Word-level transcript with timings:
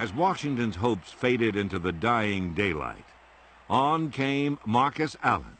As 0.00 0.14
Washington's 0.14 0.76
hopes 0.76 1.12
faded 1.12 1.56
into 1.56 1.78
the 1.78 1.92
dying 1.92 2.54
daylight, 2.54 3.04
on 3.68 4.10
came 4.10 4.58
Marcus 4.64 5.14
Allen, 5.22 5.58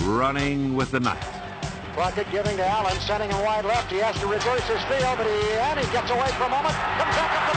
running 0.00 0.76
with 0.76 0.90
the 0.90 1.00
night. 1.00 1.24
Crockett 1.94 2.30
giving 2.30 2.58
to 2.58 2.66
Allen, 2.66 2.94
sending 3.00 3.30
him 3.30 3.42
wide 3.42 3.64
left. 3.64 3.90
He 3.90 3.96
has 4.00 4.20
to 4.20 4.26
reverse 4.26 4.68
his 4.68 4.82
field, 4.84 5.16
but 5.16 5.26
he, 5.26 5.52
and 5.54 5.80
he 5.80 5.90
gets 5.92 6.10
away 6.10 6.28
for 6.36 6.44
a 6.44 6.50
moment. 6.50 6.74
Comes 6.74 7.16
back 7.16 7.48
up 7.48 7.51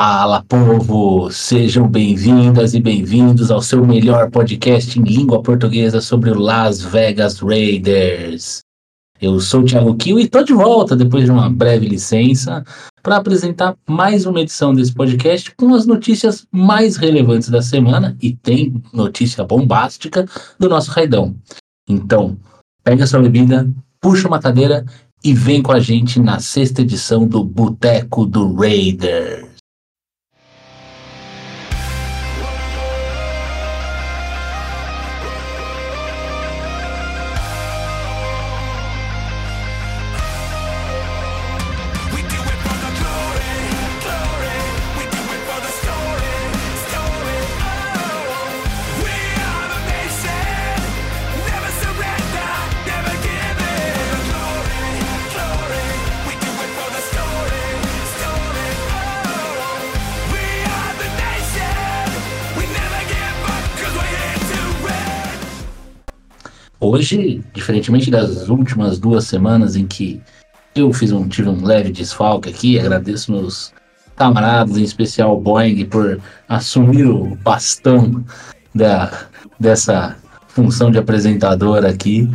Fala, 0.00 0.44
povo! 0.44 1.28
Sejam 1.32 1.88
bem-vindas 1.88 2.72
e 2.72 2.78
bem-vindos 2.78 3.50
ao 3.50 3.60
seu 3.60 3.84
melhor 3.84 4.30
podcast 4.30 4.96
em 4.96 5.02
língua 5.02 5.42
portuguesa 5.42 6.00
sobre 6.00 6.30
o 6.30 6.38
Las 6.38 6.80
Vegas 6.80 7.40
Raiders. 7.40 8.60
Eu 9.20 9.40
sou 9.40 9.62
o 9.62 9.64
Thiago 9.64 9.96
Kiel 9.96 10.20
e 10.20 10.22
estou 10.22 10.44
de 10.44 10.52
volta 10.52 10.94
depois 10.94 11.24
de 11.24 11.32
uma 11.32 11.50
breve 11.50 11.88
licença 11.88 12.62
para 13.02 13.16
apresentar 13.16 13.76
mais 13.88 14.24
uma 14.24 14.40
edição 14.40 14.72
desse 14.72 14.94
podcast 14.94 15.52
com 15.56 15.74
as 15.74 15.84
notícias 15.84 16.46
mais 16.52 16.96
relevantes 16.96 17.48
da 17.48 17.60
semana 17.60 18.16
e 18.22 18.36
tem 18.36 18.80
notícia 18.92 19.42
bombástica 19.42 20.26
do 20.60 20.68
nosso 20.68 20.92
raidão. 20.92 21.34
Então, 21.88 22.38
pega 22.84 23.04
sua 23.04 23.20
bebida, 23.20 23.68
puxa 24.00 24.28
uma 24.28 24.38
cadeira 24.38 24.86
e 25.24 25.34
vem 25.34 25.60
com 25.60 25.72
a 25.72 25.80
gente 25.80 26.20
na 26.20 26.38
sexta 26.38 26.82
edição 26.82 27.26
do 27.26 27.42
Boteco 27.42 28.24
do 28.24 28.54
Raiders. 28.54 29.47
Hoje, 67.08 67.42
diferentemente 67.54 68.10
das 68.10 68.50
últimas 68.50 68.98
duas 68.98 69.24
semanas 69.24 69.76
em 69.76 69.86
que 69.86 70.20
eu 70.74 70.92
fiz 70.92 71.10
um, 71.10 71.26
tive 71.26 71.48
um 71.48 71.64
leve 71.64 71.90
desfalque 71.90 72.50
aqui, 72.50 72.78
agradeço 72.78 73.32
meus 73.32 73.72
camaradas, 74.14 74.76
em 74.76 74.82
especial 74.82 75.34
o 75.34 75.40
Boeing, 75.40 75.86
por 75.86 76.20
assumir 76.46 77.06
o 77.06 77.34
bastão 77.36 78.22
da, 78.74 79.26
dessa 79.58 80.16
função 80.48 80.90
de 80.90 80.98
apresentador 80.98 81.86
aqui. 81.86 82.30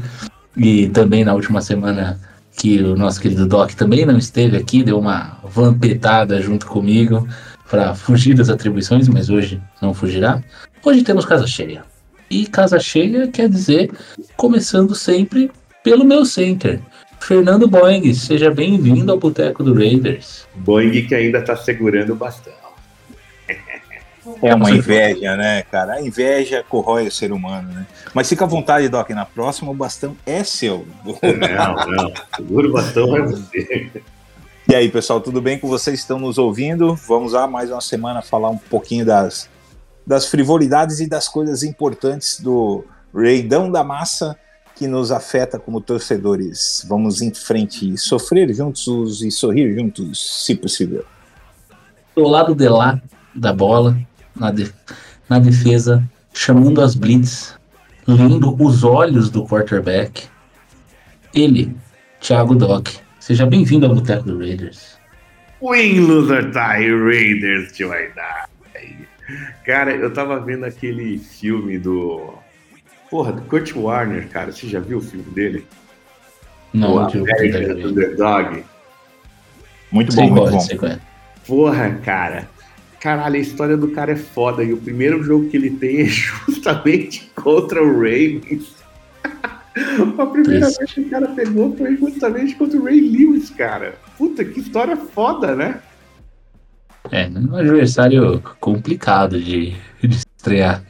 E 0.57 0.89
também 0.89 1.23
na 1.23 1.35
última 1.35 1.61
semana 1.61 2.19
que 2.57 2.81
o 2.81 2.95
nosso 2.95 3.21
querido 3.21 3.47
Doc 3.47 3.73
também 3.73 4.07
não 4.07 4.17
esteve 4.17 4.57
aqui, 4.57 4.83
deu 4.83 4.97
uma 4.97 5.37
vampetada 5.43 6.41
junto 6.41 6.65
comigo 6.65 7.27
para 7.69 7.93
fugir 7.93 8.33
das 8.33 8.49
atribuições, 8.49 9.07
mas 9.07 9.29
hoje 9.29 9.61
não 9.79 9.93
fugirá. 9.93 10.41
Hoje 10.83 11.03
temos 11.03 11.25
casa 11.25 11.45
cheia. 11.45 11.92
E 12.29 12.47
casa 12.47 12.79
cheia 12.79 13.27
quer 13.27 13.49
dizer 13.49 13.91
começando 14.35 14.95
sempre 14.95 15.51
pelo 15.83 16.05
meu 16.05 16.25
center. 16.25 16.79
Fernando 17.19 17.67
Boeing, 17.67 18.13
seja 18.13 18.51
bem-vindo 18.51 19.11
ao 19.11 19.17
Boteco 19.17 19.63
do 19.63 19.73
Raiders. 19.73 20.45
Boeing 20.55 21.05
que 21.07 21.15
ainda 21.15 21.41
tá 21.41 21.55
segurando 21.55 22.13
o 22.13 22.15
bastão. 22.15 22.53
É 24.41 24.55
uma 24.55 24.71
inveja, 24.71 25.35
né, 25.35 25.63
cara? 25.63 25.93
A 25.93 26.01
inveja 26.01 26.63
corrói 26.67 27.07
o 27.07 27.11
ser 27.11 27.31
humano, 27.31 27.71
né? 27.73 27.85
Mas 28.13 28.29
fica 28.29 28.45
à 28.45 28.47
vontade, 28.47 28.87
Doc. 28.87 29.09
Na 29.09 29.25
próxima, 29.25 29.71
o 29.71 29.73
bastão 29.73 30.15
é 30.25 30.43
seu. 30.43 30.87
Não, 31.05 31.87
não. 31.91 32.13
Segura 32.35 32.67
o 32.67 32.71
bastão 32.71 33.15
é 33.17 33.21
você. 33.21 33.91
E 34.67 34.75
aí, 34.75 34.89
pessoal, 34.89 35.19
tudo 35.19 35.41
bem 35.41 35.59
com 35.59 35.67
vocês? 35.67 35.99
Estão 35.99 36.17
nos 36.17 36.37
ouvindo? 36.37 36.95
Vamos 37.07 37.33
lá, 37.33 37.47
mais 37.47 37.69
uma 37.69 37.81
semana, 37.81 38.21
falar 38.21 38.49
um 38.49 38.57
pouquinho 38.57 39.05
das, 39.05 39.49
das 40.05 40.27
frivolidades 40.27 40.99
e 40.99 41.07
das 41.07 41.27
coisas 41.27 41.63
importantes 41.63 42.39
do 42.39 42.85
Reidão 43.15 43.71
da 43.71 43.83
Massa 43.83 44.37
que 44.75 44.87
nos 44.87 45.11
afeta 45.11 45.59
como 45.59 45.79
torcedores. 45.79 46.85
Vamos 46.89 47.21
em 47.21 47.33
frente 47.33 47.93
e 47.93 47.97
sofrer 47.97 48.53
juntos 48.53 49.21
e 49.21 49.29
sorrir 49.31 49.73
juntos, 49.75 50.43
se 50.45 50.55
possível. 50.55 51.05
Do 52.15 52.27
lado 52.27 52.53
de 52.55 52.67
lá 52.67 52.99
da 53.33 53.53
bola, 53.53 53.97
na, 54.35 54.51
de- 54.51 54.73
na 55.29 55.39
defesa, 55.39 56.03
chamando 56.33 56.81
as 56.81 56.95
blitz, 56.95 57.55
lendo 58.07 58.55
os 58.63 58.83
olhos 58.83 59.29
do 59.29 59.45
quarterback. 59.47 60.27
Ele, 61.33 61.75
Thiago 62.19 62.55
Doc. 62.55 62.89
Seja 63.19 63.45
bem-vindo 63.45 63.85
ao 63.85 63.95
Boteco 63.95 64.23
do 64.23 64.37
Raiders. 64.39 64.97
Win 65.61 66.01
Loser 66.01 66.51
Tie 66.51 66.91
Raiders 66.93 67.71
to 67.77 67.87
die. 67.87 68.52
Cara, 69.65 69.95
eu 69.95 70.11
tava 70.11 70.39
vendo 70.39 70.65
aquele 70.65 71.17
filme 71.17 71.77
do. 71.77 72.33
Porra, 73.09 73.31
do 73.31 73.41
Kurt 73.43 73.73
Warner, 73.75 74.27
cara. 74.29 74.51
Você 74.51 74.67
já 74.67 74.79
viu 74.79 74.97
o 74.97 75.01
filme 75.01 75.25
dele? 75.31 75.65
Não, 76.73 76.95
o 76.95 76.99
American. 76.99 77.89
Underdog. 77.89 78.63
Muito 79.91 80.15
bom, 80.15 80.29
muito 80.29 80.71
é, 80.71 80.75
bom. 80.75 80.87
é. 80.87 80.99
Porra, 81.45 81.91
cara. 82.03 82.49
Caralho, 82.99 83.35
a 83.35 83.39
história 83.39 83.77
do 83.77 83.89
cara 83.89 84.13
é 84.13 84.15
foda. 84.15 84.63
E 84.63 84.73
o 84.73 84.77
primeiro 84.77 85.21
jogo 85.21 85.49
que 85.49 85.57
ele 85.57 85.69
tem 85.69 86.01
é 86.01 86.05
justamente 86.47 87.31
contra 87.35 87.83
o 87.83 87.93
Ravens. 87.93 88.73
A 90.17 90.25
primeira 90.25 90.67
Isso. 90.67 90.77
vez 90.79 90.93
que 90.93 91.01
o 91.01 91.09
cara 91.09 91.27
pegou 91.29 91.75
foi 91.75 91.97
justamente 91.97 92.55
contra 92.55 92.77
o 92.77 92.83
Ray 92.83 93.01
Lewis, 93.01 93.49
cara. 93.49 93.95
Puta, 94.17 94.45
que 94.45 94.59
história 94.59 94.95
foda, 94.95 95.55
né? 95.55 95.81
É, 97.11 97.27
um 97.27 97.55
adversário 97.55 98.41
complicado 98.59 99.39
de, 99.39 99.75
de 100.01 100.17
estrear. 100.17 100.83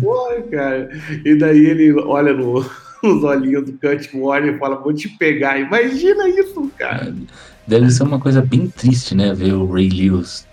Porra, 0.00 0.42
cara. 0.50 0.90
E 1.24 1.34
daí 1.34 1.66
ele 1.66 1.92
olha 1.92 2.32
no, 2.32 2.64
nos 3.02 3.24
olhinhos 3.24 3.64
do 3.64 3.72
Kurt 3.72 4.08
Warner 4.14 4.54
e 4.54 4.58
fala, 4.58 4.76
vou 4.76 4.92
te 4.92 5.08
pegar. 5.08 5.58
Imagina 5.58 6.28
isso, 6.28 6.70
cara. 6.78 7.14
Deve 7.66 7.90
ser 7.90 8.02
uma 8.02 8.18
coisa 8.18 8.40
bem 8.40 8.68
triste, 8.68 9.14
né? 9.14 9.34
Ver 9.34 9.52
o 9.52 9.70
Ray 9.70 9.88
Lewis 9.88 10.46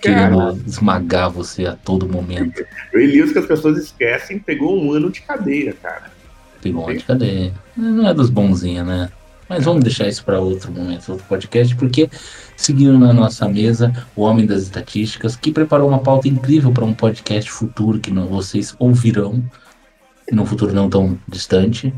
querendo 0.00 0.60
esmagar 0.66 1.30
você 1.30 1.66
a 1.66 1.76
todo 1.76 2.08
momento. 2.08 2.64
Ray 2.92 3.06
Lewis, 3.06 3.32
que 3.32 3.38
as 3.38 3.46
pessoas 3.46 3.78
esquecem, 3.78 4.38
pegou 4.38 4.80
um 4.80 4.92
ano 4.92 5.10
de 5.10 5.20
cadeia, 5.20 5.74
cara. 5.80 6.10
Pegou 6.62 6.84
uma 6.84 6.94
de 6.94 7.04
cadeia. 7.04 7.52
Não 7.76 8.08
é 8.08 8.14
dos 8.14 8.30
bonzinhos, 8.30 8.86
né? 8.86 9.10
Mas 9.48 9.64
vamos 9.64 9.82
deixar 9.82 10.06
isso 10.06 10.24
para 10.24 10.38
outro 10.38 10.70
momento, 10.70 11.10
outro 11.10 11.26
podcast, 11.26 11.74
porque 11.74 12.08
seguindo 12.60 12.98
na 12.98 13.12
nossa 13.12 13.48
mesa, 13.48 13.90
o 14.14 14.20
Homem 14.20 14.44
das 14.44 14.62
Estatísticas, 14.62 15.34
que 15.34 15.50
preparou 15.50 15.88
uma 15.88 16.00
pauta 16.00 16.28
incrível 16.28 16.70
para 16.70 16.84
um 16.84 16.92
podcast 16.92 17.50
futuro 17.50 17.98
que 17.98 18.10
vocês 18.12 18.76
ouvirão, 18.78 19.42
num 20.30 20.44
futuro 20.44 20.74
não 20.74 20.88
tão 20.88 21.18
distante. 21.26 21.92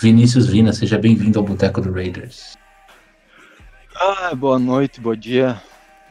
Vinícius 0.00 0.48
Vina, 0.48 0.72
seja 0.72 0.98
bem-vindo 0.98 1.38
ao 1.38 1.44
Boteco 1.44 1.80
do 1.80 1.92
Raiders. 1.92 2.56
Ah, 3.94 4.34
boa 4.34 4.58
noite, 4.58 5.00
bom 5.00 5.14
dia, 5.14 5.62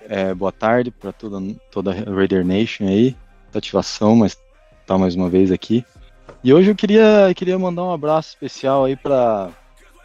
é, 0.08 0.34
boa 0.34 0.54
tarde 0.54 0.90
para 0.90 1.12
toda, 1.12 1.42
toda 1.70 1.92
a 1.92 2.16
Raider 2.16 2.46
Nation 2.46 2.88
aí. 2.88 3.14
Ativação, 3.54 4.16
mas 4.16 4.38
tá 4.86 4.98
mais 4.98 5.16
uma 5.16 5.30
vez 5.30 5.52
aqui. 5.52 5.84
E 6.42 6.54
hoje 6.54 6.72
eu 6.72 6.76
queria, 6.76 7.34
queria 7.36 7.60
mandar 7.60 7.84
um 7.84 7.92
abraço 7.92 8.30
especial 8.30 8.86
aí 8.86 8.96
para 8.96 9.50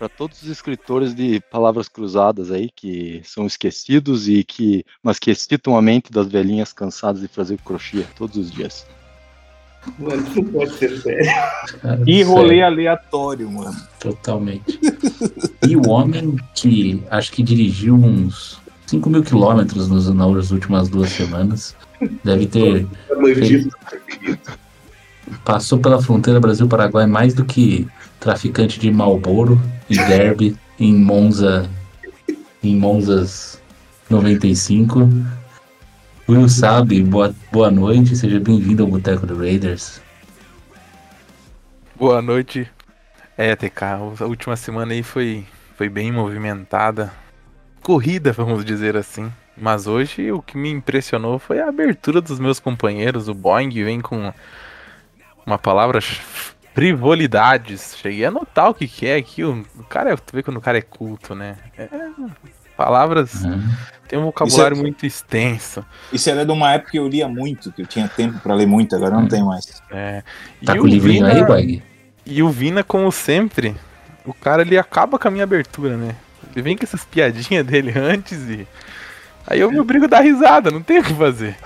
para 0.02 0.08
todos 0.08 0.42
os 0.42 0.48
escritores 0.48 1.14
de 1.14 1.40
palavras 1.48 1.86
cruzadas 1.88 2.50
aí 2.50 2.68
que 2.74 3.22
são 3.24 3.46
esquecidos 3.46 4.28
e 4.28 4.42
que 4.42 4.84
mas 5.00 5.16
que 5.16 5.30
excitam 5.30 5.76
a 5.76 5.80
mente 5.80 6.10
das 6.10 6.26
velhinhas 6.26 6.72
cansadas 6.72 7.20
de 7.20 7.28
fazer 7.28 7.56
crochê 7.64 8.04
todos 8.16 8.36
os 8.36 8.50
dias. 8.50 8.84
Mano, 10.00 10.20
isso 10.26 10.42
não 10.42 10.44
pode 10.50 10.72
ser 10.74 11.00
sério. 11.00 11.30
Cara, 11.80 12.02
E 12.04 12.20
rolê 12.24 12.48
sério, 12.48 12.66
aleatório, 12.66 13.48
mano. 13.48 13.76
Totalmente. 14.00 14.80
E 15.68 15.76
o 15.76 15.88
homem 15.88 16.34
que 16.52 17.00
acho 17.08 17.30
que 17.30 17.40
dirigiu 17.44 17.94
uns 17.94 18.60
5 18.86 19.08
mil 19.08 19.22
quilômetros 19.22 19.86
nos- 19.86 20.12
nas 20.12 20.50
últimas 20.50 20.88
duas 20.88 21.10
semanas, 21.10 21.76
deve 22.24 22.46
ter 22.46 22.88
Bandido. 23.08 23.70
Passou 25.44 25.78
pela 25.78 26.02
fronteira 26.02 26.40
Brasil-Paraguai 26.40 27.06
mais 27.06 27.34
do 27.34 27.44
que 27.44 27.86
traficante 28.22 28.78
de 28.78 28.88
Malboro 28.88 29.60
e 29.90 29.96
Derby 29.96 30.56
em 30.78 30.94
Monza, 30.94 31.68
em 32.62 32.76
Monzas 32.76 33.60
95. 34.08 35.08
Will 36.28 36.48
sabe, 36.48 37.02
boa, 37.02 37.34
boa 37.50 37.68
noite, 37.68 38.14
seja 38.14 38.38
bem-vindo 38.38 38.84
ao 38.84 38.88
Boteco 38.88 39.26
do 39.26 39.36
Raiders. 39.36 40.00
Boa 41.96 42.22
noite. 42.22 42.70
É, 43.36 43.56
TK, 43.56 43.82
a 44.20 44.24
última 44.24 44.54
semana 44.54 44.92
aí 44.92 45.02
foi, 45.02 45.44
foi 45.76 45.88
bem 45.88 46.12
movimentada. 46.12 47.12
Corrida, 47.82 48.32
vamos 48.32 48.64
dizer 48.64 48.96
assim. 48.96 49.32
Mas 49.56 49.88
hoje 49.88 50.30
o 50.30 50.40
que 50.40 50.56
me 50.56 50.70
impressionou 50.70 51.40
foi 51.40 51.60
a 51.60 51.68
abertura 51.68 52.20
dos 52.20 52.38
meus 52.38 52.60
companheiros. 52.60 53.28
O 53.28 53.34
Boeing 53.34 53.70
vem 53.70 54.00
com 54.00 54.32
uma 55.44 55.58
palavra 55.58 55.98
frivolidades. 56.74 57.96
Cheguei 58.00 58.24
a 58.24 58.30
notar 58.30 58.70
o 58.70 58.74
que, 58.74 58.86
que 58.86 59.06
é 59.06 59.16
aqui. 59.16 59.44
O, 59.44 59.64
cara, 59.88 60.12
é- 60.12 60.16
tu 60.16 60.32
vê 60.34 60.42
quando 60.42 60.56
o 60.56 60.60
cara 60.60 60.78
é 60.78 60.82
culto, 60.82 61.34
né? 61.34 61.56
É, 61.76 61.88
palavras. 62.76 63.44
Uhum. 63.44 63.62
Tem 64.08 64.18
um 64.18 64.24
vocabulário 64.24 64.76
é- 64.76 64.80
muito 64.80 65.06
extenso. 65.06 65.84
Isso 66.12 66.28
era 66.28 66.44
de 66.44 66.52
uma 66.52 66.72
época 66.72 66.92
que 66.92 66.98
eu 66.98 67.08
lia 67.08 67.28
muito, 67.28 67.72
que 67.72 67.82
eu 67.82 67.86
tinha 67.86 68.08
tempo 68.08 68.38
pra 68.40 68.54
ler 68.54 68.66
muito, 68.66 68.94
agora 68.94 69.14
não 69.14 69.26
tem 69.28 69.42
mais. 69.44 69.82
É. 69.90 70.22
Tá 70.64 70.74
E 70.74 70.78
com 70.78 70.84
o 70.84 70.86
livrinho 70.86 71.26
Vina- 71.26 71.38
aí, 71.38 71.44
Boing? 71.44 71.82
E 72.26 72.42
o 72.42 72.50
Vina, 72.50 72.82
como 72.84 73.10
sempre, 73.10 73.74
o 74.24 74.32
cara 74.34 74.62
ele 74.62 74.76
acaba 74.78 75.18
com 75.18 75.28
a 75.28 75.30
minha 75.30 75.44
abertura, 75.44 75.96
né? 75.96 76.14
Ele 76.52 76.62
vem 76.62 76.76
com 76.76 76.84
essas 76.84 77.04
piadinhas 77.04 77.64
dele 77.66 77.92
antes 77.98 78.38
e. 78.48 78.66
Aí 79.46 79.58
eu 79.58 79.70
me 79.72 79.80
obrigo 79.80 80.04
a 80.04 80.08
dar 80.08 80.20
risada, 80.20 80.70
não 80.70 80.82
tem 80.82 80.98
o 81.00 81.02
que 81.02 81.14
fazer. 81.14 81.56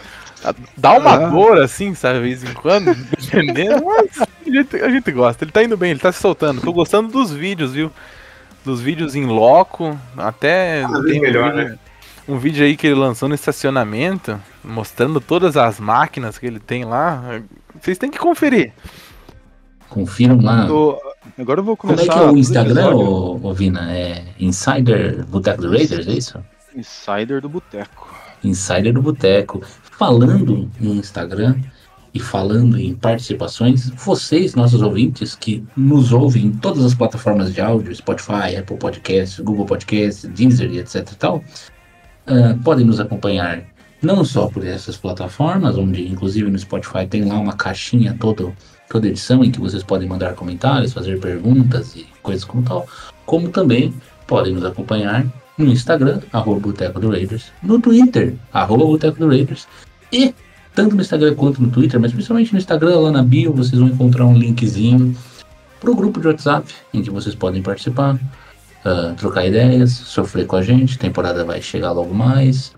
Dá 0.77 0.93
uma 0.99 1.15
Ah. 1.15 1.29
dor 1.29 1.61
assim, 1.61 1.95
sabe, 1.95 2.19
de 2.19 2.25
vez 2.25 2.45
em 2.45 2.53
quando, 2.55 2.95
dependendo, 3.19 3.85
mas 3.85 4.21
a 4.21 4.27
gente, 4.51 4.77
a 4.77 4.89
gente 4.89 5.11
gosta. 5.13 5.45
Ele 5.45 5.53
tá 5.53 5.63
indo 5.65 5.77
bem, 5.77 5.91
ele 5.91 6.01
tá 6.01 6.13
se 6.13 6.21
soltando. 6.21 6.61
Tô 6.61 6.73
gostando 6.73 7.09
dos 7.11 7.33
vídeos, 7.33 7.73
viu? 7.73 7.91
Dos 8.65 8.81
vídeos 8.81 9.15
em 9.15 9.25
loco, 9.27 9.99
até 10.17 10.87
vez 10.87 11.05
tem 11.05 11.19
um 11.19 11.23
melhor, 11.23 11.53
vídeo, 11.55 11.69
né? 11.71 11.79
um 12.29 12.39
vídeo 12.39 12.65
aí 12.65 12.77
que 12.77 12.87
ele 12.87 12.97
lançou 12.97 13.29
no 13.29 13.35
estacionamento, 13.35 14.41
mostrando 14.65 15.21
todas 15.21 15.57
as 15.57 15.79
máquinas 15.81 16.37
que 16.39 16.47
ele 16.47 16.59
tem 16.61 16.85
lá. 16.85 17.41
Vocês 17.81 17.97
têm 17.99 18.11
que 18.11 18.19
conferir. 18.19 18.73
Confiram 19.89 20.41
lá. 20.41 20.67
Tô- 20.67 21.01
Agora 21.39 21.61
eu 21.61 21.65
vou 21.65 21.77
Como 21.77 21.93
começar. 21.95 22.13
é 22.13 22.19
que 22.19 22.25
é 22.25 22.31
o 22.31 22.37
Instagram, 22.37 22.95
ô, 22.95 23.41
ô 23.43 23.53
Vina? 23.53 23.93
É 23.93 24.25
Insider 24.39 25.25
Boteco 25.27 25.61
do 25.63 25.71
Raiders, 25.71 26.07
é 26.07 26.13
isso? 26.13 26.43
Insider 26.75 27.41
do 27.41 27.49
Boteco. 27.49 28.15
Insider 28.43 28.93
do 28.93 29.03
Boteco. 29.03 29.63
Falando 29.83 30.71
em 30.81 30.99
Instagram 30.99 31.57
e 32.13 32.21
falando 32.21 32.79
em 32.79 32.95
participações, 32.95 33.91
vocês, 33.91 34.55
nossos 34.55 34.81
ouvintes, 34.81 35.35
que 35.35 35.63
nos 35.77 36.13
ouvem 36.13 36.47
em 36.47 36.53
todas 36.53 36.85
as 36.85 36.95
plataformas 36.95 37.53
de 37.53 37.61
áudio, 37.61 37.95
Spotify, 37.95 38.57
Apple 38.59 38.79
Podcasts, 38.79 39.39
Google 39.41 39.67
Podcasts, 39.67 40.25
Deezer 40.31 40.71
e 40.71 40.79
etc 40.79 41.11
e 41.13 41.15
tal, 41.17 41.45
ah, 42.27 42.57
podem 42.65 42.87
nos 42.87 43.01
acompanhar 43.01 43.65
não 44.03 44.25
só 44.25 44.47
por 44.47 44.67
essas 44.67 44.97
plataformas, 44.97 45.77
onde 45.77 46.07
inclusive 46.07 46.51
no 46.51 46.59
Spotify 46.59 47.07
tem 47.07 47.25
lá 47.25 47.39
uma 47.39 47.55
caixinha 47.55 48.17
toda, 48.19 48.53
toda 48.89 49.09
edição 49.09 49.45
em 49.45 49.51
que 49.51 49.61
vocês 49.61 49.83
podem 49.83 50.09
mandar 50.09 50.35
comentários, 50.35 50.93
fazer 50.93 51.21
perguntas 51.21 51.95
e 51.97 52.07
coisas 52.23 52.45
como 52.45 52.63
tal, 52.63 52.87
como 53.25 53.49
também 53.49 53.95
podem 54.27 54.55
nos 54.55 54.65
acompanhar 54.65 55.27
no 55.59 55.67
Instagram, 55.67 56.21
arroba 56.33 56.61
Boteco 56.61 57.01
do 57.01 57.11
Raiders, 57.11 57.53
no 57.63 57.81
Twitter, 57.81 58.35
arroba 58.53 58.85
Boteco 58.85 59.19
do 59.19 59.29
Raiders, 59.29 59.67
e 60.13 60.35
tanto 60.75 60.95
no 60.95 61.01
Instagram 61.01 61.35
quanto 61.35 61.63
no 61.63 61.71
Twitter, 61.71 61.99
mas 61.99 62.13
principalmente 62.13 62.53
no 62.53 62.59
Instagram, 62.59 62.99
lá 62.99 63.11
na 63.11 63.23
bio, 63.23 63.53
vocês 63.53 63.81
vão 63.81 63.89
encontrar 63.89 64.27
um 64.27 64.37
linkzinho 64.37 65.17
pro 65.81 65.95
grupo 65.95 66.21
de 66.21 66.29
WhatsApp, 66.29 66.73
em 66.93 67.03
que 67.03 67.11
vocês 67.11 67.35
podem 67.35 67.63
participar, 67.63 68.19
ah, 68.85 69.15
trocar 69.17 69.47
ideias, 69.47 69.93
sofrer 69.93 70.47
com 70.47 70.57
a 70.57 70.63
gente, 70.63 70.99
temporada 70.99 71.45
vai 71.45 71.63
chegar 71.63 71.93
logo 71.93 72.15
mais, 72.15 72.75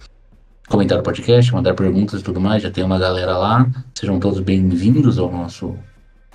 comentar 0.69 0.99
o 0.99 1.03
podcast, 1.03 1.53
mandar 1.53 1.75
perguntas 1.75 2.21
e 2.21 2.25
tudo 2.25 2.41
mais, 2.41 2.63
já 2.63 2.71
tem 2.71 2.85
uma 2.85 2.99
galera 2.99 3.37
lá, 3.37 3.69
sejam 3.95 4.21
todos 4.21 4.39
bem-vindos 4.39 5.19
ao 5.19 5.33
nosso 5.33 5.77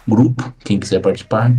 grupo, 0.05 0.53
quem 0.65 0.77
quiser 0.77 0.99
participar, 0.99 1.51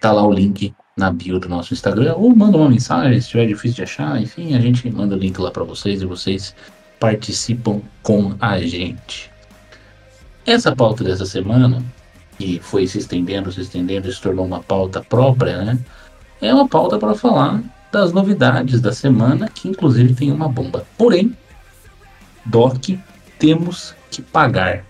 tá 0.00 0.12
lá 0.12 0.24
o 0.24 0.32
link 0.32 0.72
na 0.96 1.10
bio 1.10 1.38
do 1.38 1.46
nosso 1.46 1.74
Instagram, 1.74 2.14
ou 2.14 2.34
manda 2.34 2.56
uma 2.56 2.70
mensagem, 2.70 3.12
se 3.12 3.26
estiver 3.26 3.46
difícil 3.46 3.76
de 3.76 3.82
achar, 3.82 4.20
enfim, 4.20 4.54
a 4.54 4.60
gente 4.60 4.90
manda 4.90 5.14
o 5.14 5.18
link 5.18 5.38
lá 5.38 5.50
para 5.50 5.62
vocês 5.62 6.00
e 6.00 6.06
vocês 6.06 6.54
participam 6.98 7.82
com 8.02 8.34
a 8.40 8.58
gente. 8.60 9.30
Essa 10.46 10.74
pauta 10.74 11.04
dessa 11.04 11.26
semana, 11.26 11.84
que 12.38 12.58
foi 12.60 12.86
se 12.86 12.96
estendendo, 12.96 13.52
se 13.52 13.60
estendendo, 13.60 14.08
e 14.08 14.12
se 14.12 14.22
tornou 14.22 14.46
uma 14.46 14.62
pauta 14.62 15.02
própria, 15.02 15.62
né? 15.62 15.78
É 16.40 16.52
uma 16.54 16.66
pauta 16.66 16.98
para 16.98 17.14
falar 17.14 17.62
das 17.92 18.12
novidades 18.14 18.80
da 18.80 18.92
semana, 18.92 19.50
que 19.50 19.68
inclusive 19.68 20.14
tem 20.14 20.32
uma 20.32 20.48
bomba. 20.48 20.86
Porém, 20.96 21.36
Doc, 22.46 22.88
temos 23.38 23.94
que 24.10 24.22
pagar. 24.22 24.82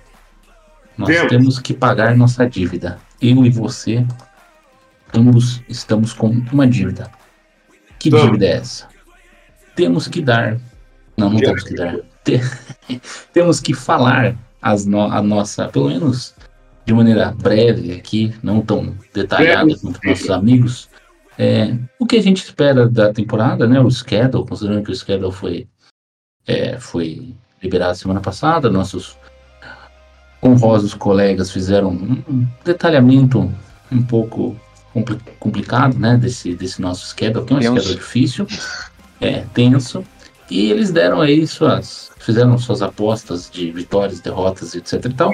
Nós 0.97 1.11
temos 1.29 1.59
que 1.59 1.75
pagar 1.75 2.17
nossa 2.17 2.49
dívida. 2.49 2.99
Eu 3.21 3.45
e 3.45 3.51
você, 3.51 4.07
ambos 5.15 5.63
estamos 5.69 6.13
com 6.13 6.29
uma 6.53 6.67
dívida. 6.67 7.11
Que 7.99 8.11
dívida 8.11 8.47
é 8.47 8.51
essa? 8.57 8.89
Temos 9.75 10.09
que 10.09 10.21
dar. 10.23 10.59
Não, 11.17 11.31
não 11.31 11.39
temos 11.39 11.63
que 11.63 11.75
dar. 11.75 11.97
Te- 12.25 12.41
temos 13.33 13.61
que 13.61 13.75
falar 13.75 14.37
as 14.61 14.85
no- 14.87 15.11
a 15.11 15.23
nossa, 15.23 15.69
pelo 15.69 15.89
menos 15.89 16.35
de 16.85 16.95
maneira 16.95 17.33
breve 17.33 17.93
aqui, 17.93 18.35
não 18.43 18.61
tão 18.61 18.95
detalhada 19.13 19.65
Breve, 19.65 19.81
quanto 19.81 20.01
nossos 20.07 20.31
amigos, 20.31 20.89
é, 21.39 21.77
o 21.99 22.07
que 22.07 22.17
a 22.17 22.23
gente 22.23 22.45
espera 22.45 22.89
da 22.89 23.13
temporada, 23.13 23.67
né? 23.67 23.81
O 23.81 23.91
schedule, 23.91 24.47
considerando 24.47 24.85
que 24.85 24.93
o 24.93 24.97
schedule 24.97 25.33
foi, 25.33 25.67
é, 26.47 26.79
foi 26.79 27.35
liberado 27.63 27.97
semana 27.97 28.21
passada, 28.21 28.71
nossos 28.71 29.17
honrosos 30.43 30.95
colegas 30.95 31.51
fizeram 31.51 31.91
um 31.91 32.47
detalhamento 32.65 33.53
um 33.91 34.03
pouco 34.03 34.57
compli- 34.97 35.21
complicado, 35.39 35.99
né? 35.99 36.17
Desse, 36.17 36.55
desse 36.55 36.81
nosso 36.81 37.07
schedule, 37.07 37.45
que 37.45 37.53
é 37.53 37.57
um 37.57 37.61
Tenso. 37.61 37.75
schedule 37.77 37.95
difícil, 37.97 38.47
é, 39.21 39.45
tenso. 39.53 40.05
E 40.51 40.71
eles 40.71 40.91
deram 40.91 41.21
aí 41.21 41.47
suas. 41.47 42.11
fizeram 42.19 42.57
suas 42.57 42.81
apostas 42.81 43.51
de 43.51 43.71
vitórias, 43.71 44.21
derrotas, 44.21 44.75
etc 44.75 45.05
e 45.05 45.13
tal. 45.13 45.33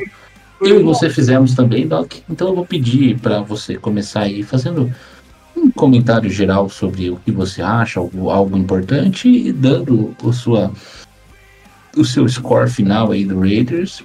Eu 0.60 0.80
e 0.80 0.82
você 0.82 1.10
fizemos 1.10 1.54
também, 1.54 1.86
Doc. 1.86 2.14
Então 2.30 2.48
eu 2.48 2.54
vou 2.54 2.64
pedir 2.66 3.18
para 3.20 3.40
você 3.40 3.76
começar 3.76 4.22
aí 4.22 4.42
fazendo 4.42 4.92
um 5.56 5.70
comentário 5.70 6.30
geral 6.30 6.68
sobre 6.68 7.10
o 7.10 7.16
que 7.16 7.30
você 7.30 7.60
acha, 7.62 8.00
algo, 8.00 8.30
algo 8.30 8.56
importante, 8.56 9.28
e 9.28 9.52
dando 9.52 10.14
o, 10.22 10.32
sua, 10.32 10.72
o 11.96 12.04
seu 12.04 12.28
score 12.28 12.70
final 12.70 13.10
aí 13.12 13.24
do 13.24 13.38
Raiders, 13.40 14.02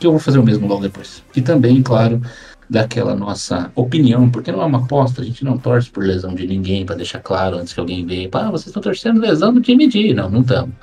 que 0.00 0.06
eu 0.06 0.10
vou 0.10 0.20
fazer 0.20 0.38
o 0.38 0.42
mesmo 0.42 0.66
logo 0.66 0.82
depois. 0.82 1.22
E 1.36 1.40
também, 1.42 1.82
claro, 1.82 2.20
daquela 2.68 3.14
nossa 3.14 3.70
opinião, 3.74 4.28
porque 4.30 4.52
não 4.52 4.62
é 4.62 4.64
uma 4.64 4.78
aposta, 4.78 5.22
a 5.22 5.24
gente 5.24 5.44
não 5.44 5.56
torce 5.56 5.90
por 5.90 6.04
lesão 6.04 6.34
de 6.34 6.46
ninguém, 6.46 6.84
para 6.84 6.96
deixar 6.96 7.20
claro 7.20 7.56
antes 7.56 7.72
que 7.72 7.80
alguém 7.80 8.04
venha, 8.04 8.28
ah, 8.32 8.50
vocês 8.50 8.66
estão 8.66 8.82
torcendo 8.82 9.20
lesão 9.20 9.52
do 9.52 9.60
time 9.60 9.86
de. 9.86 10.12
Não, 10.12 10.28
não 10.28 10.42
estamos. 10.42 10.74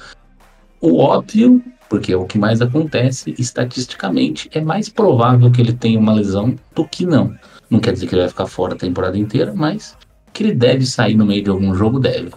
O 0.81 0.97
óbvio, 0.97 1.63
porque 1.89 2.13
é 2.13 2.17
o 2.17 2.25
que 2.25 2.37
mais 2.37 2.61
acontece, 2.61 3.35
estatisticamente, 3.37 4.49
é 4.53 4.61
mais 4.61 4.89
provável 4.89 5.51
que 5.51 5.61
ele 5.61 5.73
tenha 5.73 5.99
uma 5.99 6.13
lesão 6.13 6.55
do 6.73 6.85
que 6.87 7.05
não. 7.05 7.35
Não 7.69 7.79
quer 7.79 7.93
dizer 7.93 8.07
que 8.07 8.15
ele 8.15 8.21
vai 8.21 8.29
ficar 8.29 8.47
fora 8.47 8.73
a 8.73 8.77
temporada 8.77 9.17
inteira, 9.17 9.53
mas 9.53 9.97
que 10.33 10.43
ele 10.43 10.53
deve 10.53 10.85
sair 10.85 11.15
no 11.15 11.25
meio 11.25 11.43
de 11.43 11.49
algum 11.49 11.73
jogo, 11.73 11.99
deve. 11.99 12.31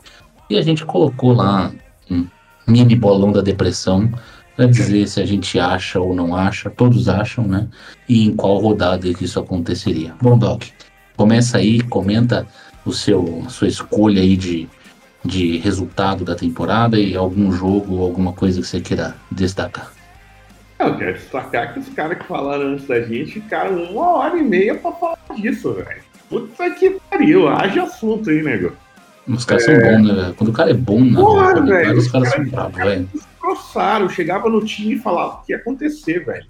E 0.48 0.56
a 0.56 0.62
gente 0.62 0.84
colocou 0.84 1.32
lá 1.32 1.72
um 2.10 2.26
mini 2.66 2.94
bolão 2.94 3.32
da 3.32 3.40
depressão 3.40 4.10
para 4.58 4.66
dizer 4.66 5.06
se 5.06 5.20
a 5.20 5.24
gente 5.24 5.56
acha 5.56 6.00
ou 6.00 6.16
não 6.16 6.34
acha, 6.34 6.68
todos 6.68 7.08
acham, 7.08 7.46
né? 7.46 7.68
E 8.08 8.26
em 8.26 8.34
qual 8.34 8.58
rodada 8.58 9.14
que 9.14 9.24
isso 9.24 9.38
aconteceria. 9.38 10.12
Bom, 10.20 10.36
Doc, 10.36 10.64
começa 11.16 11.58
aí, 11.58 11.80
comenta 11.80 12.44
o 12.84 12.92
seu 12.92 13.44
a 13.46 13.50
sua 13.50 13.68
escolha 13.68 14.20
aí 14.20 14.36
de, 14.36 14.68
de 15.24 15.58
resultado 15.58 16.24
da 16.24 16.34
temporada 16.34 16.98
e 16.98 17.14
algum 17.14 17.52
jogo 17.52 17.98
ou 17.98 18.02
alguma 18.02 18.32
coisa 18.32 18.60
que 18.60 18.66
você 18.66 18.80
queira 18.80 19.14
destacar. 19.30 19.92
Eu 20.80 20.96
quero 20.96 21.12
destacar 21.12 21.72
que 21.72 21.78
os 21.78 21.88
caras 21.90 22.18
que 22.18 22.24
falaram 22.24 22.72
antes 22.72 22.88
da 22.88 23.00
gente 23.00 23.34
ficaram 23.34 23.80
uma 23.84 24.08
hora 24.08 24.36
e 24.36 24.42
meia 24.42 24.74
pra 24.74 24.90
falar 24.90 25.18
disso, 25.36 25.72
velho. 25.72 26.02
Puta 26.28 26.68
que 26.70 26.98
pariu, 27.08 27.46
haja 27.46 27.84
assunto 27.84 28.28
aí, 28.28 28.42
nego. 28.42 28.72
Os 29.28 29.44
caras 29.44 29.64
são 29.64 29.74
bons, 29.74 30.08
né? 30.08 30.14
velho? 30.14 30.34
Quando 30.34 30.48
o 30.48 30.52
cara 30.52 30.70
é 30.70 30.74
bom 30.74 31.04
na 31.04 31.20
Porra, 31.20 31.60
velho, 31.64 31.96
os 31.96 32.10
caras 32.10 32.28
os 32.28 32.34
são 32.34 32.44
bravos, 32.46 32.76
velho. 32.76 33.08
Destroçaram, 33.42 34.08
chegava 34.08 34.48
no 34.48 34.64
time 34.64 34.94
e 34.94 34.98
falava 34.98 35.34
o 35.34 35.42
que 35.42 35.52
ia 35.52 35.58
acontecer, 35.58 36.24
velho. 36.24 36.46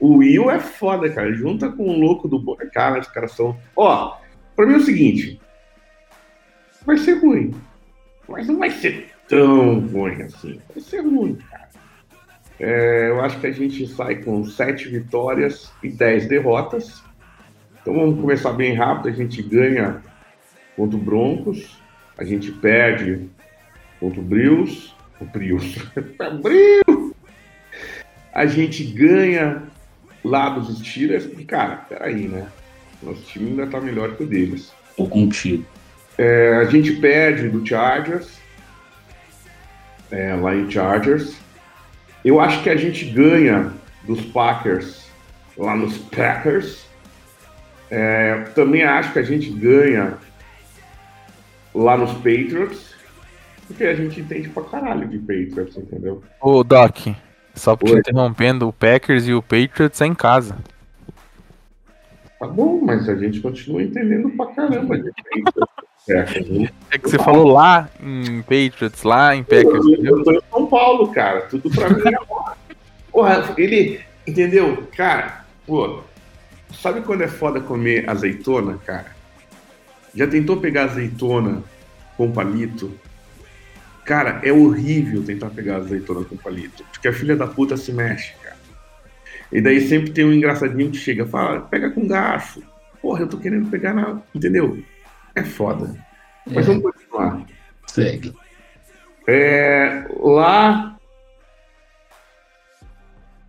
O 0.00 0.16
Will 0.18 0.50
é 0.50 0.58
foda, 0.58 1.10
cara. 1.10 1.32
Junta 1.34 1.68
com 1.70 1.88
o 1.90 1.98
louco 2.00 2.26
do. 2.26 2.38
Bo- 2.38 2.56
Cara, 2.72 2.98
os 3.00 3.08
caras 3.08 3.32
são. 3.32 3.58
Ó, 3.76 4.16
pra 4.56 4.66
mim 4.66 4.74
é 4.74 4.76
o 4.78 4.82
seguinte: 4.82 5.38
vai 6.86 6.96
ser 6.96 7.14
ruim. 7.20 7.54
Mas 8.26 8.46
não 8.48 8.58
vai 8.58 8.70
ser 8.70 9.10
tão 9.28 9.80
ruim 9.80 10.22
assim. 10.22 10.58
Vai 10.72 10.82
ser 10.82 11.00
ruim, 11.00 11.34
cara. 11.50 11.68
É, 12.58 13.08
eu 13.08 13.20
acho 13.20 13.38
que 13.40 13.46
a 13.46 13.52
gente 13.52 13.86
sai 13.88 14.16
com 14.16 14.44
sete 14.44 14.88
vitórias 14.88 15.70
e 15.82 15.88
dez 15.90 16.26
derrotas. 16.26 17.02
Então 17.82 17.92
vamos 17.94 18.18
começar 18.20 18.52
bem 18.52 18.74
rápido. 18.74 19.08
A 19.08 19.12
gente 19.12 19.42
ganha 19.42 20.02
contra 20.76 20.96
o 20.96 21.00
Broncos. 21.00 21.78
A 22.16 22.24
gente 22.24 22.50
perde 22.52 23.28
contra 23.98 24.20
o 24.20 24.22
Brios. 24.22 24.94
O 25.20 25.24
Brios. 25.26 25.76
Brios! 26.42 27.12
a 28.32 28.46
gente 28.46 28.84
ganha 28.84 29.62
lá 30.24 30.48
dos 30.50 30.78
Steelers, 30.78 31.26
porque, 31.26 31.44
cara, 31.44 31.76
peraí, 31.88 32.28
né? 32.28 32.48
Nosso 33.02 33.22
time 33.22 33.50
ainda 33.50 33.66
tá 33.66 33.80
melhor 33.80 34.16
que 34.16 34.24
o 34.24 34.26
deles. 34.26 34.72
Tô 34.96 35.06
contigo. 35.06 35.64
É, 36.18 36.56
a 36.56 36.64
gente 36.64 36.92
perde 36.96 37.48
do 37.48 37.66
Chargers, 37.66 38.38
é, 40.10 40.34
lá 40.34 40.54
em 40.54 40.70
Chargers. 40.70 41.36
Eu 42.24 42.40
acho 42.40 42.62
que 42.62 42.68
a 42.68 42.76
gente 42.76 43.06
ganha 43.06 43.72
dos 44.04 44.20
Packers 44.26 45.08
lá 45.56 45.74
nos 45.74 45.96
Packers. 45.96 46.86
É, 47.90 48.44
também 48.54 48.82
acho 48.82 49.12
que 49.12 49.18
a 49.18 49.22
gente 49.22 49.50
ganha 49.50 50.14
lá 51.74 51.96
nos 51.96 52.12
Patriots, 52.14 52.94
porque 53.70 53.84
a 53.84 53.94
gente 53.94 54.20
entende 54.20 54.48
pra 54.48 54.64
caralho 54.64 55.06
de 55.06 55.16
Patriots, 55.18 55.76
entendeu? 55.76 56.20
Ô, 56.40 56.64
Doc, 56.64 57.06
só 57.54 57.76
te 57.76 57.92
interrompendo, 57.92 58.66
o 58.66 58.72
Packers 58.72 59.28
e 59.28 59.32
o 59.32 59.40
Patriots 59.40 60.00
é 60.00 60.06
em 60.06 60.14
casa. 60.14 60.56
Tá 62.40 62.48
bom, 62.48 62.80
mas 62.82 63.08
a 63.08 63.14
gente 63.14 63.38
continua 63.40 63.80
entendendo 63.80 64.28
pra 64.30 64.46
caramba 64.46 64.98
de 64.98 65.10
Patriots. 65.10 65.70
É 66.90 66.98
que 66.98 67.08
você 67.08 67.18
falou 67.18 67.46
lá 67.46 67.88
em 68.02 68.40
Patriots, 68.40 69.02
lá 69.04 69.36
em 69.36 69.44
Packers, 69.44 69.84
Eu, 69.84 70.04
eu 70.04 70.24
tô 70.24 70.32
em 70.32 70.40
São 70.50 70.66
Paulo, 70.66 71.12
cara. 71.12 71.42
Tudo 71.42 71.70
pra 71.70 71.90
mim 71.90 72.02
é 72.04 72.18
lá. 72.18 72.56
Porra, 73.12 73.54
ele. 73.56 74.00
Entendeu? 74.26 74.88
Cara, 74.96 75.44
pô. 75.64 76.00
Sabe 76.72 77.02
quando 77.02 77.20
é 77.22 77.28
foda 77.28 77.60
comer 77.60 78.08
azeitona, 78.10 78.78
cara? 78.78 79.14
Já 80.12 80.26
tentou 80.26 80.56
pegar 80.56 80.84
azeitona 80.84 81.62
com 82.16 82.32
palito? 82.32 82.90
Cara, 84.10 84.40
é 84.42 84.52
horrível 84.52 85.22
tentar 85.22 85.50
pegar 85.50 85.76
azeitona 85.76 86.24
com 86.24 86.36
palito. 86.36 86.82
Porque 86.90 87.06
a 87.06 87.12
filha 87.12 87.36
da 87.36 87.46
puta 87.46 87.76
se 87.76 87.92
mexe, 87.92 88.34
cara. 88.42 88.56
E 89.52 89.60
daí 89.60 89.80
sempre 89.82 90.10
tem 90.10 90.24
um 90.24 90.32
engraçadinho 90.32 90.90
que 90.90 90.96
chega 90.96 91.22
e 91.22 91.28
fala, 91.28 91.60
pega 91.60 91.92
com 91.92 92.08
garfo. 92.08 92.60
Porra, 93.00 93.20
eu 93.20 93.28
tô 93.28 93.38
querendo 93.38 93.70
pegar 93.70 93.94
na. 93.94 94.20
Entendeu? 94.34 94.82
É 95.32 95.44
foda. 95.44 95.94
Mas 96.44 96.56
É. 96.56 96.62
vamos 96.62 96.82
continuar. 96.82 97.46
Segue. 97.86 98.34
É, 99.28 100.08
lá. 100.18 100.98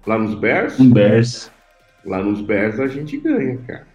Lá 0.06 0.20
nos 0.20 0.36
Bears? 0.36 0.80
Um 0.80 0.94
Bears. 0.94 1.52
Lá 2.06 2.22
nos 2.22 2.40
Bears 2.40 2.80
a 2.80 2.86
gente 2.86 3.18
ganha, 3.18 3.58
cara. 3.66 3.88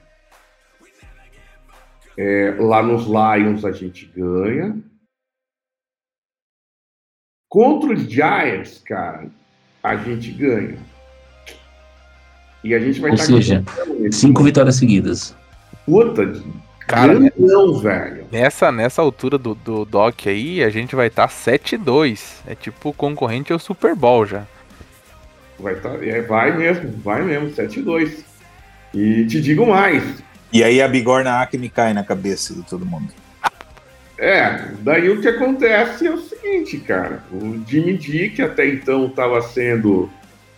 É, 2.18 2.56
lá 2.58 2.82
nos 2.82 3.06
Lions 3.06 3.64
a 3.64 3.70
gente 3.70 4.10
ganha. 4.16 4.76
Contra 7.48 7.92
os 7.92 8.02
Giants, 8.02 8.82
cara, 8.84 9.26
a 9.82 9.96
gente 9.96 10.30
ganha. 10.32 10.78
E 12.64 12.74
a 12.74 12.78
gente 12.80 13.00
vai 13.00 13.12
Ou 13.12 13.16
tá 13.16 13.24
seja, 13.24 13.64
ganhando. 13.64 14.12
Cinco 14.12 14.42
vitórias 14.42 14.76
seguidas. 14.76 15.34
Puta, 15.84 16.32
Cara, 16.86 17.18
não, 17.36 17.78
velho. 17.78 18.26
Nessa, 18.30 18.70
nessa 18.70 19.02
altura 19.02 19.36
do, 19.36 19.56
do 19.56 19.84
Doc 19.84 20.26
aí, 20.26 20.62
a 20.62 20.70
gente 20.70 20.94
vai 20.94 21.08
estar 21.08 21.26
tá 21.26 21.34
7-2. 21.34 22.36
É 22.46 22.54
tipo 22.54 22.92
concorrente 22.92 23.52
ao 23.52 23.58
Super 23.58 23.94
Bowl 23.94 24.24
já. 24.24 24.44
Vai, 25.58 25.74
tá, 25.76 25.90
é, 26.00 26.22
vai 26.22 26.56
mesmo, 26.56 26.92
vai 27.02 27.22
mesmo, 27.22 27.50
7-2. 27.50 28.24
E 28.94 29.26
te 29.26 29.40
digo 29.40 29.66
mais, 29.66 30.02
E 30.52 30.62
aí 30.62 30.80
a 30.80 30.86
bigorna 30.86 31.42
Acme 31.42 31.68
cai 31.68 31.92
na 31.92 32.04
cabeça 32.04 32.54
de 32.54 32.62
todo 32.62 32.86
mundo. 32.86 33.12
É, 34.18 34.72
daí 34.80 35.10
o 35.10 35.20
que 35.20 35.28
acontece 35.28 36.06
é 36.06 36.10
o 36.10 36.18
seguinte, 36.18 36.78
cara. 36.78 37.22
O 37.30 37.62
Jimmy 37.66 37.98
D, 37.98 38.30
que 38.30 38.42
até 38.42 38.66
então 38.66 39.06
estava 39.06 39.40
sendo 39.42 40.08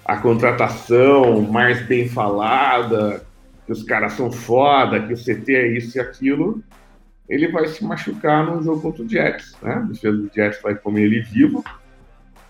a 0.04 0.16
contratação 0.16 1.42
mais 1.42 1.84
bem 1.86 2.08
falada, 2.08 3.26
que 3.66 3.72
os 3.72 3.82
caras 3.82 4.12
são 4.14 4.30
foda, 4.30 5.00
que 5.00 5.12
o 5.12 5.16
CT 5.16 5.54
é 5.54 5.66
isso 5.76 5.98
e 5.98 6.00
aquilo, 6.00 6.62
ele 7.28 7.48
vai 7.48 7.66
se 7.68 7.84
machucar 7.84 8.46
num 8.46 8.62
jogo 8.62 8.80
contra 8.80 9.02
o 9.02 9.08
Jets, 9.08 9.54
né? 9.60 9.74
A 9.74 9.80
defesa 9.80 10.16
do 10.16 10.30
Jets 10.34 10.62
vai 10.62 10.74
comer 10.74 11.02
ele 11.02 11.20
vivo. 11.20 11.62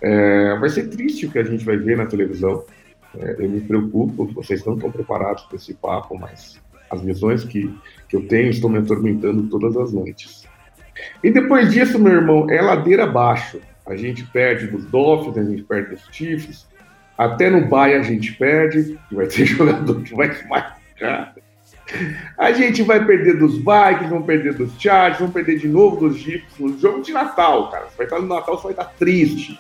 É, 0.01 0.57
vai 0.57 0.69
ser 0.69 0.89
triste 0.89 1.27
o 1.27 1.33
que 1.33 1.39
a 1.39 1.43
gente 1.43 1.65
vai 1.65 1.77
ver 1.77 1.97
na 1.97 2.07
televisão. 2.07 2.65
É, 3.19 3.37
eu 3.41 3.49
me 3.49 3.61
preocupo, 3.61 4.27
vocês 4.27 4.65
não 4.65 4.75
estão 4.75 4.93
preparados 4.93 5.43
para 5.45 5.57
esse 5.57 5.75
papo, 5.75 6.17
mas 6.17 6.61
as 6.91 7.03
visões 7.03 7.43
que, 7.43 7.75
que 8.09 8.15
eu 8.15 8.27
tenho 8.29 8.51
estão 8.51 8.71
me 8.71 8.79
atormentando 8.79 9.49
todas 9.49 9.77
as 9.77 9.93
noites. 9.93 10.48
E 11.23 11.31
depois 11.31 11.73
disso, 11.73 11.99
meu 11.99 12.13
irmão, 12.13 12.49
é 12.51 12.61
ladeira 12.61 13.05
abaixo. 13.05 13.61
A 13.87 13.97
gente 13.97 14.25
perde 14.25 14.67
dos 14.67 14.85
Dolphins, 14.87 15.39
a 15.39 15.45
gente 15.45 15.63
perde 15.63 15.91
dos 15.91 16.05
Chiefs. 16.13 16.67
Até 17.17 17.51
no 17.51 17.67
Bay 17.67 17.95
a 17.95 18.03
gente 18.03 18.33
perde, 18.35 18.99
que 19.09 19.15
vai 19.15 19.27
ter 19.27 19.45
jogador 19.47 20.03
que 20.03 20.15
vai 20.15 20.33
se 20.33 20.47
machucar. 20.47 21.35
A 22.37 22.53
gente 22.53 22.83
vai 22.83 23.05
perder 23.05 23.39
dos 23.39 23.57
Vikings, 23.57 24.11
vamos 24.11 24.27
perder 24.27 24.55
dos 24.55 24.71
Chargers, 24.79 25.19
vamos 25.19 25.33
perder 25.33 25.59
de 25.59 25.69
novo 25.69 26.09
dos 26.09 26.19
Chiefs 26.19 26.59
no 26.59 26.79
jogo 26.79 27.03
de 27.03 27.13
Natal, 27.13 27.71
cara. 27.71 27.87
Você 27.87 27.97
vai 27.97 28.07
estar 28.07 28.21
no 28.21 28.27
Natal, 28.27 28.57
você 28.57 28.65
vai 28.65 28.73
estar 28.73 28.85
triste. 28.99 29.59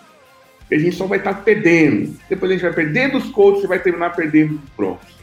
E 0.70 0.74
a 0.74 0.78
gente 0.78 0.94
só 0.94 1.06
vai 1.06 1.18
estar 1.18 1.32
perdendo. 1.42 2.14
Depois 2.28 2.50
a 2.50 2.54
gente 2.54 2.62
vai 2.62 2.72
perder 2.72 3.10
dos 3.10 3.30
Colts 3.30 3.64
e 3.64 3.66
vai 3.66 3.78
terminar 3.78 4.14
perdendo 4.14 4.58
dos 4.58 4.70
Broncos. 4.76 5.16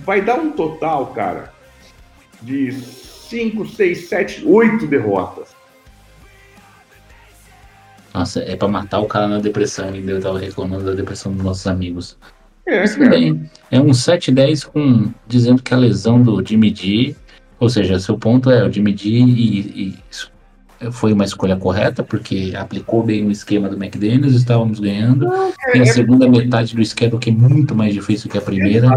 Vai 0.00 0.22
dar 0.22 0.38
um 0.38 0.50
total, 0.52 1.08
cara, 1.08 1.52
de 2.40 2.72
5, 3.28 3.66
6, 3.66 4.08
7, 4.08 4.46
8 4.46 4.86
derrotas. 4.86 5.54
Nossa, 8.12 8.40
é 8.40 8.54
pra 8.54 8.68
matar 8.68 9.00
o 9.00 9.06
cara 9.06 9.26
na 9.26 9.40
depressão 9.40 9.88
ainda. 9.88 10.12
Eu 10.12 10.20
tava 10.20 10.38
reclamando 10.38 10.84
da 10.84 10.92
depressão 10.92 11.32
dos 11.32 11.44
nossos 11.44 11.66
amigos. 11.66 12.16
É, 12.66 12.80
Mas 12.80 12.96
bem. 12.96 13.50
É 13.70 13.80
um 13.80 13.90
7-10 13.90 14.66
com 14.66 15.10
dizendo 15.26 15.62
que 15.62 15.74
a 15.74 15.76
lesão 15.76 16.22
do 16.22 16.42
Jimmy 16.46 16.74
G. 16.74 17.16
Ou 17.58 17.68
seja, 17.68 17.98
seu 17.98 18.16
ponto 18.16 18.50
é 18.50 18.64
o 18.64 18.72
Jimmy 18.72 18.96
G 18.96 19.08
e, 19.08 19.88
e 19.88 20.92
foi 20.92 21.12
uma 21.12 21.24
escolha 21.24 21.56
correta, 21.56 22.02
porque 22.02 22.52
aplicou 22.56 23.02
bem 23.02 23.26
o 23.26 23.30
esquema 23.30 23.68
do 23.68 23.76
McDaniels, 23.76 24.34
estávamos 24.34 24.80
ganhando. 24.80 25.28
E 25.74 25.80
a 25.80 25.86
segunda 25.86 26.28
metade 26.28 26.74
do 26.74 26.84
schedule, 26.84 27.20
que 27.20 27.30
é 27.30 27.32
muito 27.32 27.74
mais 27.74 27.94
difícil 27.94 28.30
que 28.30 28.38
a 28.38 28.42
primeira, 28.42 28.88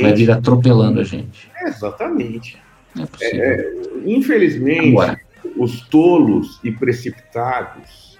vai 0.00 0.14
vir 0.14 0.30
atropelando 0.30 1.00
a 1.00 1.04
gente. 1.04 1.50
Exatamente. 1.66 2.58
Não 2.94 3.04
é 3.04 3.06
possível. 3.06 4.02
Infelizmente, 4.04 4.88
Agora, 4.90 5.20
os 5.56 5.80
tolos 5.88 6.60
e 6.62 6.70
precipitados 6.70 8.18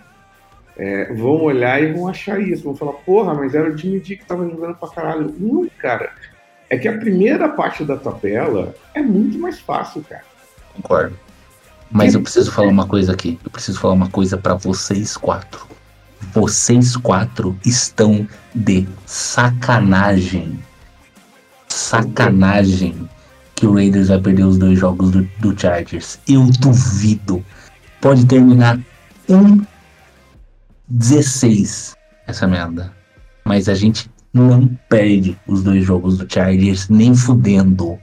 é, 0.77 1.13
vão 1.13 1.43
olhar 1.43 1.83
e 1.83 1.93
vão 1.93 2.09
achar 2.09 2.41
isso. 2.41 2.65
Vão 2.65 2.75
falar, 2.75 2.93
porra, 2.93 3.35
mas 3.35 3.55
era 3.55 3.71
o 3.71 3.75
D 3.75 4.01
que 4.01 4.25
tava 4.25 4.49
jogando 4.49 4.75
pra 4.77 4.89
caralho. 4.89 5.35
Não, 5.39 5.69
cara. 5.79 6.13
É 6.71 6.79
que 6.79 6.87
a 6.87 6.97
primeira 6.97 7.49
parte 7.49 7.85
da 7.85 7.97
tabela 7.97 8.75
é 8.95 9.03
muito 9.03 9.39
mais 9.39 9.59
fácil, 9.59 10.05
cara. 10.09 10.25
concordo. 10.75 11.19
Mas 11.91 12.15
eu 12.15 12.23
preciso 12.23 12.53
falar 12.53 12.69
uma 12.69 12.87
coisa 12.87 13.13
aqui. 13.13 13.39
Eu 13.45 13.51
preciso 13.51 13.81
falar 13.81 13.95
uma 13.95 14.09
coisa 14.09 14.39
pra 14.39 14.55
vocês 14.55 15.17
quatro. 15.17 15.67
Vocês 16.33 16.97
quatro 16.97 17.59
estão 17.67 18.27
de 18.55 18.87
sacanagem. 19.05 20.61
Sacanagem 21.67 23.10
que 23.61 23.67
o 23.67 23.75
Raiders 23.75 24.09
vai 24.09 24.19
perder 24.19 24.45
os 24.45 24.57
dois 24.57 24.79
jogos 24.79 25.11
do, 25.11 25.29
do 25.39 25.61
Chargers. 25.61 26.19
Eu 26.27 26.47
duvido. 26.61 27.45
Pode 28.01 28.25
terminar 28.25 28.81
1-16 30.91 31.95
essa 32.27 32.47
merda. 32.47 32.91
Mas 33.45 33.69
a 33.69 33.75
gente 33.75 34.11
não 34.33 34.67
perde 34.89 35.37
os 35.47 35.63
dois 35.63 35.85
jogos 35.85 36.17
do 36.17 36.33
Chargers 36.33 36.89
nem 36.89 37.15
fudendo. 37.15 37.99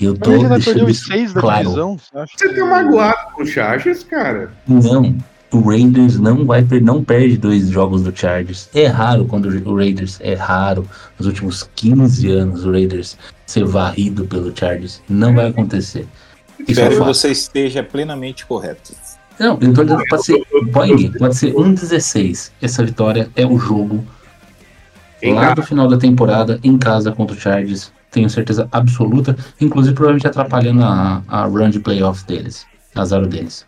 Eu 0.00 0.14
A 0.14 0.16
tô 0.16 0.32
gente 0.32 0.46
vai 0.46 0.58
perder 0.58 0.64
deixando 0.64 0.90
os 0.90 0.96
isso 0.96 1.06
seis 1.06 1.34
da 1.34 1.40
claro. 1.42 1.64
divisão. 1.64 1.98
Você 1.98 2.16
acha 2.18 2.32
Você 2.38 2.48
que- 2.48 2.54
tá 2.54 2.64
magoado 2.66 3.32
com 3.34 3.42
o 3.42 3.46
Chargers, 3.46 4.04
cara? 4.04 4.52
Não, 4.66 5.14
o 5.52 5.60
Raiders 5.68 6.18
não 6.18 6.46
vai 6.46 6.66
não 6.80 7.04
perde 7.04 7.36
dois 7.36 7.68
jogos 7.68 8.02
do 8.02 8.16
Chargers. 8.16 8.70
É 8.74 8.86
raro 8.86 9.26
quando 9.26 9.50
o 9.50 9.76
Raiders 9.76 10.18
é 10.22 10.32
raro 10.34 10.88
nos 11.18 11.26
últimos 11.26 11.68
15 11.76 12.30
anos 12.30 12.64
o 12.64 12.72
Raiders 12.72 13.18
ser 13.46 13.64
varrido 13.64 14.24
pelo 14.26 14.52
Chargers. 14.56 15.02
Não 15.08 15.34
vai 15.34 15.48
acontecer. 15.48 16.06
Isso 16.66 16.80
é 16.80 16.84
Espero 16.84 16.90
que 17.00 17.06
você 17.06 17.30
esteja 17.30 17.82
plenamente 17.82 18.46
correto. 18.46 18.92
Não, 19.38 19.58
eu 19.60 19.74
tô 19.74 19.84
pode 20.08 20.24
ser 20.24 20.42
Boeing, 20.70 21.12
pode 21.18 21.36
ser 21.36 21.52
1-16. 21.54 22.52
Essa 22.62 22.84
vitória 22.84 23.28
é 23.34 23.44
o 23.44 23.58
jogo 23.58 24.04
Em 25.22 25.34
lá 25.34 25.40
casa. 25.42 25.54
do 25.56 25.62
final 25.64 25.88
da 25.88 25.96
temporada 25.96 26.60
em 26.62 26.78
casa 26.78 27.10
contra 27.12 27.36
o 27.36 27.38
Chargers. 27.40 27.92
Tenho 28.10 28.30
certeza 28.30 28.68
absoluta, 28.70 29.36
inclusive 29.60 29.92
provavelmente 29.94 30.26
atrapalhando 30.28 30.84
a, 30.84 31.22
a 31.26 31.44
run 31.46 31.68
de 31.68 31.80
playoff 31.80 32.24
deles, 32.24 32.64
azar 32.94 33.26
deles. 33.26 33.66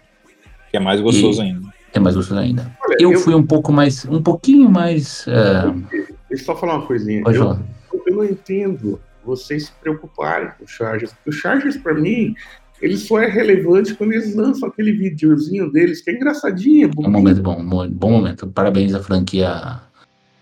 Que 0.71 0.77
é 0.77 0.81
mais 0.81 1.01
gostoso 1.01 1.43
ainda. 1.43 1.67
É 1.93 1.99
mais 1.99 2.15
gostoso 2.15 2.39
ainda. 2.39 2.71
Olha, 2.81 2.97
Eu 3.01 3.19
fui 3.19 3.35
um 3.35 3.43
pouco 3.45 3.73
mais, 3.73 4.05
um 4.05 4.23
pouquinho 4.23 4.71
mais. 4.71 5.27
é, 5.27 5.63
Deixa 5.91 6.15
eu 6.31 6.39
só 6.39 6.55
falar 6.55 6.77
uma 6.77 6.87
coisinha. 6.87 7.25
pode 7.25 7.37
Eu- 7.39 7.43
falar. 7.45 7.61
eu 8.07 8.15
não 8.17 8.25
entendo 8.25 9.01
vocês 9.27 9.67
se 9.67 9.73
preocuparem 9.81 10.49
com 10.59 10.65
o 10.65 10.69
Chargers. 10.69 11.13
Porque 11.13 11.31
o 11.31 11.33
Chargers, 11.33 11.77
pra 11.77 11.93
mim, 11.95 12.35
ele 12.81 12.97
só 12.97 13.19
é 13.21 13.27
relevante 13.27 13.95
quando 13.95 14.13
eles 14.13 14.35
lançam 14.37 14.69
aquele 14.69 14.93
videozinho 14.93 15.71
deles, 15.73 16.01
que 16.03 16.11
é 16.11 16.15
engraçadinho, 16.15 16.89
é 16.97 17.01
Um 17.09 17.11
momento 17.11 17.43
bom, 17.43 17.61
mo- 17.63 17.89
bom 17.89 18.11
momento. 18.11 18.47
Parabéns 18.47 18.95
à 18.95 19.03
franquia 19.03 19.81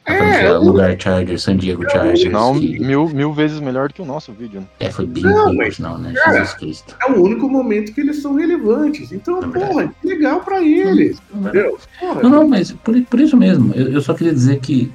A 0.06 0.12
É, 0.12 0.18
franquia 0.18 0.48
eu- 0.48 0.62
lugar 0.62 1.00
Chargers, 1.00 1.42
San 1.42 1.56
Diego 1.56 1.82
Chargers. 1.90 2.30
Não, 2.30 2.60
que- 2.60 2.78
mil, 2.78 3.08
mil 3.08 3.32
vezes 3.32 3.58
melhor 3.58 3.88
do 3.88 3.94
que 3.94 4.02
o 4.02 4.04
nosso 4.04 4.32
vídeo. 4.32 4.60
né? 4.60 4.66
É, 4.78 4.90
foi 4.90 5.06
bem 5.06 5.22
Não, 5.22 5.54
mas, 5.54 5.78
não, 5.78 5.96
né? 5.96 6.12
cara, 6.12 6.40
Jesus 6.40 6.54
Cristo. 6.58 6.94
É 7.00 7.10
o 7.10 7.22
único 7.22 7.48
momento 7.48 7.90
que 7.94 8.02
eles 8.02 8.20
são 8.20 8.34
relevantes. 8.34 9.12
Então, 9.12 9.38
É 9.42 9.46
porra, 9.48 9.94
que 10.02 10.06
legal 10.06 10.40
pra 10.42 10.60
eles. 10.62 11.16
Entendeu? 11.34 11.78
Porra, 11.98 12.22
Não, 12.22 12.28
não, 12.28 12.46
mas 12.48 12.70
por, 12.72 13.00
por 13.04 13.18
isso 13.18 13.34
mesmo. 13.34 13.72
Eu, 13.74 13.92
eu 13.92 14.02
só 14.02 14.12
queria 14.12 14.34
dizer 14.34 14.60
que 14.60 14.92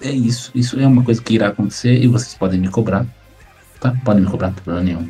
é 0.00 0.10
isso. 0.10 0.50
Isso 0.54 0.78
é 0.78 0.86
uma 0.86 1.02
coisa 1.02 1.22
que 1.22 1.34
irá 1.34 1.48
acontecer 1.48 2.02
e 2.02 2.06
vocês 2.06 2.34
podem 2.34 2.60
me 2.60 2.68
cobrar. 2.68 3.06
Tá? 3.80 3.94
Podem 4.04 4.22
me 4.22 4.30
cobrar, 4.30 4.48
não 4.48 4.54
tem 4.54 4.64
problema 4.64 4.86
nenhum. 4.86 5.08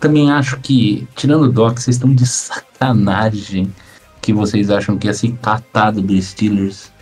Também 0.00 0.30
acho 0.30 0.58
que, 0.60 1.06
tirando 1.16 1.42
o 1.44 1.52
Doc, 1.52 1.78
vocês 1.78 1.96
estão 1.96 2.14
de 2.14 2.26
sacanagem 2.26 3.72
que 4.22 4.32
vocês 4.32 4.70
acham 4.70 4.96
que 4.96 5.08
esse 5.08 5.32
catado 5.32 6.00
do 6.00 6.20
Steelers 6.20 6.92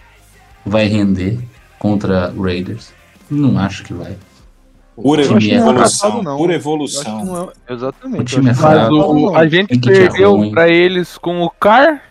vai 0.64 0.87
render 0.87 1.38
contra 1.78 2.33
Raiders. 2.37 2.92
Não 3.30 3.59
acho 3.59 3.85
que 3.85 3.92
vai. 3.92 4.16
Por 4.95 5.21
time 5.21 5.50
é 5.50 5.56
evolução, 5.56 6.23
não. 6.23 6.38
por 6.38 6.50
evolução. 6.50 7.25
não 7.25 7.50
é- 7.68 7.75
Exatamente. 7.75 8.21
O 8.23 8.25
time 8.25 8.50
é 8.50 8.54
fraco. 8.54 8.95
o, 8.95 9.21
não. 9.26 9.37
a 9.37 9.47
gente 9.47 9.78
tirar 9.78 10.11
perdeu 10.11 10.50
pra 10.50 10.68
eles 10.68 11.18
com 11.18 11.42
o 11.42 11.50
Car. 11.50 12.02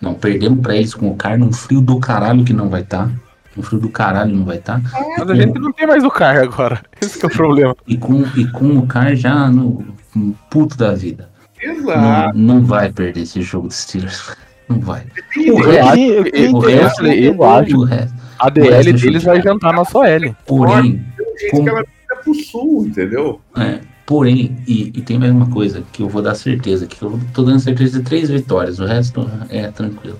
Não, 0.00 0.14
perdemos 0.14 0.60
pra 0.60 0.76
eles 0.76 0.94
com 0.94 1.10
o 1.10 1.16
Car 1.16 1.36
num 1.36 1.52
frio 1.52 1.80
do 1.80 1.98
caralho 1.98 2.44
que 2.44 2.52
não 2.52 2.68
vai 2.68 2.82
estar. 2.82 3.10
Um 3.58 3.62
frio 3.62 3.80
do 3.80 3.88
caralho 3.88 4.34
não 4.34 4.44
vai 4.44 4.56
estar. 4.58 4.80
Mas 5.18 5.28
a 5.30 5.34
gente 5.34 5.58
não 5.58 5.72
tem 5.72 5.86
mais 5.86 6.04
o 6.04 6.10
Car 6.10 6.36
agora. 6.38 6.80
Esse 7.02 7.18
que 7.18 7.26
é 7.26 7.28
o 7.28 7.32
problema. 7.32 7.76
E 7.86 7.96
com, 7.96 8.22
e 8.36 8.46
com 8.52 8.78
o 8.78 8.86
Car 8.86 9.14
já 9.16 9.50
no, 9.50 9.84
no 10.14 10.32
puto 10.48 10.76
da 10.76 10.94
vida. 10.94 11.28
Exato. 11.60 12.36
Não, 12.38 12.56
não 12.58 12.64
vai 12.64 12.92
perder 12.92 13.22
esse 13.22 13.42
jogo 13.42 13.66
de 13.68 13.74
Steelers. 13.74 14.30
Não 14.68 14.78
vai. 14.80 15.02
O 15.50 15.56
resto- 15.62 15.96
eu 16.36 16.52
o 16.54 16.58
resto- 16.60 17.06
eu 17.06 17.42
acho 17.42 17.74
O 17.78 17.84
resto. 17.84 18.14
A 18.38 18.50
DL 18.50 18.68
resto 18.70 18.92
deles 18.92 19.24
vai 19.24 19.40
jantar 19.40 19.72
nosso 19.72 20.04
L. 20.04 20.36
Porém, 20.46 21.02
Tem 21.16 21.26
gente 21.38 21.50
como- 21.52 21.62
que 21.64 21.68
ela 21.70 21.84
fica 22.02 22.16
pro 22.22 22.34
sul, 22.34 22.86
entendeu? 22.86 23.40
é, 23.56 23.80
porém 24.04 24.58
e, 24.68 24.92
e 24.94 25.00
tem 25.00 25.18
mais 25.18 25.32
uma 25.32 25.48
coisa 25.48 25.82
que 25.90 26.02
eu 26.02 26.08
vou 26.10 26.20
dar 26.20 26.34
certeza, 26.34 26.86
que 26.86 27.02
eu 27.02 27.18
tô 27.32 27.44
dando 27.44 27.60
certeza 27.60 27.98
de 27.98 28.04
três 28.04 28.28
vitórias, 28.28 28.78
o 28.78 28.84
resto 28.84 29.26
é 29.48 29.68
tranquilo. 29.70 30.18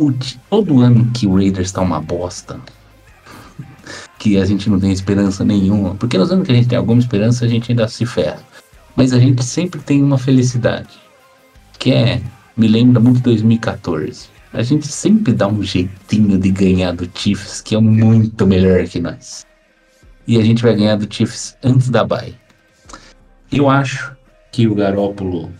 O 0.00 0.10
todo 0.48 0.80
ano 0.80 1.10
que 1.12 1.26
o 1.26 1.34
Raiders 1.34 1.72
tá 1.72 1.82
uma 1.82 2.00
bosta, 2.00 2.58
que 4.18 4.38
a 4.38 4.46
gente 4.46 4.70
não 4.70 4.80
tem 4.80 4.90
esperança 4.90 5.44
nenhuma, 5.44 5.94
porque 5.94 6.16
nos 6.16 6.32
anos 6.32 6.46
que 6.46 6.52
a 6.52 6.54
gente 6.54 6.68
tem 6.68 6.78
alguma 6.78 6.98
esperança, 6.98 7.44
a 7.44 7.48
gente 7.48 7.70
ainda 7.70 7.86
se 7.86 8.06
ferra. 8.06 8.42
Mas 8.96 9.12
a 9.12 9.18
gente 9.18 9.44
sempre 9.44 9.78
tem 9.78 10.02
uma 10.02 10.16
felicidade, 10.16 10.98
que 11.78 11.92
é, 11.92 12.22
me 12.56 12.66
lembra 12.66 12.98
muito 12.98 13.20
2014. 13.20 14.30
A 14.54 14.62
gente 14.62 14.86
sempre 14.88 15.34
dá 15.34 15.46
um 15.46 15.62
jeitinho 15.62 16.38
de 16.38 16.50
ganhar 16.50 16.92
do 16.92 17.06
Chiefs, 17.14 17.60
que 17.60 17.74
é 17.74 17.78
muito 17.78 18.46
melhor 18.46 18.82
que 18.88 19.00
nós. 19.00 19.44
E 20.26 20.38
a 20.38 20.42
gente 20.42 20.62
vai 20.62 20.74
ganhar 20.76 20.96
do 20.96 21.14
Chiefs 21.14 21.58
antes 21.62 21.90
da 21.90 22.04
bye. 22.04 22.34
Eu 23.52 23.68
acho 23.68 24.16
que 24.50 24.66
o 24.66 24.74
Garópolo 24.74 25.50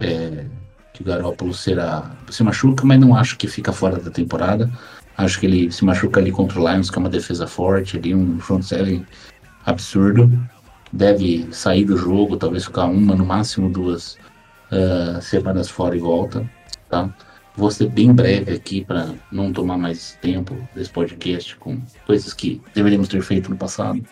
é, 0.00 0.44
que 1.00 1.02
o 1.02 1.06
Garópolo 1.06 1.54
será 1.54 2.10
se 2.28 2.42
machuca, 2.42 2.84
mas 2.84 3.00
não 3.00 3.14
acho 3.16 3.38
que 3.38 3.48
fica 3.48 3.72
fora 3.72 3.98
da 3.98 4.10
temporada. 4.10 4.70
Acho 5.16 5.40
que 5.40 5.46
ele 5.46 5.72
se 5.72 5.84
machuca 5.84 6.20
ali 6.20 6.30
contra 6.30 6.60
o 6.60 6.68
Lions, 6.68 6.90
que 6.90 6.98
é 6.98 7.00
uma 7.00 7.08
defesa 7.08 7.46
forte, 7.46 7.96
ali 7.96 8.14
um 8.14 8.38
front 8.38 8.62
seven 8.62 9.06
absurdo. 9.64 10.30
Deve 10.92 11.48
sair 11.52 11.84
do 11.84 11.96
jogo, 11.96 12.36
talvez 12.36 12.64
ficar 12.64 12.84
uma, 12.86 13.14
no 13.14 13.24
máximo 13.24 13.70
duas 13.70 14.18
ah, 14.70 15.20
semanas 15.20 15.68
fora 15.68 15.96
e 15.96 16.00
volta, 16.00 16.48
tá? 16.88 17.08
Vou 17.56 17.70
ser 17.70 17.88
bem 17.88 18.12
breve 18.12 18.54
aqui 18.54 18.84
para 18.84 19.10
não 19.30 19.52
tomar 19.52 19.76
mais 19.76 20.18
tempo 20.20 20.56
desse 20.74 20.90
podcast 20.90 21.56
com 21.56 21.80
coisas 22.06 22.32
que 22.32 22.60
deveríamos 22.74 23.08
ter 23.08 23.22
feito 23.22 23.50
no 23.50 23.56
passado. 23.56 24.02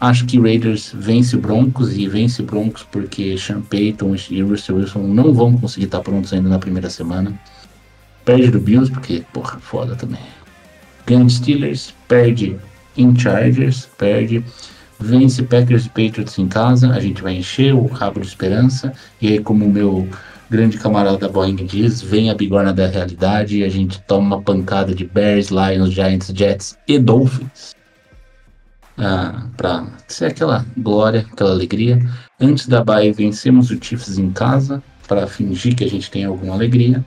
Acho 0.00 0.24
que 0.24 0.40
Raiders 0.40 0.92
vence 0.94 1.36
Broncos 1.36 1.94
e 1.94 2.08
vence 2.08 2.42
Broncos 2.42 2.86
porque 2.90 3.36
Sean 3.36 3.60
Payton 3.60 4.16
e 4.30 4.40
Russell 4.40 4.76
Wilson 4.76 5.00
não 5.00 5.34
vão 5.34 5.58
conseguir 5.58 5.84
estar 5.84 6.00
prontos 6.00 6.32
ainda 6.32 6.48
na 6.48 6.58
primeira 6.58 6.88
semana. 6.88 7.38
Perde 8.24 8.50
do 8.50 8.58
Bills 8.58 8.90
porque, 8.90 9.22
porra, 9.30 9.58
foda 9.60 9.94
também. 9.94 10.22
Ganha 11.06 11.28
Steelers, 11.28 11.94
perde 12.08 12.56
em 12.96 13.14
Chargers, 13.18 13.88
perde. 13.98 14.42
Vence 14.98 15.42
Packers 15.42 15.86
e 15.86 15.88
Patriots 15.88 16.38
em 16.38 16.46
casa, 16.46 16.90
a 16.90 17.00
gente 17.00 17.22
vai 17.22 17.34
encher 17.34 17.74
o 17.74 17.86
rabo 17.86 18.20
de 18.20 18.26
esperança. 18.26 18.92
E 19.20 19.28
aí, 19.28 19.38
como 19.38 19.64
o 19.64 19.70
meu 19.70 20.06
grande 20.50 20.76
camarada 20.76 21.28
Boeing 21.28 21.56
diz, 21.56 22.02
vem 22.02 22.28
a 22.28 22.34
bigorna 22.34 22.72
da 22.72 22.86
realidade 22.86 23.58
e 23.58 23.64
a 23.64 23.68
gente 23.68 24.00
toma 24.02 24.36
uma 24.36 24.42
pancada 24.42 24.94
de 24.94 25.06
Bears, 25.06 25.48
Lions, 25.48 25.92
Giants, 25.92 26.32
Jets 26.34 26.78
e 26.86 26.98
Dolphins. 26.98 27.74
Ah, 29.02 29.46
pra 29.56 29.86
ser 30.06 30.26
aquela 30.26 30.66
glória, 30.76 31.26
aquela 31.32 31.52
alegria. 31.52 31.98
Antes 32.38 32.66
da 32.66 32.84
bye, 32.84 33.10
vencemos 33.12 33.70
o 33.70 33.82
Chiefs 33.82 34.18
em 34.18 34.30
casa, 34.30 34.82
para 35.08 35.26
fingir 35.26 35.74
que 35.74 35.82
a 35.82 35.88
gente 35.88 36.10
tem 36.10 36.26
alguma 36.26 36.52
alegria. 36.52 37.02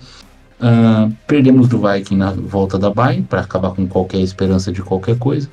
Ah, 0.60 1.08
perdemos 1.28 1.68
do 1.68 1.80
Viking 1.80 2.18
na 2.18 2.32
volta 2.32 2.80
da 2.80 2.90
bye, 2.90 3.22
para 3.22 3.42
acabar 3.42 3.76
com 3.76 3.88
qualquer 3.88 4.22
esperança 4.22 4.72
de 4.72 4.82
qualquer 4.82 5.20
coisa. 5.20 5.48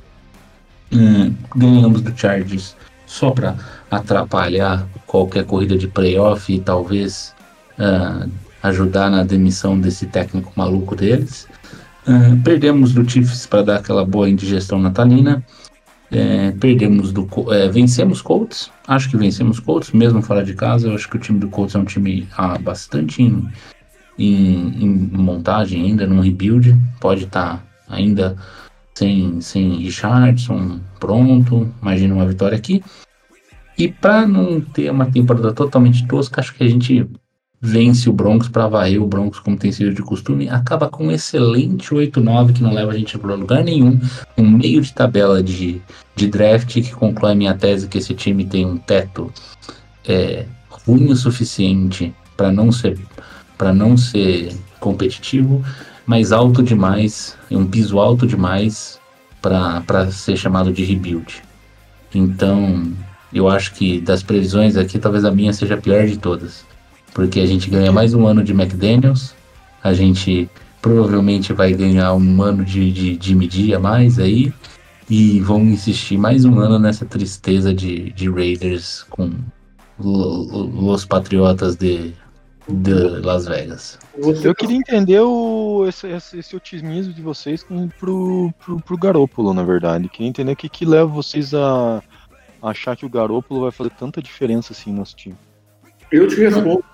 Hum, 0.90 1.35
ganhamos 1.55 2.00
do 2.00 2.18
Chargers 2.18 2.74
só 3.07 3.31
para 3.31 3.57
atrapalhar 3.90 4.88
qualquer 5.07 5.44
corrida 5.44 5.76
de 5.76 5.88
playoff 5.88 6.53
e 6.53 6.59
talvez 6.59 7.35
ah, 7.79 8.26
ajudar 8.62 9.11
na 9.11 9.24
demissão 9.24 9.79
desse 9.79 10.07
técnico 10.07 10.53
maluco 10.57 10.96
deles. 10.96 11.46
Ah, 12.07 12.35
perdemos 12.42 12.94
do 12.94 13.09
Chiefs 13.09 13.46
para 13.46 13.62
dar 13.62 13.76
aquela 13.76 14.07
boa 14.07 14.31
indigestão 14.31 14.79
natalina. 14.79 15.44
É, 16.12 16.51
perdemos 16.53 17.12
do 17.12 17.29
é, 17.53 17.68
vencemos 17.68 18.20
Colts. 18.20 18.70
Acho 18.87 19.09
que 19.09 19.16
vencemos 19.16 19.61
Colts, 19.61 19.92
mesmo 19.92 20.20
fora 20.20 20.44
de 20.44 20.55
casa. 20.55 20.88
Eu 20.88 20.94
acho 20.94 21.09
que 21.09 21.16
o 21.16 21.20
time 21.20 21.38
do 21.38 21.49
Colts 21.49 21.75
é 21.75 21.79
um 21.79 21.85
time 21.85 22.27
ah, 22.37 22.59
bastante 22.59 23.23
em, 23.23 23.49
em- 24.18 24.85
em 24.85 24.88
montagem 25.12 25.85
ainda, 25.85 26.07
num 26.07 26.20
rebuild. 26.20 26.77
Pode 27.01 27.25
estar 27.25 27.64
ainda 27.88 28.37
sem, 28.94 29.40
sem 29.40 29.77
Richardson 29.77 30.81
pronto. 30.99 31.73
Imagina 31.81 32.14
uma 32.14 32.27
vitória 32.27 32.59
aqui. 32.59 32.83
E 33.79 33.88
para 33.88 34.27
não 34.27 34.61
ter 34.61 34.90
uma 34.90 35.07
temporada 35.07 35.53
totalmente 35.53 36.07
tosca, 36.07 36.40
acho 36.40 36.55
que 36.55 36.64
a 36.64 36.68
gente 36.68 37.09
vence 37.61 38.09
o 38.09 38.12
Broncos 38.12 38.49
para 38.49 38.66
varrer 38.66 39.03
o 39.03 39.07
Broncos 39.07 39.38
como 39.38 39.57
tem 39.57 39.70
sido 39.70 39.92
de 39.92 40.03
costume. 40.03 40.49
Acaba 40.49 40.88
com 40.88 41.09
um 41.09 41.12
excelente 41.12 41.90
8-9 41.90 42.55
que 42.55 42.62
não 42.62 42.73
leva 42.73 42.92
a 42.92 42.96
gente 42.96 43.18
para 43.18 43.35
lugar 43.35 43.62
nenhum. 43.62 44.01
Um 44.38 44.49
meio 44.49 44.81
de 44.81 44.92
tabela 44.92 45.42
de, 45.42 45.83
de 46.16 46.27
draft 46.27 46.73
que 46.73 46.92
conclui 46.92 47.33
a 47.33 47.35
minha 47.35 47.55
tese 47.55 47.88
que 47.88 47.99
esse 47.99 48.14
time 48.14 48.44
tem 48.44 48.64
um 48.64 48.79
teto 48.79 49.33
é, 50.09 50.46
ruim 50.68 51.11
o 51.11 51.16
suficiente 51.16 52.14
para 52.37 52.51
não 52.51 52.73
ser 52.73 52.99
para 53.59 53.75
não 53.75 53.94
ser 53.94 54.57
competitivo, 54.79 55.62
mas 56.07 56.33
alto 56.33 56.62
demais, 56.62 57.37
um 57.51 57.66
piso 57.66 58.01
alto 58.01 58.27
demais 58.27 58.99
para 59.42 60.11
ser 60.11 60.35
chamado 60.35 60.73
de 60.73 60.83
rebuild. 60.83 61.42
Então, 62.14 62.90
eu 63.31 63.51
acho 63.51 63.75
que 63.75 64.01
das 64.01 64.23
previsões 64.23 64.79
aqui, 64.79 64.99
talvez 64.99 65.27
a 65.27 65.31
minha 65.31 65.53
seja 65.53 65.75
a 65.75 65.77
pior 65.77 66.07
de 66.07 66.16
todas. 66.18 66.64
Porque 67.14 67.40
a 67.40 67.46
gente 67.46 67.68
ganha 67.68 67.92
mais 67.92 68.14
um 68.14 68.27
ano 68.27 68.42
de 68.42 68.53
McDaniels, 68.53 69.35
a 69.83 69.92
gente 69.92 70.49
provavelmente 70.81 71.53
vai 71.53 71.73
ganhar 71.73 72.14
um 72.14 72.42
ano 72.42 72.64
de, 72.64 72.90
de, 72.92 73.16
de 73.16 73.35
media 73.35 73.77
a 73.77 73.81
mais 73.81 74.18
aí, 74.18 74.53
e 75.11 75.40
vão 75.40 75.64
insistir 75.64 76.16
mais 76.16 76.44
um 76.44 76.59
ano 76.61 76.79
nessa 76.79 77.05
tristeza 77.05 77.75
de, 77.75 78.12
de 78.12 78.31
Raiders 78.31 79.05
com 79.11 79.33
os 79.99 81.05
Patriotas 81.05 81.77
de, 81.77 82.14
de 82.68 82.94
Las 83.20 83.46
Vegas. 83.46 83.99
Eu 84.16 84.55
queria 84.55 84.77
entender 84.77 85.20
o, 85.20 85.85
esse, 85.88 86.07
esse, 86.07 86.38
esse 86.38 86.57
otimismo 86.57 87.12
de 87.12 87.20
vocês 87.20 87.62
com, 87.64 87.88
pro, 87.88 88.55
pro, 88.64 88.81
pro 88.81 88.96
Garópolo, 88.96 89.53
na 89.53 89.64
verdade. 89.64 90.09
Queria 90.09 90.29
entender 90.29 90.53
o 90.53 90.57
que, 90.57 90.68
que 90.68 90.85
leva 90.85 91.07
vocês 91.07 91.53
a, 91.53 92.03
a 92.62 92.70
achar 92.70 92.96
que 92.96 93.05
o 93.05 93.11
Garópolo 93.11 93.62
vai 93.62 93.73
fazer 93.73 93.90
tanta 93.90 94.23
diferença 94.23 94.73
assim 94.73 94.92
no 94.92 94.99
nosso 94.99 95.16
time. 95.16 95.37
Eu 96.12 96.29
te 96.29 96.37
respondo. 96.37 96.85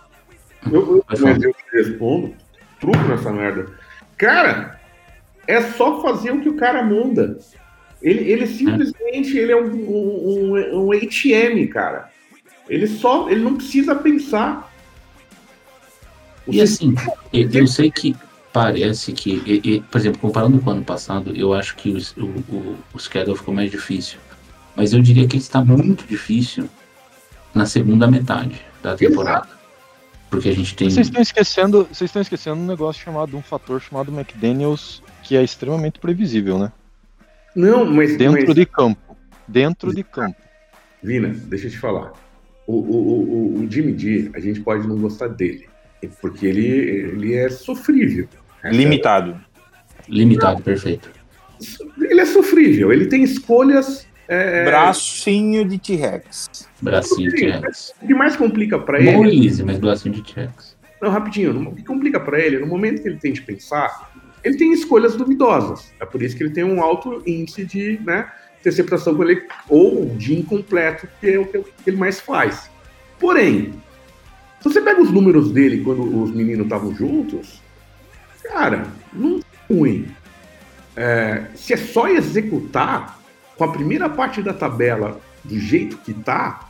Eu, 0.72 1.04
mas 1.08 1.20
eu 1.42 1.52
te 1.52 1.64
respondo. 1.72 2.34
Truco 2.80 2.98
nessa 3.08 3.32
merda. 3.32 3.66
Cara, 4.16 4.80
é 5.46 5.62
só 5.62 6.02
fazer 6.02 6.30
o 6.32 6.40
que 6.40 6.48
o 6.48 6.56
cara 6.56 6.82
manda. 6.84 7.38
Ele, 8.02 8.30
ele 8.30 8.46
simplesmente 8.46 9.36
ele 9.36 9.52
é 9.52 9.56
um, 9.56 9.66
um, 9.74 10.54
um, 10.54 10.86
um 10.86 10.92
ATM, 10.92 11.66
cara. 11.72 12.10
Ele 12.68 12.86
só. 12.86 13.28
Ele 13.30 13.40
não 13.42 13.56
precisa 13.56 13.94
pensar. 13.94 14.72
O 16.46 16.52
E 16.52 16.60
assim, 16.60 16.94
eu, 17.32 17.50
eu 17.50 17.66
sei 17.66 17.90
que 17.90 18.14
parece 18.52 19.12
que, 19.12 19.42
e- 19.46 19.60
e, 19.76 19.80
por 19.80 19.98
exemplo, 19.98 20.20
comparando 20.20 20.58
com 20.60 20.70
o 20.70 20.72
ano 20.72 20.84
passado, 20.84 21.32
eu 21.34 21.52
acho 21.52 21.74
que 21.76 21.90
o, 21.90 22.22
o, 22.24 22.26
o, 22.54 22.78
o 22.94 22.98
schedule 22.98 23.36
ficou 23.36 23.54
mais 23.54 23.70
difícil. 23.70 24.18
Mas 24.74 24.92
eu 24.92 25.00
diria 25.00 25.26
que 25.26 25.36
ele 25.36 25.42
está 25.42 25.64
muito 25.64 26.06
difícil 26.06 26.68
na 27.54 27.66
segunda 27.66 28.06
metade 28.06 28.60
da 28.82 28.94
temporada. 28.94 29.48
Porque 30.36 30.50
a 30.50 30.54
gente 30.54 30.76
tem. 30.76 30.90
Vocês 30.90 31.06
estão 31.06 31.22
esquecendo, 31.22 31.84
vocês 31.84 32.08
estão 32.08 32.20
esquecendo 32.20 32.60
um 32.60 32.66
negócio 32.66 33.02
chamado, 33.02 33.36
um 33.36 33.42
fator 33.42 33.80
chamado 33.80 34.12
McDaniels 34.12 35.02
que 35.22 35.36
é 35.36 35.42
extremamente 35.42 35.98
previsível, 35.98 36.58
né? 36.58 36.72
Não, 37.54 37.84
mas. 37.84 38.16
Dentro 38.16 38.46
mas, 38.46 38.54
de 38.54 38.66
campo. 38.66 39.16
Dentro 39.48 39.94
de 39.94 40.02
campo. 40.02 40.36
Vina, 41.02 41.28
deixa 41.28 41.66
eu 41.66 41.70
te 41.70 41.78
falar. 41.78 42.12
O, 42.66 42.74
o, 42.74 43.58
o, 43.58 43.60
o 43.60 43.70
Jimmy 43.70 43.98
G, 43.98 44.30
a 44.34 44.40
gente 44.40 44.60
pode 44.60 44.86
não 44.86 44.96
gostar 44.98 45.28
dele. 45.28 45.68
Porque 46.20 46.46
ele, 46.46 46.66
ele 46.66 47.34
é 47.34 47.48
sofrível. 47.48 48.28
Limitado. 48.64 49.40
Limitado, 50.08 50.62
perfeito. 50.62 51.10
Ele 51.98 52.20
é 52.20 52.26
sofrível, 52.26 52.92
ele 52.92 53.06
tem 53.06 53.22
escolhas. 53.22 54.06
É, 54.28 54.64
Bracinho 54.64 55.64
de 55.64 55.78
T-Rex. 55.78 56.68
Bracinho 56.80 57.30
de 57.30 57.36
T-Rex. 57.36 57.94
O 58.02 58.06
que 58.06 58.14
mais 58.14 58.36
complica 58.36 58.78
pra 58.78 58.98
Bom 58.98 59.24
ele. 59.24 59.36
release, 59.36 59.62
mas 59.62 59.78
bracinho 59.78 60.14
de 60.14 60.22
T-Rex. 60.22 60.76
Não, 61.00 61.10
rapidinho. 61.10 61.68
O 61.68 61.74
que 61.74 61.84
complica 61.84 62.18
pra 62.18 62.40
ele, 62.40 62.58
no 62.58 62.66
momento 62.66 63.02
que 63.02 63.08
ele 63.08 63.18
tem 63.18 63.32
de 63.32 63.42
pensar, 63.42 64.10
ele 64.42 64.56
tem 64.56 64.72
escolhas 64.72 65.14
duvidosas. 65.14 65.92
É 66.00 66.06
por 66.06 66.22
isso 66.22 66.36
que 66.36 66.42
ele 66.42 66.52
tem 66.52 66.64
um 66.64 66.82
alto 66.82 67.22
índice 67.26 67.64
de 67.64 68.00
né, 68.04 68.30
interceptação 68.60 69.14
com 69.14 69.22
ele, 69.24 69.42
ou 69.68 70.06
de 70.16 70.38
incompleto, 70.38 71.08
que 71.20 71.30
é 71.30 71.38
o 71.38 71.46
que 71.46 71.64
ele 71.86 71.96
mais 71.96 72.20
faz. 72.20 72.70
Porém, 73.18 73.72
se 74.60 74.64
você 74.64 74.80
pega 74.80 75.00
os 75.00 75.10
números 75.10 75.52
dele 75.52 75.82
quando 75.82 76.22
os 76.22 76.30
meninos 76.30 76.64
estavam 76.64 76.94
juntos, 76.94 77.62
cara, 78.42 78.86
não 79.12 79.38
é 79.38 79.72
ruim. 79.72 80.08
É, 80.96 81.44
se 81.54 81.74
é 81.74 81.76
só 81.76 82.08
executar 82.08 83.15
com 83.56 83.64
a 83.64 83.72
primeira 83.72 84.08
parte 84.08 84.42
da 84.42 84.52
tabela 84.52 85.20
do 85.44 85.58
jeito 85.58 85.96
que 85.98 86.12
tá, 86.12 86.68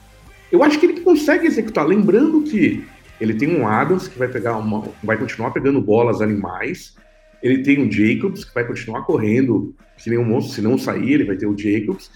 eu 0.50 0.62
acho 0.62 0.78
que 0.78 0.86
ele 0.86 1.00
consegue 1.00 1.46
executar. 1.46 1.86
Lembrando 1.86 2.42
que 2.42 2.84
ele 3.20 3.34
tem 3.34 3.56
um 3.56 3.66
Adams 3.66 4.08
que 4.08 4.18
vai 4.18 4.28
pegar 4.28 4.56
uma, 4.56 4.88
vai 5.02 5.16
continuar 5.16 5.50
pegando 5.50 5.80
bolas 5.80 6.20
animais. 6.20 6.94
Ele 7.42 7.62
tem 7.62 7.82
um 7.82 7.90
Jacobs 7.90 8.44
que 8.44 8.54
vai 8.54 8.64
continuar 8.64 9.02
correndo, 9.02 9.74
que 9.96 10.10
nem 10.10 10.18
um 10.18 10.24
monstro, 10.24 10.54
se 10.54 10.62
não 10.62 10.78
sair, 10.78 11.14
ele 11.14 11.24
vai 11.24 11.36
ter 11.36 11.46
o 11.46 11.56
Jacobs. 11.56 12.10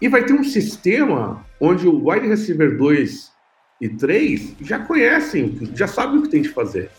E 0.00 0.08
vai 0.08 0.24
ter 0.24 0.32
um 0.32 0.44
sistema 0.44 1.44
onde 1.60 1.86
o 1.86 2.08
wide 2.08 2.26
receiver 2.26 2.76
2 2.76 3.32
e 3.80 3.88
3 3.88 4.56
já 4.60 4.78
conhecem, 4.78 5.58
já 5.74 5.86
sabem 5.86 6.18
o 6.18 6.22
que 6.22 6.28
tem 6.28 6.42
de 6.42 6.48
fazer. 6.48 6.90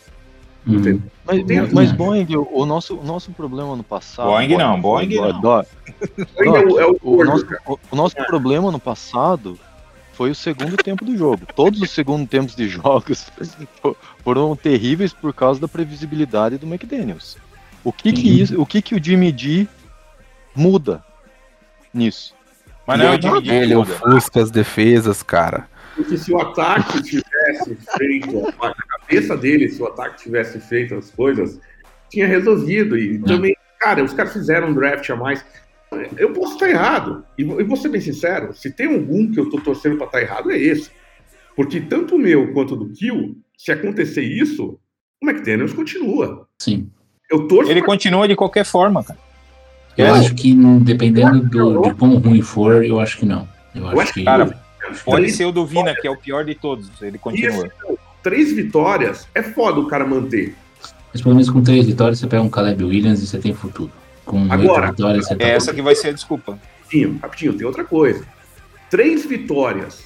Uhum. 0.66 1.00
Mas, 1.24 1.44
Tem- 1.44 1.68
mas 1.72 1.92
Boeing, 1.92 2.26
o, 2.36 2.48
o 2.62 2.66
nosso, 2.66 2.96
o 2.96 3.04
nosso 3.04 3.30
problema 3.30 3.76
no 3.76 3.84
passado. 3.84 4.26
Boeing 4.26 4.56
não, 4.56 4.80
Boeing 4.80 5.08
Dó- 5.10 5.32
não. 5.32 5.40
dó- 5.40 5.64
é 6.38 6.48
o, 6.50 6.80
é 6.80 6.86
o 6.86 6.98
O 7.02 7.24
nosso, 7.24 7.46
o- 7.66 7.96
nosso 7.96 8.16
problema 8.26 8.72
no 8.72 8.78
passado 8.80 9.56
foi 10.12 10.30
o 10.30 10.34
segundo 10.34 10.76
tempo 10.76 11.04
do 11.04 11.16
jogo. 11.16 11.42
Todos 11.54 11.80
os 11.80 11.90
segundos 11.90 12.28
tempos 12.28 12.56
de 12.56 12.68
jogos 12.68 13.26
fo- 13.80 13.96
foram 14.24 14.56
terríveis 14.56 15.12
por 15.12 15.32
causa 15.32 15.60
da 15.60 15.68
previsibilidade 15.68 16.58
do 16.58 16.66
McDaniels. 16.66 17.36
O 17.84 17.92
que 17.92 18.12
que, 18.12 18.22
Sim. 18.22 18.28
isso, 18.42 18.60
o, 18.60 18.66
que, 18.66 18.82
que 18.82 18.94
o 18.96 19.02
Jimmy 19.02 19.30
D 19.30 19.68
muda 20.54 21.04
nisso? 21.94 22.34
Mas 22.84 22.98
não 22.98 23.06
é 23.06 23.16
o 23.16 23.22
Jimmy 23.22 23.38
Ele 23.38 23.46
G. 23.46 23.54
Ele 23.54 23.74
muda. 23.76 23.92
ofusca 23.92 24.42
as 24.42 24.50
defesas, 24.50 25.22
cara. 25.22 25.68
Porque 25.94 26.16
se 26.16 26.32
o 26.32 26.40
ataque 26.40 27.00
tivesse 27.52 27.76
feito, 27.98 28.42
na 28.42 28.74
cabeça 28.74 29.36
dele, 29.36 29.68
se 29.68 29.82
o 29.82 29.86
ataque 29.86 30.22
tivesse 30.22 30.58
feito 30.60 30.94
as 30.94 31.10
coisas, 31.10 31.60
tinha 32.10 32.26
resolvido. 32.26 32.96
E 32.98 33.18
também, 33.20 33.54
cara, 33.80 34.02
os 34.04 34.12
caras 34.12 34.32
fizeram 34.32 34.68
um 34.68 34.74
draft 34.74 35.08
a 35.10 35.16
mais. 35.16 35.44
Eu 36.16 36.32
posso 36.32 36.54
estar 36.54 36.68
errado. 36.68 37.24
E 37.38 37.44
vou, 37.44 37.60
e 37.60 37.64
vou 37.64 37.76
ser 37.76 37.88
bem 37.88 38.00
sincero: 38.00 38.52
se 38.54 38.70
tem 38.70 38.92
algum 38.92 39.30
que 39.30 39.38
eu 39.38 39.48
tô 39.48 39.58
torcendo 39.60 39.96
pra 39.96 40.06
estar 40.06 40.20
errado, 40.20 40.50
é 40.50 40.58
esse. 40.58 40.90
Porque 41.54 41.80
tanto 41.80 42.16
o 42.16 42.18
meu 42.18 42.52
quanto 42.52 42.74
o 42.74 42.76
do 42.76 42.88
Kill, 42.92 43.36
se 43.56 43.72
acontecer 43.72 44.22
isso, 44.22 44.78
o 45.22 45.28
McDaniels 45.30 45.72
continua. 45.72 46.46
Sim. 46.60 46.90
Eu 47.30 47.48
torço 47.48 47.70
Ele 47.70 47.80
pra- 47.80 47.86
continua 47.88 48.28
de 48.28 48.36
qualquer 48.36 48.64
forma, 48.64 49.02
cara. 49.02 49.18
Eu 49.96 50.06
É. 50.06 50.10
acho 50.10 50.34
que, 50.34 50.52
hum, 50.52 50.78
dependendo 50.80 51.40
do, 51.48 51.80
de 51.82 51.94
quão 51.94 52.16
ruim 52.18 52.42
for, 52.42 52.84
eu 52.84 53.00
acho 53.00 53.16
que 53.18 53.24
não. 53.24 53.48
Eu 53.74 53.88
acho 53.88 54.00
acho 54.00 54.12
que. 54.14 54.24
Cara, 54.24 54.62
Pode 55.04 55.22
três, 55.22 55.36
ser 55.36 55.44
o 55.44 55.52
do 55.52 55.66
Vina, 55.66 55.94
que 55.94 56.06
é 56.06 56.10
o 56.10 56.16
pior 56.16 56.44
de 56.44 56.54
todos. 56.54 56.90
Ele 57.00 57.18
continua. 57.18 57.70
três 58.22 58.52
vitórias 58.52 59.26
é 59.34 59.42
foda 59.42 59.80
o 59.80 59.86
cara 59.86 60.06
manter. 60.06 60.54
Mas 61.12 61.22
pelo 61.22 61.34
menos 61.34 61.48
com 61.48 61.62
três 61.62 61.86
vitórias, 61.86 62.18
você 62.18 62.26
pega 62.26 62.42
um 62.42 62.50
Caleb 62.50 62.84
Williams 62.84 63.22
e 63.22 63.26
você 63.26 63.38
tem 63.38 63.54
futuro. 63.54 63.90
Com 64.24 64.46
Agora, 64.50 64.90
vitórias, 64.90 65.26
você 65.26 65.36
tá 65.36 65.44
É 65.44 65.50
essa 65.50 65.72
que 65.72 65.80
vai 65.80 65.94
ser 65.94 66.08
a 66.08 66.12
desculpa. 66.12 66.58
Rapidinho, 66.82 67.18
rapidinho, 67.22 67.54
tem 67.54 67.66
outra 67.66 67.84
coisa. 67.84 68.24
Três 68.90 69.24
vitórias 69.24 70.04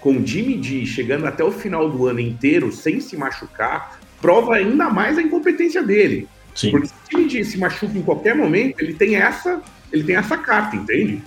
com 0.00 0.16
o 0.16 0.26
Jimmy 0.26 0.62
G 0.62 0.86
chegando 0.86 1.26
até 1.26 1.44
o 1.44 1.52
final 1.52 1.88
do 1.88 2.06
ano 2.06 2.20
inteiro 2.20 2.72
sem 2.72 3.00
se 3.00 3.16
machucar, 3.16 4.00
prova 4.20 4.56
ainda 4.56 4.88
mais 4.90 5.18
a 5.18 5.22
incompetência 5.22 5.82
dele. 5.82 6.26
Sim. 6.54 6.70
Porque 6.72 6.88
se 6.88 6.94
o 6.94 7.18
Jimmy 7.18 7.28
G 7.30 7.44
se 7.44 7.58
machuca 7.58 7.96
em 7.96 8.02
qualquer 8.02 8.34
momento, 8.34 8.80
ele 8.80 8.94
tem 8.94 9.16
essa, 9.16 9.62
ele 9.92 10.04
tem 10.04 10.16
essa 10.16 10.36
carta, 10.36 10.76
entende? 10.76 11.22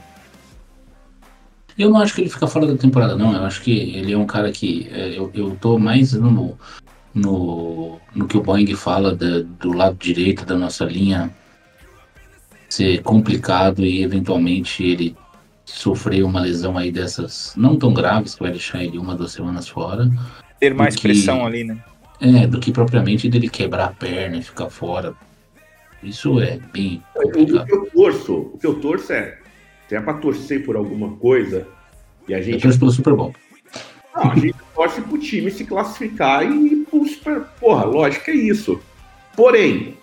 Eu 1.78 1.90
não 1.90 2.00
acho 2.00 2.14
que 2.16 2.22
ele 2.22 2.30
fica 2.30 2.48
fora 2.48 2.68
da 2.68 2.76
temporada, 2.78 3.16
não. 3.16 3.34
Eu 3.36 3.44
acho 3.44 3.62
que 3.62 3.72
ele 3.72 4.14
é 4.14 4.18
um 4.18 4.26
cara 4.26 4.52
que. 4.52 4.88
é, 4.92 5.18
eu, 5.18 5.32
eu 5.34 5.58
tô 5.60 5.78
mais 5.80 6.14
no, 6.14 6.58
no, 7.14 8.00
no 8.14 8.28
que 8.28 8.38
o 8.38 8.42
Boeing 8.42 8.74
fala 8.76 9.16
da- 9.16 9.42
do 9.42 9.74
lado 9.74 9.96
direito 9.98 10.46
da 10.46 10.56
nossa 10.58 10.86
linha 10.86 11.32
ser 12.70 13.02
complicado 13.04 13.84
e 13.86 14.02
eventualmente 14.04 14.84
ele 14.84 15.16
sofrer 15.66 16.24
uma 16.24 16.42
lesão 16.42 16.78
aí 16.78 16.92
dessas 16.92 17.54
não 17.56 17.78
tão 17.78 17.94
graves 17.94 18.36
que 18.36 18.42
vai 18.42 18.52
deixar 18.52 18.84
ele 18.84 18.98
uma, 18.98 19.16
duas 19.16 19.32
semanas 19.32 19.68
fora. 19.68 20.10
Ter 20.60 20.74
mais 20.74 20.96
que- 20.96 21.02
pressão 21.04 21.46
ali, 21.46 21.64
né? 21.64 21.78
É, 22.20 22.48
do 22.48 22.60
que 22.60 22.72
propriamente 22.72 23.28
dele 23.30 23.50
quebrar 23.50 23.86
a 23.86 23.90
perna 23.90 24.38
e 24.38 24.42
ficar 24.44 24.70
fora. 24.70 25.14
Isso 26.02 26.40
é 26.40 26.60
bem 26.72 27.02
O, 27.16 27.20
o 27.20 27.24
complicado. 27.32 27.66
que 27.66 27.74
eu 27.74 27.90
torço, 27.94 28.34
o 28.54 28.58
que 28.58 28.68
eu 28.68 28.76
torço 28.80 29.12
é, 29.14 29.38
se 29.94 29.98
é 29.98 30.02
pra 30.02 30.16
torcer 30.16 30.66
por 30.66 30.76
alguma 30.76 31.12
coisa, 31.18 31.68
e 32.28 32.34
a 32.34 32.40
Eu 32.40 32.44
gente, 32.44 32.64
torço 32.64 32.80
pelo 32.80 32.92
Super 32.92 33.14
Bowl. 33.14 33.36
não, 34.16 34.32
a 34.32 34.36
gente 34.36 34.56
torce 34.74 35.02
pro 35.02 35.20
time 35.20 35.52
se 35.52 35.66
classificar 35.66 36.44
e 36.44 36.74
ir 36.74 36.86
pro 36.90 37.06
super, 37.06 37.42
porra, 37.60 37.86
lógico 37.86 38.26
que 38.26 38.32
é 38.32 38.36
isso. 38.36 38.82
Porém, 39.36 39.96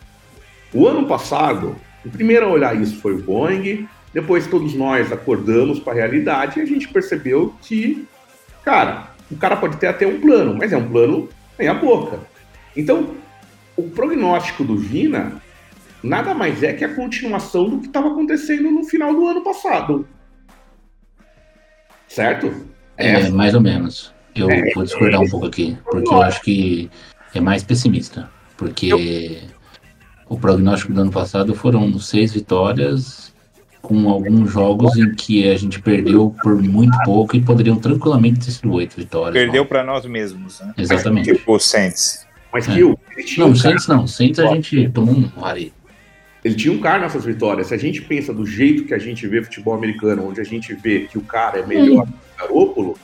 o 0.72 0.86
ano 0.86 1.08
passado, 1.08 1.74
o 2.04 2.10
primeiro 2.10 2.46
a 2.46 2.50
olhar 2.50 2.80
isso 2.80 3.00
foi 3.00 3.14
o 3.14 3.22
Boeing, 3.22 3.88
depois 4.14 4.46
todos 4.46 4.74
nós 4.74 5.10
acordamos 5.10 5.80
para 5.80 5.92
a 5.92 5.96
realidade 5.96 6.60
e 6.60 6.62
a 6.62 6.66
gente 6.66 6.86
percebeu 6.86 7.52
que, 7.60 8.06
cara, 8.64 9.10
o 9.28 9.36
cara 9.36 9.56
pode 9.56 9.76
ter 9.76 9.88
até 9.88 10.06
um 10.06 10.20
plano, 10.20 10.54
mas 10.56 10.72
é 10.72 10.76
um 10.76 10.88
plano 10.88 11.28
meia 11.58 11.74
boca. 11.74 12.20
Então, 12.76 13.16
o 13.76 13.90
prognóstico 13.90 14.62
do 14.62 14.76
Vina 14.76 15.42
nada 16.02 16.34
mais 16.34 16.62
é 16.62 16.72
que 16.72 16.84
a 16.84 16.94
continuação 16.94 17.68
do 17.68 17.78
que 17.80 17.86
estava 17.86 18.08
acontecendo 18.08 18.70
no 18.70 18.84
final 18.84 19.12
do 19.14 19.26
ano 19.26 19.42
passado. 19.42 20.06
Certo? 22.08 22.66
É, 22.96 23.28
mais 23.30 23.54
ou 23.54 23.60
menos. 23.60 24.12
Eu 24.34 24.50
É, 24.50 24.72
vou 24.74 24.84
discordar 24.84 25.20
um 25.20 25.28
pouco 25.28 25.46
aqui, 25.46 25.76
porque 25.84 26.08
eu 26.12 26.22
acho 26.22 26.40
que 26.42 26.90
é 27.34 27.40
mais 27.40 27.62
pessimista. 27.62 28.30
Porque 28.56 29.42
o 30.28 30.38
prognóstico 30.38 30.92
do 30.92 31.00
ano 31.00 31.10
passado 31.10 31.54
foram 31.54 31.98
seis 31.98 32.32
vitórias, 32.32 33.32
com 33.80 34.08
alguns 34.10 34.50
jogos 34.52 34.96
em 34.96 35.14
que 35.14 35.48
a 35.48 35.56
gente 35.56 35.80
perdeu 35.80 36.34
por 36.42 36.62
muito 36.62 36.96
pouco 37.04 37.34
e 37.36 37.40
poderiam 37.42 37.76
tranquilamente 37.76 38.40
ter 38.44 38.50
sido 38.52 38.70
oito 38.72 38.96
vitórias. 38.96 39.32
Perdeu 39.32 39.62
nove. 39.62 39.68
pra 39.68 39.82
nós 39.82 40.04
mesmos, 40.04 40.60
né? 40.60 40.74
Exatamente. 40.76 41.32
Tipo 41.32 41.54
o 41.54 41.58
Saints. 41.58 42.26
Mas 42.52 42.68
É. 42.68 42.74
que 42.74 42.84
o- 42.84 42.98
Não, 43.38 43.46
cara- 43.48 43.56
Saints 43.56 43.86
não. 43.86 44.06
Saints 44.06 44.38
a 44.38 44.46
gente 44.48 44.88
tomou 44.90 45.14
um 45.14 45.28
vareio. 45.28 45.72
Ele 46.44 46.54
tinha 46.54 46.72
um 46.72 46.80
cara 46.80 47.00
nessas 47.00 47.24
vitórias. 47.24 47.68
Se 47.68 47.74
a 47.74 47.78
gente 47.78 48.00
pensa 48.02 48.32
do 48.32 48.46
jeito 48.46 48.84
que 48.84 48.94
a 48.94 48.98
gente 48.98 49.26
vê 49.26 49.42
futebol 49.42 49.74
americano, 49.74 50.28
onde 50.28 50.40
a 50.40 50.44
gente 50.44 50.74
vê 50.74 51.00
que 51.00 51.18
o 51.18 51.22
cara 51.22 51.58
é 51.58 51.66
melhor 51.66 52.06
que 52.06 52.12
o 52.12 52.48
Garópolo, 52.48 52.98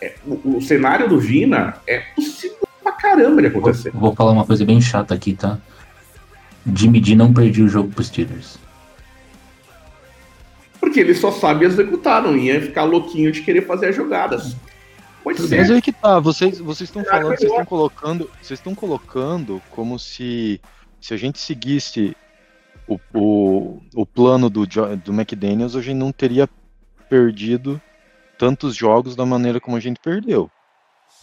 é, 0.00 0.14
o, 0.26 0.56
o 0.56 0.60
cenário 0.62 1.08
do 1.08 1.18
Vina 1.20 1.76
é 1.86 2.00
possível 2.14 2.68
pra 2.82 2.92
caramba 2.92 3.40
de 3.40 3.48
acontecer. 3.48 3.90
Vou 3.92 4.14
falar 4.14 4.32
uma 4.32 4.46
coisa 4.46 4.64
bem 4.64 4.80
chata 4.80 5.14
aqui, 5.14 5.34
tá? 5.34 5.58
Jimmy 6.74 7.00
D 7.00 7.14
não 7.14 7.32
perdia 7.32 7.64
o 7.64 7.68
jogo 7.68 7.90
pros 7.90 8.08
Steelers. 8.08 8.58
Porque 10.80 11.00
ele 11.00 11.14
só 11.14 11.30
sabe 11.30 11.64
executar, 11.64 12.22
não 12.22 12.36
ia 12.36 12.60
ficar 12.60 12.84
louquinho 12.84 13.30
de 13.30 13.42
querer 13.42 13.66
fazer 13.66 13.88
as 13.88 13.96
jogadas. 13.96 14.56
Pode 15.22 15.40
Mas 15.42 15.50
ser. 15.50 15.72
aí 15.72 15.82
que 15.82 15.92
tá, 15.92 16.18
vocês 16.18 16.58
vocês 16.58 16.88
estão 16.88 17.04
falando, 17.04 17.36
vocês 17.36 17.50
estão 17.50 17.64
colocando, 17.64 18.30
vocês 18.40 18.58
estão 18.58 18.74
colocando 18.74 19.62
como 19.70 19.98
se 19.98 20.60
se 20.98 21.14
a 21.14 21.16
gente 21.16 21.38
seguisse 21.38 22.16
o, 22.90 22.98
o, 23.14 23.80
o 23.94 24.04
plano 24.06 24.50
do, 24.50 24.66
do 24.66 25.12
McDaniels, 25.12 25.76
a 25.76 25.80
gente 25.80 25.96
não 25.96 26.10
teria 26.10 26.48
perdido 27.08 27.80
tantos 28.38 28.74
jogos 28.74 29.14
da 29.14 29.24
maneira 29.24 29.60
como 29.60 29.76
a 29.76 29.80
gente 29.80 30.00
perdeu. 30.02 30.50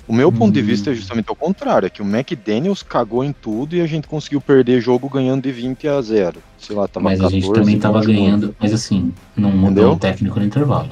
O 0.07 0.13
meu 0.13 0.31
ponto 0.31 0.53
de 0.53 0.61
Hum. 0.61 0.65
vista 0.65 0.91
é 0.91 0.93
justamente 0.93 1.27
ao 1.27 1.35
contrário, 1.35 1.87
é 1.87 1.89
que 1.89 2.01
o 2.01 2.05
McDaniels 2.05 2.83
cagou 2.83 3.23
em 3.23 3.33
tudo 3.33 3.75
e 3.75 3.81
a 3.81 3.87
gente 3.87 4.07
conseguiu 4.07 4.39
perder 4.39 4.79
jogo 4.79 5.09
ganhando 5.09 5.41
de 5.43 5.51
20 5.51 5.87
a 5.87 6.01
0. 6.01 6.41
Sei 6.57 6.75
lá, 6.75 6.87
tava 6.87 7.03
Mas 7.03 7.19
a 7.19 7.27
gente 7.27 7.41
14, 7.47 7.59
também 7.61 7.79
tava 7.79 7.99
21. 8.01 8.13
ganhando. 8.15 8.55
Mas 8.59 8.73
assim, 8.73 9.13
não 9.35 9.51
mudou 9.51 9.71
Entendeu? 9.71 9.91
o 9.93 9.99
técnico 9.99 10.39
no 10.39 10.45
intervalo. 10.45 10.91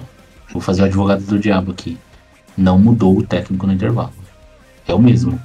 Vou 0.52 0.62
fazer 0.62 0.82
o 0.82 0.86
advogado 0.86 1.24
do 1.26 1.40
diabo 1.40 1.72
aqui. 1.72 1.98
Não 2.58 2.78
mudou 2.80 3.18
o 3.18 3.24
técnico 3.24 3.66
no 3.68 3.74
intervalo. 3.74 4.12
É 4.88 4.94
o 4.94 5.00
mesmo. 5.00 5.40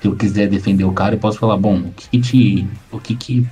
Se 0.00 0.08
eu 0.08 0.16
quiser 0.16 0.48
defender 0.48 0.84
o 0.84 0.92
cara, 0.92 1.14
eu 1.14 1.18
posso 1.18 1.38
falar, 1.38 1.56
bom, 1.56 1.78
o 1.78 1.92
que, 1.92 2.08
que 2.10 2.20
te. 2.20 2.68
O 2.90 2.98
que, 2.98 3.14
que 3.14 3.46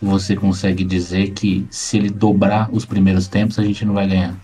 você 0.00 0.36
consegue 0.36 0.84
dizer 0.84 1.30
que 1.30 1.66
se 1.70 1.96
ele 1.96 2.10
dobrar 2.10 2.68
os 2.72 2.84
primeiros 2.84 3.28
tempos, 3.28 3.58
a 3.58 3.64
gente 3.64 3.84
não 3.84 3.94
vai 3.94 4.06
ganhar? 4.06 4.34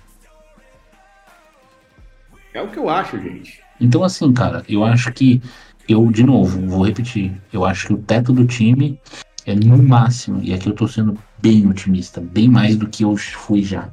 É 2.55 2.61
o 2.61 2.69
que 2.69 2.79
eu 2.79 2.89
acho, 2.89 3.19
gente. 3.21 3.61
Então, 3.81 4.05
assim, 4.05 4.33
cara, 4.33 4.63
eu 4.69 4.85
acho 4.85 5.13
que. 5.13 5.43
Eu, 5.89 6.11
de 6.13 6.23
novo, 6.23 6.65
vou 6.69 6.87
repetir. 6.87 7.33
Eu 7.53 7.65
acho 7.65 7.89
que 7.89 7.93
o 7.93 7.99
teto 7.99 8.33
do 8.33 8.47
time 8.47 9.01
é 9.45 9.55
no 9.55 9.83
máximo, 9.83 10.41
e 10.43 10.55
aqui 10.55 10.69
eu 10.69 10.75
tô 10.75 10.87
sendo 10.87 11.19
bem 11.41 11.69
otimista, 11.69 12.21
bem 12.21 12.49
mais 12.49 12.77
do 12.77 12.89
que 12.89 13.03
eu 13.03 13.17
fui 13.17 13.63
já. 13.63 13.89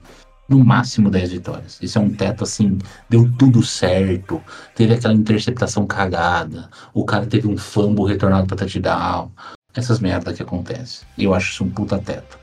No 0.48 0.63
máximo 0.63 1.10
10 1.10 1.32
vitórias. 1.32 1.80
Isso 1.82 1.98
é 1.98 2.02
um 2.02 2.10
teto 2.10 2.43
assim, 2.43 2.78
deu 3.10 3.32
tudo 3.38 3.63
certo. 3.63 4.41
Teve 4.76 4.93
aquela 4.93 5.13
interceptação 5.13 5.86
cagada. 5.86 6.69
O 6.93 7.06
cara 7.06 7.26
teve 7.26 7.48
um 7.48 7.58
fumble 7.58 8.06
retornado 8.06 8.48
pra 8.48 8.58
touchdown. 8.58 9.32
Essas 9.75 9.99
merdas 9.99 10.36
que 10.36 10.41
acontecem. 10.43 11.08
Eu 11.17 11.34
acho 11.34 11.51
isso 11.51 11.63
um 11.63 11.69
puta 11.69 11.97
teto. 11.99 12.38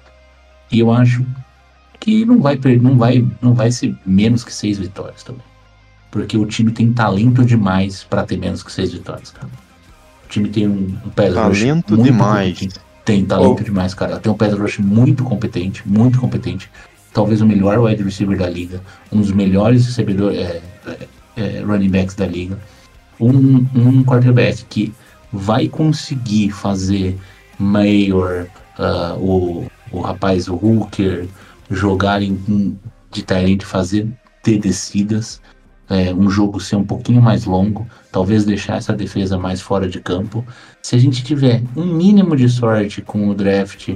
E 0.70 0.78
eu 0.80 0.92
acho 0.92 1.24
que 2.00 2.24
não 2.24 2.40
vai, 2.40 2.58
não 2.80 2.96
vai, 2.96 3.26
não 3.40 3.54
vai 3.54 3.70
ser 3.70 3.96
menos 4.06 4.44
que 4.44 4.52
seis 4.52 4.78
vitórias 4.78 5.22
também. 5.22 5.42
Porque 6.10 6.36
o 6.36 6.46
time 6.46 6.70
tem 6.72 6.92
talento 6.92 7.44
demais 7.44 8.04
pra 8.04 8.24
ter 8.24 8.36
menos 8.38 8.62
que 8.62 8.72
seis 8.72 8.92
vitórias, 8.92 9.30
cara. 9.30 9.48
O 10.24 10.28
time 10.28 10.48
tem 10.48 10.66
um, 10.66 10.96
um 11.04 11.10
Talento 11.10 11.90
muito 11.94 12.02
demais. 12.04 12.54
competente. 12.58 12.80
Tem 13.04 13.24
talento 13.24 13.60
Oh. 13.60 13.64
demais, 13.64 13.94
cara. 13.94 14.18
Tem 14.18 14.32
um 14.32 14.36
pass 14.36 14.52
rush 14.54 14.78
muito 14.78 15.22
competente, 15.22 15.86
muito 15.86 16.18
competente. 16.18 16.68
Talvez 17.12 17.40
o 17.40 17.46
melhor 17.46 17.78
wide 17.78 18.02
receiver 18.02 18.36
da 18.36 18.48
liga. 18.48 18.80
Um 19.12 19.20
dos 19.20 19.30
melhores 19.30 19.86
recebedores, 19.86 20.38
é, 20.38 20.62
é, 20.86 21.08
é, 21.36 21.60
running 21.60 21.88
backs 21.90 22.14
da 22.16 22.26
liga. 22.26 22.58
Um, 23.20 23.64
um 23.74 24.02
quarterback 24.04 24.64
que 24.68 24.92
vai 25.32 25.68
conseguir 25.68 26.50
fazer 26.50 27.18
Mayor, 27.58 28.46
ah, 28.78 29.16
o, 29.18 29.66
o 29.90 30.00
rapaz, 30.00 30.48
o 30.48 30.54
Hooker, 30.54 31.26
jogarem 31.70 32.38
de 33.10 33.22
talento, 33.22 33.66
fazer 33.66 34.06
ter 34.42 34.58
descidas, 34.58 35.40
é, 35.88 36.12
um 36.12 36.28
jogo 36.28 36.60
ser 36.60 36.76
um 36.76 36.84
pouquinho 36.84 37.22
mais 37.22 37.44
longo, 37.44 37.86
talvez 38.10 38.44
deixar 38.44 38.76
essa 38.76 38.92
defesa 38.92 39.38
mais 39.38 39.60
fora 39.60 39.88
de 39.88 40.00
campo. 40.00 40.44
Se 40.82 40.96
a 40.96 40.98
gente 40.98 41.24
tiver 41.24 41.62
um 41.76 41.84
mínimo 41.84 42.36
de 42.36 42.48
sorte 42.48 43.02
com 43.02 43.28
o 43.28 43.34
draft 43.34 43.88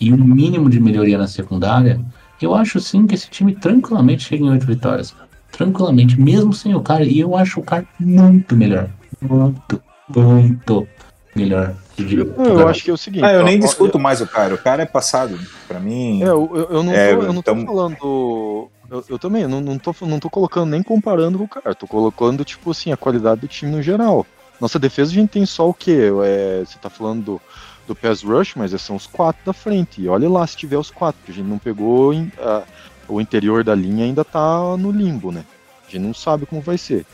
e 0.00 0.12
um 0.12 0.24
mínimo 0.24 0.70
de 0.70 0.80
melhoria 0.80 1.18
na 1.18 1.26
secundária, 1.26 2.00
eu 2.40 2.54
acho 2.54 2.80
sim 2.80 3.06
que 3.06 3.14
esse 3.14 3.30
time 3.30 3.54
tranquilamente 3.54 4.24
chega 4.24 4.44
em 4.44 4.50
oito 4.50 4.66
vitórias. 4.66 5.14
Tranquilamente, 5.52 6.20
mesmo 6.20 6.52
sem 6.52 6.74
o 6.74 6.80
cara. 6.80 7.04
E 7.04 7.20
eu 7.20 7.36
acho 7.36 7.60
o 7.60 7.62
cara 7.62 7.86
muito 8.00 8.56
melhor. 8.56 8.88
Muito, 9.20 9.80
muito 10.08 10.88
melhor. 11.34 11.74
Eu, 11.98 12.34
eu 12.44 12.68
acho 12.68 12.82
que 12.84 12.90
é 12.90 12.92
o 12.92 12.96
seguinte. 12.96 13.24
Ah, 13.24 13.32
eu 13.32 13.42
ó, 13.42 13.44
nem 13.44 13.58
ó, 13.58 13.60
discuto 13.60 13.98
mais 13.98 14.20
o 14.20 14.26
cara. 14.26 14.54
O 14.54 14.58
cara 14.58 14.82
é 14.82 14.86
passado. 14.86 15.38
Pra 15.68 15.78
mim. 15.78 16.22
É, 16.22 16.26
eu, 16.28 16.68
eu- 16.70 16.82
não 16.82 16.92
tô, 16.92 16.98
É, 16.98 17.12
eu 17.12 17.32
não 17.32 17.42
tô 17.42 17.56
falando. 17.56 18.70
Eu, 18.90 19.04
eu 19.08 19.18
também, 19.18 19.46
não, 19.46 19.60
não, 19.60 19.78
tô, 19.78 19.94
não 20.02 20.18
tô 20.18 20.28
colocando 20.28 20.70
nem 20.70 20.82
comparando 20.82 21.38
com 21.38 21.44
o 21.44 21.48
cara, 21.48 21.74
tô 21.74 21.86
colocando, 21.86 22.44
tipo 22.44 22.70
assim, 22.70 22.92
a 22.92 22.96
qualidade 22.96 23.40
do 23.40 23.48
time 23.48 23.72
no 23.72 23.80
geral. 23.82 24.26
Nossa 24.60 24.78
defesa 24.78 25.10
a 25.10 25.14
gente 25.14 25.30
tem 25.30 25.46
só 25.46 25.68
o 25.68 25.74
quê? 25.74 26.10
É, 26.24 26.62
você 26.64 26.78
tá 26.78 26.90
falando 26.90 27.24
do, 27.24 27.40
do 27.86 27.94
pass 27.96 28.22
rush, 28.22 28.54
mas 28.54 28.70
são 28.82 28.96
os 28.96 29.06
quatro 29.06 29.40
da 29.46 29.52
frente. 29.54 30.02
E 30.02 30.08
olha 30.08 30.28
lá 30.28 30.46
se 30.46 30.56
tiver 30.56 30.76
os 30.76 30.90
quatro, 30.90 31.18
porque 31.20 31.32
a 31.32 31.34
gente 31.34 31.48
não 31.48 31.58
pegou 31.58 32.12
em- 32.12 32.30
a- 32.38 32.62
o 33.08 33.18
interior 33.20 33.64
da 33.64 33.74
linha 33.74 34.04
ainda 34.04 34.24
tá 34.24 34.76
no 34.76 34.90
limbo, 34.90 35.32
né? 35.32 35.44
A 35.88 35.90
gente 35.90 36.02
não 36.02 36.12
sabe 36.14 36.44
como 36.46 36.60
vai 36.60 36.76
ser. 36.76 37.06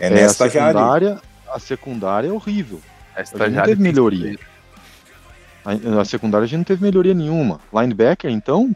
É 0.00 0.08
a 0.08 0.10
nesta 0.10 0.48
já. 0.48 0.64
secundária, 0.66 1.20
a 1.52 1.58
secundária 1.58 2.28
é 2.28 2.32
horrível. 2.32 2.80
A 3.14 3.22
gente 3.22 3.50
não 3.50 3.62
teve 3.64 3.82
melhoria. 3.82 4.38
A, 5.64 6.00
a 6.00 6.04
secundária 6.04 6.44
a 6.44 6.48
gente 6.48 6.58
não 6.58 6.64
teve 6.64 6.82
melhoria 6.82 7.12
nenhuma. 7.14 7.60
Linebacker, 7.72 8.30
então, 8.30 8.74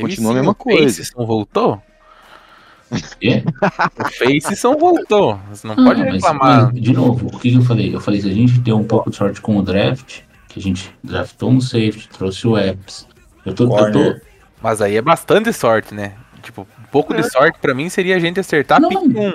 Continua 0.00 0.32
a 0.32 0.34
mesma 0.34 0.54
coisa. 0.54 0.80
O 0.86 1.04
Faceson 1.04 1.26
voltou? 1.26 1.82
É? 3.22 3.42
O 3.98 4.40
Faceson 4.40 4.76
voltou. 4.76 5.38
Você 5.50 5.66
não 5.66 5.74
Ah, 5.74 5.84
pode 5.84 6.02
reclamar. 6.02 6.72
mas, 6.72 6.80
de 6.82 6.92
novo, 6.92 7.26
o 7.28 7.38
que 7.38 7.54
eu 7.54 7.62
falei? 7.62 7.94
Eu 7.94 8.00
falei, 8.00 8.20
se 8.20 8.28
a 8.30 8.32
gente 8.32 8.58
deu 8.60 8.76
um 8.78 8.84
pouco 8.84 9.10
de 9.10 9.16
sorte 9.16 9.40
com 9.40 9.56
o 9.56 9.62
draft, 9.62 10.20
que 10.48 10.58
a 10.58 10.62
gente 10.62 10.92
draftou 11.04 11.50
um 11.50 11.60
safety, 11.60 12.08
trouxe 12.08 12.46
o 12.48 12.58
Epps. 12.58 13.06
Eu 13.44 13.54
tô, 13.54 13.64
eu 13.78 13.92
tô. 13.92 14.20
Mas 14.62 14.80
aí 14.82 14.96
é 14.96 15.02
bastante 15.02 15.52
sorte, 15.52 15.94
né? 15.94 16.14
Tipo, 16.42 16.62
um 16.62 16.84
pouco 16.90 17.14
de 17.14 17.22
sorte 17.30 17.58
pra 17.60 17.74
mim 17.74 17.88
seria 17.88 18.16
a 18.16 18.18
gente 18.18 18.40
acertar 18.40 18.80
Não. 18.80 18.88
pick 18.88 19.00
1. 19.00 19.32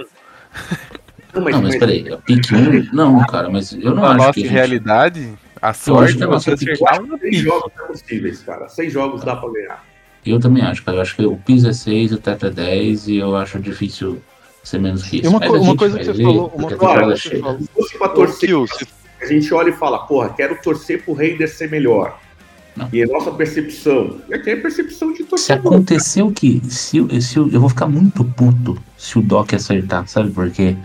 Não, 1.36 1.42
mas, 1.44 1.56
Não, 1.56 1.62
mas 1.64 1.76
peraí, 1.76 2.08
é 2.08 2.18
pick 2.18 2.52
1? 2.52 2.96
Não, 2.96 3.20
cara, 3.28 3.50
mas 3.50 3.74
eu 3.74 3.94
não 3.94 4.02
Na 4.04 4.10
acho 4.10 4.18
nossa 4.18 4.34
que 4.34 4.40
a 4.40 4.44
gente... 4.44 4.52
realidade, 4.54 5.34
a 5.62 5.74
sorte 5.74 6.22
é 6.22 6.26
a 6.26 6.28
você 6.28 6.52
acertar 6.52 7.02
um 7.02 7.18
seis 7.18 7.38
jogos 7.38 7.72
são 7.78 7.88
possíveis, 7.88 8.42
cara. 8.42 8.70
Seis 8.70 8.94
jogos 8.94 9.24
dá 9.24 9.36
pra 9.36 9.50
ganhar. 9.52 9.84
Eu 10.26 10.40
também 10.40 10.64
acho, 10.64 10.84
cara. 10.84 10.98
Eu 10.98 11.02
acho 11.02 11.16
que 11.16 11.26
o 11.26 11.38
piso 11.38 11.68
é 11.70 11.74
6, 11.74 12.14
o 12.14 12.18
teto 12.18 12.48
é 12.48 12.50
10 12.50 13.08
e 13.10 13.18
eu 13.18 13.36
acho 13.36 13.60
difícil 13.60 14.22
ser 14.64 14.80
menos 14.80 15.04
que 15.04 15.18
isso. 15.18 15.26
E 15.26 15.30
uma, 15.30 15.40
co- 15.40 15.56
a 15.56 15.60
uma 15.60 15.76
coisa 15.78 16.00
que 16.00 16.06
você 16.06 16.14
ver, 16.14 16.24
falou, 16.24 16.52
uma 16.56 16.68
a 16.72 16.76
coisa 16.76 17.14
que 17.14 17.30
você 17.30 17.40
falou. 17.40 17.60
Se 17.60 17.68
fosse 17.74 17.98
pra 17.98 18.10
torcer, 18.10 18.50
se- 18.70 18.88
a 19.22 19.26
gente 19.28 19.54
olha 19.54 19.70
e 19.70 19.74
fala, 19.74 20.00
porra, 20.00 20.30
quero 20.30 20.58
torcer 20.62 21.04
pro 21.04 21.14
Raiders 21.14 21.52
ser 21.52 21.70
melhor. 21.70 22.18
Não. 22.76 22.90
E 22.92 23.02
a 23.04 23.06
nossa 23.08 23.32
percepção. 23.32 24.20
E 24.28 24.34
aqui 24.34 24.50
é 24.50 24.56
percepção 24.58 25.12
de 25.12 25.20
Se 25.20 25.24
torcedor. 25.26 25.74
acontecer 25.74 26.22
o 26.24 26.32
que. 26.32 26.60
Se, 26.70 27.22
se, 27.22 27.38
eu 27.38 27.48
vou 27.60 27.70
ficar 27.70 27.88
muito 27.88 28.26
puto 28.26 28.78
se 28.98 29.18
o 29.18 29.22
Doc 29.22 29.54
acertar, 29.54 30.06
sabe 30.08 30.32
por 30.32 30.50
quê? 30.50 30.76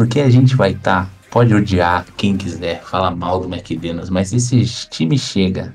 Porque 0.00 0.20
a 0.20 0.30
gente 0.30 0.56
vai 0.56 0.70
estar. 0.72 1.10
pode 1.30 1.54
odiar 1.54 2.06
quem 2.16 2.38
quiser, 2.38 2.80
falar 2.82 3.10
mal 3.10 3.38
do 3.38 3.46
McDaniels, 3.54 4.08
mas 4.08 4.32
esse 4.32 4.64
time 4.88 5.18
chega 5.18 5.74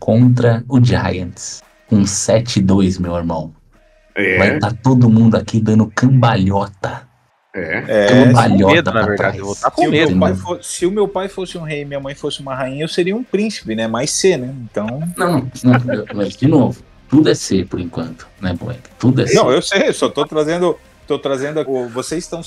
contra 0.00 0.64
o 0.68 0.84
Giants 0.84 1.62
com 1.86 2.02
7-2, 2.02 2.98
meu 3.00 3.14
irmão. 3.16 3.54
Vai 4.16 4.50
É, 4.50 4.54
estar 4.56 4.72
todo 4.82 5.08
mundo 5.08 5.36
aqui 5.36 5.60
dando 5.60 5.86
cambalhota. 5.94 7.08
é. 7.54 7.84
É, 7.86 8.06
cambalhota 8.08 8.72
medo, 8.74 8.90
na 8.92 9.00
verdade, 9.02 9.16
trás. 9.16 9.38
eu 9.38 9.44
vou 9.44 9.54
tá 9.54 9.70
se, 9.70 9.76
com 9.76 9.86
o 9.86 9.90
medo, 9.90 10.10
meu 10.10 10.18
pai 10.20 10.32
entendeu? 10.32 10.46
fo- 10.56 10.62
se 10.62 10.84
o 10.86 10.90
meu 10.90 11.06
pai 11.06 11.28
fosse 11.28 11.56
um 11.56 11.62
rei 11.62 11.82
e 11.82 11.84
minha 11.84 12.00
mãe 12.00 12.14
fosse 12.16 12.40
uma 12.40 12.54
rainha, 12.56 12.82
eu 12.82 12.88
seria 12.88 13.14
um 13.14 13.22
príncipe, 13.22 13.76
né? 13.76 13.86
Mais 13.86 14.10
C, 14.10 14.36
né? 14.36 14.52
Então. 14.64 14.86
Não, 15.16 15.38
não, 15.62 16.04
mas 16.16 16.36
de 16.36 16.48
novo, 16.48 16.82
tudo 17.08 17.28
é 17.30 17.34
C 17.36 17.64
por 17.64 17.78
enquanto, 17.78 18.26
né, 18.40 18.56
moleque? 18.60 18.90
Tudo 18.98 19.22
é 19.22 19.26
C. 19.28 19.34
Não, 19.34 19.52
eu 19.52 19.62
sei, 19.62 19.86
eu 19.88 19.94
só 19.94 20.08
tô 20.08 20.26
trazendo. 20.26 20.76
Tô 21.06 21.18
trazendo. 21.18 21.64
Vocês 21.92 22.24
estão 22.24 22.42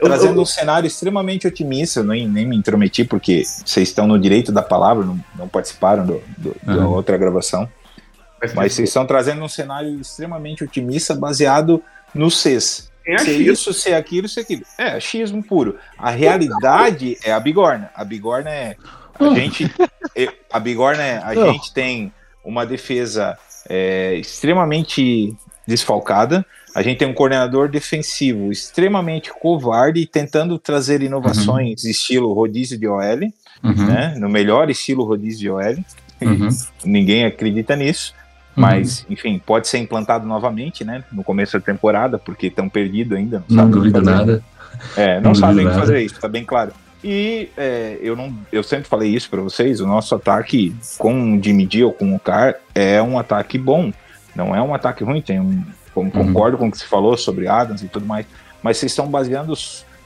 trazendo 0.00 0.36
eu- 0.36 0.42
um 0.42 0.46
cenário 0.46 0.86
extremamente 0.86 1.46
otimista, 1.46 2.00
eu 2.00 2.04
nem, 2.04 2.28
nem 2.28 2.46
me 2.46 2.56
intrometi, 2.56 3.04
porque 3.04 3.42
vocês 3.44 3.88
estão 3.88 4.06
no 4.06 4.18
direito 4.18 4.50
da 4.52 4.62
palavra, 4.62 5.04
não, 5.04 5.18
não 5.36 5.48
participaram 5.48 6.04
do, 6.06 6.22
do- 6.36 6.56
da 6.62 6.78
Uhum. 6.78 6.92
outra 6.92 7.16
gravação. 7.16 7.68
Mas 8.54 8.72
vocês 8.74 8.88
estão 8.88 9.06
trazendo 9.06 9.42
um 9.42 9.48
cenário 9.48 10.00
extremamente 10.00 10.64
otimista 10.64 11.14
baseado 11.14 11.82
no 12.14 12.30
CES. 12.30 12.90
É 13.06 13.18
Ser 13.18 13.30
achismo. 13.30 13.52
isso, 13.52 13.72
ser 13.74 13.94
aquilo, 13.94 14.28
ser 14.28 14.40
aquilo. 14.40 14.62
É, 14.78 14.92
achismo 14.92 15.42
puro. 15.42 15.76
A 15.98 16.10
realidade 16.10 17.18
é 17.24 17.32
a 17.32 17.40
bigorna. 17.40 17.90
A 17.94 18.04
bigorna 18.04 18.50
é. 18.50 18.76
A 19.18 19.24
Hum. 19.24 19.34
gente. 19.34 19.70
é- 20.16 20.28
A 20.52 20.58
bigorna 20.58 21.02
é. 21.02 21.18
A 21.18 21.34
gente 21.34 21.72
tem 21.74 22.12
uma 22.44 22.64
defesa 22.64 23.36
é, 23.68 24.14
extremamente 24.14 25.34
desfalcada. 25.66 26.44
A 26.74 26.82
gente 26.82 26.98
tem 26.98 27.08
um 27.08 27.14
coordenador 27.14 27.68
defensivo 27.68 28.50
extremamente 28.52 29.30
covarde, 29.32 30.06
tentando 30.06 30.58
trazer 30.58 31.02
inovações 31.02 31.84
estilo 31.84 32.32
rodízio 32.32 32.78
de 32.78 32.86
OL, 32.86 33.00
Uhum, 33.62 33.86
né? 33.86 34.14
No 34.18 34.28
melhor 34.30 34.70
estilo 34.70 35.04
rodízio 35.04 35.38
de 35.40 35.50
OL. 35.50 35.76
uhum, 36.22 36.48
Ninguém 36.84 37.26
acredita 37.26 37.76
nisso. 37.76 38.14
uhum. 38.56 38.62
Mas, 38.62 39.04
enfim, 39.10 39.38
pode 39.44 39.68
ser 39.68 39.78
implantado 39.78 40.26
novamente, 40.26 40.82
né? 40.84 41.04
No 41.12 41.22
começo 41.22 41.58
da 41.58 41.64
temporada, 41.64 42.18
porque 42.18 42.46
estão 42.46 42.68
perdidos 42.70 43.18
ainda. 43.18 43.44
Não 43.48 43.56
sabem 43.56 43.70
o 43.70 43.82
que 43.82 43.90
duvido 43.90 44.02
nada. 44.02 44.42
É, 44.96 45.16
não, 45.16 45.22
Não 45.30 45.34
sabem 45.34 45.64
nada. 45.66 45.78
fazer 45.78 46.00
isso, 46.02 46.18
tá 46.18 46.26
bem 46.28 46.42
claro. 46.44 46.72
E 47.04 47.48
é, 47.56 47.98
eu 48.00 48.14
não, 48.16 48.32
eu 48.52 48.62
sempre 48.62 48.88
falei 48.88 49.10
isso 49.14 49.28
pra 49.28 49.40
vocês, 49.42 49.80
o 49.80 49.86
nosso 49.86 50.14
ataque 50.14 50.74
com 50.98 51.34
o 51.36 51.42
Jimmy 51.42 51.68
G 51.70 51.84
ou 51.84 51.92
com 51.92 52.14
o 52.14 52.18
Carr 52.20 52.54
é 52.74 53.00
um 53.02 53.18
ataque 53.18 53.58
bom, 53.58 53.90
não 54.34 54.54
é 54.54 54.60
um 54.62 54.74
ataque 54.74 55.02
ruim, 55.02 55.20
tem 55.22 55.40
um, 55.40 55.62
Uhum. 56.02 56.10
concordo 56.10 56.58
com 56.58 56.68
o 56.68 56.70
que 56.70 56.78
você 56.78 56.86
falou 56.86 57.16
sobre 57.16 57.46
Adams 57.46 57.82
e 57.82 57.88
tudo 57.88 58.06
mais, 58.06 58.26
mas 58.62 58.78
vocês 58.78 58.92
estão 58.92 59.06
baseando 59.06 59.54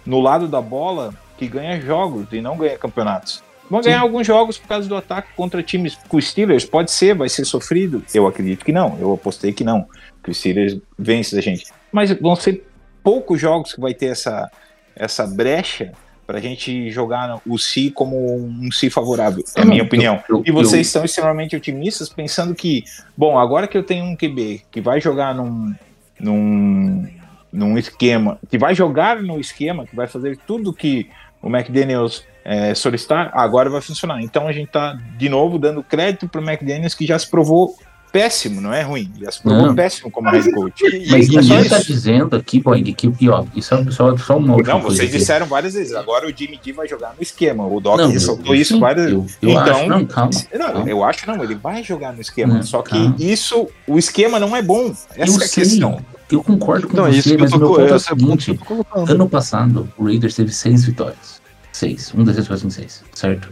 no 0.05 0.21
lado 0.21 0.49
da 0.49 0.61
bola 0.61 1.15
que 1.37 1.49
ganha 1.49 1.81
jogos 1.81 2.27
e 2.33 2.41
não 2.41 2.57
ganha 2.57 2.79
campeonatos. 2.79 3.43
Vão 3.69 3.81
ganhar 3.81 4.01
alguns 4.01 4.27
jogos 4.27 4.59
por 4.59 4.69
causa 4.69 4.89
do 4.89 4.97
ataque 4.97 5.29
contra 5.35 5.63
times 5.63 5.99
com 6.09 6.19
os 6.19 6.29
Steelers, 6.29 6.65
pode 6.65 6.91
ser, 6.91 7.15
vai 7.15 7.29
ser 7.29 7.45
sofrido. 7.45 8.05
Eu 8.13 8.27
acredito 8.27 8.65
que 8.65 8.73
não, 8.73 8.99
eu 9.01 9.15
apostei 9.15 9.53
que 9.53 9.65
não, 9.65 9.87
que 10.23 10.31
os 10.31 10.39
Steelers 10.39 10.79
vence 10.99 11.35
da 11.35 11.41
gente. 11.41 11.67
Mas 11.91 12.13
vão 12.13 12.37
ser 12.37 12.67
poucos 13.03 13.41
jogos 13.41 13.73
que 13.73 13.81
vai 13.81 13.95
ter 13.95 14.07
essa, 14.07 14.51
essa 14.95 15.27
brecha 15.27 15.93
pra 16.27 16.41
gente 16.41 16.91
jogar 16.91 17.41
o 17.47 17.59
Si 17.59 17.91
como 17.91 18.37
um 18.37 18.71
Si 18.73 18.89
favorável, 18.91 19.45
é 19.57 19.61
a 19.63 19.65
minha 19.65 19.83
opinião. 19.83 20.23
eu- 20.29 20.43
E 20.47 20.51
vocês 20.51 20.87
estão 20.87 21.05
extremamente 21.05 21.55
otimistas, 21.57 22.09
pensando 22.09 22.55
que, 22.55 22.85
bom, 23.17 23.39
agora 23.39 23.67
que 23.69 23.77
eu 23.77 23.83
tenho 23.83 24.05
um 24.05 24.17
QB 24.17 24.63
que 24.71 24.81
vai 24.81 25.01
jogar 25.01 25.35
num, 25.35 25.75
num, 26.19 27.07
num 27.53 27.79
esquema, 27.79 28.39
que 28.49 28.59
vai 28.59 28.75
jogar 28.75 29.23
no 29.23 29.39
esquema, 29.41 29.87
que 29.87 29.95
vai 29.95 30.07
fazer 30.07 30.39
tudo 30.47 30.73
que 30.73 31.09
o 31.43 31.49
McDaniels 31.49 32.25
é, 32.45 32.75
solicitar, 32.75 33.31
agora 33.35 33.71
vai 33.71 33.81
funcionar. 33.81 34.21
Então 34.23 34.47
a 34.47 34.53
gente 34.53 34.69
tá 34.71 34.99
de 35.17 35.29
novo 35.29 35.59
dando 35.59 35.83
crédito 35.83 36.29
pro 36.29 36.43
McDaniels 36.43 36.95
que 36.95 37.07
já 37.07 37.19
se 37.19 37.29
provou 37.31 37.75
péssimo, 38.15 38.61
não 38.61 38.73
é 38.73 38.81
ruim, 38.83 39.11
provou 39.43 39.67
Não. 39.67 39.75
péssimo 39.75 40.09
como 40.09 40.31
head 40.31 40.49
coach. 40.53 40.85
Mas 41.11 41.29
é 41.29 41.33
só 41.33 41.41
ninguém 41.41 41.69
tá 41.69 41.79
isso. 41.79 41.87
dizendo 41.93 42.37
aqui, 42.37 42.61
Boing, 42.61 42.85
que, 42.85 43.11
que 43.11 43.29
ó, 43.29 43.45
isso 43.57 43.75
é 43.75 43.91
só, 43.91 44.17
só 44.17 44.37
uma 44.39 44.55
última 44.55 44.75
Não, 44.75 44.81
coisa 44.83 44.97
vocês 44.99 45.09
aqui. 45.11 45.19
disseram 45.19 45.47
várias 45.47 45.75
vezes. 45.75 45.93
Agora 45.97 46.25
o 46.25 46.33
Jimmy 46.33 46.61
G 46.65 46.73
vai 46.73 46.87
jogar 46.87 47.13
no 47.17 47.21
esquema. 47.21 47.67
O 47.67 47.81
Doc 47.81 47.99
Não, 47.99 48.09
ressaltou 48.09 48.55
isso 48.55 48.75
sim, 48.75 48.79
várias 48.81 49.07
vezes. 49.11 49.37
então, 49.43 49.59
acho, 49.59 49.89
não, 49.89 50.07
calma, 50.07 50.31
Não, 50.53 50.59
calma. 50.73 50.89
eu 50.89 51.03
acho 51.03 51.27
não, 51.27 51.43
ele 51.43 51.57
vai 51.57 51.83
jogar 51.83 52.13
no 52.13 52.21
esquema. 52.21 52.55
Não, 52.55 52.63
só 52.63 52.83
que 52.83 52.91
calma. 52.91 53.17
isso, 53.19 53.67
o 53.85 53.99
esquema 53.99 54.39
não 54.39 54.55
é 54.55 54.63
bom. 54.63 54.95
Essa 55.17 55.35
eu 55.37 55.41
é 55.43 55.45
a 55.45 55.49
sei, 55.49 55.65
questão. 55.65 56.01
eu 56.31 56.41
concordo 56.45 56.87
com 56.87 56.93
Então, 56.93 57.07
é 57.09 57.11
você, 57.11 57.19
isso 57.19 57.29
que 57.31 57.35
eu 57.35 57.41
mas 57.41 57.51
o 57.53 57.55
tô 57.55 57.59
meu 57.59 57.69
ponto 57.71 57.81
é 57.89 57.93
o 57.93 57.97
é 57.97 57.99
seguinte, 57.99 58.61
ano 59.09 59.29
passado 59.29 59.93
o 59.99 60.05
Raiders 60.05 60.37
teve 60.37 60.53
seis 60.53 60.85
vitórias. 60.85 61.43
Seis. 61.73 62.13
Um 62.17 62.23
desses 62.23 62.47
foi 62.47 62.57
em 62.59 62.71
seis, 62.71 63.03
certo? 63.13 63.49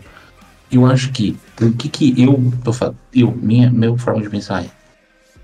Eu 0.72 0.86
acho 0.86 1.12
que, 1.12 1.36
o 1.60 1.70
que 1.72 1.88
que 1.90 2.22
eu 2.22 2.72
falando, 2.72 2.96
eu, 3.14 3.30
minha, 3.30 3.70
minha 3.70 3.96
forma 3.98 4.22
de 4.22 4.30
pensar 4.30 4.64
é, 4.64 4.70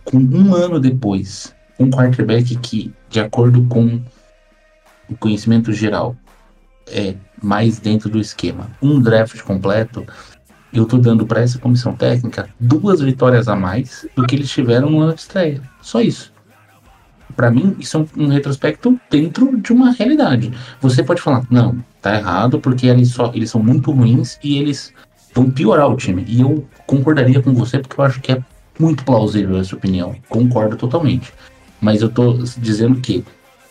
com 0.02 0.16
um 0.16 0.54
ano 0.54 0.80
depois, 0.80 1.54
um 1.78 1.90
quarterback 1.90 2.56
que, 2.56 2.90
de 3.10 3.20
acordo 3.20 3.62
com 3.66 4.00
o 5.06 5.16
conhecimento 5.18 5.70
geral, 5.70 6.16
é 6.86 7.14
mais 7.42 7.78
dentro 7.78 8.08
do 8.08 8.18
esquema, 8.18 8.70
um 8.80 8.98
draft 8.98 9.42
completo, 9.42 10.06
eu 10.72 10.86
tô 10.86 10.96
dando 10.96 11.26
para 11.26 11.42
essa 11.42 11.58
comissão 11.58 11.94
técnica 11.94 12.48
duas 12.58 13.00
vitórias 13.00 13.48
a 13.48 13.56
mais 13.56 14.06
do 14.16 14.26
que 14.26 14.36
eles 14.36 14.50
tiveram 14.50 15.12
de 15.12 15.20
estreia. 15.20 15.62
Só 15.82 16.00
isso. 16.00 16.32
Pra 17.36 17.50
mim, 17.50 17.76
isso 17.78 17.96
é 17.96 18.00
um, 18.00 18.24
um 18.24 18.28
retrospecto 18.28 18.98
dentro 19.10 19.56
de 19.60 19.72
uma 19.72 19.92
realidade. 19.92 20.52
Você 20.80 21.02
pode 21.02 21.20
falar, 21.20 21.46
não, 21.50 21.82
tá 22.00 22.16
errado, 22.16 22.58
porque 22.58 22.86
eles, 22.86 23.10
só, 23.10 23.30
eles 23.34 23.50
são 23.50 23.62
muito 23.62 23.90
ruins 23.92 24.38
e 24.42 24.58
eles 24.58 24.92
vão 25.34 25.50
piorar 25.50 25.90
o 25.90 25.96
time. 25.96 26.24
E 26.26 26.40
eu 26.40 26.64
concordaria 26.86 27.40
com 27.42 27.52
você, 27.54 27.78
porque 27.78 28.00
eu 28.00 28.04
acho 28.04 28.20
que 28.20 28.32
é 28.32 28.42
muito 28.78 29.04
plausível 29.04 29.58
essa 29.58 29.74
opinião. 29.74 30.14
Concordo 30.28 30.76
totalmente. 30.76 31.32
Mas 31.80 32.02
eu 32.02 32.08
tô 32.08 32.34
dizendo 32.58 33.00
que 33.00 33.24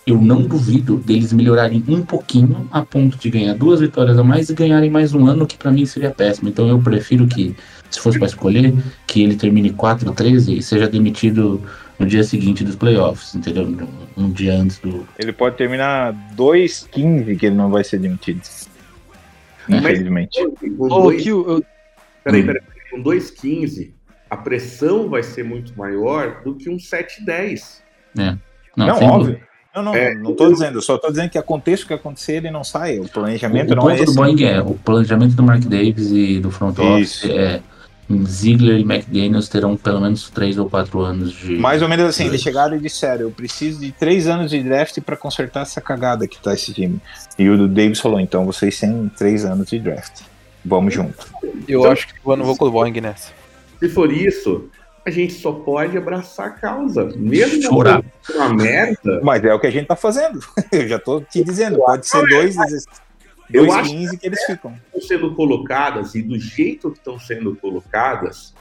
eu 0.06 0.20
não 0.22 0.42
duvido 0.42 0.96
deles 0.96 1.34
melhorarem 1.34 1.84
um 1.90 2.02
pouquinho 2.02 2.68
a 2.72 2.82
ponto 2.82 3.18
de 3.18 3.30
ganhar 3.30 3.54
duas 3.54 3.82
vitórias 3.82 4.18
a 4.18 4.24
mais 4.24 4.50
e 4.50 4.54
ganharem 4.54 4.90
mais 4.90 5.14
um 5.14 5.28
ano, 5.28 5.46
que 5.46 5.58
pra 5.58 5.70
mim 5.70 5.86
seria 5.86 6.12
péssimo. 6.12 6.48
Então 6.48 6.66
eu 6.70 6.80
prefiro 6.80 7.28
que, 7.28 7.54
se 7.90 8.00
fosse 8.00 8.18
pra 8.18 8.28
escolher, 8.28 8.74
que 9.06 9.22
ele 9.22 9.36
termine 9.36 9.70
4-13 9.72 10.58
e 10.58 10.62
seja 10.62 10.88
demitido 10.88 11.62
no 12.00 12.06
dia 12.06 12.24
seguinte 12.24 12.64
dos 12.64 12.78
playoffs, 12.78 13.36
entendeu? 13.36 13.68
Um 14.16 14.30
dia 14.30 14.56
antes 14.56 14.80
do. 14.80 15.06
Ele 15.20 15.34
pode 15.34 15.58
terminar 15.58 16.14
2-15 16.38 17.38
que 17.38 17.46
ele 17.48 17.56
não 17.56 17.70
vai 17.70 17.84
ser 17.84 18.00
demitido. 18.00 18.42
Infelizmente. 19.70 20.40
Com 20.78 20.86
Ô, 20.86 21.02
dois- 21.04 21.22
Kio, 21.24 21.46
eu- 21.50 21.66
Peraí, 22.24 22.44
peraí. 22.44 22.62
Com 22.92 23.02
2,15, 23.02 23.94
a 24.30 24.36
pressão 24.38 25.10
vai 25.10 25.24
ser 25.24 25.44
muito 25.44 25.78
maior 25.78 26.42
do 26.44 26.56
que 26.56 26.70
um 26.70 26.78
7,10. 26.80 27.82
Não, 28.16 28.38
Não, 28.76 28.98
sem 28.98 29.08
óbvio. 29.10 29.26
dúvida. 29.34 29.48
Não, 29.76 29.84
não, 29.84 29.96
É. 29.96 30.16
não 30.16 30.34
tô 30.34 30.52
dizendo, 30.52 30.78
eu 30.78 30.82
só 30.82 30.98
tô 30.98 31.10
dizendo 31.10 31.30
que 31.30 31.38
aconteça 31.38 31.84
o 31.84 31.88
que 31.88 31.94
acontecer, 31.94 32.38
ele 32.38 32.50
não 32.50 32.64
sai. 32.64 32.98
O 33.00 33.08
planejamento 33.08 33.70
O, 33.70 33.74
o 33.74 33.76
não 33.76 33.90
é 33.90 33.94
ponto 33.98 34.06
do 34.06 34.10
esse. 34.12 34.16
Boeing 34.16 34.44
é 34.44 34.60
o 34.62 34.74
planejamento 34.74 35.36
do 35.36 35.44
Mark 35.44 35.62
Davis 35.66 36.10
e 36.12 36.40
do 36.40 36.50
front 36.50 36.78
office 36.80 37.24
Isso. 37.24 37.32
é 37.32 37.62
Ziegler 38.26 38.80
e 38.80 38.84
McDaniels 38.84 39.50
terão 39.50 39.76
pelo 39.76 40.00
menos 40.00 40.30
três 40.30 40.58
ou 40.58 40.70
quatro 40.70 41.02
anos 41.02 41.34
de. 41.34 41.58
Mais 41.58 41.82
ou 41.82 41.90
menos 41.90 42.06
assim, 42.06 42.26
eles 42.26 42.42
chegaram 42.42 42.78
e 42.78 42.80
disseram: 42.80 43.24
Eu 43.24 43.32
preciso 43.32 43.80
de 43.82 43.92
três 43.92 44.28
anos 44.28 44.50
de 44.52 44.64
draft 44.64 45.00
para 45.02 45.18
consertar 45.18 45.62
essa 45.64 45.82
cagada 45.82 46.28
que 46.28 46.42
tá 46.42 46.54
esse 46.54 46.74
time. 46.74 47.02
E 47.38 47.50
o 47.50 47.68
Davis 47.68 48.00
falou: 48.00 48.20
Então 48.20 48.46
vocês 48.46 48.80
têm 48.80 49.12
três 49.18 49.44
anos 49.44 49.68
de 49.70 49.78
draft. 49.80 50.22
Vamos 50.64 50.94
junto. 50.94 51.28
Eu 51.68 51.82
Então- 51.82 51.92
acho 51.92 52.08
que 52.08 52.14
eu 52.26 52.36
não 52.38 52.46
vou 52.46 52.56
com 52.56 52.66
o 52.66 52.72
Boeing 52.72 53.00
nessa. 53.02 53.32
Se 53.80 53.90
for 53.90 54.12
isso, 54.12 54.70
a 55.06 55.10
gente 55.10 55.34
só 55.34 55.52
pode 55.52 55.98
abraçar 55.98 56.48
a 56.48 56.50
causa. 56.52 57.06
Mesmo 57.16 57.62
Chorar. 57.62 58.04
sendo 58.24 58.38
uma 58.40 58.54
merda, 58.54 59.20
Mas 59.24 59.44
é 59.44 59.54
o 59.54 59.60
que 59.60 59.68
a 59.68 59.72
gente 59.72 59.86
tá 59.88 59.96
fazendo. 59.96 60.40
Eu 60.72 60.88
já 60.88 60.98
tô 61.00 61.20
te 61.22 61.44
dizendo: 61.44 61.78
pode 61.78 62.08
ser 62.08 62.26
dois, 62.28 62.56
Eu 63.52 63.66
dois 63.66 63.78
acho 63.78 63.92
15 63.92 64.18
que 64.18 64.28
eles 64.28 64.44
ficam. 64.46 64.80
estão 64.86 65.02
sendo 65.02 65.36
colocadas 65.36 66.16
e 66.16 66.22
do 66.22 66.38
jeito 66.40 66.92
que 66.92 66.98
estão 66.98 67.20
sendo 67.20 67.56
colocadas, 67.56 68.54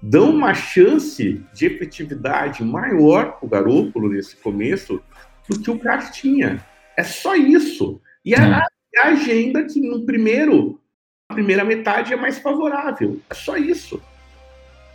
dão 0.00 0.30
uma 0.30 0.52
chance 0.52 1.40
de 1.54 1.66
efetividade 1.66 2.64
maior 2.64 3.32
para 3.32 3.46
o 3.46 3.48
Garópolo 3.48 4.08
nesse 4.08 4.36
começo 4.36 5.00
do 5.48 5.60
que 5.60 5.70
o 5.70 5.78
cara 5.78 6.10
tinha. 6.10 6.64
É 6.96 7.04
só 7.04 7.36
isso. 7.36 8.00
E 8.24 8.34
a, 8.34 8.66
a 8.98 9.08
agenda 9.08 9.64
que 9.64 9.80
no 9.80 10.04
primeiro, 10.04 10.80
a 11.28 11.34
primeira 11.34 11.64
metade 11.64 12.12
é 12.12 12.16
mais 12.16 12.38
favorável. 12.38 13.20
É 13.30 13.34
só 13.34 13.56
isso. 13.56 14.02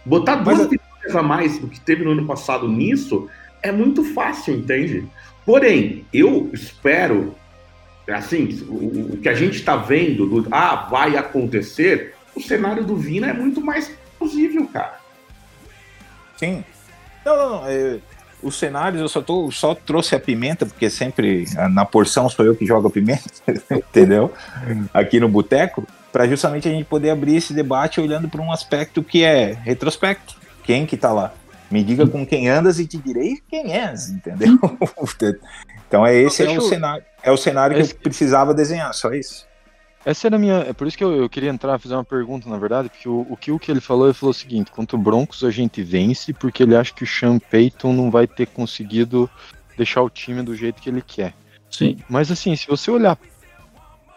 Botar 0.05 0.35
duas 0.37 0.59
Mas 0.59 0.69
vitórias 0.69 1.15
a 1.15 1.23
mais 1.23 1.57
do 1.57 1.67
que 1.67 1.79
teve 1.79 2.03
no 2.03 2.11
ano 2.11 2.25
passado 2.25 2.67
nisso 2.67 3.29
é 3.61 3.71
muito 3.71 4.03
fácil, 4.13 4.55
entende? 4.55 5.07
Porém, 5.45 6.05
eu 6.13 6.49
espero, 6.53 7.35
assim, 8.13 8.65
o, 8.67 9.13
o 9.13 9.17
que 9.17 9.29
a 9.29 9.33
gente 9.33 9.55
está 9.55 9.75
vendo 9.75 10.25
do 10.25 10.47
ah, 10.51 10.87
vai 10.89 11.17
acontecer, 11.17 12.13
o 12.35 12.41
cenário 12.41 12.83
do 12.83 12.95
Vina 12.95 13.27
é 13.27 13.33
muito 13.33 13.59
mais 13.59 13.91
plausível, 14.17 14.67
cara. 14.67 14.99
Sim. 16.37 16.63
Não, 17.25 17.35
não, 17.35 17.49
não. 17.49 17.67
é, 17.67 17.99
os 18.41 18.55
cenários 18.55 19.01
eu 19.01 19.09
só, 19.09 19.21
tô, 19.21 19.51
só 19.51 19.73
trouxe 19.73 20.15
a 20.15 20.19
pimenta, 20.19 20.65
porque 20.65 20.89
sempre 20.89 21.45
na 21.71 21.85
porção 21.85 22.29
sou 22.29 22.45
eu 22.45 22.55
que 22.55 22.65
jogo 22.65 22.87
a 22.87 22.91
pimenta, 22.91 23.23
entendeu? 23.71 24.31
Aqui 24.93 25.19
no 25.19 25.27
boteco, 25.27 25.85
para 26.11 26.27
justamente 26.27 26.67
a 26.67 26.71
gente 26.71 26.85
poder 26.85 27.09
abrir 27.09 27.35
esse 27.35 27.53
debate 27.53 27.99
olhando 27.99 28.29
para 28.29 28.41
um 28.41 28.51
aspecto 28.51 29.03
que 29.03 29.23
é 29.23 29.53
retrospecto. 29.53 30.35
Quem 30.63 30.85
que 30.85 30.95
tá 30.95 31.11
lá? 31.11 31.33
Me 31.69 31.83
diga 31.83 32.07
com 32.07 32.25
quem 32.25 32.47
andas 32.47 32.79
e 32.79 32.87
te 32.87 32.97
direi 32.97 33.41
quem 33.49 33.73
és, 33.73 34.09
entendeu? 34.09 34.57
então 35.87 36.05
é 36.05 36.15
esse 36.15 36.43
é 36.43 36.45
Deixa 36.45 36.61
o 36.61 36.63
eu- 36.63 36.69
cenário, 36.69 37.05
é 37.23 37.31
o 37.31 37.37
cenário 37.37 37.75
que 37.75 37.81
Esse- 37.81 37.93
eu 37.93 37.99
precisava 37.99 38.53
desenhar, 38.53 38.93
só 38.93 39.11
isso. 39.13 39.47
Essa 40.05 40.27
era 40.27 40.35
a 40.37 40.39
minha. 40.39 40.57
É 40.59 40.71
por 40.73 40.87
isso 40.87 40.97
que 40.97 41.03
eu, 41.03 41.13
eu 41.13 41.29
queria 41.29 41.49
entrar 41.49 41.77
fazer 41.79 41.93
uma 41.95 42.03
pergunta, 42.03 42.47
na 42.49 42.57
verdade, 42.57 42.87
porque 42.89 43.09
o, 43.09 43.25
o 43.29 43.35
que 43.35 43.51
o 43.51 43.59
que 43.59 43.69
ele 43.69 43.81
falou, 43.81 44.05
ele 44.07 44.13
falou 44.13 44.31
o 44.31 44.33
seguinte: 44.33 44.71
contra 44.71 44.95
o 44.95 44.99
Broncos 44.99 45.43
a 45.43 45.51
gente 45.51 45.83
vence 45.83 46.31
porque 46.31 46.63
ele 46.63 46.75
acha 46.77 46.93
que 46.93 47.03
o 47.03 47.07
Sean 47.07 47.39
Payton 47.39 47.91
não 47.91 48.09
vai 48.09 48.25
ter 48.25 48.45
conseguido 48.47 49.29
deixar 49.75 50.01
o 50.01 50.09
time 50.09 50.41
do 50.43 50.55
jeito 50.55 50.81
que 50.81 50.89
ele 50.89 51.01
quer. 51.01 51.33
Sim. 51.69 51.97
Mas 52.07 52.31
assim, 52.31 52.55
se 52.55 52.65
você 52.67 52.89
olhar 52.89 53.17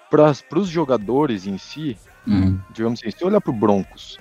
para 0.09 0.59
os 0.59 0.69
jogadores 0.69 1.47
em 1.47 1.59
si, 1.59 1.97
Uhum. 2.27 2.61
digamos 2.71 3.01
assim, 3.01 3.11
se 3.11 3.19
você 3.19 3.25
olhar 3.25 3.41
para 3.41 3.51
o 3.51 3.55
Broncos, 3.55 4.19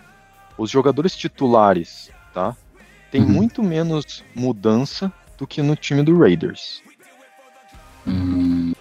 os 0.58 0.70
jogadores 0.72 1.16
titulares, 1.16 2.10
tá? 2.34 2.56
Tem 3.12 3.22
Uhum. 3.22 3.28
muito 3.30 3.62
menos 3.62 4.24
mudança 4.36 5.12
do 5.38 5.46
que 5.46 5.62
no 5.62 5.76
time 5.76 6.02
do 6.04 6.18
Raiders. 6.18 6.82
Hum, 8.08 8.74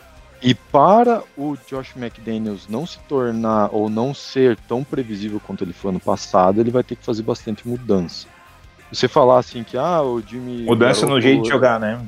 E 0.42 0.54
para 0.54 1.22
o 1.37 1.57
Josh 1.68 1.96
McDaniels 1.96 2.68
não 2.68 2.87
se 2.87 2.98
tornar 3.09 3.70
ou 3.72 3.90
não 3.90 4.14
ser 4.14 4.57
tão 4.68 4.85
previsível 4.85 5.40
quanto 5.44 5.64
ele 5.64 5.72
foi 5.72 5.90
ano 5.90 6.00
passado, 6.00 6.61
ele 6.61 6.70
vai 6.70 6.83
ter 6.85 6.94
que 6.96 7.04
fazer 7.04 7.22
bastante 7.22 7.66
mudança. 7.66 8.26
Você 8.92 9.09
falar 9.09 9.38
assim 9.40 9.64
que 9.64 9.76
ah, 9.76 10.00
o 10.02 10.20
Jimmy 10.20 10.64
Mudança 10.64 11.00
no 11.02 11.09
Garoppolo- 11.09 11.20
jeito 11.20 11.42
de 11.42 11.48
jogar, 11.48 11.78
né? 11.81 12.00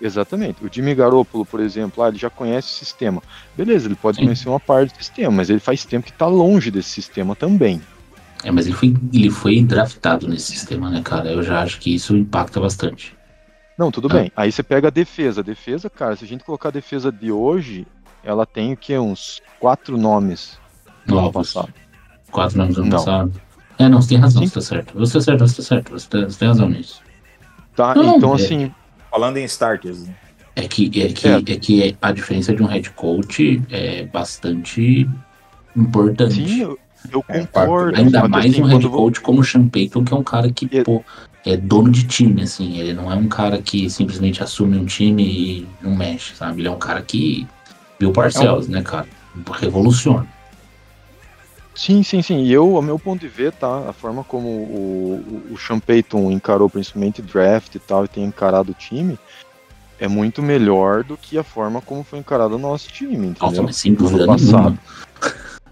Exatamente. 0.00 0.64
O 0.64 0.70
Jimmy 0.72 0.94
Garoppolo, 0.94 1.44
por 1.44 1.60
exemplo, 1.60 2.02
ah, 2.02 2.08
ele 2.08 2.18
já 2.18 2.30
conhece 2.30 2.68
o 2.68 2.76
sistema. 2.76 3.22
Beleza, 3.56 3.88
ele 3.88 3.94
pode 3.96 4.18
Sim. 4.18 4.24
conhecer 4.24 4.48
uma 4.48 4.60
parte 4.60 4.92
do 4.92 4.98
sistema, 4.98 5.30
mas 5.30 5.50
ele 5.50 5.60
faz 5.60 5.84
tempo 5.84 6.06
que 6.06 6.12
tá 6.12 6.26
longe 6.26 6.70
desse 6.70 6.90
sistema 6.90 7.34
também. 7.34 7.80
é, 8.42 8.50
mas 8.50 8.66
ele 8.66 8.74
foi, 8.76 8.94
ele 9.12 9.30
foi 9.30 9.62
draftado 9.62 10.28
nesse 10.28 10.52
sistema, 10.52 10.90
né, 10.90 11.00
cara? 11.02 11.30
Eu 11.32 11.42
já 11.42 11.60
acho 11.62 11.78
que 11.80 11.94
isso 11.94 12.14
impacta 12.16 12.60
bastante. 12.60 13.14
Não, 13.78 13.90
tudo 13.90 14.08
Ah. 14.10 14.14
bem. 14.14 14.32
Aí 14.36 14.50
você 14.52 14.62
pega 14.62 14.88
a 14.88 14.90
defesa. 14.90 15.40
A 15.40 15.44
defesa, 15.44 15.90
cara, 15.90 16.14
se 16.16 16.24
a 16.24 16.28
gente 16.28 16.44
colocar 16.44 16.68
a 16.68 16.72
defesa 16.72 17.10
de 17.10 17.30
hoje, 17.32 17.86
ela 18.22 18.46
tem 18.46 18.72
o 18.72 18.76
quê? 18.76 18.98
Uns 18.98 19.40
quatro 19.58 19.96
nomes 19.96 20.58
do 21.06 21.14
ano 21.18 21.26
Novos. 21.26 21.52
passado. 21.52 21.74
Quatro 22.30 22.62
anos 22.62 22.74
do 22.76 22.82
ano 22.82 22.90
passado. 22.90 23.32
É, 23.78 23.88
não, 23.88 24.00
você 24.00 24.10
tem 24.10 24.18
razão, 24.18 24.42
Sim. 24.42 24.48
você 24.48 24.54
tá 24.54 24.60
certo. 24.60 24.94
Você 24.98 25.12
tá 25.14 25.20
certo, 25.20 25.40
você 25.48 25.56
tá 25.56 25.62
certo. 25.62 25.90
Você 25.90 26.08
tem, 26.08 26.24
você 26.24 26.38
tem 26.38 26.48
razão 26.48 26.68
nisso. 26.68 27.02
Tá? 27.74 27.94
Não, 27.94 28.16
então, 28.16 28.32
é- 28.32 28.34
assim, 28.36 28.72
Falando 29.10 29.36
em 29.36 29.44
starters, 29.44 30.06
né? 30.06 30.14
É 30.56 30.62
que, 30.68 30.86
é 31.00 31.08
que, 31.12 31.28
É. 31.28 31.32
é. 31.36 31.42
que 31.42 31.96
a 32.00 32.12
diferença 32.12 32.54
de 32.54 32.62
um 32.62 32.66
head 32.66 32.90
coach 32.90 33.60
é 33.70 34.04
bastante 34.06 35.08
importante. 35.76 36.34
sim, 36.34 36.60
eu, 36.60 36.78
eu 37.12 37.24
É, 37.28 37.40
concordo. 37.40 37.98
Ainda 37.98 38.22
que, 38.22 38.28
mais 38.28 38.52
assim, 38.52 38.62
um 38.62 38.66
head 38.66 38.88
coach 38.88 39.20
como 39.20 39.40
o 39.40 39.44
Sean 39.44 39.68
Payton, 39.68 40.04
que 40.04 40.12
é 40.14 40.16
um 40.16 40.22
cara 40.22 40.50
que, 40.52 40.66
pô, 40.84 41.04
é 41.44 41.56
dono 41.56 41.90
de 41.90 42.04
time, 42.04 42.42
assim. 42.42 42.78
Ele 42.78 42.92
não 42.92 43.12
é 43.12 43.14
um 43.14 43.28
cara 43.28 43.60
que 43.60 43.88
simplesmente 43.90 44.42
assume 44.42 44.78
um 44.78 44.86
time 44.86 45.22
e 45.22 45.68
não 45.82 45.94
mexe, 45.94 46.34
sabe? 46.34 46.60
Ele 46.60 46.68
é 46.68 46.70
um 46.70 46.78
cara 46.78 47.02
que 47.02 47.46
Bill 47.98 48.12
Parcells, 48.12 48.70
né, 48.70 48.82
cara? 48.82 49.06
Revoluciona. 49.52 50.26
Sim, 51.74 52.02
sim, 52.02 52.22
sim. 52.22 52.44
E 52.44 52.52
eu, 52.52 52.76
ao 52.76 52.82
meu 52.82 52.98
ponto 52.98 53.20
de 53.20 53.28
ver, 53.28 53.52
tá? 53.52 53.88
A 53.88 53.92
forma 53.92 54.22
como 54.22 54.48
o, 54.48 55.46
o, 55.50 55.58
Sean 55.58 55.80
Payton 55.80 56.30
encarou 56.30 56.70
principalmente 56.70 57.20
draft 57.20 57.74
e 57.74 57.78
tal, 57.80 58.04
e 58.04 58.08
tem 58.08 58.24
encarado 58.24 58.70
o 58.70 58.74
time, 58.74 59.18
é 59.98 60.06
muito 60.06 60.40
melhor 60.40 61.02
do 61.02 61.16
que 61.16 61.36
a 61.36 61.42
forma 61.42 61.80
como 61.80 62.04
foi 62.04 62.20
encarado 62.20 62.54
o 62.54 62.58
nosso 62.58 62.88
time, 62.88 63.16
Nossa, 63.16 63.46
entendeu? 63.46 63.62
mas 63.64 63.76
sem 63.76 63.92
dúvida 63.92 64.24
passado. 64.24 64.78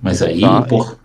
Mas 0.00 0.20
aí, 0.22 0.40
Tá, 0.40 0.62
pô, 0.62 0.96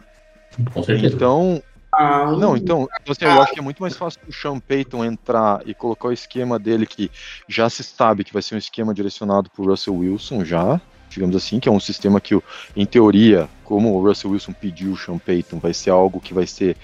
com 0.74 0.84
certeza. 0.84 1.16
Então, 1.16 1.62
Ah, 2.00 2.32
não, 2.32 2.56
então, 2.56 2.88
então, 3.02 3.12
assim, 3.12 3.26
eu 3.26 3.42
acho 3.42 3.54
que 3.54 3.60
é 3.60 3.64
muito 3.64 3.82
mais 3.82 3.98
fácil 3.98 4.20
o 4.28 4.32
Sean 4.32 4.60
Payton 4.60 5.04
entrar 5.04 5.62
e 5.66 5.74
colocar 5.74 6.10
o 6.10 6.14
esquema 6.14 6.60
dele 6.60 6.86
que 6.86 7.10
já 7.48 7.68
se 7.72 7.84
sabe 7.84 8.24
que 8.24 8.32
vai 8.32 8.44
ser 8.44 8.54
um 8.54 8.60
esquema 8.60 8.94
direcionado 8.94 9.50
pro 9.50 9.66
Russell 9.66 9.96
Wilson 9.96 10.46
já, 10.46 10.80
digamos 11.10 11.36
assim, 11.36 11.60
que 11.60 11.68
é 11.68 11.72
um 11.72 11.80
sistema 11.80 12.22
que, 12.22 12.40
em 12.76 12.86
teoria, 12.86 13.50
como 13.64 13.96
o 13.96 14.08
Russell 14.08 14.30
Wilson 14.30 14.54
pediu 14.54 14.92
o 14.92 14.98
Sean 14.98 15.18
Payton, 15.18 15.58
vai 15.58 15.74
ser 15.74 15.90
algo 15.90 16.22
que 16.22 16.36
vai 16.36 16.46
ser 16.46 16.78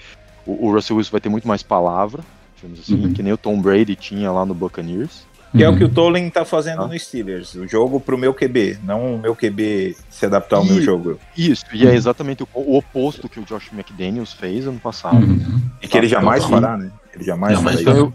o, 0.44 0.66
o 0.66 0.72
Russell 0.72 0.96
Wilson 0.96 1.12
vai 1.12 1.20
ter 1.20 1.28
muito 1.28 1.46
mais 1.46 1.62
palavra, 1.62 2.24
digamos 2.56 2.80
assim, 2.80 3.04
Uhum. 3.04 3.12
que 3.12 3.22
nem 3.22 3.32
o 3.32 3.38
Tom 3.38 3.60
Brady 3.60 3.94
tinha 3.94 4.32
lá 4.32 4.44
no 4.44 4.54
Buccaneers. 4.54 5.26
Que 5.56 5.62
é 5.62 5.68
o 5.68 5.72
Uhum. 5.72 5.78
que 5.78 5.84
o 5.84 5.88
Tolen 5.88 6.28
tá 6.30 6.44
fazendo 6.44 6.78
Tá. 6.78 6.86
no 6.88 6.98
Steelers. 6.98 7.54
O 7.54 7.66
jogo 7.68 8.00
pro 8.00 8.18
meu 8.18 8.34
QB, 8.34 8.78
não 8.82 9.14
o 9.14 9.18
meu 9.18 9.36
QB 9.36 9.96
se 10.10 10.26
adaptar 10.26 10.56
ao 10.56 10.64
meu 10.64 10.78
E- 10.78 10.82
jogo. 10.82 11.18
Isso, 11.36 11.64
e 11.72 11.86
é 11.86 11.94
exatamente 11.94 12.42
o, 12.42 12.48
o 12.54 12.76
oposto 12.76 13.28
que 13.28 13.38
o 13.38 13.44
Josh 13.44 13.70
McDaniels 13.72 14.32
fez 14.32 14.66
ano 14.66 14.80
passado. 14.80 15.16
Uhum. 15.24 15.60
E 15.80 15.86
que 15.86 15.96
ele 15.96 16.08
Tá, 16.08 16.14
jamais 16.20 16.44
então, 16.44 16.60
fará, 16.60 16.76
né? 16.76 16.90
Ele 17.14 17.24
jamais 17.24 17.54
Jamais 17.54 17.80
fará 17.80 17.92
Então 17.92 17.96
eu, 18.06 18.12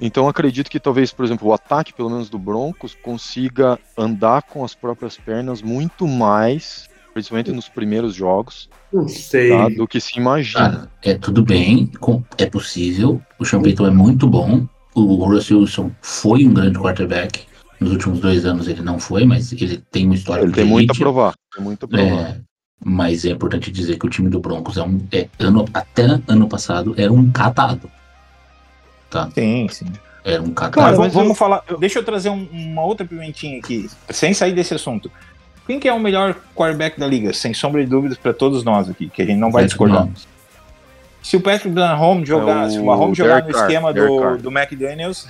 então 0.00 0.28
acredito 0.28 0.70
que 0.70 0.78
talvez, 0.78 1.12
por 1.12 1.24
exemplo, 1.24 1.48
o 1.48 1.52
ataque, 1.52 1.92
pelo 1.92 2.08
menos 2.10 2.28
do 2.30 2.38
Broncos, 2.38 2.94
consiga 3.02 3.78
andar 3.98 4.42
com 4.42 4.64
as 4.64 4.74
próprias 4.74 5.16
pernas 5.16 5.62
muito 5.62 6.06
mais, 6.06 6.88
principalmente 7.12 7.50
nos 7.50 7.68
primeiros 7.68 8.14
jogos, 8.14 8.68
Não 8.92 9.08
sei. 9.08 9.50
tá, 9.50 9.68
do 9.68 9.86
que 9.88 10.00
se 10.00 10.18
imagina. 10.18 10.70
Cara, 10.70 10.90
é 11.02 11.14
tudo 11.14 11.42
bem, 11.44 11.86
com- 12.00 12.22
é 12.38 12.46
possível. 12.46 13.20
O 13.38 13.44
Sean 13.44 13.60
Payton 13.62 13.86
é 13.86 13.90
muito 13.90 14.28
bom. 14.28 14.66
O 14.94 15.24
Russell 15.24 15.60
Wilson 15.60 15.90
foi 16.00 16.44
um 16.46 16.52
grande 16.52 16.78
quarterback. 16.78 17.42
Nos 17.80 17.92
últimos 17.92 18.20
dois 18.20 18.44
anos 18.44 18.68
ele 18.68 18.82
não 18.82 18.98
foi, 18.98 19.24
mas 19.24 19.52
ele 19.52 19.78
tem 19.90 20.04
uma 20.06 20.14
história 20.14 20.42
Ele 20.42 20.52
tem 20.52 20.64
muito 20.64 20.92
a 20.92 20.94
provar. 20.94 21.34
Tem 21.54 21.64
muito 21.64 21.84
a 21.84 21.88
provar. 21.88 22.04
É, 22.06 22.36
mas 22.84 23.24
é 23.24 23.30
importante 23.30 23.70
dizer 23.72 23.98
que 23.98 24.06
o 24.06 24.10
time 24.10 24.28
do 24.28 24.38
Broncos 24.38 24.76
é 24.76 24.82
um. 24.82 25.00
É, 25.10 25.28
ano, 25.38 25.64
até 25.74 26.02
ano 26.28 26.48
passado 26.48 26.94
era 26.96 27.12
um 27.12 27.30
catado. 27.30 27.90
Tá? 29.10 29.28
Sim, 29.34 29.66
sim. 29.70 29.86
Era 30.24 30.40
um 30.42 30.52
catado. 30.52 30.84
Cara, 30.84 30.96
vamos, 30.96 31.12
vamos 31.12 31.28
eu- 31.30 31.34
falar. 31.34 31.62
Deixa 31.80 31.98
eu 31.98 32.04
trazer 32.04 32.30
um- 32.30 32.48
uma 32.52 32.84
outra 32.84 33.06
pimentinha 33.06 33.58
aqui, 33.58 33.90
sem 34.10 34.32
sair 34.32 34.54
desse 34.54 34.74
assunto. 34.74 35.10
Quem 35.66 35.78
que 35.80 35.88
é 35.88 35.92
o 35.92 35.98
melhor 36.00 36.36
quarterback 36.54 36.98
da 36.98 37.06
liga? 37.06 37.32
Sem 37.32 37.52
sombra 37.54 37.82
de 37.82 37.90
dúvidas 37.90 38.18
para 38.18 38.32
todos 38.32 38.62
nós 38.64 38.88
aqui, 38.88 39.08
que 39.08 39.22
a 39.22 39.24
gente 39.26 39.38
não 39.38 39.50
vai 39.50 39.64
discordar. 39.64 40.00
Mahomes. 40.00 40.26
Se 41.22 41.36
o 41.36 41.40
Patrick 41.40 41.68
Mahomes 41.70 42.28
jogar, 42.28 42.64
É 42.64 42.66
o 42.66 42.70
se 42.70 42.78
o 42.78 42.84
Mahomes 42.84 43.16
jogar 43.16 43.42
Derek 43.42 43.48
no 43.48 43.54
Carr, 43.54 43.62
esquema 43.66 43.92
Derek 43.92 44.14
do, 44.14 44.20
Carr. 44.20 44.38
do 44.38 44.50
McDaniels, 44.50 45.26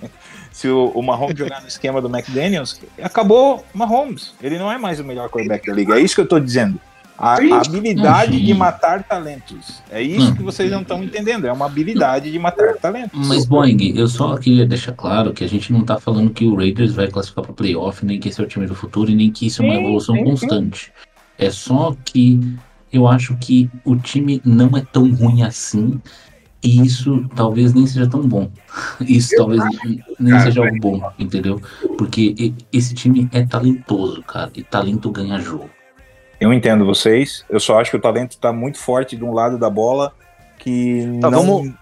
se 0.52 0.68
o, 0.68 0.92
o 0.94 1.02
Mahomes 1.02 1.38
jogar 1.38 1.62
no 1.62 1.68
esquema 1.68 2.00
do 2.00 2.08
McDaniels, 2.08 2.80
acabou 3.02 3.64
o 3.74 3.78
Mahomes. 3.78 4.34
Ele 4.42 4.58
não 4.58 4.70
é 4.70 4.76
mais 4.76 5.00
o 5.00 5.04
melhor 5.04 5.30
quarterback 5.30 5.66
da 5.66 5.72
liga. 5.72 5.94
É 5.94 6.00
isso 6.00 6.14
que 6.14 6.20
eu 6.20 6.28
tô 6.28 6.38
dizendo. 6.38 6.78
A, 7.22 7.34
a 7.34 7.60
habilidade 7.60 8.38
Sim. 8.38 8.44
de 8.44 8.54
matar 8.54 9.02
talentos. 9.02 9.82
É 9.90 10.00
isso 10.00 10.34
que 10.34 10.42
vocês 10.42 10.70
não 10.70 10.80
estão 10.80 11.04
entendendo. 11.04 11.46
É 11.46 11.52
uma 11.52 11.66
habilidade 11.66 12.32
de 12.32 12.38
matar 12.38 12.76
talentos. 12.76 13.28
Mas, 13.28 13.44
Boeing, 13.44 13.94
eu 13.94 14.08
só 14.08 14.38
queria 14.38 14.64
deixar 14.64 14.92
claro 14.92 15.34
que 15.34 15.44
a 15.44 15.46
gente 15.46 15.70
não 15.70 15.84
tá 15.84 15.98
falando 16.00 16.30
que 16.30 16.46
o 16.46 16.54
Raiders 16.54 16.94
vai 16.94 17.08
classificar 17.08 17.44
para 17.44 17.52
playoff, 17.52 18.06
nem 18.06 18.18
que 18.18 18.30
esse 18.30 18.40
é 18.40 18.44
o 18.44 18.46
time 18.46 18.66
do 18.66 18.74
futuro, 18.74 19.10
e 19.10 19.14
nem 19.14 19.30
que 19.30 19.46
isso 19.46 19.62
é 19.62 19.66
uma 19.66 19.74
evolução 19.74 20.14
sim, 20.14 20.22
sim. 20.22 20.30
constante. 20.30 20.92
É 21.36 21.50
só 21.50 21.94
que 22.06 22.40
eu 22.92 23.06
acho 23.08 23.36
que 23.36 23.70
o 23.84 23.96
time 23.96 24.40
não 24.44 24.76
é 24.76 24.82
tão 24.92 25.12
ruim 25.14 25.42
assim, 25.42 26.00
e 26.62 26.84
isso 26.84 27.26
talvez 27.34 27.72
nem 27.72 27.86
seja 27.86 28.08
tão 28.08 28.20
bom. 28.20 28.50
Isso 29.00 29.34
talvez 29.36 29.62
nem 30.18 30.30
cara, 30.32 30.44
seja 30.44 30.60
algo 30.62 30.76
bom, 30.78 31.10
entendeu? 31.18 31.60
Porque 31.96 32.52
esse 32.72 32.94
time 32.94 33.28
é 33.32 33.44
talentoso, 33.46 34.22
cara, 34.22 34.50
e 34.54 34.62
talento 34.62 35.10
ganha 35.10 35.38
jogo. 35.40 35.70
Eu 36.38 36.52
entendo 36.52 36.84
vocês. 36.84 37.44
Eu 37.48 37.58
só 37.60 37.80
acho 37.80 37.90
que 37.90 37.96
o 37.96 38.00
talento 38.00 38.32
está 38.32 38.52
muito 38.52 38.78
forte 38.78 39.16
de 39.16 39.24
um 39.24 39.32
lado 39.32 39.56
da 39.58 39.68
bola 39.70 40.12
que 40.58 41.18
Tá, 41.20 41.30
não, 41.30 41.42
vamos- 41.46 41.74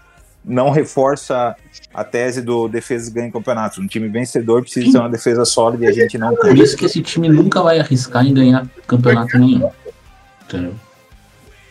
não 0.45 0.69
reforça 0.69 1.55
a 1.93 2.03
tese 2.05 2.41
do 2.41 2.67
defesa 2.69 3.11
ganha 3.11 3.29
campeonatos. 3.31 3.77
Um 3.79 3.87
time 3.87 4.07
vencedor 4.07 4.61
precisa 4.61 4.91
ter 4.93 4.97
uma 4.97 5.09
defesa 5.09 5.43
sólida 5.43 5.85
e 5.85 5.87
a 5.89 5.91
gente 5.91 6.17
não 6.17 6.33
Por 6.35 6.53
tem. 6.53 6.61
isso 6.63 6.77
que 6.77 6.85
esse 6.85 7.01
time 7.01 7.27
nunca 7.27 7.61
vai 7.61 7.79
arriscar 7.79 8.25
em 8.25 8.33
ganhar 8.33 8.65
campeonato 8.87 9.37
nenhum. 9.37 9.69
Entendeu? 10.43 10.73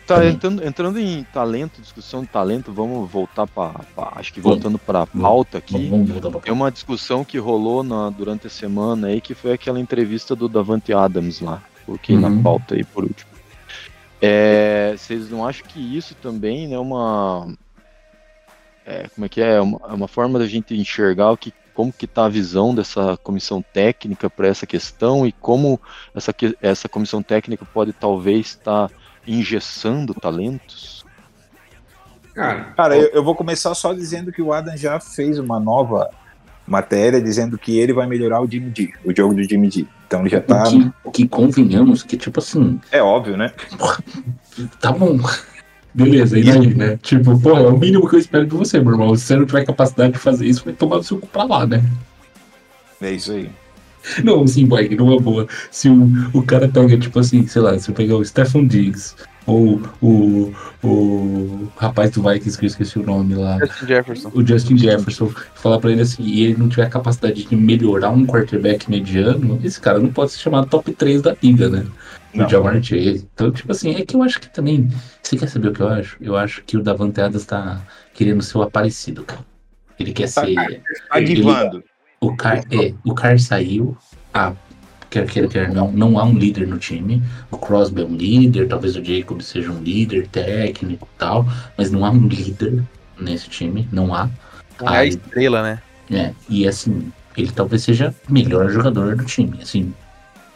Tá, 0.09 0.25
entrando, 0.27 0.65
entrando 0.65 0.99
em 0.99 1.23
talento, 1.23 1.79
discussão 1.79 2.21
de 2.21 2.27
talento, 2.29 2.73
vamos 2.73 3.09
voltar 3.11 3.45
para. 3.45 3.79
Acho 4.15 4.33
que 4.33 4.41
voltando 4.41 4.79
para 4.79 5.05
pauta 5.05 5.59
aqui. 5.59 5.91
Tem 6.43 6.51
uma 6.51 6.71
discussão 6.71 7.23
que 7.23 7.37
rolou 7.37 7.83
na- 7.83 8.09
durante 8.09 8.47
a 8.47 8.49
semana 8.49 9.07
aí, 9.07 9.21
que 9.21 9.35
foi 9.35 9.53
aquela 9.53 9.79
entrevista 9.79 10.35
do 10.35 10.49
Davante 10.49 10.91
Adams 10.91 11.41
lá. 11.41 11.61
Coloquei 11.85 12.15
Uhum. 12.15 12.21
na 12.37 12.41
pauta 12.41 12.73
aí 12.73 12.83
por 12.83 13.03
último. 13.03 13.29
É, 14.19 14.95
vocês 14.97 15.29
não 15.29 15.45
acham 15.45 15.67
que 15.67 15.79
isso 15.95 16.15
também 16.15 16.67
né, 16.67 16.73
é 16.75 16.79
uma. 16.79 17.47
é, 18.85 19.07
como 19.09 19.25
é 19.25 19.29
que 19.29 19.39
é? 19.41 19.57
É 19.57 19.61
uma, 19.61 19.79
é 19.89 19.93
uma 19.93 20.07
forma 20.07 20.39
da 20.39 20.47
gente 20.47 20.73
enxergar 20.75 21.31
o 21.31 21.37
que, 21.37 21.53
como 21.75 21.93
que 21.93 22.07
tá 22.07 22.25
a 22.25 22.29
visão 22.29 22.73
dessa 22.73 23.15
comissão 23.17 23.63
técnica 23.71 24.27
para 24.27 24.47
essa 24.47 24.65
questão 24.65 25.27
e 25.27 25.31
como 25.31 25.79
essa, 26.15 26.33
essa 26.59 26.89
comissão 26.89 27.21
técnica 27.21 27.63
pode 27.71 27.93
talvez 27.93 28.47
estar 28.47 28.89
engessando 29.27 30.13
talentos? 30.13 31.05
Cara, 32.33 32.73
Cara, 32.75 32.97
eu, 32.97 33.09
eu 33.09 33.23
vou 33.23 33.35
começar 33.35 33.73
só 33.75 33.93
dizendo 33.93 34.31
que 34.31 34.41
o 34.41 34.53
Adam 34.53 34.77
já 34.77 34.99
fez 34.99 35.37
uma 35.39 35.59
nova 35.59 36.09
matéria 36.65 37.21
dizendo 37.21 37.57
que 37.57 37.77
ele 37.77 37.91
vai 37.91 38.07
melhorar 38.07 38.41
o 38.41 38.49
Jimmy 38.49 38.71
G, 38.75 38.93
o 39.03 39.15
jogo 39.15 39.33
do 39.33 39.43
Jimmy 39.43 39.69
G. 39.69 39.87
Então 40.07 40.21
ele 40.21 40.29
já 40.29 40.39
tá. 40.39 40.63
O 40.63 40.69
que, 40.69 40.91
o 41.03 41.11
que 41.11 41.27
convenhamos 41.27 42.03
que, 42.03 42.15
tipo 42.15 42.39
assim, 42.39 42.79
É 42.91 43.01
óbvio, 43.01 43.35
né? 43.35 43.51
tá 44.79 44.91
bom. 44.91 45.19
Beleza, 45.93 46.37
e 46.37 46.43
daí, 46.43 46.73
né? 46.73 46.97
Tipo, 47.01 47.39
pô, 47.39 47.57
é 47.57 47.67
o 47.67 47.77
mínimo 47.77 48.07
que 48.07 48.15
eu 48.15 48.19
espero 48.19 48.45
de 48.45 48.55
você, 48.55 48.79
meu 48.79 48.93
irmão. 48.93 49.15
Se 49.15 49.25
você 49.25 49.35
não 49.35 49.45
tiver 49.45 49.65
capacidade 49.65 50.13
de 50.13 50.19
fazer 50.19 50.45
isso, 50.45 50.63
vai 50.63 50.73
tomar 50.73 50.97
no 50.97 51.03
seu 51.03 51.17
cu 51.17 51.27
pra 51.27 51.43
lá, 51.43 51.65
né? 51.65 51.83
É 53.01 53.11
isso 53.11 53.31
aí. 53.31 53.49
Não, 54.23 54.45
sim, 54.47 54.65
boy, 54.65 54.89
numa 54.95 55.19
boa. 55.19 55.47
Se 55.71 55.89
o, 55.89 56.07
o 56.33 56.41
cara 56.43 56.67
pega, 56.67 56.97
tipo 56.97 57.19
assim, 57.19 57.45
sei 57.47 57.61
lá, 57.61 57.77
se 57.77 57.89
eu 57.89 57.95
pegar 57.95 58.15
o 58.15 58.23
Stephen 58.25 58.65
Diggs, 58.67 59.15
ou 59.45 59.81
o, 60.01 60.53
o 60.83 61.67
rapaz 61.75 62.11
do 62.11 62.21
Vikings, 62.21 62.57
que 62.57 62.65
eu 62.65 62.67
esqueci 62.67 62.99
o 62.99 63.03
nome 63.03 63.33
lá, 63.35 63.57
Justin 63.59 63.87
Jefferson. 63.87 64.31
o 64.33 64.45
Justin 64.45 64.77
Jefferson, 64.77 65.31
falar 65.55 65.79
pra 65.79 65.91
ele 65.91 66.01
assim, 66.01 66.23
e 66.23 66.43
ele 66.43 66.57
não 66.57 66.69
tiver 66.69 66.83
a 66.83 66.89
capacidade 66.89 67.43
de 67.45 67.55
melhorar 67.55 68.11
um 68.11 68.25
quarterback 68.25 68.89
mediano, 68.89 69.59
esse 69.63 69.79
cara 69.81 69.99
não 69.99 70.11
pode 70.11 70.31
ser 70.31 70.39
chamado 70.39 70.67
top 70.69 70.91
3 70.93 71.21
da 71.21 71.35
liga, 71.41 71.67
né? 71.69 71.85
Não. 72.33 72.45
O 72.45 72.49
Jamar 72.49 72.75
Chase. 72.83 73.27
Então, 73.33 73.51
tipo 73.51 73.71
assim, 73.71 73.95
é 73.95 74.05
que 74.05 74.15
eu 74.15 74.21
acho 74.21 74.39
que 74.39 74.47
também. 74.49 74.87
Você 75.23 75.35
quer 75.35 75.47
saber 75.47 75.69
o 75.69 75.73
que 75.73 75.81
eu 75.81 75.87
acho? 75.87 76.15
Eu 76.21 76.37
acho 76.37 76.63
que 76.63 76.77
o 76.77 76.83
Davante 76.83 77.19
Adams 77.19 77.43
tá 77.43 77.81
querendo 78.13 78.43
ser 78.43 78.59
o 78.59 78.61
aparecido, 78.61 79.23
cara. 79.23 79.43
Ele 79.99 80.13
quer 80.13 80.31
Tá, 80.31 80.45
ser. 80.45 80.81
Tá 81.11 81.19
divando. 81.19 81.83
O 82.21 82.35
Car, 82.35 82.63
é, 82.71 82.93
o 83.03 83.13
Car 83.13 83.39
saiu. 83.39 83.97
Ah, 84.33 84.53
quer 85.09 85.25
queira, 85.27 85.47
quer 85.47 85.73
não, 85.73 85.91
não 85.91 86.19
há 86.19 86.23
um 86.23 86.37
líder 86.37 86.67
no 86.67 86.77
time. 86.77 87.23
O 87.49 87.57
Crosby 87.57 88.01
é 88.01 88.05
um 88.05 88.15
líder, 88.15 88.67
talvez 88.67 88.95
o 88.95 89.03
Jacob 89.03 89.41
seja 89.41 89.71
um 89.71 89.81
líder 89.81 90.27
técnico 90.27 91.07
e 91.15 91.19
tal, 91.19 91.45
mas 91.77 91.91
não 91.91 92.05
há 92.05 92.11
um 92.11 92.27
líder 92.27 92.83
nesse 93.19 93.49
time, 93.49 93.87
não 93.91 94.13
há. 94.13 94.29
É 94.81 94.87
a 94.87 95.05
estrela, 95.05 95.61
né? 95.63 95.81
é, 96.11 96.33
e 96.49 96.67
assim, 96.67 97.11
ele 97.37 97.51
talvez 97.51 97.83
seja 97.83 98.13
o 98.27 98.33
melhor 98.33 98.69
jogador 98.69 99.15
do 99.15 99.25
time, 99.25 99.59
assim. 99.61 99.93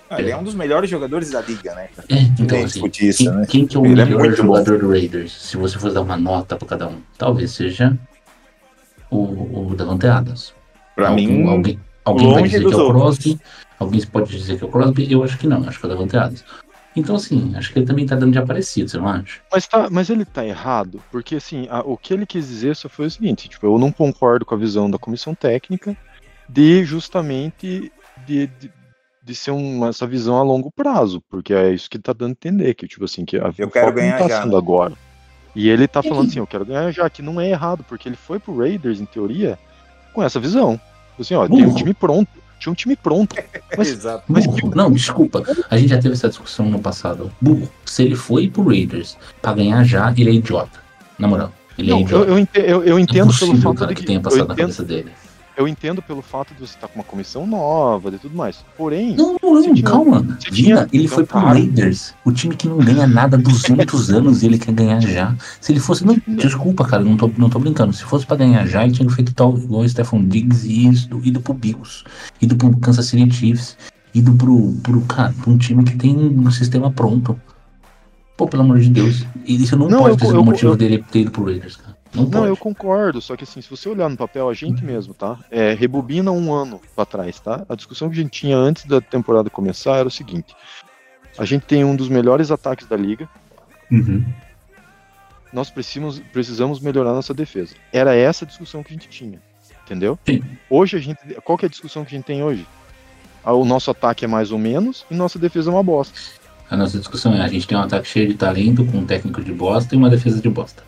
Ah, 0.09 0.19
ele 0.19 0.31
é 0.31 0.37
um 0.37 0.43
dos 0.43 0.53
melhores 0.53 0.89
jogadores 0.89 1.31
da 1.31 1.41
liga, 1.41 1.73
né? 1.73 1.89
É, 2.09 2.21
então 2.39 2.63
assim, 2.63 2.85
isso, 3.01 3.23
quem, 3.23 3.31
né? 3.31 3.45
quem 3.49 3.65
que 3.65 3.75
é 3.75 3.79
o 3.79 3.85
Ele 3.85 3.99
é 3.99 4.05
melhor 4.05 4.29
bom. 4.29 4.35
jogador 4.35 4.77
do 4.77 4.89
Raiders? 4.89 5.31
Se 5.31 5.57
você 5.57 5.79
fosse 5.79 5.95
dar 5.95 6.01
uma 6.01 6.17
nota 6.17 6.55
pra 6.55 6.67
cada 6.67 6.87
um, 6.87 7.01
talvez 7.17 7.51
seja 7.51 7.97
o, 9.09 9.71
o 9.71 9.75
Davante 9.75 10.05
Adams. 10.05 10.53
Pra 10.95 11.09
Alguém- 11.09 11.27
mim, 11.27 11.47
alguém, 11.49 11.79
alguém 12.05 12.27
vai 12.27 12.41
longe 12.41 12.51
dizer 12.51 12.67
que 12.67 12.73
é 12.73 12.77
o 12.77 12.79
outros. 12.81 13.01
Crosby, 13.17 13.39
alguém 13.79 14.05
pode 14.07 14.29
dizer 14.37 14.57
que 14.57 14.63
é 14.63 14.67
o 14.67 14.69
Crosby, 14.69 15.11
eu 15.11 15.23
acho 15.23 15.37
que 15.37 15.47
não, 15.47 15.67
acho 15.67 15.79
que 15.79 15.85
é 15.85 15.89
o 15.89 15.91
Davante 15.91 16.17
Adams. 16.17 16.45
Então 16.95 17.15
assim, 17.15 17.51
acho 17.55 17.73
que 17.73 17.79
ele 17.79 17.85
também 17.87 18.05
tá 18.05 18.15
dando 18.15 18.31
de 18.33 18.37
aparecido, 18.37 18.87
você 18.89 18.97
não 18.97 19.07
acha? 19.07 19.39
Mas, 19.51 19.67
tá, 19.67 19.89
mas 19.89 20.09
ele 20.11 20.23
tá 20.25 20.45
errado, 20.45 21.01
porque 21.11 21.35
assim, 21.35 21.67
a- 21.69 21.81
o 21.81 21.97
que 21.97 22.13
ele 22.13 22.25
quis 22.27 22.47
dizer 22.47 22.75
só 22.75 22.87
foi 22.87 23.07
o 23.07 23.11
seguinte, 23.11 23.49
tipo, 23.49 23.65
eu 23.65 23.79
não 23.79 23.91
concordo 23.91 24.45
com 24.45 24.53
a 24.53 24.57
visão 24.57 24.89
da 24.89 24.99
comissão 24.99 25.33
técnica 25.33 25.97
de 26.47 26.83
justamente 26.83 27.91
de, 28.27 28.45
de, 28.47 28.71
de 29.25 29.35
ser 29.35 29.49
uma, 29.51 29.87
essa 29.87 30.05
visão 30.05 30.37
a 30.37 30.43
longo 30.43 30.69
prazo, 30.71 31.19
porque 31.31 31.51
é 31.53 31.73
isso 31.73 31.89
que 31.89 31.97
ele 31.97 32.03
tá 32.03 32.13
dando 32.13 32.29
a 32.29 32.31
entender, 32.33 32.75
que 32.75 32.87
tipo 32.87 33.05
assim, 33.05 33.25
que 33.25 33.37
a, 33.37 33.51
Eu 33.57 33.71
quero 33.71 33.91
ganhar 33.91 34.19
não 34.19 34.27
tá 34.27 34.35
já, 34.35 34.41
sendo 34.43 34.51
né? 34.51 34.57
agora. 34.59 34.93
E 35.55 35.69
ele 35.69 35.87
tá 35.87 36.01
falando 36.03 36.27
assim, 36.29 36.39
eu 36.39 36.47
quero 36.47 36.65
ganhar 36.65 36.91
já, 36.91 37.09
que 37.09 37.21
não 37.23 37.41
é 37.41 37.49
errado, 37.49 37.83
porque 37.89 38.07
ele 38.07 38.15
foi 38.15 38.39
pro 38.39 38.55
Raiders, 38.57 38.99
em 39.01 39.05
teoria, 39.05 39.57
com 40.13 40.23
essa 40.23 40.39
visão. 40.39 40.79
Assim, 41.19 41.35
ó, 41.35 41.47
tem 41.47 41.65
um 41.65 41.73
time 41.75 41.93
pronto, 41.93 42.27
tinha 42.59 42.71
um 42.71 42.75
time 42.75 42.95
pronto. 42.95 43.35
Mas, 43.77 43.87
Exato. 43.89 44.23
mas. 44.27 44.45
Não, 44.75 44.91
desculpa. 44.91 45.43
A 45.69 45.77
gente 45.77 45.89
já 45.89 45.97
teve 45.99 46.13
essa 46.13 46.29
discussão 46.29 46.67
no 46.69 46.77
passado. 46.79 47.31
Burro, 47.41 47.67
se 47.85 48.03
ele 48.03 48.15
foi 48.15 48.47
pro 48.47 48.63
Raiders 48.67 49.17
pra 49.41 49.51
ganhar 49.53 49.83
já, 49.83 50.11
ele 50.15 50.29
é 50.29 50.33
idiota. 50.33 50.79
Na 51.17 51.27
moral, 51.27 51.51
ele 51.77 51.89
é 51.89 51.91
não, 51.91 51.99
eu, 52.01 52.05
idiota. 52.05 52.31
eu 52.59 52.63
eu- 52.63 52.83
eu 52.83 52.97
É 52.97 53.01
entendo 53.01 53.33
pelo 53.33 53.51
impossível, 53.51 53.61
fato 53.61 53.75
cara, 53.79 53.87
de 53.89 53.95
que 53.95 54.01
que, 54.01 54.07
tenha 54.07 54.19
eu 54.19 54.21
passado 54.21 54.39
na 54.47 54.53
entendo, 54.53 54.57
cabeça 54.57 54.83
dele. 54.83 55.11
Eu 55.57 55.67
entendo 55.67 56.01
pelo 56.01 56.21
fato 56.21 56.53
de 56.53 56.59
você 56.59 56.75
estar 56.75 56.87
com 56.87 56.95
uma 56.95 57.03
comissão 57.03 57.45
nova 57.45 58.09
e 58.09 58.17
tudo 58.17 58.35
mais. 58.35 58.63
Porém, 58.77 59.15
Não, 59.15 59.37
não, 59.41 59.53
Você 59.55 59.73
tinha- 59.73 59.83
calma. 59.83 60.19
Vina, 60.21 60.37
tinha- 60.51 60.87
ele 60.91 61.07
foi 61.07 61.23
pro 61.25 61.39
tá. 61.39 61.47
Raiders, 61.47 62.13
o 62.25 62.31
time 62.31 62.55
que 62.55 62.67
não 62.67 62.77
ganha 62.77 63.05
nada 63.07 63.37
há 63.37 63.39
200 63.41 64.09
anos 64.09 64.41
e 64.43 64.47
ele 64.47 64.57
quer 64.57 64.73
ganhar 64.73 64.99
já. 65.01 65.35
Se 65.61 65.71
ele 65.71 65.79
fosse. 65.79 66.05
Não, 66.05 66.15
desculpa, 66.27 66.85
cara, 66.85 67.03
não 67.03 67.15
tô, 67.17 67.29
não 67.37 67.49
tô 67.49 67.59
brincando. 67.59 67.93
Se 67.93 68.03
fosse 68.03 68.25
pra 68.25 68.35
ganhar 68.35 68.65
já, 68.67 68.83
ele 68.83 68.93
tinha 68.93 69.09
feito 69.09 69.33
tal 69.33 69.57
igual 69.57 69.81
o 69.83 69.89
Stephon 69.89 70.23
Diggs 70.25 70.67
e 70.67 70.87
ido, 70.87 71.21
ido 71.23 71.39
pro 71.41 71.53
Bills, 71.53 72.03
ido 72.41 72.55
pro 72.55 72.75
Kansas 72.77 73.05
City 73.05 73.31
Chiefs, 73.31 73.77
ido 74.13 74.33
pro, 74.33 74.73
pro, 74.83 75.01
cara, 75.01 75.33
pra 75.41 75.51
um 75.51 75.57
time 75.57 75.83
que 75.83 75.95
tem 75.97 76.15
um 76.15 76.49
sistema 76.51 76.89
pronto. 76.91 77.39
Pô, 78.35 78.47
pelo 78.47 78.63
amor 78.63 78.79
de 78.79 78.89
Deus. 78.89 79.25
E 79.45 79.61
isso 79.61 79.77
não, 79.77 79.87
Não, 79.87 79.99
pode 79.99 80.09
eu- 80.13 80.17
ter 80.17 80.25
sido 80.25 80.41
o 80.41 80.43
motivo 80.45 80.71
eu- 80.71 80.75
dele 80.75 81.03
ter 81.11 81.19
ido 81.21 81.31
pro 81.31 81.45
Raiders, 81.45 81.75
cara. 81.75 81.92
Não, 82.13 82.25
Não, 82.25 82.45
eu 82.45 82.55
concordo, 82.55 83.19
só 83.21 83.35
que 83.35 83.43
assim, 83.43 83.61
se 83.61 83.69
você 83.69 83.89
olhar 83.89 84.07
no 84.09 84.15
papel, 84.17 84.47
a 84.49 84.53
gente 84.53 84.83
mesmo, 84.83 85.13
tá? 85.13 85.39
É, 85.49 85.73
rebobina 85.73 86.31
um 86.31 86.53
ano 86.53 86.79
pra 86.95 87.05
trás, 87.05 87.39
tá? 87.39 87.65
A 87.67 87.75
discussão 87.75 88.09
que 88.09 88.19
a 88.19 88.21
gente 88.21 88.31
tinha 88.31 88.55
antes 88.55 88.85
da 88.85 89.01
temporada 89.01 89.49
começar 89.49 89.97
era 89.97 90.07
o 90.07 90.11
seguinte: 90.11 90.55
a 91.37 91.45
gente 91.45 91.65
tem 91.65 91.83
um 91.83 91.95
dos 91.95 92.09
melhores 92.09 92.51
ataques 92.51 92.85
da 92.87 92.95
liga, 92.95 93.27
Uhum. 93.91 94.23
nós 95.51 95.69
precisamos, 95.69 96.19
precisamos 96.31 96.79
melhorar 96.79 97.13
nossa 97.13 97.33
defesa. 97.33 97.75
Era 97.91 98.15
essa 98.15 98.45
a 98.45 98.47
discussão 98.47 98.81
que 98.83 98.89
a 98.91 98.93
gente 98.93 99.09
tinha, 99.09 99.39
entendeu? 99.85 100.17
Sim. 100.25 100.43
Hoje 100.69 100.97
a 100.97 100.99
gente. 100.99 101.19
Qual 101.43 101.57
que 101.57 101.65
é 101.65 101.67
a 101.67 101.69
discussão 101.69 102.03
que 102.05 102.13
a 102.13 102.17
gente 102.17 102.25
tem 102.25 102.43
hoje? 102.43 102.65
Ah, 103.43 103.53
O 103.53 103.65
nosso 103.65 103.91
ataque 103.91 104.23
é 104.23 104.27
mais 104.27 104.51
ou 104.51 104.57
menos 104.57 105.05
e 105.11 105.15
nossa 105.15 105.37
defesa 105.37 105.69
é 105.69 105.73
uma 105.73 105.83
bosta. 105.83 106.17
A 106.69 106.77
nossa 106.77 106.97
discussão 106.97 107.33
é: 107.33 107.41
a 107.41 107.47
gente 107.47 107.67
tem 107.67 107.77
um 107.77 107.81
ataque 107.81 108.07
cheio 108.07 108.27
de 108.27 108.35
talento, 108.35 108.85
com 108.85 108.99
um 108.99 109.05
técnico 109.05 109.43
de 109.43 109.51
bosta 109.51 109.93
e 109.93 109.97
uma 109.97 110.09
defesa 110.09 110.41
de 110.41 110.49
bosta. 110.49 110.83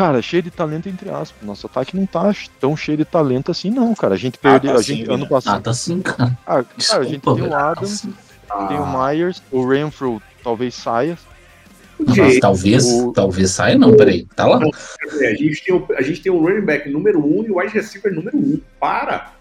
Cara, 0.00 0.22
cheio 0.22 0.42
de 0.42 0.50
talento 0.50 0.88
entre 0.88 1.10
aspas. 1.10 1.46
Nosso 1.46 1.66
ataque 1.66 1.94
não 1.94 2.06
tá 2.06 2.34
tão 2.58 2.74
cheio 2.74 2.96
de 2.96 3.04
talento 3.04 3.50
assim, 3.50 3.70
não, 3.70 3.94
cara. 3.94 4.14
A 4.14 4.16
gente 4.16 4.38
perdeu. 4.38 4.72
tá 4.72 4.78
a 4.78 4.82
gente, 4.82 5.04
sim, 5.04 5.12
ano 5.12 5.28
passado. 5.28 5.58
Ah, 5.58 5.60
tá 5.60 5.74
sim, 5.74 6.00
cara. 6.00 6.38
Ah, 6.46 6.64
cara, 6.64 7.00
a 7.00 7.02
gente 7.02 7.20
Desculpa, 7.20 7.34
tem 7.34 7.46
o 7.46 7.50
tá 7.50 7.70
Adams, 7.70 7.90
sim. 7.90 8.14
tem 8.68 8.78
o 8.78 8.86
Myers, 8.86 9.42
o 9.52 9.66
Renfro 9.68 10.22
talvez 10.42 10.74
saia. 10.74 11.18
Mas 11.98 12.38
talvez, 12.38 12.86
o- 12.86 13.12
talvez 13.12 13.50
saia, 13.50 13.76
não, 13.76 13.94
peraí. 13.94 14.24
Tá 14.34 14.46
lá. 14.46 14.58
A, 14.58 15.34
gente 15.34 15.62
tem 15.62 15.74
o, 15.74 15.86
a 15.94 16.00
gente 16.00 16.22
tem 16.22 16.32
o 16.32 16.40
running 16.40 16.64
back 16.64 16.88
número 16.88 17.20
1 17.22 17.38
um 17.38 17.44
e 17.44 17.50
o 17.50 17.58
wide 17.58 17.74
receiver 17.74 18.10
número 18.10 18.38
1. 18.38 18.40
Um. 18.40 18.60
Para! 18.80 19.32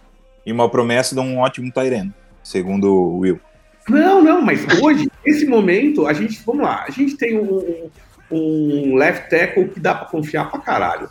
E 0.46 0.52
uma 0.52 0.68
promessa 0.68 1.16
de 1.16 1.22
um 1.22 1.38
ótimo 1.38 1.72
Tyrene, 1.72 2.14
segundo 2.44 2.94
o 2.94 3.20
Will. 3.20 3.40
Não, 3.88 4.22
não, 4.22 4.42
mas 4.42 4.60
hoje, 4.82 5.10
nesse 5.26 5.46
momento, 5.46 6.06
a 6.06 6.12
gente, 6.12 6.42
vamos 6.46 6.64
lá, 6.64 6.84
a 6.86 6.92
gente 6.92 7.16
tem 7.16 7.40
um, 7.40 7.90
um 8.32 8.96
left 8.96 9.30
tackle 9.30 9.68
que 9.70 9.80
dá 9.80 9.96
pra 9.96 10.06
confiar 10.08 10.50
pra 10.50 10.60
caralho. 10.60 11.10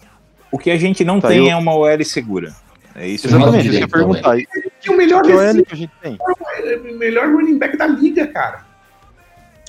O 0.51 0.59
que 0.59 0.71
a 0.71 0.77
gente 0.77 1.05
não 1.05 1.21
Tá, 1.21 1.29
tem 1.29 1.39
eu- 1.39 1.51
é 1.51 1.57
uma 1.57 1.75
OL 1.75 2.05
segura. 2.05 2.55
É 2.95 3.07
isso 3.07 3.27
Exatamente, 3.29 3.61
isso 3.69 3.71
que 3.71 3.77
eu 3.77 3.81
ia 3.81 3.89
perguntar. 3.89 4.39
E 4.39 4.47
Que 4.81 4.91
é 4.91 4.93
o 4.93 4.97
melhor, 4.97 5.23
que 5.23 5.33
OL 5.33 5.63
que 5.65 5.73
a 5.73 5.77
gente 5.77 5.93
tem? 6.03 6.19
o 6.19 6.99
melhor 6.99 7.29
running 7.33 7.59
back 7.59 7.77
da 7.77 7.87
liga, 7.87 8.27
cara. 8.27 8.67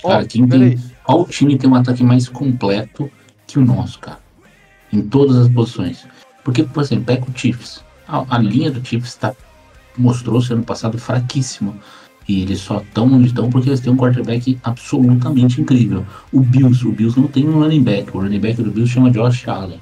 Cara, 0.01 0.25
quem 0.25 0.47
tem, 0.47 0.79
qual 1.03 1.25
time 1.27 1.57
tem 1.57 1.69
um 1.69 1.75
ataque 1.75 2.03
mais 2.03 2.27
completo 2.29 3.11
que 3.45 3.59
o 3.59 3.65
nosso, 3.65 3.99
cara? 3.99 4.19
Em 4.91 5.01
todas 5.01 5.35
as 5.35 5.49
posições. 5.49 6.07
Porque, 6.43 6.63
por 6.63 6.81
exemplo, 6.81 7.05
pega 7.05 7.25
o 7.29 7.37
Chiefs. 7.37 7.83
A, 8.07 8.23
a 8.35 8.39
linha 8.39 8.71
do 8.71 8.83
Chiefs 8.83 9.13
tá, 9.15 9.35
mostrou-se 9.97 10.51
ano 10.53 10.63
passado 10.63 10.97
fraquíssima. 10.97 11.75
E 12.29 12.43
eles 12.43 12.59
só 12.59 12.77
estão 12.77 13.11
onde 13.11 13.25
estão 13.25 13.49
porque 13.49 13.69
eles 13.69 13.79
têm 13.79 13.91
um 13.91 13.97
quarterback 13.97 14.55
absolutamente 14.63 15.59
incrível. 15.59 16.05
O 16.31 16.41
Bills, 16.41 16.87
o 16.87 16.91
Bills 16.91 17.19
não 17.19 17.27
tem 17.27 17.49
um 17.49 17.59
running 17.59 17.81
back. 17.81 18.15
O 18.15 18.21
running 18.21 18.39
back 18.39 18.61
do 18.61 18.69
Bills 18.69 18.93
chama 18.93 19.09
Josh 19.09 19.47
Allen. 19.47 19.81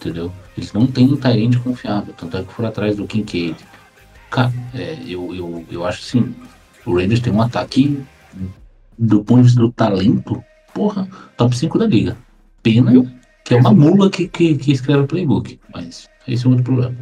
Entendeu? 0.00 0.32
Eles 0.58 0.72
não 0.72 0.88
têm 0.88 1.06
um 1.06 1.16
Tyrande 1.16 1.60
confiável. 1.60 2.12
Tanto 2.14 2.36
é 2.36 2.42
que 2.42 2.52
foram 2.52 2.70
atrás 2.70 2.96
do 2.96 3.06
Kincaid. 3.06 3.54
Cara, 4.32 4.52
é, 4.74 4.98
eu, 5.06 5.32
eu, 5.32 5.64
eu 5.70 5.86
acho 5.86 6.00
assim. 6.00 6.34
O 6.84 6.96
Raiders 6.96 7.20
tem 7.20 7.32
um 7.32 7.40
ataque 7.40 8.02
do 8.98 9.22
ponto 9.22 9.38
de 9.38 9.44
vista 9.44 9.60
do 9.60 9.70
talento, 9.70 10.42
porra, 10.74 11.08
top 11.36 11.56
5 11.56 11.78
da 11.78 11.86
liga. 11.86 12.16
Pena 12.64 12.90
que 13.44 13.54
é 13.54 13.56
uma 13.56 13.72
mula 13.72 14.10
que, 14.10 14.26
que, 14.26 14.56
que 14.56 14.72
escreve 14.72 15.04
o 15.04 15.06
playbook. 15.06 15.60
Mas 15.72 16.08
esse 16.26 16.44
é 16.44 16.48
outro 16.48 16.64
problema. 16.64 16.96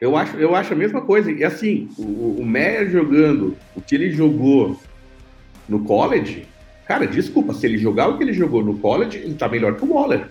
Eu 0.00 0.16
acho, 0.16 0.36
eu 0.36 0.54
acho 0.54 0.72
a 0.72 0.76
mesma 0.76 1.00
coisa. 1.00 1.30
E 1.30 1.42
assim, 1.42 1.88
o, 1.98 2.36
o 2.40 2.46
Meyer 2.46 2.90
jogando 2.90 3.56
o 3.74 3.80
que 3.80 3.94
ele 3.94 4.10
jogou 4.10 4.78
no 5.68 5.80
college, 5.84 6.46
cara, 6.86 7.06
desculpa, 7.06 7.54
se 7.54 7.66
ele 7.66 7.78
jogar 7.78 8.08
o 8.08 8.16
que 8.16 8.22
ele 8.22 8.32
jogou 8.32 8.62
no 8.62 8.78
college, 8.78 9.18
ele 9.18 9.34
tá 9.34 9.48
melhor 9.48 9.74
que 9.74 9.84
o 9.84 9.94
Waller. 9.94 10.28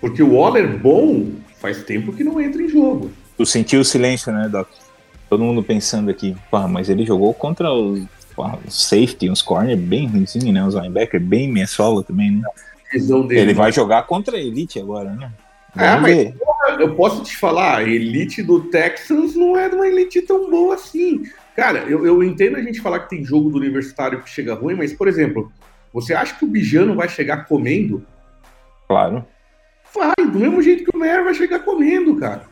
Porque 0.00 0.22
o 0.22 0.34
Waller 0.34 0.78
bom 0.78 1.32
faz 1.58 1.82
tempo 1.82 2.12
que 2.12 2.22
não 2.22 2.40
entra 2.40 2.62
em 2.62 2.68
jogo. 2.68 3.10
Tu 3.36 3.44
sentiu 3.46 3.80
o 3.80 3.84
silêncio, 3.84 4.32
né, 4.32 4.48
Doc? 4.48 4.68
Todo 5.28 5.42
mundo 5.42 5.62
pensando 5.62 6.10
aqui, 6.10 6.36
pá, 6.50 6.68
mas 6.68 6.88
ele 6.88 7.04
jogou 7.04 7.34
contra 7.34 7.72
os, 7.72 8.04
pá, 8.36 8.56
os 8.64 8.86
safety, 8.88 9.28
uns 9.28 9.42
corner 9.42 9.76
bem 9.76 10.06
ruimzinho, 10.06 10.52
né? 10.52 10.64
Os 10.64 10.74
linebacker 10.74 11.20
bem 11.20 11.50
minha 11.50 11.66
sola 11.66 12.04
também, 12.04 12.30
né? 12.30 12.42
Ele 13.40 13.54
vai 13.54 13.72
jogar 13.72 14.04
contra 14.04 14.36
a 14.36 14.40
Elite 14.40 14.78
agora, 14.78 15.10
né? 15.10 15.32
Ah, 15.76 15.98
mas-. 16.00 16.34
Eu 16.78 16.96
posso 16.96 17.22
te 17.22 17.36
falar, 17.36 17.78
a 17.78 17.82
elite 17.82 18.42
do 18.42 18.64
Texans 18.70 19.34
não 19.34 19.56
é 19.56 19.68
uma 19.68 19.86
elite 19.86 20.22
tão 20.22 20.50
boa 20.50 20.74
assim. 20.74 21.22
Cara, 21.54 21.80
eu, 21.80 22.06
eu 22.06 22.22
entendo 22.22 22.56
a 22.56 22.62
gente 22.62 22.80
falar 22.80 23.00
que 23.00 23.10
tem 23.10 23.24
jogo 23.24 23.50
do 23.50 23.58
universitário 23.58 24.22
que 24.22 24.30
chega 24.30 24.54
ruim, 24.54 24.74
mas, 24.74 24.92
por 24.92 25.06
exemplo, 25.06 25.52
você 25.92 26.14
acha 26.14 26.34
que 26.34 26.44
o 26.44 26.48
Bijano 26.48 26.94
vai 26.94 27.08
chegar 27.08 27.44
comendo? 27.46 28.04
Claro. 28.88 29.24
Vai, 29.94 30.26
do 30.26 30.38
mesmo 30.38 30.62
jeito 30.62 30.84
que 30.84 30.96
o 30.96 31.00
Meyer 31.00 31.22
vai 31.22 31.34
chegar 31.34 31.60
comendo, 31.60 32.16
cara. 32.16 32.44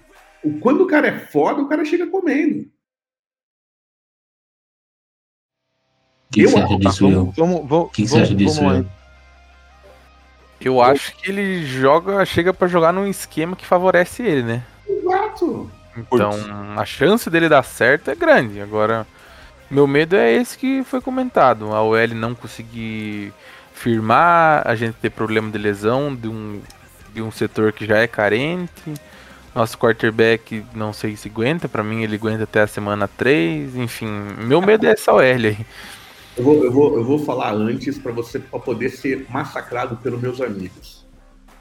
O- 0.44 0.58
Quando 0.60 0.82
o 0.82 0.86
cara 0.86 1.08
é 1.08 1.18
foda, 1.18 1.62
o 1.62 1.68
cara 1.68 1.84
chega 1.84 2.06
comendo. 2.06 2.60
O 2.60 2.64
que, 6.32 6.40
que 6.40 6.42
Eu 6.42 6.48
você 6.50 6.56
acha 6.58 6.66
acho, 6.66 6.78
disso, 6.78 7.06
Will? 7.06 7.14
Vamos, 7.16 7.36
vamos, 7.36 7.68
vamos, 7.68 7.86
O 7.86 7.90
que, 7.90 8.02
que 8.02 8.08
você 8.08 8.20
acha 8.20 8.34
disso, 8.34 8.60
vamos? 8.62 8.86
Eu 10.68 10.80
acho 10.80 11.14
que 11.16 11.30
ele 11.30 11.64
joga, 11.66 12.24
chega 12.24 12.52
pra 12.52 12.68
jogar 12.68 12.92
num 12.92 13.06
esquema 13.06 13.56
que 13.56 13.66
favorece 13.66 14.22
ele, 14.22 14.42
né? 14.42 14.62
Exato. 14.88 15.70
Então, 15.96 16.30
a 16.76 16.84
chance 16.84 17.28
dele 17.28 17.48
dar 17.48 17.62
certo 17.62 18.10
é 18.10 18.14
grande. 18.14 18.60
Agora, 18.60 19.06
meu 19.70 19.86
medo 19.86 20.16
é 20.16 20.32
esse 20.32 20.56
que 20.56 20.82
foi 20.84 21.00
comentado. 21.00 21.72
A 21.74 21.82
OL 21.82 22.08
não 22.14 22.34
conseguir 22.34 23.32
firmar, 23.74 24.62
a 24.64 24.74
gente 24.74 24.94
ter 24.94 25.10
problema 25.10 25.50
de 25.50 25.58
lesão 25.58 26.14
de 26.14 26.28
um, 26.28 26.60
de 27.12 27.20
um 27.20 27.30
setor 27.30 27.72
que 27.72 27.84
já 27.84 27.98
é 27.98 28.06
carente. 28.06 28.94
Nosso 29.54 29.76
quarterback 29.76 30.64
não 30.74 30.94
sei 30.94 31.14
se 31.14 31.28
aguenta, 31.28 31.68
pra 31.68 31.82
mim 31.82 32.02
ele 32.02 32.16
aguenta 32.16 32.44
até 32.44 32.62
a 32.62 32.66
semana 32.66 33.06
3, 33.06 33.76
enfim, 33.76 34.08
meu 34.38 34.62
medo 34.62 34.86
é 34.86 34.92
essa 34.92 35.12
OL 35.12 35.20
aí. 35.20 35.58
Eu 36.34 36.44
vou, 36.44 36.64
eu 36.64 36.72
vou, 36.72 36.96
eu 36.96 37.04
vou 37.04 37.18
falar 37.18 37.52
antes 37.52 37.98
para 37.98 38.10
você 38.10 38.38
pra 38.38 38.58
poder 38.58 38.88
ser 38.88 39.26
massacrado 39.28 39.98
pelos 39.98 40.20
meus 40.20 40.40
amigos. 40.40 41.06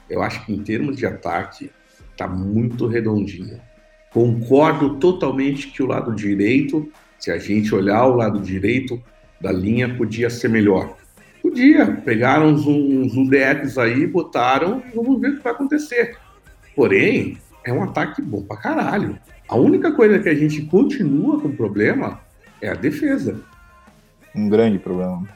Eu 0.08 0.22
acho 0.22 0.44
que 0.46 0.52
em 0.52 0.62
termos 0.62 0.96
de 0.96 1.04
ataque 1.04 1.70
tá 2.16 2.26
muito 2.26 2.86
redondinho. 2.86 3.60
Concordo 4.12 4.96
totalmente 4.96 5.68
que 5.68 5.82
o 5.82 5.86
lado 5.86 6.14
direito, 6.14 6.90
se 7.18 7.30
a 7.30 7.38
gente 7.38 7.74
olhar 7.74 8.06
o 8.06 8.16
lado 8.16 8.40
direito 8.40 9.02
da 9.38 9.52
linha, 9.52 9.94
podia 9.94 10.30
ser 10.30 10.48
melhor. 10.48 10.96
Podia. 11.42 11.86
Pegaram 11.86 12.48
uns, 12.48 12.66
uns 12.66 13.14
UDFs 13.14 13.76
aí, 13.76 14.06
botaram 14.06 14.82
vamos 14.94 15.20
ver 15.20 15.32
o 15.32 15.36
que 15.36 15.42
vai 15.42 15.52
acontecer. 15.52 16.16
Porém, 16.74 17.36
é 17.64 17.72
um 17.72 17.82
ataque 17.82 18.22
bom 18.22 18.42
pra 18.42 18.56
caralho. 18.56 19.18
A 19.48 19.56
única 19.56 19.92
coisa 19.92 20.18
que 20.18 20.30
a 20.30 20.34
gente 20.34 20.62
continua 20.62 21.38
com 21.40 21.54
problema 21.54 22.20
é 22.60 22.68
a 22.70 22.74
defesa. 22.74 23.51
Um 24.34 24.48
grande 24.48 24.78
problema. 24.78 25.28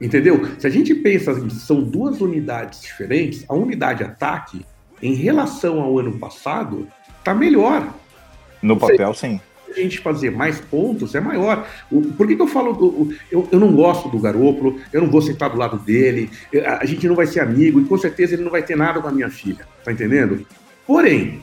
Entendeu? 0.00 0.46
Se 0.58 0.66
a 0.66 0.70
gente 0.70 0.94
pensa 0.94 1.34
que 1.40 1.50
são 1.54 1.82
duas 1.82 2.20
unidades 2.20 2.82
diferentes, 2.82 3.44
a 3.48 3.54
unidade 3.54 4.04
ataque, 4.04 4.64
em 5.02 5.14
relação 5.14 5.80
ao 5.80 5.98
ano 5.98 6.18
passado, 6.18 6.86
tá 7.24 7.34
melhor. 7.34 7.94
No 8.62 8.76
papel, 8.76 9.14
sim. 9.14 9.40
A 9.68 9.80
gente 9.80 9.98
fazer 10.00 10.30
mais 10.30 10.58
pontos 10.60 11.14
é 11.14 11.20
maior. 11.20 11.66
O- 11.90 12.00
por 12.00 12.26
que, 12.26 12.36
que 12.36 12.40
eu 12.42 12.46
falo. 12.46 12.72
do- 12.72 13.14
eu, 13.30 13.46
eu 13.50 13.60
não 13.60 13.74
gosto 13.74 14.08
do 14.08 14.18
Garópolo, 14.18 14.80
eu 14.92 15.02
não 15.02 15.10
vou 15.10 15.20
sentar 15.20 15.50
do 15.50 15.56
lado 15.58 15.78
dele, 15.78 16.30
a, 16.64 16.82
a 16.82 16.84
gente 16.86 17.06
não 17.08 17.14
vai 17.14 17.26
ser 17.26 17.40
amigo, 17.40 17.80
e 17.80 17.84
com 17.84 17.98
certeza 17.98 18.34
ele 18.34 18.44
não 18.44 18.50
vai 18.50 18.62
ter 18.62 18.76
nada 18.76 19.00
com 19.00 19.08
a 19.08 19.12
minha 19.12 19.28
filha. 19.28 19.66
Tá 19.84 19.92
entendendo? 19.92 20.46
Porém, 20.86 21.42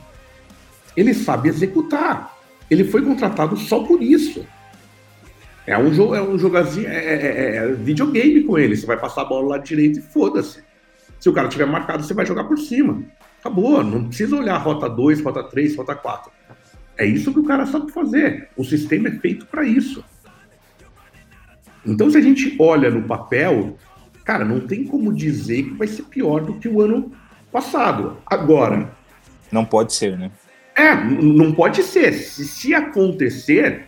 ele 0.96 1.12
sabe 1.14 1.48
executar. 1.48 2.32
Ele 2.70 2.84
foi 2.84 3.02
contratado 3.02 3.56
só 3.56 3.82
por 3.84 4.02
isso. 4.02 4.44
É 5.66 5.78
um, 5.78 5.92
jogo, 5.92 6.14
é 6.14 6.22
um 6.22 6.38
jogazinho, 6.38 6.86
é, 6.88 6.94
é- 6.96 7.26
é- 7.26 7.56
é 7.56 7.72
videogame 7.72 8.42
com 8.44 8.58
ele. 8.58 8.76
Você 8.76 8.84
vai 8.86 8.98
passar 8.98 9.22
a 9.22 9.24
bola 9.24 9.48
lá 9.56 9.58
direito 9.58 9.98
e 9.98 10.02
foda-se. 10.02 10.62
Se 11.18 11.28
o 11.28 11.32
cara 11.32 11.48
tiver 11.48 11.64
marcado, 11.66 12.02
você 12.02 12.12
vai 12.12 12.26
jogar 12.26 12.44
por 12.44 12.58
cima. 12.58 13.02
Acabou. 13.40 13.82
Não 13.82 14.06
precisa 14.08 14.36
olhar 14.36 14.56
rota 14.58 14.88
2, 14.88 15.22
rota 15.22 15.42
3, 15.44 15.74
rota 15.76 15.94
4. 15.94 16.30
É 16.98 17.06
isso 17.06 17.32
que 17.32 17.38
o 17.40 17.44
cara 17.44 17.64
sabe 17.66 17.90
fazer. 17.92 18.48
O 18.56 18.62
sistema 18.64 19.08
é 19.08 19.12
feito 19.12 19.46
para 19.46 19.64
isso. 19.64 20.04
Então, 21.86 22.10
se 22.10 22.16
a 22.16 22.20
gente 22.20 22.54
olha 22.58 22.90
no 22.90 23.02
papel, 23.02 23.76
cara, 24.24 24.44
não 24.44 24.60
tem 24.60 24.84
como 24.84 25.12
dizer 25.12 25.64
que 25.64 25.74
vai 25.74 25.86
ser 25.86 26.02
pior 26.04 26.40
do 26.42 26.54
que 26.54 26.68
o 26.68 26.80
ano 26.80 27.12
passado. 27.52 28.18
Agora, 28.26 28.90
Não 29.52 29.64
pode 29.64 29.92
ser, 29.94 30.18
né? 30.18 30.30
É, 30.74 30.94
não 30.96 31.52
pode 31.52 31.82
ser. 31.82 32.12
Se, 32.12 32.44
se 32.44 32.74
acontecer, 32.74 33.84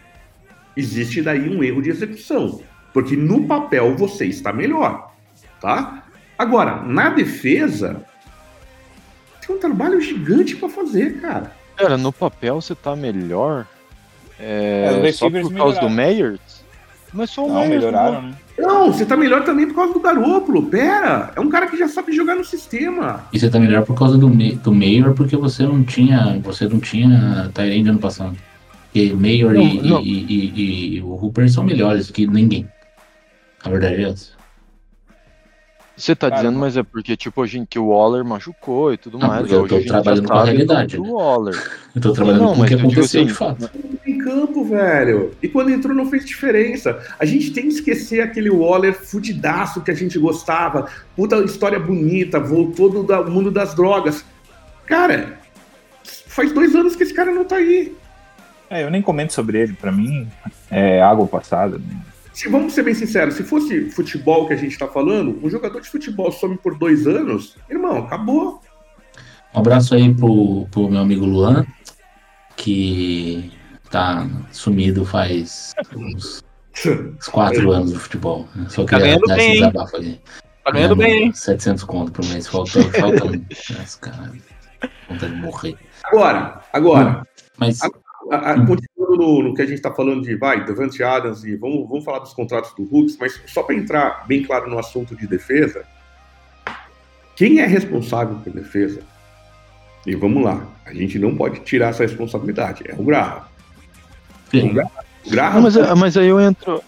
existe 0.77 1.23
daí 1.23 1.49
um 1.49 1.63
erro 1.63 1.83
de 1.83 1.91
execução. 1.91 2.61
Porque 2.93 3.17
no 3.17 3.45
papel 3.47 3.97
você 3.97 4.27
está 4.27 4.53
melhor, 4.53 5.13
tá? 5.61 6.05
Agora, 6.39 6.83
na 6.83 7.11
defesa, 7.11 8.03
tem 9.47 9.55
um 9.55 9.59
trabalho 9.59 10.01
gigante 10.01 10.57
para 10.57 10.69
fazer, 10.69 11.21
cara. 11.21 11.53
Cara, 11.77 11.97
no 11.97 12.13
papel 12.13 12.61
você 12.61 12.75
tá 12.75 12.97
melhor. 12.97 13.67
É, 14.39 15.01
É, 15.05 15.13
só 15.13 15.31
por 15.31 15.53
causa 15.55 15.81
do. 15.81 15.89
Meyers? 15.91 16.65
Mas 17.13 17.31
só 17.31 17.45
o 17.45 17.49
Não, 17.49 17.55
Meyers. 17.61 17.71
melhoraram, 17.71 18.23
né? 18.23 18.35
Não, 18.59 18.93
você 18.93 19.05
tá 19.05 19.17
melhor 19.17 19.45
também 19.45 19.67
por 19.67 19.75
causa 19.75 19.93
do 19.95 20.01
Garópolo. 20.01 20.65
Pera, 20.67 21.33
é 21.37 21.41
um 21.41 21.49
cara 21.49 21.67
que 21.67 21.77
já 21.77 21.89
sabe 21.89 22.13
jogar 22.13 22.35
no 22.35 22.45
sistema. 22.45 23.25
E 23.33 23.39
você 23.39 23.49
tá 23.49 23.59
melhor 23.59 23.85
por 23.85 23.97
causa 23.97 24.17
do, 24.19 24.29
do 24.29 24.75
Mayor, 24.75 25.15
porque 25.15 25.37
você 25.37 25.63
não 25.63 25.83
tinha. 25.85 26.39
Você 26.43 26.67
não 26.67 26.81
tinha 26.81 27.51
Tyrande 27.55 27.91
ano 27.91 27.99
passado. 27.99 28.37
Porque 28.97 29.13
Mayor 29.13 29.53
Não, 29.53 29.63
e, 29.63 29.83
não. 29.83 30.01
E, 30.01 30.09
e- 30.25 30.53
e- 30.57 30.97
e 30.97 31.03
o 31.03 31.13
Hooper 31.23 31.51
são 31.51 31.63
melhores 31.63 32.11
que 32.11 32.27
ninguém. 32.27 32.67
A 33.63 33.69
verdade 33.69 34.03
é 34.05 34.09
essa. 34.09 34.31
Você 35.95 36.15
tá 36.15 36.29
Cara, 36.31 36.43
dizendo, 36.43 36.59
mas 36.59 36.77
é 36.79 36.83
porque, 36.83 37.15
tipo, 37.17 37.43
a 37.43 37.47
gente, 37.47 37.67
que 37.69 37.79
o 37.79 37.89
Waller 37.89 38.25
machucou 38.25 38.93
e 38.93 38.97
tudo 38.99 39.19
Não, 39.19 39.29
mais. 39.29 39.51
eu 39.51 39.67
tô 39.67 39.81
trabalhando 39.81 40.29
com 40.29 40.35
a 40.35 40.45
realidade, 40.45 40.97
do 40.97 41.03
né? 41.03 41.09
Waller. 41.11 41.55
Eu 41.97 42.03
tô 42.03 42.13
trabalhando 42.13 42.41
Não, 42.43 42.49
com 42.49 42.55
o 42.55 42.59
mas 42.59 42.69
que 42.69 42.75
eu 42.75 42.79
digo 42.79 42.91
aconteceu 42.93 43.21
assim, 43.23 43.29
de 43.29 43.35
fato. 43.35 43.71
em 44.07 44.19
campo, 44.19 44.65
velho. 44.67 45.33
E 45.43 45.49
quando 45.49 45.71
entrou 45.71 45.95
não 45.95 46.11
fez 46.11 46.27
diferença. 46.27 46.99
A 47.19 47.25
gente 47.25 47.51
tem 47.53 47.63
que 47.65 47.75
esquecer 47.75 48.21
aquele 48.21 48.51
Waller 48.51 48.93
fudidaço 48.95 49.81
que 49.81 49.91
a 49.91 49.95
gente 49.95 50.19
gostava. 50.19 50.91
Puta 51.17 51.37
história 51.39 51.81
bonita, 51.81 52.39
voltou 52.39 52.91
do 52.91 53.31
mundo 53.31 53.51
das 53.51 53.75
drogas. 53.75 54.23
Cara, 54.85 55.39
faz 56.05 56.53
dois 56.53 56.75
anos 56.75 56.95
que 56.95 57.03
esse 57.03 57.15
cara 57.15 57.33
não 57.33 57.47
tá 57.47 57.57
aí. 57.57 57.97
É, 58.71 58.83
eu 58.83 58.91
nem 58.91 59.03
comento 59.03 59.33
sobre 59.33 59.61
ele. 59.61 59.73
Pra 59.75 59.93
mim, 59.93 60.29
é 60.71 61.01
água 61.03 61.27
passada. 61.27 61.81
Se, 62.33 62.49
vamos 62.49 62.75
ser 62.75 62.83
bem 62.83 62.95
sinceros, 62.95 63.35
se 63.35 63.43
fosse 63.43 63.91
futebol 63.91 64.47
que 64.47 64.53
a 64.53 64.57
gente 64.57 64.79
tá 64.79 64.87
falando, 64.87 65.41
um 65.43 65.49
jogador 65.49 65.81
de 65.81 65.89
futebol 65.89 66.31
some 66.31 66.59
por 66.59 66.77
dois 66.77 67.07
anos, 67.07 67.57
irmão, 67.71 67.99
acabou. 67.99 68.61
Um 69.55 69.61
abraço 69.61 69.95
aí 69.95 70.13
pro, 70.13 70.67
pro 70.71 70.91
meu 70.91 71.01
amigo 71.01 71.25
Luan, 71.25 71.65
que 72.57 73.51
tá 73.91 74.29
sumido 74.53 75.07
faz 75.07 75.73
uns, 75.97 76.45
uns 76.87 77.29
quatro 77.29 77.71
anos 77.71 77.93
do 77.93 77.99
futebol. 77.99 78.47
Só 78.69 78.85
Tá 78.85 78.99
queria 78.99 79.07
ganhando 79.07 79.27
dar 79.27 79.37
bem, 79.37 79.47
esse 79.47 79.61
desabafo 79.61 79.97
aqui. 79.97 80.21
Tá 80.63 80.71
ganhando 80.73 80.97
bem, 80.97 81.23
hein? 81.23 81.33
700 81.33 81.85
conto 81.85 82.13
por 82.13 82.25
mês. 82.27 82.47
Falta, 82.47 82.83
falta 82.93 83.25
Nossa, 83.25 83.99
caralho. 83.99 84.43
Vontade 85.09 85.35
de 85.35 85.41
morrer. 85.41 85.77
Agora, 86.05 86.61
agora, 86.73 87.23
Mas 87.57 87.81
a- 88.31 88.53
a- 88.53 88.67
continuando 88.67 89.17
no, 89.17 89.43
no 89.43 89.55
que 89.55 89.63
a 89.63 89.67
gente 89.67 89.81
tá 89.81 89.93
falando 89.93 90.23
de, 90.23 90.35
vai, 90.37 90.65
Devante 90.65 91.03
Adams 91.03 91.45
e 91.45 91.57
vamos, 91.57 91.89
vamos 91.89 92.05
falar 92.05 92.19
dos 92.21 92.33
contratos 92.35 92.73
do 92.75 92.83
Hooks, 92.85 93.17
mas 93.19 93.41
só 93.47 93.63
para 93.63 93.75
entrar 93.75 94.27
bem 94.27 94.43
claro 94.43 94.69
no 94.69 94.79
assunto 94.79 95.15
de 95.17 95.27
defesa, 95.27 95.85
quem 97.37 97.61
é 97.61 97.67
responsável 97.67 98.37
por 98.43 98.53
defesa? 98.53 99.01
E 100.07 100.15
vamos 100.15 100.43
lá, 100.45 100.67
a 100.85 100.95
gente 100.95 101.19
não 101.19 101.35
pode 101.37 101.61
tirar 101.61 101.89
essa 101.89 102.03
responsabilidade, 102.05 102.85
é 102.89 102.95
o 102.95 103.03
Graham. 103.03 103.43
sim, 104.51 104.71
O 104.71 105.31
Graham 105.31 105.55
Não, 105.55 105.63
mas, 105.63 105.77
é- 105.77 105.95
mas 105.95 106.17
aí 106.17 106.29
eu 106.29 106.41
entro. 106.41 106.83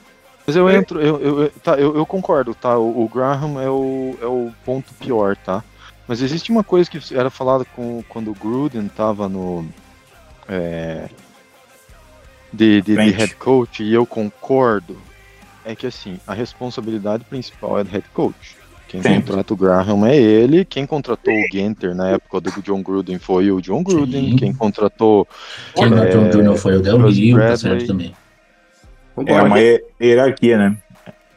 Mas 0.47 0.57
eu 0.57 0.66
É. 0.68 0.76
entro, 0.76 1.01
eu, 1.01 1.20
eu, 1.20 1.43
eu- 1.43 1.51
tá, 1.62 1.74
eu, 1.74 1.95
eu 1.97 2.07
concordo, 2.07 2.55
tá? 2.55 2.78
O, 2.78 3.05
o 3.05 3.09
Graham 3.09 3.61
é 3.61 3.68
o, 3.68 4.16
é 4.22 4.26
o 4.26 4.51
ponto 4.64 4.95
pior, 4.95 5.36
tá? 5.36 5.62
Mas 6.07 6.22
existe 6.22 6.51
uma 6.51 6.64
coisa 6.64 6.89
que 6.91 6.99
era 7.14 7.28
falada 7.28 7.66
com, 7.76 8.03
quando 8.09 8.30
o 8.30 8.34
Gruden 8.34 8.89
tava 8.89 9.28
no. 9.28 9.66
é, 10.49 11.09
de, 12.53 12.80
de, 12.82 12.94
de 12.96 13.11
head 13.11 13.34
coach, 13.36 13.82
e 13.82 13.92
eu 13.92 14.07
concordo, 14.07 14.96
é 15.64 15.74
que 15.74 15.86
assim, 15.86 16.18
a 16.26 16.32
responsabilidade 16.34 17.24
principal 17.24 17.78
é 17.78 17.84
do 17.84 17.90
head 17.90 18.07
coach. 18.14 18.57
Quem 18.88 19.03
Sempre. 19.03 19.20
contrata 19.24 19.53
o 19.53 19.57
Graham 19.57 20.07
é 20.07 20.16
ele, 20.16 20.64
quem 20.64 20.86
contratou 20.86 21.34
o 21.34 21.46
Genter 21.53 21.94
na 21.94 22.09
época 22.09 22.40
do 22.40 22.51
John 22.62 22.82
Gruden 22.82 23.18
foi 23.18 23.51
o 23.53 23.61
John 23.61 23.82
Gruden, 23.82 24.30
Sim. 24.30 24.36
quem 24.36 24.55
contratou 24.55 25.28
quem 25.74 25.84
é 25.84 26.07
John 26.07 26.30
Jr. 26.30 26.57
foi 26.57 26.76
o 26.76 26.80
Del 26.80 27.07
Rio, 27.07 27.38
tá 27.38 27.55
certo 27.57 27.86
também. 27.86 28.14
É 29.26 29.42
uma 29.42 29.59
hier- 29.61 29.84
hierarquia, 30.01 30.57
né? 30.57 30.76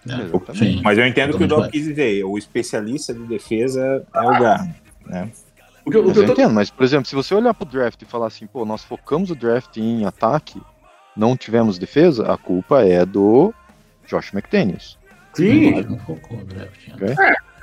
É, 0.07 0.53
sim. 0.55 0.81
Mas 0.83 0.97
eu 0.97 1.05
entendo 1.05 1.33
o 1.35 1.37
que 1.37 1.43
o 1.43 1.47
Doc 1.47 1.69
quis 1.69 1.83
dizer. 1.85 2.23
O 2.23 2.37
especialista 2.37 3.13
de 3.13 3.23
defesa 3.27 4.03
é 4.13 4.19
o 4.21 4.29
Graham. 4.29 4.73
Né? 5.05 5.29
O 5.85 5.91
que, 5.91 5.97
eu- 5.97 6.01
o 6.03 6.05
Mas 6.05 6.13
que 6.13 6.19
eu 6.19 6.23
eu 6.23 6.27
tô 6.27 6.33
entendo, 6.33 6.53
mas 6.53 6.69
por 6.69 6.83
exemplo, 6.83 7.05
se 7.07 7.15
você 7.15 7.35
olhar 7.35 7.53
pro 7.53 7.65
draft 7.65 8.01
e 8.01 8.05
falar 8.05 8.27
assim, 8.27 8.47
pô, 8.47 8.63
nós 8.65 8.83
focamos 8.83 9.29
o 9.29 9.35
draft 9.35 9.75
em 9.77 10.05
ataque, 10.05 10.61
não 11.15 11.35
tivemos 11.35 11.77
defesa, 11.77 12.31
a 12.31 12.37
culpa 12.37 12.83
é 12.83 13.05
do 13.05 13.53
Josh 14.07 14.33
McDaniels. 14.33 14.97
Sim, 15.33 15.81
Não 15.83 16.43
draft, 16.45 16.87
né? 16.87 16.95
Ok. 16.95 17.15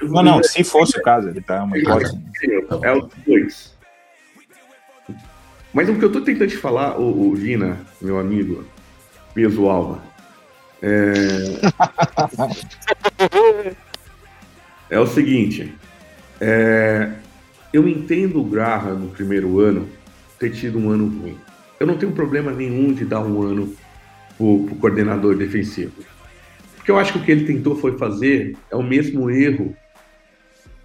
Não, 0.08 0.22
não, 0.22 0.42
se 0.42 0.62
fosse 0.62 0.98
o 0.98 1.02
caso, 1.02 1.28
ele 1.28 1.40
tá 1.40 1.64
uma 1.64 1.76
hipótese. 1.76 2.18
É 2.82 2.92
os 2.92 3.08
dois. 3.26 3.76
Mas 5.72 5.88
o 5.88 5.98
que 5.98 6.04
eu 6.04 6.12
tô 6.12 6.20
tentando 6.20 6.48
te 6.48 6.56
falar, 6.56 6.98
o, 6.98 7.34
Vina, 7.34 7.78
meu 8.00 8.18
amigo, 8.18 8.64
peso 9.34 9.68
alma, 9.68 10.02
é... 10.80 11.12
é 14.94 14.98
o 14.98 15.06
seguinte, 15.06 15.74
é, 16.40 17.12
eu 17.72 17.88
entendo 17.88 18.40
o 18.40 18.44
Graham 18.44 18.94
no 18.94 19.08
primeiro 19.10 19.60
ano 19.60 19.88
ter 20.38 20.50
tido 20.50 20.78
um 20.78 20.90
ano 20.90 21.06
ruim. 21.06 21.36
Eu 21.78 21.86
não 21.86 21.96
tenho 21.96 22.12
problema 22.12 22.50
nenhum 22.50 22.92
de 22.92 23.04
dar 23.04 23.20
um 23.20 23.42
ano 23.42 23.74
pro, 24.36 24.64
pro 24.64 24.76
coordenador 24.76 25.36
defensivo. 25.36 25.92
Porque 26.76 26.90
eu 26.90 26.98
acho 26.98 27.12
que 27.12 27.18
o 27.18 27.22
que 27.22 27.30
ele 27.30 27.44
tentou 27.44 27.76
foi 27.76 27.96
fazer 27.98 28.56
é 28.70 28.76
o 28.76 28.82
mesmo 28.82 29.30
erro 29.30 29.76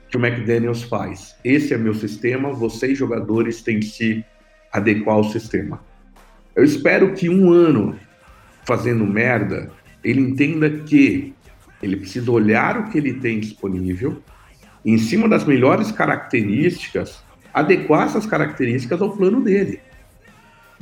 que 0.09 0.17
o 0.17 0.23
McDaniels 0.23 0.83
faz. 0.83 1.35
Esse 1.43 1.73
é 1.73 1.77
meu 1.77 1.95
sistema, 1.95 2.53
vocês 2.53 2.97
jogadores 2.97 3.61
têm 3.61 3.79
que 3.79 3.87
se 3.87 4.25
adequar 4.71 5.15
ao 5.15 5.23
sistema. 5.23 5.83
Eu 6.55 6.63
espero 6.63 7.13
que 7.13 7.29
um 7.29 7.51
ano 7.51 7.97
fazendo 8.63 9.05
merda, 9.05 9.71
ele 10.03 10.21
entenda 10.21 10.69
que 10.69 11.33
ele 11.81 11.97
precisa 11.97 12.31
olhar 12.31 12.77
o 12.77 12.89
que 12.89 12.97
ele 12.97 13.13
tem 13.13 13.39
disponível, 13.39 14.21
em 14.85 14.97
cima 14.97 15.27
das 15.27 15.45
melhores 15.45 15.91
características, 15.91 17.23
adequar 17.53 18.07
essas 18.07 18.25
características 18.25 19.01
ao 19.01 19.15
plano 19.15 19.41
dele. 19.41 19.79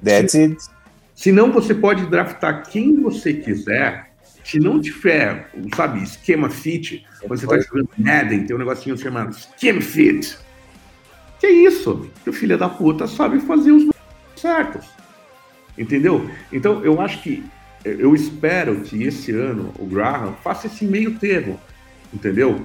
That's 0.04 0.36
it. 0.36 0.58
Senão 1.16 1.52
você 1.52 1.74
pode 1.74 2.06
draftar 2.08 2.68
quem 2.68 3.02
você 3.02 3.34
quiser. 3.34 4.12
Se 4.44 4.60
não 4.60 4.82
tiver, 4.82 5.52
sabe, 5.76 6.02
esquema 6.02 6.50
fit, 6.50 7.06
você 7.28 7.46
tá 7.46 7.60
jogando 7.60 7.90
Madden, 7.96 8.46
tem 8.46 8.56
um 8.56 8.60
negocinho 8.60 8.98
chamado 8.98 9.36
Scheme 9.58 9.82
Fit. 9.82 10.36
Que 11.40 11.46
é 11.46 11.52
isso? 11.52 12.10
Que 12.24 12.32
o 12.32 12.34
filho 12.34 12.58
da 12.58 12.68
puta 12.68 13.08
sabe 13.08 13.40
fazer 13.40 13.72
os 13.72 13.92
certos. 14.36 14.86
Entendeu? 15.78 16.30
Então, 16.52 16.84
eu 16.84 17.00
acho 17.00 17.22
que. 17.22 17.44
Eu 17.84 18.14
espero 18.14 18.82
que 18.82 19.04
esse 19.04 19.32
ano 19.32 19.74
o 19.80 19.88
Graham 19.88 20.34
faça 20.44 20.68
esse 20.68 20.86
meio 20.86 21.18
termo. 21.18 21.60
Entendeu? 22.14 22.64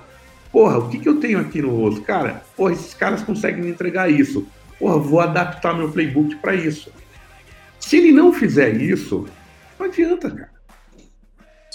Porra, 0.52 0.78
o 0.78 0.88
que, 0.88 0.98
que 0.98 1.08
eu 1.08 1.20
tenho 1.20 1.38
aqui 1.38 1.62
no 1.62 1.74
rosto? 1.74 2.02
Cara, 2.02 2.42
porra, 2.54 2.72
esses 2.72 2.92
caras 2.92 3.22
conseguem 3.22 3.62
me 3.62 3.70
entregar 3.70 4.10
isso. 4.10 4.46
Porra, 4.78 4.98
vou 4.98 5.20
adaptar 5.20 5.74
meu 5.74 5.90
playbook 5.90 6.36
para 6.36 6.54
isso. 6.54 6.90
Se 7.86 7.98
ele 7.98 8.10
não 8.10 8.32
fizer 8.32 8.74
isso, 8.74 9.28
não 9.78 9.86
adianta, 9.86 10.28
cara. 10.28 10.50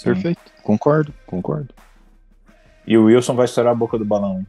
Perfeito. 0.04 0.42
Concordo, 0.62 1.14
concordo. 1.24 1.72
E 2.86 2.98
o 2.98 3.04
Wilson 3.06 3.34
vai 3.34 3.46
estourar 3.46 3.72
a 3.72 3.74
boca 3.74 3.96
do 3.96 4.04
balão. 4.04 4.40
hein? 4.40 4.46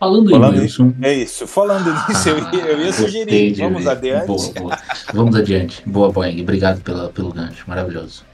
Falando, 0.00 0.30
Falando 0.30 0.56
em 0.56 0.60
Wilson. 0.60 0.94
É 1.02 1.12
isso. 1.12 1.46
Falando 1.46 1.92
nisso, 2.08 2.30
eu 2.30 2.38
ia, 2.38 2.64
eu 2.68 2.80
ia 2.80 2.92
sugerir. 2.94 3.54
Vamos 3.54 3.84
ver. 3.84 3.90
adiante. 3.90 4.26
Boa, 4.26 4.52
boa. 4.54 4.78
Vamos 5.12 5.36
adiante. 5.36 5.82
Boa, 5.84 6.10
Boeing. 6.10 6.40
Obrigado 6.40 6.80
pela, 6.80 7.10
pelo 7.10 7.30
gancho. 7.34 7.62
Maravilhoso. 7.68 8.24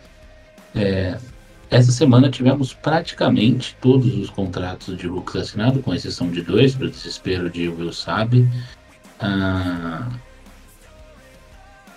É, 0.76 1.18
essa 1.70 1.90
semana 1.90 2.30
tivemos 2.30 2.72
praticamente 2.72 3.76
todos 3.80 4.14
os 4.14 4.30
contratos 4.30 4.96
de 4.96 5.08
Hulk 5.08 5.38
assinados, 5.38 5.82
com 5.82 5.92
exceção 5.92 6.30
de 6.30 6.40
dois, 6.40 6.76
para 6.76 6.86
o 6.86 6.90
desespero 6.90 7.50
de 7.50 7.68
Will 7.68 7.92
Sabe. 7.92 8.48
Ah, 9.18 10.06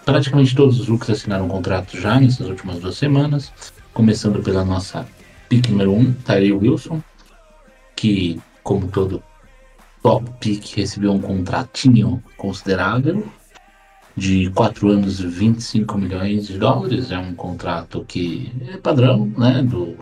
praticamente 0.06 0.56
todos 0.56 0.80
os 0.80 0.88
Hulks 0.88 1.10
assinaram 1.10 1.48
contratos 1.48 2.00
já 2.00 2.20
nessas 2.20 2.48
últimas 2.48 2.80
duas 2.80 2.96
semanas. 2.96 3.52
Começando 3.94 4.42
pela 4.44 4.64
nossa 4.64 5.08
pick 5.50 5.68
número 5.70 5.92
1, 5.94 6.00
um, 6.00 6.14
Tyree 6.14 6.52
Wilson, 6.52 7.02
que, 7.96 8.40
como 8.62 8.88
todo 8.88 9.24
top 10.04 10.30
pick, 10.40 10.76
recebeu 10.76 11.12
um 11.12 11.20
contratinho 11.20 12.22
considerável 12.38 13.26
de 14.16 14.50
4 14.52 14.90
anos 14.90 15.20
e 15.20 15.28
25 15.28 15.98
milhões 15.98 16.48
de 16.48 16.58
dólares. 16.58 17.12
É 17.12 17.18
um 17.18 17.34
contrato 17.34 18.06
que 18.08 18.52
é 18.70 18.78
padrão, 18.78 19.32
né? 19.38 19.64
Do. 19.64 19.98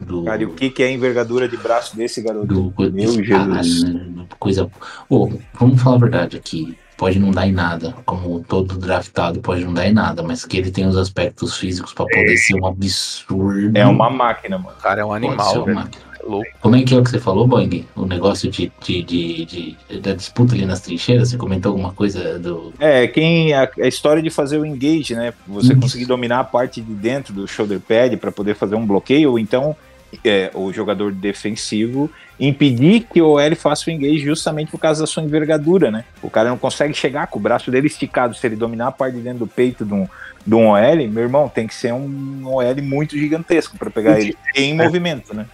do 0.00 0.24
Cara, 0.24 0.42
e 0.42 0.46
o 0.46 0.54
que, 0.54 0.70
que 0.70 0.82
é 0.82 0.86
a 0.86 0.92
envergadura 0.92 1.48
de 1.48 1.56
braço 1.56 1.96
desse 1.96 2.20
garoto? 2.20 2.46
do 2.46 2.90
Meu 2.90 3.22
Jesus. 3.22 3.84
né, 3.84 4.26
Coisa. 4.38 4.70
Ô, 5.08 5.30
vamos 5.54 5.80
falar 5.80 5.96
a 5.96 6.00
verdade 6.00 6.36
aqui. 6.36 6.76
Pode 6.96 7.18
não 7.18 7.30
dar 7.30 7.46
em 7.46 7.52
nada, 7.52 7.94
como 8.04 8.40
todo 8.40 8.78
draftado 8.78 9.40
pode 9.40 9.64
não 9.64 9.74
dar 9.74 9.86
em 9.86 9.92
nada, 9.92 10.22
mas 10.22 10.44
que 10.44 10.56
ele 10.56 10.70
tem 10.70 10.86
os 10.86 10.96
aspectos 10.96 11.56
físicos 11.56 11.92
pra 11.92 12.04
poder 12.06 12.36
ser 12.38 12.54
um 12.60 12.66
absurdo. 12.66 13.76
É 13.76 13.86
uma 13.86 14.10
máquina, 14.10 14.58
mano. 14.58 14.76
O 14.78 14.82
cara 14.82 15.00
é 15.02 15.04
um 15.04 15.08
pode 15.08 15.20
ser 15.22 15.26
animal, 15.28 15.54
uma 15.54 15.64
velho. 15.64 15.74
máquina. 15.76 16.04
É 16.18 16.26
louco. 16.26 16.46
Como 16.60 16.74
é 16.76 16.82
que 16.82 16.94
é 16.94 16.98
o 16.98 17.04
que 17.04 17.10
você 17.10 17.20
falou, 17.20 17.46
Boing? 17.46 17.86
O 17.94 18.04
negócio 18.06 18.50
de, 18.50 18.72
de, 18.82 19.02
de, 19.02 19.44
de- 19.44 20.00
da 20.00 20.14
disputa 20.14 20.54
ali 20.54 20.64
nas 20.66 20.80
trincheiras? 20.80 21.28
Você 21.30 21.36
comentou 21.36 21.70
alguma 21.70 21.92
coisa 21.92 22.38
do. 22.38 22.72
É, 22.80 23.06
quem 23.06 23.52
a, 23.54 23.70
a 23.80 23.86
história 23.86 24.22
de 24.22 24.30
fazer 24.30 24.58
o 24.58 24.66
engage, 24.66 25.14
né? 25.14 25.32
Você 25.46 25.72
Isso. 25.72 25.80
conseguir 25.80 26.06
dominar 26.06 26.40
a 26.40 26.44
parte 26.44 26.80
de 26.80 26.92
dentro 26.94 27.32
do 27.32 27.46
shoulder 27.46 27.78
pad 27.78 28.16
para 28.16 28.32
poder 28.32 28.54
fazer 28.56 28.74
um 28.74 28.86
bloqueio, 28.86 29.30
ou 29.30 29.38
então 29.38 29.76
é, 30.24 30.50
o 30.54 30.72
jogador 30.72 31.12
defensivo 31.12 32.10
impedir 32.38 33.06
que 33.12 33.20
o 33.20 33.28
OL 33.30 33.56
faça 33.56 33.88
o 33.88 33.92
engage 33.92 34.18
justamente 34.18 34.70
por 34.70 34.78
causa 34.78 35.00
da 35.00 35.06
sua 35.06 35.22
envergadura, 35.22 35.90
né? 35.90 36.04
O 36.22 36.30
cara 36.30 36.48
não 36.48 36.58
consegue 36.58 36.94
chegar 36.94 37.26
com 37.28 37.38
o 37.38 37.42
braço 37.42 37.70
dele 37.70 37.86
esticado. 37.86 38.34
Se 38.34 38.46
ele 38.46 38.56
dominar 38.56 38.88
a 38.88 38.92
parte 38.92 39.16
de 39.16 39.22
dentro 39.22 39.40
do 39.40 39.46
peito 39.46 39.84
de 39.84 39.94
um, 39.94 40.06
de 40.46 40.54
um 40.54 40.68
OL, 40.68 41.08
meu 41.08 41.22
irmão, 41.22 41.48
tem 41.48 41.66
que 41.66 41.74
ser 41.74 41.92
um 41.92 42.46
OL 42.46 42.82
muito 42.82 43.16
gigantesco 43.16 43.76
para 43.78 43.90
pegar 43.90 44.20
ele 44.20 44.36
em 44.54 44.74
movimento, 44.74 45.34
né? 45.34 45.46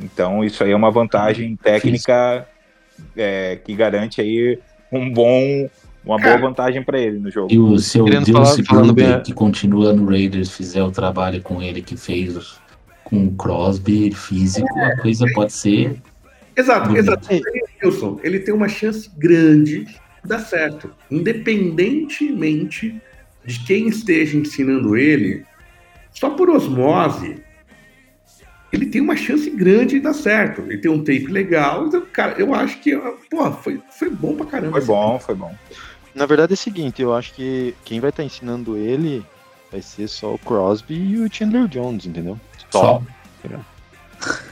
Então 0.00 0.44
isso 0.44 0.62
aí 0.62 0.70
é 0.70 0.76
uma 0.76 0.90
vantagem 0.90 1.56
técnica 1.56 2.46
é, 3.16 3.58
que 3.64 3.74
garante 3.74 4.20
aí 4.20 4.58
um 4.92 5.10
bom, 5.10 5.68
uma 6.08 6.18
boa 6.18 6.36
vantagem 6.38 6.82
para 6.82 6.98
ele 6.98 7.18
no 7.18 7.30
jogo. 7.30 7.52
E 7.52 7.58
o 7.58 7.78
seu 7.78 8.04
Querendo 8.04 8.24
Deus 8.24 8.60
falar- 8.64 8.92
bem- 8.92 9.22
que 9.22 9.32
continua 9.32 9.92
no 9.92 10.06
Raiders, 10.06 10.50
fizer 10.50 10.82
o 10.82 10.90
trabalho 10.90 11.42
com 11.42 11.62
ele 11.62 11.82
que 11.82 11.96
fez 11.96 12.58
com 13.04 13.26
o 13.26 13.32
Crosby 13.32 14.10
físico, 14.12 14.66
a 14.80 14.96
coisa 14.96 15.26
pode 15.34 15.52
ser. 15.52 15.96
Exato, 16.56 16.96
exato. 16.96 17.28
Wilson, 17.84 18.18
ele 18.22 18.40
tem 18.40 18.52
uma 18.52 18.68
chance 18.68 19.08
grande 19.16 19.84
de 19.84 19.98
dar 20.28 20.40
certo. 20.40 20.90
Independentemente 21.10 23.00
de 23.44 23.60
quem 23.60 23.88
esteja 23.88 24.36
ensinando 24.36 24.96
ele, 24.96 25.44
só 26.12 26.30
por 26.30 26.50
osmose, 26.50 27.36
ele 28.72 28.86
tem 28.86 29.00
uma 29.00 29.16
chance 29.16 29.48
grande 29.48 29.94
de 29.96 30.00
dar 30.00 30.12
certo. 30.12 30.62
Ele 30.62 30.78
tem 30.78 30.90
um 30.90 30.98
tape 30.98 31.26
legal. 31.28 31.86
Então, 31.86 32.02
cara, 32.12 32.34
eu 32.38 32.52
acho 32.54 32.78
que, 32.80 32.94
porra, 33.30 33.52
foi, 33.52 33.80
foi 33.98 34.10
bom 34.10 34.34
pra 34.34 34.44
caramba. 34.44 34.72
Foi 34.80 34.84
bom, 34.86 35.18
foi 35.18 35.34
bom. 35.34 35.54
Na 36.18 36.26
verdade 36.26 36.52
é 36.52 36.54
o 36.54 36.56
seguinte, 36.56 37.00
eu 37.00 37.14
acho 37.14 37.32
que 37.32 37.76
quem 37.84 38.00
vai 38.00 38.10
estar 38.10 38.24
ensinando 38.24 38.76
ele 38.76 39.24
vai 39.70 39.80
ser 39.80 40.08
só 40.08 40.34
o 40.34 40.38
Crosby 40.38 40.94
e 40.94 41.18
o 41.20 41.32
Chandler 41.32 41.68
Jones, 41.68 42.06
entendeu? 42.06 42.36
Só. 42.72 43.00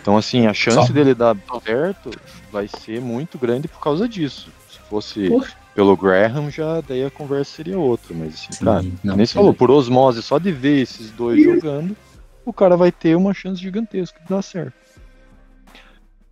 Então, 0.00 0.16
assim, 0.16 0.46
a 0.46 0.54
chance 0.54 0.86
Só. 0.86 0.92
dele 0.92 1.12
dar 1.12 1.36
certo 1.64 2.12
vai 2.52 2.68
ser 2.68 3.00
muito 3.00 3.36
grande 3.36 3.66
por 3.66 3.80
causa 3.80 4.08
disso. 4.08 4.48
Se 4.70 4.78
fosse 4.88 5.28
Poxa. 5.28 5.56
pelo 5.74 5.96
Graham, 5.96 6.48
já 6.52 6.80
daí 6.80 7.04
a 7.04 7.10
conversa 7.10 7.56
seria 7.56 7.76
outra. 7.76 8.14
Mas, 8.14 8.34
assim, 8.34 8.52
Sim, 8.52 8.64
cara, 8.64 8.82
não, 9.02 9.16
nem 9.16 9.26
você 9.26 9.34
falou, 9.34 9.52
por 9.52 9.68
osmose, 9.68 10.22
só 10.22 10.38
de 10.38 10.52
ver 10.52 10.82
esses 10.82 11.10
dois 11.10 11.42
jogando, 11.42 11.96
o 12.44 12.52
cara 12.52 12.76
vai 12.76 12.92
ter 12.92 13.16
uma 13.16 13.34
chance 13.34 13.60
gigantesca 13.60 14.20
de 14.20 14.28
dar 14.28 14.42
certo. 14.42 14.86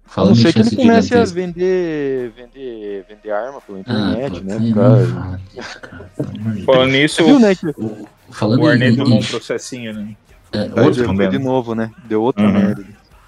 A 0.07 0.11
Falando 0.11 0.31
não 0.35 0.39
em 0.39 0.43
ser 0.43 0.53
que 0.53 0.61
ele 0.61 0.77
comece 0.77 1.15
a 1.15 1.25
vender, 1.25 2.31
vender, 2.37 3.05
vender 3.09 3.31
arma 3.31 3.61
pela 3.61 3.79
Ah, 3.79 3.81
internet, 3.81 4.41
pô, 4.41 4.47
né? 4.47 4.73
Cara, 4.75 4.97
não 4.99 5.07
fala 5.07 5.41
disso, 5.53 5.81
cara, 5.81 6.11
Deus. 6.17 6.65
Falando 6.65 6.91
nisso, 6.93 7.25
viu, 7.25 7.39
né? 7.41 7.55
Que 7.55 7.67
O- 7.77 8.09
Falando 8.31 8.63
o 8.63 8.67
Arnett 8.67 8.97
tomou 8.97 9.19
um 9.19 9.25
processinho, 9.25 9.93
né? 9.93 10.15
é, 10.53 10.65
Tá 10.69 10.83
outro, 10.83 11.07
também. 11.07 11.29
de 11.29 11.39
novo, 11.39 11.75
né? 11.75 11.91
Deu 12.07 12.23
outra 12.23 12.47
Uhum. 12.47 12.53
merda. 12.53 12.85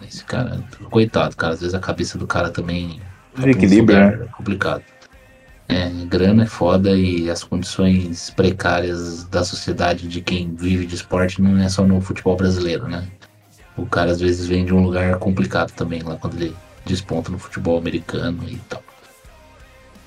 esse 0.06 0.22
cara, 0.24 0.62
coitado, 0.90 1.34
cara, 1.36 1.54
às 1.54 1.60
vezes 1.60 1.74
a 1.74 1.80
cabeça 1.80 2.16
do 2.18 2.26
cara 2.26 2.50
também 2.50 3.00
tá 3.34 3.42
Desequilíbrio, 3.42 3.98
num 3.98 4.10
lugar 4.10 4.28
complicado. 4.32 4.84
É, 5.68 5.88
grana 6.06 6.44
é 6.44 6.46
foda 6.46 6.90
e 6.96 7.28
as 7.28 7.42
condições 7.42 8.30
precárias 8.30 9.24
da 9.24 9.42
sociedade 9.42 10.06
de 10.06 10.20
quem 10.20 10.54
vive 10.54 10.86
de 10.86 10.94
esporte 10.94 11.42
não 11.42 11.58
é 11.58 11.68
só 11.68 11.82
no 11.84 12.00
futebol 12.00 12.36
brasileiro, 12.36 12.86
né? 12.86 13.04
O 13.76 13.84
cara 13.86 14.12
às 14.12 14.20
vezes 14.20 14.46
vem 14.46 14.64
de 14.64 14.72
um 14.72 14.82
lugar 14.82 15.16
complicado 15.18 15.72
também, 15.72 16.02
lá 16.02 16.16
quando 16.16 16.34
ele 16.40 16.54
desponta 16.86 17.30
no 17.30 17.38
futebol 17.38 17.78
americano 17.78 18.42
e 18.48 18.56
tal. 18.68 18.82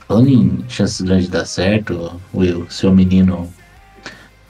Falando 0.08 0.30
em 0.30 0.66
chances 0.68 1.02
grandes 1.02 1.26
de 1.26 1.32
dar 1.32 1.46
certo, 1.46 2.20
Will, 2.34 2.66
seu 2.70 2.94
menino 2.94 3.52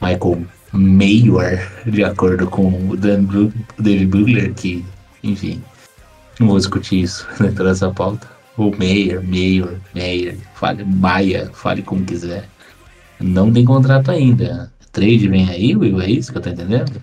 Michael 0.00 0.46
Mayor, 0.72 1.58
de 1.84 2.02
acordo 2.02 2.46
com 2.46 2.88
o 2.88 2.96
Dan 2.96 3.24
Bru- 3.24 3.52
o 3.78 3.82
David 3.82 4.06
Bugler, 4.06 4.54
que, 4.54 4.84
enfim, 5.22 5.62
não 6.38 6.48
vou 6.48 6.56
discutir 6.58 7.02
isso 7.02 7.26
dentro 7.38 7.64
dessa 7.64 7.90
pauta. 7.90 8.26
Ou 8.56 8.74
Mayor, 8.78 9.22
Mayor, 9.22 9.76
Mayor, 9.94 10.34
fale 10.54 10.84
Maia, 10.84 11.50
fale 11.52 11.82
como 11.82 12.04
quiser. 12.04 12.48
Não 13.18 13.52
tem 13.52 13.64
contrato 13.64 14.10
ainda. 14.10 14.72
Trade 14.92 15.28
vem 15.28 15.48
aí, 15.48 15.76
Will, 15.76 16.00
é 16.00 16.10
isso 16.10 16.32
que 16.32 16.38
eu 16.38 16.42
tô 16.42 16.48
entendendo? 16.50 17.02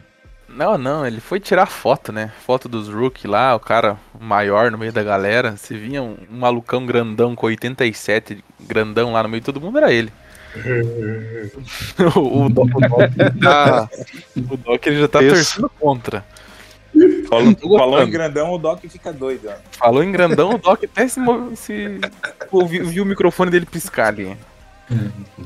Não, 0.58 0.76
não, 0.76 1.06
ele 1.06 1.20
foi 1.20 1.40
tirar 1.40 1.68
foto, 1.68 2.12
né? 2.12 2.32
Foto 2.44 2.68
dos 2.68 2.90
rookie 2.90 3.28
lá, 3.28 3.56
o 3.56 3.60
cara 3.60 3.96
maior 4.20 4.72
no 4.72 4.78
meio 4.78 4.92
da 4.92 5.04
galera. 5.04 5.56
Se 5.56 5.78
vinha 5.78 6.02
um, 6.02 6.18
um 6.32 6.38
malucão 6.40 6.84
grandão 6.84 7.36
com 7.36 7.46
87, 7.46 8.44
grandão 8.62 9.14
lá 9.14 9.22
no 9.22 9.30
meio 9.30 9.40
de 9.40 9.46
todo 9.46 9.62
mundo, 9.62 9.78
era 9.78 9.94
ele. 9.94 10.12
o, 12.16 12.46
o, 12.46 12.50
Doc, 12.50 12.70
o 12.74 12.80
Doc 12.80 13.02
ele 13.20 13.40
tá, 13.40 13.88
o 14.36 14.58
Doc 14.58 14.88
ele 14.88 15.00
já 15.00 15.08
tá 15.08 15.22
Isso. 15.22 15.36
torcendo 15.36 15.72
contra. 15.80 16.26
Falou, 17.30 17.56
falou 17.78 18.02
em 18.02 18.10
grandão, 18.10 18.52
o 18.52 18.58
Doc 18.58 18.82
fica 18.90 19.14
doido. 19.14 19.50
ó. 19.50 19.54
Falou 19.78 20.04
em 20.04 20.12
grandão, 20.12 20.56
o 20.56 20.58
Doc 20.58 20.86
até 20.86 21.08
se, 21.08 21.20
se 21.56 22.02
ouviu, 22.52 22.84
viu 22.84 23.04
o 23.04 23.08
microfone 23.08 23.52
dele 23.52 23.68
piscar 23.68 24.08
ali. 24.08 24.36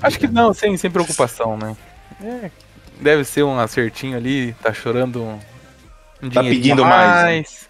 Acho 0.02 0.18
que 0.18 0.28
não, 0.30 0.54
sem, 0.54 0.78
sem 0.78 0.90
preocupação, 0.90 1.58
né? 1.58 1.76
É, 2.24 2.50
deve 3.02 3.24
ser 3.26 3.44
um 3.44 3.60
acertinho 3.60 4.16
ali, 4.16 4.54
tá 4.62 4.72
chorando 4.74 5.22
um, 5.22 5.40
um 6.24 6.30
Tá 6.30 6.42
pedindo 6.44 6.84
a 6.84 6.88
mais, 6.88 7.68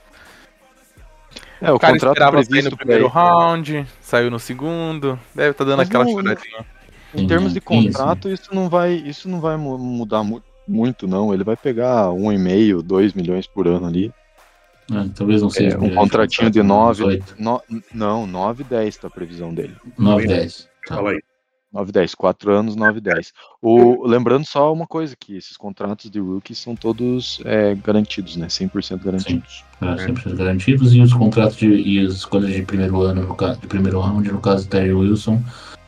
É, 1.61 1.71
o, 1.71 1.75
O 1.75 1.79
cara 1.79 1.93
contrato 1.93 2.13
esperava 2.13 2.37
sair 2.37 2.47
previsto 2.47 2.71
no 2.71 2.77
primeiro 2.77 3.03
ele. 3.05 3.11
round, 3.13 3.87
saiu 4.01 4.29
no 4.31 4.39
segundo, 4.39 5.19
deve 5.33 5.51
estar 5.51 5.63
dando 5.63 5.77
Mas 5.77 5.87
aquela 5.87 6.03
não- 6.05 6.11
choradinha. 6.11 6.65
Em 7.13 7.27
termos 7.27 7.51
de 7.53 7.59
Isso. 7.59 7.65
contrato, 7.67 8.29
isso 8.29 8.55
não 8.55 8.69
vai, 8.69 8.93
isso 8.93 9.27
não 9.27 9.41
vai 9.41 9.57
mu- 9.57 9.77
mudar 9.77 10.23
mu- 10.23 10.41
muito, 10.65 11.05
não. 11.07 11.33
Ele 11.33 11.43
vai 11.43 11.57
pegar 11.57 12.09
um 12.11 12.31
e 12.31 12.37
meio, 12.37 12.81
dois 12.81 13.13
milhões 13.13 13.45
por 13.45 13.67
ano 13.67 13.85
ali. 13.85 14.13
Ah, 14.89 15.05
talvez 15.13 15.41
não 15.41 15.49
seja. 15.49 15.77
um 15.77 15.93
contratinho 15.93 16.49
de 16.49 16.63
9, 16.63 17.03
8, 17.03 17.35
no, 17.37 17.61
não, 17.93 18.25
9, 18.25 18.63
10 18.63 18.95
tá 18.97 19.07
a 19.07 19.11
previsão 19.11 19.53
dele. 19.53 19.75
9, 19.97 20.25
10. 20.25 20.69
Tá. 20.87 20.95
Fala 20.95 21.11
aí. 21.11 21.21
9, 21.71 21.91
10, 21.91 22.15
4 22.15 22.53
anos, 22.53 22.75
9, 22.75 22.99
10. 22.99 23.33
O, 23.61 24.05
lembrando 24.05 24.45
só 24.45 24.73
uma 24.73 24.85
coisa, 24.85 25.15
que 25.17 25.37
esses 25.37 25.55
contratos 25.55 26.11
de 26.11 26.19
rookie 26.19 26.53
são 26.53 26.75
todos 26.75 27.41
é, 27.45 27.75
garantidos, 27.75 28.35
né? 28.35 28.47
100% 28.47 29.01
garantidos. 29.03 29.63
Ah, 29.79 29.97
sempre 29.97 30.33
garantidos 30.33 30.93
e 30.93 31.01
os 31.01 31.13
contratos 31.13 31.55
de, 31.57 31.67
e 31.67 32.05
as 32.05 32.13
escolhas 32.13 32.53
de 32.53 32.61
primeiro 32.63 33.01
ano, 33.01 33.23
no 33.23 33.35
caso, 33.35 33.59
de 33.61 33.67
primeiro 33.67 33.99
round, 33.99 34.29
no 34.29 34.41
caso 34.41 34.65
do 34.65 34.69
Terry 34.69 34.91
Wilson, 34.91 35.41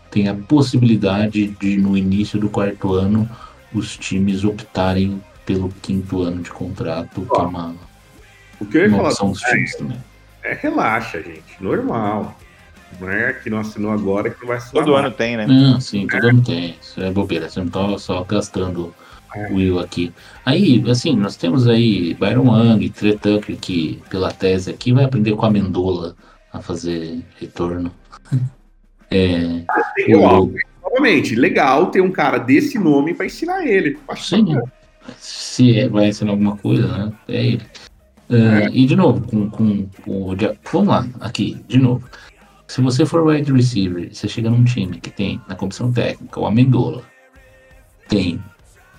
tem 0.10 0.30
a 0.30 0.36
possibilidade 0.36 1.48
de, 1.48 1.78
no 1.78 1.98
início 1.98 2.40
do 2.40 2.50
quarto 2.50 2.94
ano, 2.94 3.30
os 3.74 3.98
times 3.98 4.44
optarem 4.44 5.22
pelo 5.46 5.70
quinto 5.82 6.22
ano 6.22 6.42
de 6.42 6.50
contrato, 6.50 7.22
que 7.22 7.42
é 7.42 7.44
uma, 7.44 7.76
O 8.60 8.66
que 8.66 8.78
eu 8.78 8.82
ia 8.84 8.88
uma 8.88 8.98
falar 8.98 9.10
opção 9.10 9.32
dos 9.32 9.42
times 9.42 9.76
também. 9.76 9.98
é 10.44 10.54
relaxa, 10.54 11.22
gente. 11.22 11.62
Normal. 11.62 12.38
Não 13.04 13.10
é 13.12 13.34
que 13.34 13.50
não 13.50 13.60
assinou 13.60 13.92
agora 13.92 14.30
que 14.30 14.46
vai 14.46 14.58
assinar. 14.58 14.84
Todo 14.84 14.94
mais. 14.94 15.06
ano 15.06 15.14
tem, 15.16 15.36
né? 15.38 15.46
Não, 15.46 15.80
sim, 15.82 16.08
todo 16.08 16.26
ano 16.28 16.42
tem. 16.44 16.76
Isso 16.82 17.02
é 17.02 17.12
bobeira, 17.12 17.50
você 17.50 17.60
não 17.60 17.68
tá 17.68 17.98
só 17.98 18.24
gastando 18.24 18.94
o 19.50 19.56
Will 19.56 19.80
aqui. 19.80 20.14
Aí, 20.46 20.84
assim, 20.90 21.16
nós 21.16 21.36
temos 21.36 21.68
aí 21.68 22.14
Byron 22.14 22.48
Wang, 22.50 22.90
Trey 22.90 23.18
Tucker, 23.18 23.58
que 23.58 24.02
pela 24.10 24.32
tese 24.32 24.70
aqui 24.72 24.94
vai 24.94 25.04
aprender 25.04 25.36
com 25.36 25.46
a 25.46 25.50
Mendola 25.52 26.16
a 26.54 26.62
fazer 26.62 27.22
retorno. 27.40 27.92
É, 29.12 29.64
Tem, 29.96 30.16
ó, 30.16 30.42
o, 30.42 30.54
novamente, 30.82 31.36
legal 31.36 31.88
ter 31.88 32.02
um 32.02 32.12
cara 32.12 32.38
desse 32.38 32.80
nome 32.80 33.14
pra 33.14 33.26
ensinar 33.26 33.66
ele. 33.66 33.98
Sim, 34.16 34.56
se 35.18 35.80
é- 35.80 35.88
vai 35.88 36.08
ensinar 36.08 36.32
alguma 36.32 36.56
coisa, 36.58 36.88
né? 36.88 37.14
É 37.28 37.46
ele. 37.46 37.62
Ah, 38.32 38.70
E 38.72 38.86
de 38.86 38.96
novo, 38.96 39.22
com, 39.28 39.50
com, 39.50 39.86
com 40.04 40.12
o. 40.32 40.36
Vamos 40.72 40.88
lá, 40.88 41.06
aqui, 41.20 41.62
de 41.68 41.78
novo. 41.78 42.04
Se 42.68 42.82
você 42.82 43.06
for 43.06 43.26
wide 43.26 43.52
receiver, 43.52 44.10
você 44.14 44.28
chega 44.28 44.50
num 44.50 44.64
time 44.64 45.00
que 45.00 45.10
tem 45.10 45.42
na 45.48 45.56
comissão 45.56 45.92
técnica 45.92 46.40
o 46.40 46.46
Amendola, 46.46 47.04
tem 48.08 48.42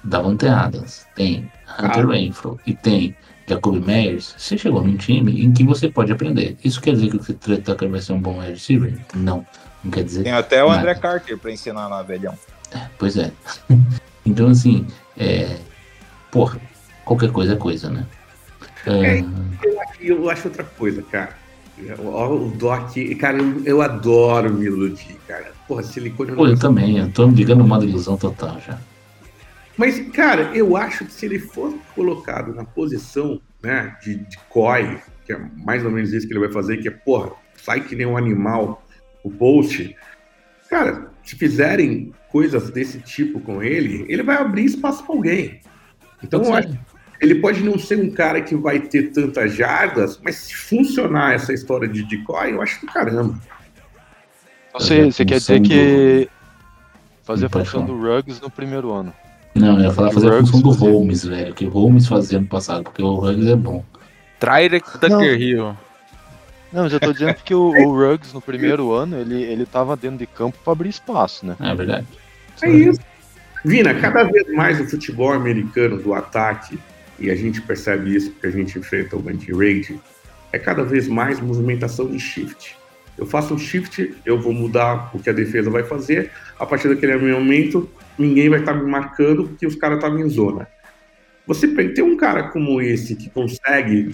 Davante 0.02 0.46
Adams, 0.46 1.06
tem 1.14 1.50
Hunter 1.78 2.08
Ah. 2.08 2.12
Renfro 2.12 2.60
e 2.66 2.74
tem 2.74 3.16
Jacoby 3.46 3.80
Meyers, 3.80 4.34
você 4.38 4.56
chegou 4.56 4.82
num 4.84 4.96
time 4.96 5.44
em 5.44 5.52
que 5.52 5.64
você 5.64 5.88
pode 5.88 6.12
aprender. 6.12 6.56
Isso 6.64 6.80
quer 6.80 6.92
dizer 6.92 7.10
que 7.10 7.16
o 7.16 7.34
Trey 7.34 7.58
Tucker 7.58 7.88
vai 7.88 8.00
ser 8.00 8.12
um 8.12 8.20
bom 8.20 8.38
wide 8.38 8.52
receiver? 8.52 8.98
Não. 9.14 9.46
Não 9.82 9.90
quer 9.90 10.04
dizer. 10.04 10.24
Tem 10.24 10.32
até 10.32 10.62
o 10.64 10.68
Nada. 10.68 10.80
André 10.80 10.94
Carter 10.94 11.38
pra 11.38 11.50
ensinar 11.50 11.88
lá, 11.88 12.02
velhão. 12.02 12.34
Pois 12.98 13.16
é. 13.16 13.30
então, 14.24 14.48
assim, 14.48 14.86
é. 15.16 15.58
Porra, 16.30 16.58
qualquer 17.04 17.30
coisa 17.30 17.52
é 17.52 17.56
coisa, 17.56 17.90
né? 17.90 18.06
É. 18.86 19.20
E 20.00 20.08
eu 20.08 20.28
acho 20.28 20.48
outra 20.48 20.64
coisa, 20.64 21.02
cara. 21.02 21.36
Ó, 22.04 22.34
o 22.34 22.50
Doc, 22.50 22.94
cara, 23.18 23.38
eu, 23.38 23.64
eu 23.64 23.82
adoro 23.82 24.52
me 24.52 24.66
iludir, 24.66 25.16
cara. 25.26 25.52
Porra, 25.66 25.82
silicone 25.82 26.32
Pô, 26.32 26.46
eu 26.46 26.58
também, 26.58 26.98
eu 26.98 27.10
tô 27.10 27.26
me 27.26 27.34
ligando 27.34 27.58
numa 27.58 27.82
ilusão 27.82 28.16
total 28.16 28.60
já. 28.60 28.78
Mas, 29.76 29.98
cara, 30.10 30.50
eu 30.54 30.76
acho 30.76 31.04
que 31.04 31.12
se 31.12 31.26
ele 31.26 31.38
for 31.38 31.74
colocado 31.94 32.54
na 32.54 32.64
posição 32.64 33.40
né, 33.62 33.96
de, 34.02 34.16
de 34.16 34.38
COI, 34.48 35.00
que 35.26 35.32
é 35.32 35.38
mais 35.64 35.84
ou 35.84 35.90
menos 35.90 36.12
isso 36.12 36.26
que 36.26 36.32
ele 36.32 36.40
vai 36.40 36.52
fazer, 36.52 36.76
que 36.76 36.86
é, 36.86 36.92
porra, 36.92 37.32
sai 37.56 37.80
que 37.80 37.96
nem 37.96 38.06
um 38.06 38.16
animal 38.16 38.84
o 39.24 39.30
post. 39.30 39.96
Cara, 40.70 41.10
se 41.24 41.34
fizerem 41.34 42.12
coisas 42.30 42.70
desse 42.70 43.00
tipo 43.00 43.40
com 43.40 43.62
ele, 43.62 44.04
ele 44.08 44.22
vai 44.22 44.36
abrir 44.36 44.64
espaço 44.64 45.04
para 45.04 45.14
alguém. 45.14 45.60
Então, 46.22 46.42
eu 46.42 46.54
acho, 46.54 46.78
ele 47.20 47.36
pode 47.36 47.62
não 47.62 47.78
ser 47.78 47.98
um 47.98 48.10
cara 48.10 48.40
que 48.40 48.54
vai 48.54 48.80
ter 48.80 49.12
tantas 49.12 49.54
jardas, 49.54 50.20
mas 50.22 50.36
se 50.36 50.54
funcionar 50.54 51.34
essa 51.34 51.52
história 51.52 51.88
de 51.88 52.02
decoy, 52.04 52.52
eu 52.52 52.62
acho 52.62 52.80
do 52.80 52.92
caramba. 52.92 53.38
Você, 54.74 55.00
É, 55.00 55.04
você 55.04 55.24
quer 55.24 55.34
função 55.34 55.60
dizer 55.60 55.68
que 55.68 56.30
fazer 57.22 57.46
a 57.46 57.48
função 57.48 57.84
do 57.84 57.96
Ruggs 57.96 58.40
no 58.42 58.50
primeiro 58.50 58.92
ano. 58.92 59.12
Não, 59.54 59.78
eu 59.78 59.84
ia 59.84 59.92
falar 59.92 60.10
fazer 60.10 60.32
a 60.32 60.38
função 60.40 60.60
do 60.60 60.72
fazia. 60.72 60.90
Holmes, 60.90 61.24
velho. 61.24 61.54
Que 61.54 61.64
o 61.64 61.70
Holmes 61.70 62.06
fazia 62.06 62.38
ano 62.38 62.46
passado, 62.48 62.84
porque 62.84 63.02
o 63.02 63.14
Ruggs 63.14 63.48
é 63.50 63.56
bom. 63.56 63.84
Trailer 64.40 64.82
da 65.00 65.08
Não. 65.08 65.24
Hill. 65.24 65.76
Não, 66.72 66.88
eu 66.88 66.98
tô 66.98 67.12
dizendo 67.12 67.34
que 67.36 67.54
o, 67.54 67.68
o 67.86 67.96
Ruggs 67.96 68.34
no 68.34 68.40
primeiro 68.40 68.92
ano, 68.92 69.16
ele, 69.20 69.42
ele 69.42 69.64
tava 69.64 69.96
dentro 69.96 70.18
de 70.18 70.26
campo 70.26 70.58
pra 70.64 70.72
abrir 70.72 70.88
espaço, 70.88 71.46
né? 71.46 71.56
É 71.60 71.74
verdade. 71.74 72.06
É 72.62 72.68
isso. 72.68 73.00
Vina, 73.64 73.94
cada 73.94 74.24
vez 74.24 74.52
mais 74.52 74.80
o 74.80 74.84
futebol 74.84 75.32
americano 75.32 75.96
do 75.96 76.12
ataque, 76.12 76.78
e 77.18 77.30
a 77.30 77.34
gente 77.34 77.60
percebe 77.60 78.14
isso 78.14 78.30
porque 78.32 78.46
a 78.46 78.50
gente 78.50 78.78
enfrenta 78.78 79.16
o 79.16 79.28
anti-raid, 79.28 80.00
é 80.52 80.58
cada 80.58 80.84
vez 80.84 81.08
mais 81.08 81.40
movimentação 81.40 82.06
de 82.08 82.18
shift. 82.18 82.76
Eu 83.16 83.26
faço 83.26 83.54
um 83.54 83.58
shift, 83.58 84.14
eu 84.24 84.40
vou 84.40 84.52
mudar 84.52 85.10
o 85.14 85.18
que 85.18 85.30
a 85.30 85.32
defesa 85.32 85.70
vai 85.70 85.84
fazer, 85.84 86.30
a 86.58 86.66
partir 86.66 86.88
daquele 86.88 87.16
momento, 87.16 87.88
ninguém 88.18 88.48
vai 88.48 88.60
estar 88.60 88.74
me 88.74 88.90
marcando 88.90 89.44
porque 89.44 89.66
os 89.66 89.76
caras 89.76 89.98
estavam 89.98 90.20
em 90.20 90.28
zona. 90.28 90.68
Você 91.46 91.68
tem 91.68 92.02
um 92.02 92.16
cara 92.16 92.44
como 92.44 92.80
esse 92.80 93.14
que 93.14 93.28
consegue 93.30 94.10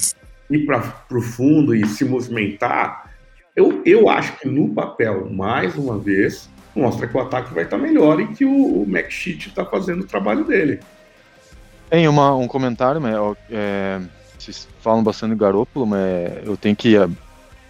ir 0.50 0.66
para 0.66 0.94
o 1.12 1.22
fundo 1.22 1.74
e 1.74 1.86
se 1.86 2.04
movimentar, 2.04 3.10
eu, 3.54 3.82
eu 3.84 4.08
acho 4.08 4.36
que 4.38 4.48
no 4.48 4.68
papel, 4.74 5.28
mais 5.30 5.76
uma 5.76 5.98
vez, 5.98 6.48
mostra 6.74 7.06
que 7.06 7.16
o 7.16 7.20
ataque 7.20 7.52
vai 7.52 7.64
estar 7.64 7.78
melhor 7.78 8.20
e 8.20 8.28
que 8.28 8.44
o, 8.44 8.82
o 8.82 8.86
McSheet 8.88 9.48
está 9.48 9.64
fazendo 9.64 10.02
o 10.02 10.06
trabalho 10.06 10.44
dele. 10.44 10.80
Tem 11.90 12.06
uma, 12.06 12.34
um 12.36 12.46
comentário, 12.46 13.00
mas 13.00 13.14
é, 13.50 14.00
vocês 14.38 14.68
falam 14.80 15.02
bastante 15.02 15.30
do 15.30 15.36
Garoppolo, 15.36 15.86
mas 15.86 16.46
eu 16.46 16.56
tenho 16.56 16.76
que 16.76 16.96
é, 16.96 17.08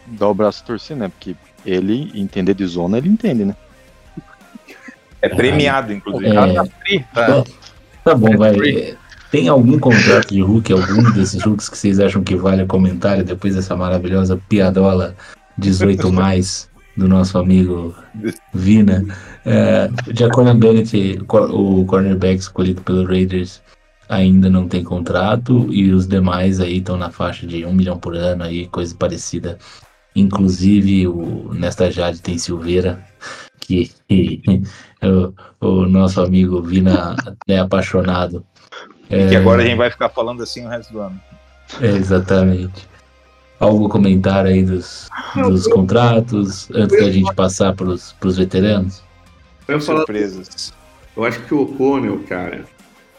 dar 0.07 0.29
o 0.29 0.35
braço 0.35 0.63
a 0.63 0.67
torcer, 0.67 0.97
né? 0.97 1.09
Porque 1.09 1.35
ele, 1.65 2.13
entender 2.15 2.55
de 2.55 2.67
zona, 2.67 2.99
ele 2.99 3.09
entende, 3.09 3.45
né? 3.47 3.57
É 5.23 5.29
premiado, 5.29 5.93
inclusive. 5.93 6.37
É, 6.37 6.99
Tá. 7.15 7.45
tá 8.05 8.15
bom, 8.15 8.37
vai. 8.37 8.55
Tem 9.31 9.49
algum 9.49 9.79
contrato 9.79 10.35
de 10.35 10.43
Hulk, 10.43 10.73
algum 10.73 11.11
desses 11.13 11.45
Hulks 11.45 11.69
que 11.69 11.79
vocês 11.79 12.01
acham 12.01 12.23
que 12.23 12.35
vale 12.35 12.63
a 12.63 12.67
comentário 12.67 13.25
depois 13.25 13.55
dessa 13.55 13.77
maravilhosa 13.77 14.41
piadola 14.49 15.15
18 15.57 16.11
mais 16.13 16.69
do 16.97 17.07
nosso 17.07 17.39
amigo 17.39 17.95
Vina? 18.53 19.05
É, 19.47 19.89
Jaconan 20.13 20.59
Bennett, 20.59 21.21
o 21.29 21.85
cornerback 21.87 22.41
escolhido 22.41 22.83
pelo 22.83 23.07
Raiders, 23.07 23.63
ainda 24.11 24.51
não 24.51 24.67
tem 24.67 24.83
contrato 24.83 25.73
e 25.73 25.93
os 25.93 26.07
demais 26.07 26.59
aí 26.59 26.79
estão 26.79 26.97
na 26.97 27.11
faixa 27.11 27.47
de 27.47 27.65
um 27.65 27.73
milhão 27.73 27.97
por 27.97 28.17
ano 28.17 28.43
aí, 28.43 28.67
coisa 28.67 28.93
parecida. 28.93 29.57
Inclusive 30.17 31.07
o 31.07 31.55
Nesta 31.55 31.89
Jade 31.93 32.21
tem 32.21 32.37
Silveira, 32.37 33.03
que 33.61 33.89
o, 35.61 35.65
o 35.65 35.87
nosso 35.87 36.21
amigo 36.21 36.61
Vina 36.61 37.15
é 37.47 37.61
apaixonado. 37.61 38.45
E 39.09 39.29
que 39.29 39.37
agora 39.37 39.63
a 39.63 39.65
gente 39.65 39.79
vai 39.79 39.91
ficar 39.91 40.09
falando 40.09 40.43
assim 40.43 40.67
o 40.67 40.69
resto 40.69 40.93
do 40.93 41.01
ano. 41.01 41.21
É, 41.81 41.87
exatamente. 41.87 42.89
Algum 43.61 43.89
comentário 43.89 44.51
aí 44.51 44.65
dos, 44.65 45.09
dos 45.37 45.69
contratos, 45.69 46.69
antes 46.73 46.99
da 46.99 47.11
gente 47.13 47.33
passar 47.35 47.75
para 47.75 47.87
os 47.87 48.37
veteranos? 48.37 49.03
Eu, 49.69 49.77
ia 49.77 49.81
falar, 49.81 49.99
Surpresas. 49.99 50.73
eu 51.17 51.25
acho 51.25 51.41
que 51.43 51.55
o 51.55 51.63
O'Connell, 51.63 52.25
cara, 52.25 52.65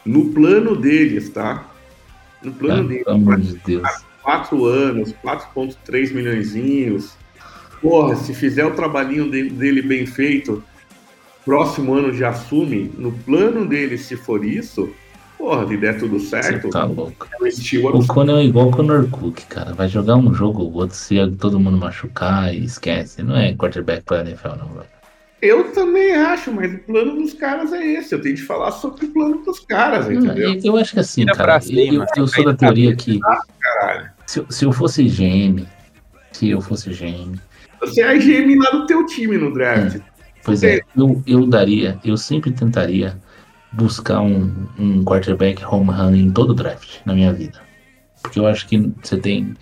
no 0.04 0.26
plano 0.32 0.76
deles, 0.76 1.30
tá? 1.30 1.68
No 2.42 2.50
Ah, 2.50 2.54
plano 2.58 2.88
deles, 2.88 3.04
pelo 3.04 3.16
amor 3.16 3.40
de 3.40 3.54
Deus. 3.58 3.88
4 4.22 4.64
anos, 4.64 5.12
4,3 5.22 6.12
milhões. 6.12 7.16
Porra, 7.80 8.14
se 8.16 8.32
fizer 8.34 8.64
o 8.64 8.70
trabalhinho 8.74 9.28
de- 9.30 9.50
dele 9.50 9.82
bem 9.82 10.06
feito, 10.06 10.62
próximo 11.44 11.94
ano 11.94 12.12
já 12.14 12.28
assume. 12.30 12.92
No 12.96 13.10
plano 13.10 13.66
dele, 13.66 13.98
se 13.98 14.14
for 14.16 14.44
isso, 14.44 14.90
porra, 15.36 15.66
se 15.66 15.76
der 15.76 15.98
tudo 15.98 16.20
Você 16.20 16.40
certo, 16.40 16.70
tá 16.70 16.84
louco. 16.84 17.26
o 17.92 18.06
Conan 18.06 18.38
é 18.40 18.44
igual 18.44 18.68
o 18.68 18.70
Conor 18.70 19.08
Cook, 19.10 19.40
cara. 19.48 19.74
Vai 19.74 19.88
jogar 19.88 20.14
um 20.14 20.32
jogo 20.32 20.62
ou 20.62 20.72
outro, 20.74 20.94
se 20.96 21.16
todo 21.32 21.58
mundo 21.58 21.76
machucar 21.76 22.54
e 22.54 22.64
esquece. 22.64 23.22
Não 23.24 23.36
é 23.36 23.52
quarterback 23.54 24.04
pra 24.04 24.20
NFL, 24.20 24.50
não, 24.56 24.68
velho. 24.68 24.86
Eu 25.42 25.72
também 25.72 26.14
acho, 26.14 26.52
mas 26.52 26.72
o 26.72 26.78
plano 26.78 27.16
dos 27.16 27.34
caras 27.34 27.72
é 27.72 27.84
esse. 27.84 28.14
Eu 28.14 28.22
tenho 28.22 28.36
de 28.36 28.42
falar 28.42 28.70
sobre 28.70 29.06
o 29.06 29.12
plano 29.12 29.42
dos 29.42 29.58
caras, 29.58 30.08
entendeu? 30.08 30.52
Eu, 30.54 30.60
eu 30.62 30.76
acho 30.76 30.92
que 30.94 31.00
assim, 31.00 31.26
cara, 31.26 31.36
pra 31.36 31.60
cima, 31.60 31.80
eu, 31.94 32.06
eu 32.16 32.28
sou 32.28 32.44
da 32.44 32.54
teoria 32.54 32.94
que 32.94 33.18
Caralho. 33.18 34.10
se, 34.24 34.38
eu- 34.38 34.46
se 34.48 34.64
eu 34.64 34.72
fosse 34.72 35.02
GM, 35.08 35.66
se 36.30 36.48
eu 36.48 36.60
fosse 36.60 36.90
GM, 36.90 37.34
Você 37.80 38.02
é 38.02 38.16
GM 38.16 38.56
lá 38.56 38.70
do 38.70 38.86
teu 38.86 39.04
time 39.04 39.36
no 39.36 39.52
draft. 39.52 39.98
Pois 40.44 40.62
é, 40.62 40.80
eu, 40.96 41.20
eu 41.26 41.44
daria, 41.44 41.98
eu 42.04 42.16
sempre 42.16 42.52
tentaria 42.52 43.18
buscar 43.72 44.20
um, 44.20 44.68
um 44.78 45.04
quarterback 45.04 45.64
home 45.64 45.90
run 45.90 46.14
em 46.14 46.30
todo 46.30 46.54
draft 46.54 47.00
na 47.04 47.14
minha 47.14 47.32
vida. 47.32 47.60
Porque 48.22 48.38
eu 48.38 48.46
acho 48.46 48.68
que 48.68 48.78
você 49.02 49.16
tem 49.16 49.54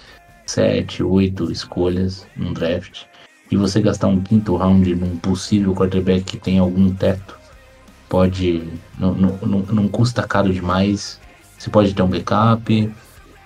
sete, 0.45 1.03
oito 1.03 1.51
escolhas 1.51 2.27
num 2.37 2.53
draft 2.53 3.05
e 3.51 3.57
você 3.57 3.81
gastar 3.81 4.07
um 4.09 4.21
quinto 4.21 4.57
round 4.57 4.95
num 4.95 5.17
possível 5.17 5.75
quarterback 5.75 6.23
que 6.25 6.37
tem 6.39 6.59
algum 6.59 6.93
teto 6.95 7.37
pode. 8.09 8.69
Não, 8.99 9.13
não, 9.15 9.37
não, 9.43 9.59
não 9.61 9.89
custa 9.89 10.23
caro 10.27 10.53
demais. 10.53 11.21
Você 11.59 11.69
pode 11.71 11.95
ter 11.95 12.03
um 12.03 12.09
backup. 12.09 12.93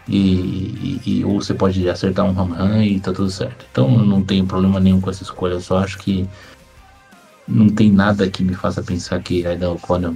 E, 0.06 0.16
e- 0.18 1.00
e- 1.06 1.24
ou 1.24 1.40
você 1.42 1.54
pode 1.54 1.88
acertar 1.88 2.26
um 2.26 2.38
home 2.38 2.52
run 2.52 2.82
e 2.82 3.00
tá 3.00 3.10
tudo 3.12 3.30
certo. 3.30 3.64
Então 3.72 3.90
eu 3.98 4.04
não 4.04 4.22
tenho 4.22 4.44
problema 4.46 4.78
nenhum 4.78 5.00
com 5.00 5.08
essa 5.08 5.22
escolha. 5.22 5.54
Eu 5.54 5.60
só 5.62 5.78
acho 5.78 5.96
que 5.98 6.28
não 7.48 7.68
tem 7.70 7.90
nada 7.90 8.28
que 8.28 8.42
me 8.44 8.54
faça 8.54 8.82
pensar 8.82 9.22
que 9.22 9.46
Aidan 9.46 9.70
O'Connell 9.72 10.14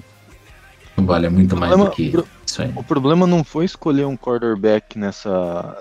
vale 0.99 1.29
muito 1.31 1.57
mais 1.57 1.71
do 1.73 1.77
Problema- 1.79 1.95
que 1.95 2.11
pro- 2.11 2.29
isso 2.45 2.61
aí. 2.63 2.73
O 2.77 2.83
problema 2.83 3.27
não 3.27 3.43
foi 3.43 3.65
escolher 3.65 4.05
um 4.07 4.17
quarterback 4.17 4.99
nessa, 4.99 5.75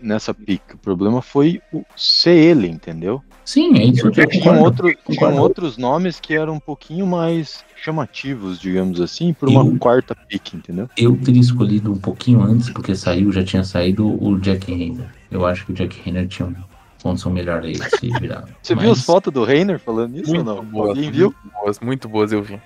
nessa 0.00 0.32
pick. 0.32 0.62
O 0.74 0.78
problema 0.78 1.20
foi 1.20 1.60
o, 1.72 1.84
ser 1.94 2.34
ele, 2.36 2.68
entendeu? 2.68 3.22
Sim, 3.44 3.76
é 3.78 3.84
isso 3.84 4.08
Tinham, 4.10 4.26
concordo. 4.28 4.60
outro, 4.64 4.82
tinham 4.88 5.02
concordo. 5.04 5.38
outros 5.40 5.76
nomes 5.76 6.20
que 6.20 6.34
eram 6.34 6.54
um 6.54 6.60
pouquinho 6.60 7.06
mais 7.06 7.64
chamativos, 7.76 8.60
digamos 8.60 9.00
assim, 9.00 9.32
por 9.32 9.48
uma 9.48 9.64
Eu- 9.64 9.76
quarta 9.78 10.14
pick, 10.14 10.54
entendeu? 10.54 10.88
Eu 10.96 11.16
teria 11.16 11.40
escolhido 11.40 11.92
um 11.92 11.98
pouquinho 11.98 12.40
antes, 12.42 12.70
porque 12.70 12.94
saiu, 12.94 13.32
já 13.32 13.42
tinha 13.42 13.64
saído 13.64 14.06
o 14.22 14.38
Jack 14.38 14.70
Henry. 14.72 15.04
Eu 15.30 15.44
acho 15.44 15.66
que 15.66 15.72
o 15.72 15.74
Jack 15.74 16.00
Henry 16.08 16.28
tinha 16.28 16.46
uma 16.46 16.64
condição 17.02 17.32
melhor 17.32 17.62
aí 17.64 17.72
de 17.72 17.90
se 17.98 18.08
virar. 18.20 18.44
Você 18.62 18.74
Mas- 18.76 18.84
viu 18.84 18.92
as 18.92 19.02
fotos 19.04 19.32
do 19.32 19.42
Reiner 19.44 19.80
falando 19.80 20.16
isso 20.16 20.30
ou 20.30 20.36
Muito 20.36 20.46
não? 20.54 20.64
boas, 20.64 20.88
Alguém 20.90 21.10
viu? 21.10 21.34
muito 21.42 21.52
boas, 21.60 21.80
muito 21.80 22.08
boas 22.08 22.32
eu 22.32 22.42
vi. 22.42 22.60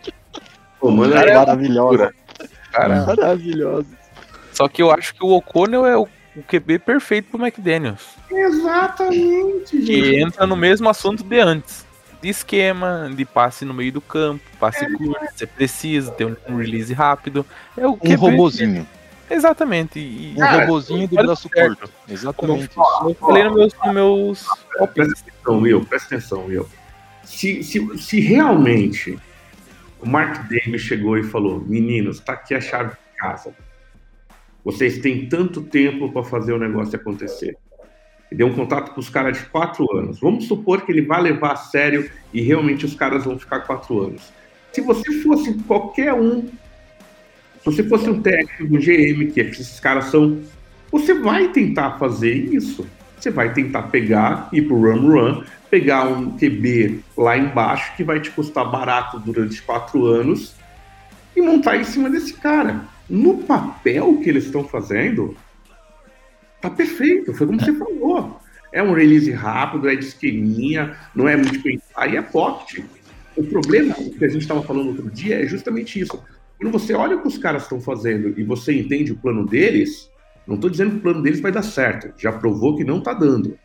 Pô, 0.78 0.94
Cara, 1.08 1.20
aí. 1.22 1.30
é 1.30 1.34
Maravilhosa. 1.38 2.14
Cara, 2.70 3.06
Maravilhosa. 3.06 3.86
só 4.52 4.68
que 4.68 4.82
eu 4.82 4.90
acho 4.90 5.14
que 5.14 5.24
o 5.24 5.30
O'Connell 5.30 5.86
é 5.86 5.96
o, 5.96 6.06
o 6.36 6.42
QB 6.42 6.78
perfeito 6.80 7.30
pro 7.30 7.40
McDaniels. 7.44 8.02
Exatamente, 8.30 9.78
gente. 9.78 9.86
Que 9.86 10.20
entra 10.20 10.46
no 10.46 10.56
mesmo 10.56 10.88
assunto 10.88 11.22
de 11.24 11.40
antes. 11.40 11.84
De 12.22 12.28
esquema, 12.30 13.10
de 13.14 13.24
passe 13.24 13.64
no 13.64 13.74
meio 13.74 13.92
do 13.92 14.00
campo, 14.00 14.42
passe 14.58 14.84
curto, 14.96 15.20
você 15.34 15.46
precisa 15.46 16.10
ter 16.12 16.24
um- 16.26 16.56
release 16.56 16.92
rápido. 16.92 17.44
É 17.76 17.86
o 17.86 17.92
Um 17.92 17.96
QB 17.98 18.14
robozinho. 18.16 18.86
Exatamente. 19.30 19.98
E, 19.98 20.32
Um 20.34 20.40
Cara, 20.40 20.60
robozinho 20.64 21.06
de 21.06 21.16
olha 21.16 21.26
braço 21.26 21.48
certo. 21.52 21.76
curto. 21.78 21.92
como 21.98 22.12
Exatamente 22.14 22.70
isso. 22.70 22.80
eu 23.08 23.14
falei 23.14 23.44
nos 23.44 23.54
meus, 23.54 23.74
nos 23.84 23.94
meus. 23.94 24.46
Presta 24.94 25.12
atenção, 25.20 25.58
Will, 25.60 25.84
presta 25.84 26.14
atenção, 26.14 26.44
Will. 26.46 26.68
Se, 27.24 27.62
se, 27.62 27.98
se 27.98 28.20
realmente 28.20 29.18
o 30.00 30.08
Mark 30.08 30.48
Davis 30.48 30.80
chegou 30.82 31.18
e 31.18 31.22
falou: 31.24 31.60
meninos, 31.66 32.18
tá 32.20 32.32
aqui 32.32 32.54
a 32.54 32.60
chave 32.60 32.90
de 32.90 32.96
casa. 33.18 33.52
Vocês 34.66 34.98
têm 34.98 35.28
tanto 35.28 35.62
tempo 35.62 36.10
para 36.10 36.24
fazer 36.24 36.52
o 36.52 36.58
negócio 36.58 36.96
acontecer. 36.96 37.56
E 38.32 38.34
deu 38.34 38.48
um 38.48 38.52
contato 38.52 38.92
com 38.92 38.98
os 38.98 39.08
caras 39.08 39.38
de 39.38 39.44
quatro 39.44 39.86
anos. 39.96 40.18
Vamos 40.18 40.48
supor 40.48 40.84
que 40.84 40.90
ele 40.90 41.02
vai 41.02 41.22
levar 41.22 41.52
a 41.52 41.56
sério 41.56 42.10
e 42.34 42.40
realmente 42.42 42.84
os 42.84 42.92
caras 42.92 43.24
vão 43.24 43.38
ficar 43.38 43.60
quatro 43.60 44.00
anos. 44.00 44.32
Se 44.72 44.80
você 44.80 45.22
fosse 45.22 45.54
qualquer 45.68 46.12
um, 46.14 46.48
se 46.48 47.64
você 47.64 47.84
fosse 47.84 48.10
um 48.10 48.20
técnico, 48.20 48.74
um 48.74 48.80
GM, 48.80 49.30
que 49.30 49.38
esses 49.38 49.78
caras 49.78 50.06
são, 50.06 50.40
você 50.90 51.14
vai 51.14 51.52
tentar 51.52 51.96
fazer 52.00 52.34
isso. 52.34 52.84
você 53.16 53.30
vai 53.30 53.52
tentar 53.52 53.82
pegar, 53.84 54.48
ir 54.52 54.62
pro 54.62 54.80
run 54.80 55.08
run, 55.08 55.44
pegar 55.70 56.08
um 56.08 56.36
QB 56.36 57.04
lá 57.16 57.38
embaixo 57.38 57.94
que 57.96 58.02
vai 58.02 58.18
te 58.18 58.32
custar 58.32 58.68
barato 58.68 59.20
durante 59.20 59.62
quatro 59.62 60.06
anos 60.06 60.56
e 61.36 61.40
montar 61.40 61.76
em 61.76 61.84
cima 61.84 62.10
desse 62.10 62.32
cara. 62.34 62.95
No 63.08 63.38
papel 63.38 64.18
que 64.18 64.28
eles 64.28 64.44
estão 64.44 64.64
fazendo, 64.64 65.36
tá 66.60 66.68
perfeito, 66.68 67.32
foi 67.34 67.46
como 67.46 67.60
você 67.60 67.72
falou. 67.72 68.40
É 68.72 68.82
um 68.82 68.92
release 68.92 69.30
rápido, 69.30 69.88
é 69.88 69.94
de 69.94 70.04
esqueminha, 70.04 70.96
não 71.14 71.28
é 71.28 71.36
muito 71.36 71.62
pensar 71.62 72.12
e 72.12 72.16
é 72.16 72.22
pocket. 72.22 72.84
O 73.36 73.44
problema, 73.44 73.94
o 73.98 74.10
que 74.10 74.24
a 74.24 74.28
gente 74.28 74.42
estava 74.42 74.62
falando 74.62 74.88
outro 74.88 75.10
dia, 75.10 75.42
é 75.42 75.46
justamente 75.46 76.00
isso. 76.00 76.22
Quando 76.58 76.72
você 76.72 76.94
olha 76.94 77.16
o 77.16 77.22
que 77.22 77.28
os 77.28 77.38
caras 77.38 77.62
estão 77.62 77.80
fazendo 77.80 78.38
e 78.38 78.42
você 78.42 78.72
entende 78.78 79.12
o 79.12 79.16
plano 79.16 79.46
deles, 79.46 80.10
não 80.46 80.56
estou 80.56 80.70
dizendo 80.70 80.92
que 80.92 80.96
o 80.96 81.02
plano 81.02 81.22
deles 81.22 81.40
vai 81.40 81.52
dar 81.52 81.62
certo, 81.62 82.12
já 82.20 82.32
provou 82.32 82.76
que 82.76 82.84
não 82.84 82.98
está 82.98 83.12
dando. 83.12 83.58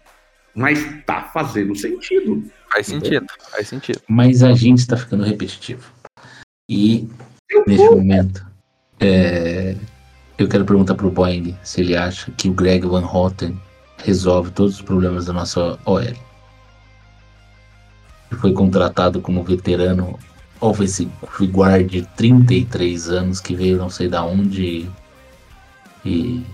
Mas 0.54 0.80
tá 1.06 1.30
fazendo 1.34 1.76
sentido. 1.76 2.44
Faz 2.70 2.88
sentido, 2.88 3.26
faz 3.50 3.68
sentido. 3.70 4.02
Mas 4.08 4.44
a 4.44 4.54
gente 4.54 4.80
está 4.80 4.98
ficando 4.98 5.24
repetitivo. 5.24 5.90
E 6.70 7.08
neste 7.66 7.90
momento, 7.90 8.46
é, 9.02 9.76
eu 10.38 10.48
quero 10.48 10.64
perguntar 10.64 10.96
pro 10.96 11.10
Boeing 11.10 11.58
se 11.64 11.82
ele 11.82 11.96
acha 11.96 12.32
que 12.32 12.48
o 12.48 12.54
Greg 12.54 12.86
Van 12.86 13.06
Houten 13.06 13.60
resolve 13.98 14.52
todos 14.52 14.76
os 14.76 14.82
problemas 14.82 15.26
da 15.26 15.34
nossa 15.34 15.80
OL. 15.86 16.00
Ele 16.00 16.18
foi 18.40 18.54
contratado 18.54 19.20
como 19.20 19.44
veterano 19.44 20.18
offensive 20.60 21.12
guard 21.48 21.90
de 21.90 22.04
33 22.16 23.10
anos 23.10 23.42
que 23.42 23.56
veio 23.56 23.78
não 23.78 23.90
sei 23.90 24.08
da 24.08 24.24
onde 24.24 24.88
e 26.06 26.46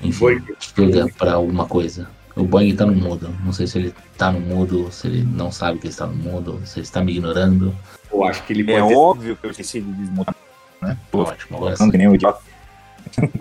enfim, 0.00 0.12
Foi. 0.12 0.42
chega 0.58 1.06
para 1.16 1.34
alguma 1.34 1.66
coisa. 1.66 2.08
O 2.34 2.44
Boeing 2.44 2.74
tá 2.74 2.84
no 2.84 2.94
mudo. 2.94 3.30
Não 3.44 3.52
sei 3.52 3.66
se 3.66 3.78
ele 3.78 3.94
tá 4.18 4.32
no 4.32 4.40
mudo, 4.40 4.90
se 4.90 5.06
ele 5.06 5.22
não 5.22 5.52
sabe 5.52 5.78
que 5.78 5.86
ele 5.86 5.92
está 5.92 6.06
no 6.06 6.14
mudo, 6.14 6.60
se 6.64 6.80
ele 6.80 6.86
está 6.86 7.02
me 7.02 7.12
ignorando. 7.12 7.74
Eu 8.10 8.24
acho 8.24 8.42
que 8.44 8.52
ele 8.52 8.70
É 8.72 8.82
óbvio 8.82 9.36
que 9.36 9.46
eu 9.46 9.50
esqueci 9.50 9.80
de 9.80 9.92
desmutar, 9.92 10.34
né? 10.82 10.98
Pô, 11.10 11.22
Ótimo, 11.22 11.90
que 11.90 11.98
nem 11.98 12.08
um 12.08 12.14
idiota. 12.14 12.40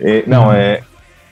É, 0.00 0.24
não, 0.26 0.52
é. 0.52 0.82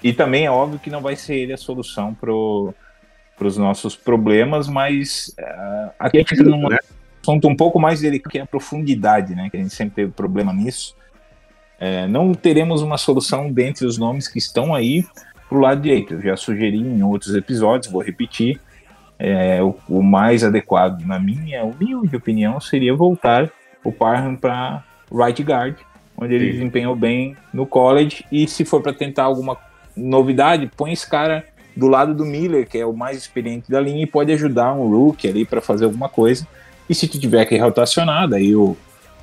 E 0.03 0.13
também 0.13 0.45
é 0.45 0.51
óbvio 0.51 0.79
que 0.79 0.91
não 0.91 1.01
vai 1.01 1.17
ser 1.17 1.37
ele 1.37 1.53
a 1.53 1.57
solução 1.57 2.15
para 2.15 2.33
os 2.33 3.57
nossos 3.57 3.97
problemas, 3.97 4.69
mas 4.69 5.35
é, 5.39 5.91
aqui 5.99 6.19
a 6.19 6.21
gente 6.21 6.35
entra 6.35 6.45
num 6.45 6.69
né? 6.69 6.79
assunto 7.23 7.49
um 7.49 7.57
pouco 7.57 7.81
mais 7.81 8.01
delicado, 8.01 8.31
que 8.31 8.39
é 8.39 8.43
a 8.43 8.47
profundidade, 8.47 9.35
né? 9.35 9.49
Que 9.51 9.57
a 9.57 9.61
gente 9.61 9.75
sempre 9.75 9.97
teve 9.97 10.13
problema 10.13 10.53
nisso. 10.53 10.95
É, 11.79 12.07
não 12.07 12.33
teremos 12.35 12.83
uma 12.83 12.99
solução 12.99 13.51
dentre 13.51 13.87
os 13.87 13.99
nomes 13.99 14.29
que 14.29 14.39
estão 14.39 14.75
aí 14.75 15.05
pro 15.49 15.61
lado 15.61 15.81
direito. 15.81 16.15
Eu 16.15 16.23
já 16.23 16.37
sugeri 16.37 16.79
em 16.79 17.03
outros 17.03 17.35
episódios, 17.35 17.93
vou 17.93 18.03
repetir. 18.03 18.61
É, 19.19 19.63
o, 19.63 19.75
o 19.89 20.03
mais 20.03 20.45
adequado, 20.45 21.01
na 21.03 21.19
minha 21.19 21.65
humilde 21.65 22.15
opinião, 22.15 22.61
seria 22.61 22.95
voltar 22.95 23.51
o 23.83 23.91
Parham 23.91 24.37
para 24.37 24.85
right 25.13 25.43
guard, 25.43 25.77
onde 26.17 26.35
ele 26.35 26.47
Sim. 26.47 26.53
desempenhou 26.53 26.97
bem 26.97 27.37
no 27.53 27.67
college. 27.67 28.25
E 28.31 28.49
se 28.49 28.65
for 28.65 28.83
para 28.83 28.93
tentar 28.93 29.25
alguma 29.25 29.57
novidade, 29.97 30.71
põe 30.77 30.93
esse 30.93 31.09
cara 31.09 31.45
do 31.75 31.89
lado 31.89 32.15
do 32.15 32.25
Miller, 32.25 32.67
que 32.67 32.79
é 32.79 32.87
o 32.87 32.93
mais 32.93 33.19
experiente 33.19 33.71
da 33.71 33.81
linha, 33.81 34.03
e 34.03 34.07
pode 34.07 34.33
ajudar 34.33 34.73
um 34.73 34.89
rookie 34.89 35.29
ali 35.29 35.45
para 35.45 35.61
fazer 35.61 35.85
alguma 35.85 36.09
coisa. 36.09 36.47
E 36.89 36.95
se 36.95 37.07
tu 37.07 37.19
tiver 37.19 37.45
que 37.45 37.57
rotacionar, 37.59 38.29
daí 38.29 38.57
o, 38.57 38.77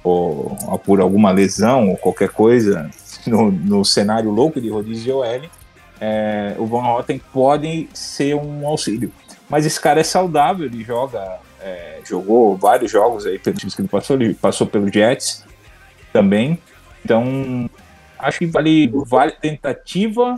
ou 0.03 0.55
por 0.83 0.99
alguma 0.99 1.31
lesão 1.31 1.89
ou 1.89 1.97
qualquer 1.97 2.29
coisa 2.29 2.89
no, 3.25 3.51
no 3.51 3.85
cenário 3.85 4.29
louco 4.29 4.61
de 4.61 4.69
rodízio 4.69 5.03
de 5.03 5.11
OL, 5.11 5.49
é, 5.99 6.55
o 6.57 6.65
Van 6.65 6.81
Rotten 6.81 7.21
pode 7.31 7.87
ser 7.93 8.35
um 8.35 8.67
auxílio. 8.67 9.11
Mas 9.49 9.65
esse 9.65 9.79
cara 9.79 10.01
é 10.01 10.03
saudável, 10.03 10.65
ele 10.65 10.83
joga, 10.83 11.39
é, 11.61 11.99
jogou 12.03 12.57
vários 12.57 12.91
jogos 12.91 13.25
aí 13.25 13.39
pelos 13.39 13.59
times 13.59 13.75
que 13.75 13.81
ele 13.81 13.87
passou, 13.87 14.15
ele 14.15 14.33
passou 14.33 14.67
pelo 14.67 14.91
Jets 14.91 15.43
também. 16.13 16.57
Então, 17.03 17.69
acho 18.19 18.39
que 18.39 18.45
vale, 18.45 18.89
vale 19.05 19.31
tentativa. 19.31 20.35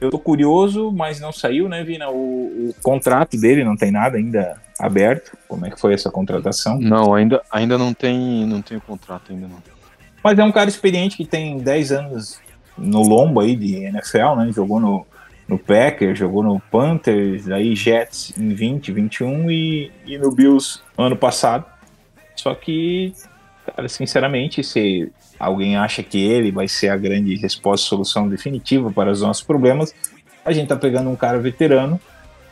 Eu 0.00 0.10
tô 0.10 0.18
curioso, 0.18 0.92
mas 0.92 1.18
não 1.18 1.32
saiu, 1.32 1.68
né, 1.68 1.82
Vina? 1.82 2.10
O, 2.10 2.68
o 2.68 2.74
contrato 2.82 3.36
dele 3.40 3.64
não 3.64 3.76
tem 3.76 3.90
nada 3.90 4.18
ainda 4.18 4.60
aberto. 4.78 5.36
Como 5.48 5.64
é 5.66 5.70
que 5.70 5.80
foi 5.80 5.94
essa 5.94 6.10
contratação? 6.10 6.78
Não, 6.78 7.14
ainda, 7.14 7.42
ainda 7.50 7.78
não 7.78 7.94
tem, 7.94 8.46
não 8.46 8.60
tem 8.60 8.76
o 8.76 8.80
contrato 8.80 9.32
ainda 9.32 9.48
não. 9.48 9.62
Mas 10.22 10.38
é 10.38 10.44
um 10.44 10.52
cara 10.52 10.68
experiente 10.68 11.16
que 11.16 11.24
tem 11.24 11.58
10 11.58 11.92
anos 11.92 12.38
no 12.76 13.02
lombo 13.02 13.40
aí 13.40 13.56
de 13.56 13.76
NFL, 13.76 14.34
né? 14.36 14.52
Jogou 14.52 14.78
no, 14.78 15.06
no 15.48 15.58
Packers, 15.58 16.18
jogou 16.18 16.42
no 16.42 16.60
Panthers, 16.60 17.48
aí 17.48 17.74
Jets 17.74 18.36
em 18.36 18.50
20, 18.50 18.92
21 18.92 19.50
e, 19.50 19.90
e 20.04 20.18
no 20.18 20.30
Bills 20.30 20.80
ano 20.98 21.16
passado. 21.16 21.64
Só 22.34 22.54
que, 22.54 23.14
cara, 23.66 23.88
sinceramente, 23.88 24.62
se 24.62 25.10
alguém 25.38 25.76
acha 25.76 26.02
que 26.02 26.22
ele 26.22 26.50
vai 26.50 26.68
ser 26.68 26.88
a 26.88 26.96
grande 26.96 27.34
resposta, 27.36 27.88
solução 27.88 28.28
definitiva 28.28 28.90
para 28.90 29.10
os 29.10 29.20
nossos 29.20 29.42
problemas, 29.42 29.94
a 30.44 30.52
gente 30.52 30.68
tá 30.68 30.76
pegando 30.76 31.10
um 31.10 31.16
cara 31.16 31.38
veterano 31.38 32.00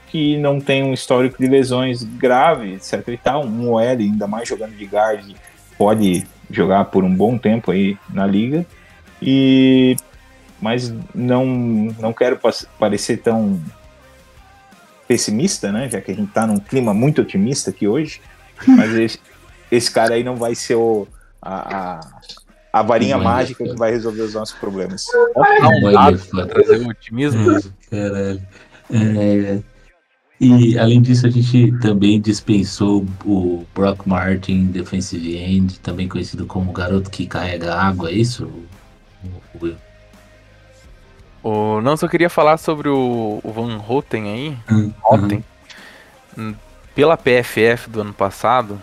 que 0.09 0.37
não 0.39 0.61
tem 0.61 0.83
um 0.83 0.93
histórico 0.93 1.39
de 1.39 1.49
lesões 1.49 2.03
graves, 2.03 2.93
etc 2.93 3.09
e 3.09 3.17
tal, 3.17 3.45
um 3.45 3.71
OL 3.71 3.79
ainda 3.81 4.27
mais 4.27 4.49
jogando 4.49 4.77
de 4.77 4.85
guard, 4.85 5.35
pode 5.77 6.25
jogar 6.51 6.85
por 6.87 7.03
um 7.03 7.15
bom 7.15 7.37
tempo 7.37 7.71
aí 7.71 7.97
na 8.13 8.27
liga. 8.27 8.65
E 9.21 9.97
mas 10.61 10.95
não 11.15 11.45
não 11.99 12.13
quero 12.13 12.39
parecer 12.79 13.19
tão 13.19 13.61
pessimista, 15.07 15.71
né? 15.73 15.89
Já 15.91 16.01
que 16.01 16.11
a 16.11 16.15
gente 16.15 16.31
tá 16.33 16.47
num 16.47 16.59
clima 16.59 16.95
muito 16.95 17.21
otimista 17.21 17.71
aqui 17.71 17.87
hoje. 17.89 18.21
Mas 18.67 19.19
esse, 19.75 19.91
cara 19.91 20.15
aí 20.15 20.25
não 20.25 20.37
vai 20.37 20.55
ser 20.55 20.75
o, 20.77 21.07
a, 21.41 21.77
a, 21.99 22.01
a 22.73 22.83
varinha 22.83 23.17
vai 23.17 23.25
mágica 23.27 23.65
ser. 23.65 23.71
que 23.73 23.77
vai 23.79 23.91
resolver 23.91 24.23
os 24.23 24.35
nossos 24.35 24.57
problemas. 24.59 25.07
Um 25.37 25.93
dado 25.93 26.19
foda. 26.19 26.47
pra 26.47 26.55
trazer 26.63 26.85
o 26.85 26.89
otimismo? 26.89 27.61
Caralho. 27.91 28.43
É, 28.91 29.59
e 30.41 30.79
além 30.79 31.01
disso, 31.01 31.27
a 31.27 31.31
gente 31.31 31.73
também 31.81 32.21
dispensou 32.21 33.07
o 33.25 33.65
Brock 33.75 34.07
Martin, 34.07 34.67
defensive 34.67 35.37
end, 35.39 35.79
também 35.81 36.09
conhecido 36.09 36.45
como 36.45 36.71
o 36.71 36.73
garoto 36.75 37.09
que 37.09 37.27
carrega 37.27 37.75
água, 37.75 38.11
é 38.11 38.15
isso? 38.15 38.51
O- 41.43 41.81
não, 41.83 41.97
só 41.97 42.09
queria 42.09 42.31
falar 42.31 42.57
sobre 42.57 42.89
o, 42.89 43.41
o 43.43 43.53
Van 43.53 43.79
Houten 43.87 44.25
aí. 44.33 44.59
Hum, 44.71 44.93
Houten. 45.03 45.45
Hum, 46.37 46.55
Pela 46.95 47.17
PFF 47.17 47.89
do 47.91 48.01
ano 48.01 48.13
passado, 48.13 48.81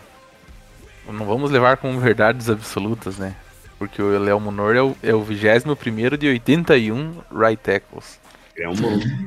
não 1.08 1.26
vamos 1.26 1.52
levar 1.52 1.78
como 1.78 2.00
verdades 2.00 2.50
absolutas, 2.50 3.18
né? 3.18 3.36
Porque 3.78 4.02
o 4.02 4.20
Léo 4.20 4.40
Munor 4.40 4.76
é 4.76 4.82
o, 4.82 4.96
é 5.02 5.14
o 5.14 5.22
21 5.24 6.18
de 6.18 6.28
81 6.28 7.14
right 7.32 7.62
tackles. 7.62 8.20
É 8.58 8.70
um 8.70 8.74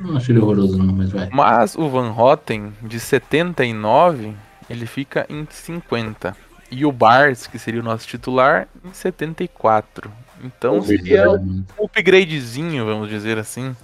Não 0.03 0.17
achei 0.17 0.33
ele 0.33 0.41
horroroso, 0.41 0.77
não, 0.77 0.93
mas 0.93 1.11
vai. 1.11 1.29
Mas 1.31 1.75
o 1.75 1.89
Van 1.89 2.13
Houten, 2.15 2.71
de 2.81 2.99
79, 2.99 4.33
ele 4.69 4.85
fica 4.85 5.25
em 5.29 5.45
50. 5.49 6.35
E 6.71 6.85
o 6.85 6.91
Bars, 6.91 7.47
que 7.47 7.59
seria 7.59 7.81
o 7.81 7.83
nosso 7.83 8.07
titular, 8.07 8.67
em 8.83 8.93
74. 8.93 10.09
Então 10.43 10.81
seria 10.81 11.29
um 11.31 11.63
upgradezinho, 11.77 12.85
vamos 12.85 13.09
dizer 13.09 13.37
assim. 13.37 13.75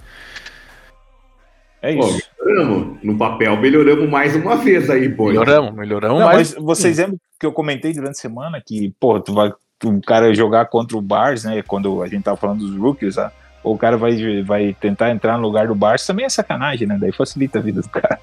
É 1.82 1.94
Pô, 1.96 2.06
isso. 2.06 2.22
melhoramos. 2.40 2.98
No 3.02 3.18
papel, 3.18 3.56
melhoramos 3.56 4.08
mais 4.08 4.36
uma 4.36 4.56
vez 4.56 4.88
aí, 4.88 5.08
pô. 5.08 5.26
Melhoramos, 5.26 5.74
melhoramos, 5.74 6.20
Não, 6.20 6.26
mas 6.26 6.54
mas 6.54 6.64
vocês 6.64 6.98
lembram 6.98 7.18
que 7.42 7.46
eu 7.46 7.52
comentei 7.52 7.92
durante 7.92 8.12
a 8.12 8.20
semana 8.20 8.62
que, 8.64 8.94
pô, 9.00 9.18
tu 9.18 9.34
vai 9.34 9.52
o 9.84 10.00
cara 10.00 10.32
jogar 10.32 10.66
contra 10.66 10.96
o 10.96 11.02
Bars, 11.02 11.42
né? 11.42 11.60
Quando 11.62 12.00
a 12.04 12.06
gente 12.06 12.22
tava 12.22 12.36
falando 12.36 12.60
dos 12.60 12.76
rookies, 12.76 13.18
ah, 13.18 13.32
ou 13.64 13.74
o 13.74 13.78
cara 13.78 13.96
vai, 13.96 14.40
vai 14.44 14.76
tentar 14.80 15.10
entrar 15.10 15.36
no 15.36 15.42
lugar 15.42 15.66
do 15.66 15.74
Bars, 15.74 16.06
também 16.06 16.24
é 16.24 16.28
sacanagem, 16.28 16.86
né? 16.86 16.96
Daí 17.00 17.10
facilita 17.10 17.58
a 17.58 17.62
vida 17.62 17.82
do 17.82 17.88
cara. 17.88 18.16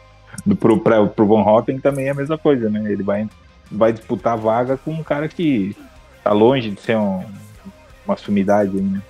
Do, 0.45 0.55
pro, 0.55 0.79
pra, 0.79 1.05
pro 1.05 1.25
Von 1.25 1.41
Hoppen 1.41 1.79
também 1.81 2.07
é 2.07 2.11
a 2.11 2.13
mesma 2.13 2.37
coisa, 2.37 2.69
né? 2.69 2.89
Ele 2.89 3.03
vai, 3.03 3.27
vai 3.69 3.91
disputar 3.91 4.37
vaga 4.37 4.77
com 4.77 4.91
um 4.91 5.03
cara 5.03 5.27
que 5.27 5.75
tá 6.23 6.31
longe 6.31 6.69
de 6.69 6.79
ser 6.79 6.95
um- 6.97 7.25
uma 8.05 8.15
sumidade 8.15 8.71
aí, 8.77 8.81
né? 8.81 9.01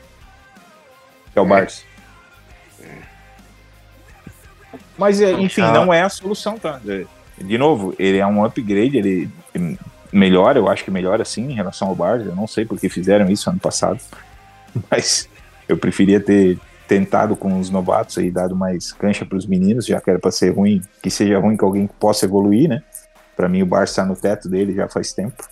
Que 1.31 1.37
é 1.37 1.41
o 1.41 1.45
Bars. 1.45 1.85
Mas, 4.97 5.21
é, 5.21 5.31
enfim, 5.33 5.61
Ah. 5.61 5.71
não 5.71 5.93
é 5.93 6.01
a 6.01 6.09
solução, 6.09 6.57
tá? 6.57 6.81
É, 6.87 7.05
De 7.41 7.57
novo, 7.59 7.93
ele 7.99 8.17
é 8.17 8.25
um 8.27 8.43
upgrade, 8.43 8.97
ele 8.97 9.29
melhora, 10.11 10.57
eu 10.57 10.67
acho 10.67 10.83
que 10.83 10.91
melhora 10.91 11.23
sim 11.25 11.51
em 11.51 11.53
relação 11.53 11.87
ao 11.87 11.95
Bars. 11.95 12.25
Eu 12.25 12.35
não 12.35 12.47
sei 12.47 12.65
porque 12.65 12.89
fizeram 12.89 13.29
isso 13.29 13.49
ano 13.49 13.59
passado, 13.59 13.99
mas 14.89 15.29
eu 15.67 15.77
preferia 15.77 16.19
ter 16.19 16.59
tentado 16.87 17.35
com 17.35 17.59
os 17.59 17.69
novatos 17.69 18.17
e 18.17 18.31
dado 18.31 18.55
mais 18.55 18.91
cancha 18.91 19.23
para 19.23 19.37
os 19.37 19.45
meninos, 19.45 19.85
já 19.85 20.01
que 20.01 20.09
era 20.09 20.17
para 20.17 20.31
ser 20.31 20.49
ruim, 20.49 20.81
que 21.03 21.11
seja 21.11 21.37
ruim 21.37 21.55
que 21.55 21.63
alguém 21.63 21.87
possa 21.99 22.25
evoluir, 22.25 22.67
né? 22.67 22.81
Para 23.35 23.47
mim, 23.47 23.61
o 23.61 23.65
Barça 23.65 24.01
está 24.01 24.05
no 24.05 24.15
teto 24.15 24.49
dele 24.49 24.73
já 24.73 24.89
faz 24.89 25.13
tempo. 25.13 25.47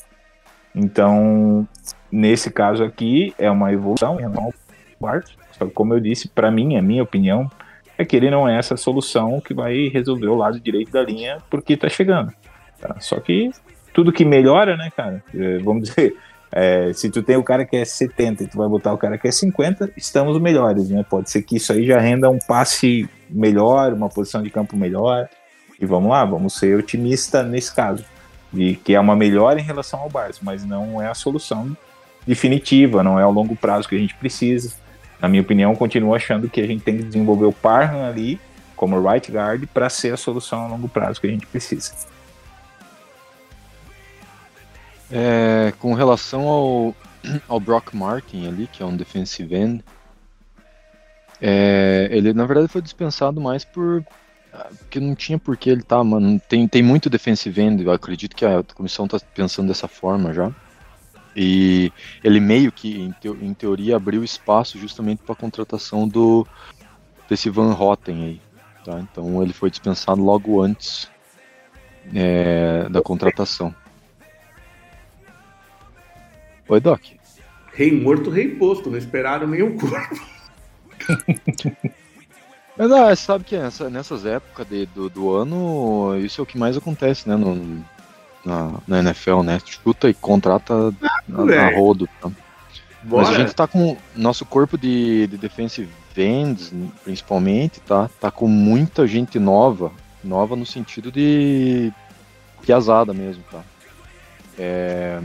Então, 0.74 1.68
nesse 2.12 2.50
caso 2.50 2.84
aqui, 2.84 3.34
é 3.38 3.50
uma 3.50 3.72
evolução 3.72 4.16
em 4.16 4.22
relação 4.22 4.46
ao 4.46 4.54
Barça. 5.00 5.32
Só 5.52 5.66
que, 5.66 5.72
como 5.72 5.94
eu 5.94 6.00
disse, 6.00 6.28
para 6.28 6.52
mim, 6.52 6.76
a 6.76 6.82
minha 6.82 7.04
opinião, 7.04 7.50
é 7.98 8.04
que 8.04 8.16
ele 8.16 8.30
não 8.30 8.48
é 8.48 8.58
essa 8.58 8.76
solução 8.76 9.40
que 9.40 9.54
vai 9.54 9.88
resolver 9.88 10.28
o 10.28 10.36
lado 10.36 10.60
direito 10.60 10.92
da 10.92 11.02
linha 11.02 11.38
porque 11.50 11.78
tá 11.78 11.90
chegando. 11.90 12.32
tá? 12.80 12.96
Só 13.00 13.20
que 13.20 13.52
tudo 13.98 14.14
que 14.14 14.24
melhora, 14.24 14.78
né, 14.78 14.92
cara? 14.96 15.24
É, 15.34 15.58
vamos 15.58 15.90
dizer, 15.90 16.16
é, 16.52 16.94
se 16.94 17.10
tu 17.10 17.24
tem 17.24 17.36
o 17.36 17.44
cara 17.44 17.66
que 17.66 17.76
é 17.76 17.84
70 17.84 18.44
e 18.44 18.48
tu 18.48 18.56
vai 18.56 18.70
botar 18.70 18.94
o 18.94 18.98
cara 18.98 19.18
que 19.18 19.28
é 19.28 19.32
50, 19.32 19.92
estamos 19.98 20.40
melhores, 20.40 20.88
né? 20.92 21.04
Pode 21.10 21.32
ser 21.32 21.42
que 21.42 21.58
isso 21.58 21.74
aí 21.74 21.84
já 21.84 22.00
renda 22.00 22.30
um 22.30 22.38
passe 22.38 23.10
melhor, 23.28 23.92
uma 23.94 24.08
posição 24.08 24.44
de 24.44 24.52
campo 24.52 24.78
melhor. 24.78 25.28
E 25.82 25.86
vamos 25.88 26.12
lá, 26.12 26.24
vamos 26.24 26.54
ser 26.54 26.78
otimista 26.78 27.42
nesse 27.42 27.74
caso. 27.74 28.06
De 28.54 28.76
que 28.76 28.94
é 28.94 29.00
uma 29.00 29.16
melhora 29.16 29.60
em 29.60 29.64
relação 29.64 30.00
ao 30.00 30.10
Barça, 30.10 30.42
mas 30.44 30.64
não 30.64 31.02
é 31.02 31.08
a 31.08 31.16
solução 31.16 31.76
definitiva, 32.26 33.02
não 33.02 33.20
é 33.20 33.24
ao 33.24 33.32
longo 33.32 33.56
prazo 33.56 33.90
que 33.90 33.96
a 33.96 34.00
gente 34.00 34.14
precisa. 34.14 34.76
Na 35.20 35.28
minha 35.28 35.42
opinião, 35.42 35.76
continuo 35.76 36.14
achando 36.14 36.48
que 36.48 36.62
a 36.62 36.68
gente 36.68 36.84
tem 36.84 36.98
que 36.98 37.04
desenvolver 37.04 37.46
o 37.46 37.52
Parham 37.52 38.06
ali 38.06 38.40
como 38.76 39.02
right 39.02 39.32
guard 39.32 39.66
para 39.74 39.90
ser 39.90 40.14
a 40.14 40.18
solução 40.18 40.66
a 40.66 40.68
longo 40.68 40.88
prazo 40.88 41.20
que 41.20 41.26
a 41.26 41.32
gente 41.32 41.48
precisa. 41.48 42.17
É, 45.12 45.74
com 45.80 45.94
relação 45.94 46.48
ao, 46.48 46.96
ao 47.48 47.60
Brock 47.60 47.94
Martin 47.94 48.48
ali, 48.48 48.68
que 48.68 48.84
é 48.84 48.86
um 48.86 48.96
defensive 48.96 49.56
end, 49.56 49.84
é, 51.42 52.08
ele 52.12 52.34
na 52.34 52.46
verdade 52.46 52.68
foi 52.68 52.82
dispensado 52.82 53.40
mais 53.40 53.64
por 53.64 54.04
ah, 54.54 54.70
porque 54.80 55.00
não 55.00 55.14
tinha 55.14 55.38
por 55.38 55.56
que 55.56 55.70
ele 55.70 55.84
tá, 55.84 56.04
mano. 56.04 56.40
Tem, 56.40 56.68
tem 56.68 56.82
muito 56.82 57.10
defensive 57.10 57.62
end, 57.62 57.84
eu 57.84 57.92
acredito 57.92 58.36
que 58.36 58.46
a 58.46 58.64
comissão 58.64 59.08
tá 59.08 59.20
pensando 59.36 59.68
dessa 59.68 59.88
forma 59.88 60.34
já. 60.34 60.52
E 61.36 61.92
ele 62.24 62.40
meio 62.40 62.72
que, 62.72 63.00
em, 63.00 63.14
em 63.42 63.54
teoria, 63.54 63.96
abriu 63.96 64.24
espaço 64.24 64.80
justamente 64.80 65.22
para 65.22 65.34
a 65.34 65.38
contratação 65.38 66.08
do 66.08 66.48
desse 67.30 67.50
Van 67.50 67.74
Rotten 67.74 68.24
aí. 68.24 68.42
Tá? 68.84 69.00
Então 69.00 69.44
ele 69.44 69.54
foi 69.54 69.70
dispensado 69.70 70.24
logo 70.24 70.62
antes 70.62 71.08
é, 72.16 72.88
da 72.90 73.02
contratação. 73.02 73.76
Oi, 76.70 76.80
Doc. 76.80 77.02
Rei 77.74 77.92
morto, 77.92 78.30
rei 78.30 78.50
posto. 78.56 78.90
Não 78.90 78.98
esperaram 78.98 79.48
nem 79.48 79.62
o 79.64 79.78
corpo. 79.78 80.20
Mas 82.78 82.92
ah, 82.92 83.16
sabe 83.16 83.44
que 83.44 83.56
essa- 83.56 83.90
nessas 83.90 84.26
épocas 84.26 84.68
de- 84.68 84.86
do, 84.88 85.10
do 85.10 85.34
ano, 85.34 86.16
isso 86.20 86.40
é 86.40 86.44
o 86.44 86.46
que 86.46 86.58
mais 86.58 86.78
acontece, 86.78 87.28
né? 87.28 87.36
no- 87.36 87.84
na, 88.46 88.74
na 88.88 89.00
NFL, 89.00 89.42
né? 89.42 89.60
Chuta 89.66 90.10
e 90.10 90.14
contrata 90.14 90.74
a, 90.74 91.42
a 91.42 91.46
velho. 91.46 91.78
rodo. 91.78 92.08
Tá? 92.22 92.30
Mas 93.04 93.30
a 93.30 93.34
gente 93.34 93.54
tá 93.54 93.68
com. 93.68 93.98
Nosso 94.16 94.46
corpo 94.46 94.78
de, 94.78 95.28
de 95.28 95.38
defensive 95.38 95.90
ends, 96.16 96.74
principalmente, 97.04 97.80
tá? 97.82 98.10
Tá 98.20 98.32
com 98.32 98.48
muita 98.48 99.06
gente 99.08 99.38
nova. 99.40 99.92
Nova 100.24 100.56
no 100.56 100.66
sentido 100.66 101.12
de. 101.12 101.92
piazada 102.62 103.14
mesmo, 103.14 103.44
tá? 103.52 103.62
É, 104.58 105.20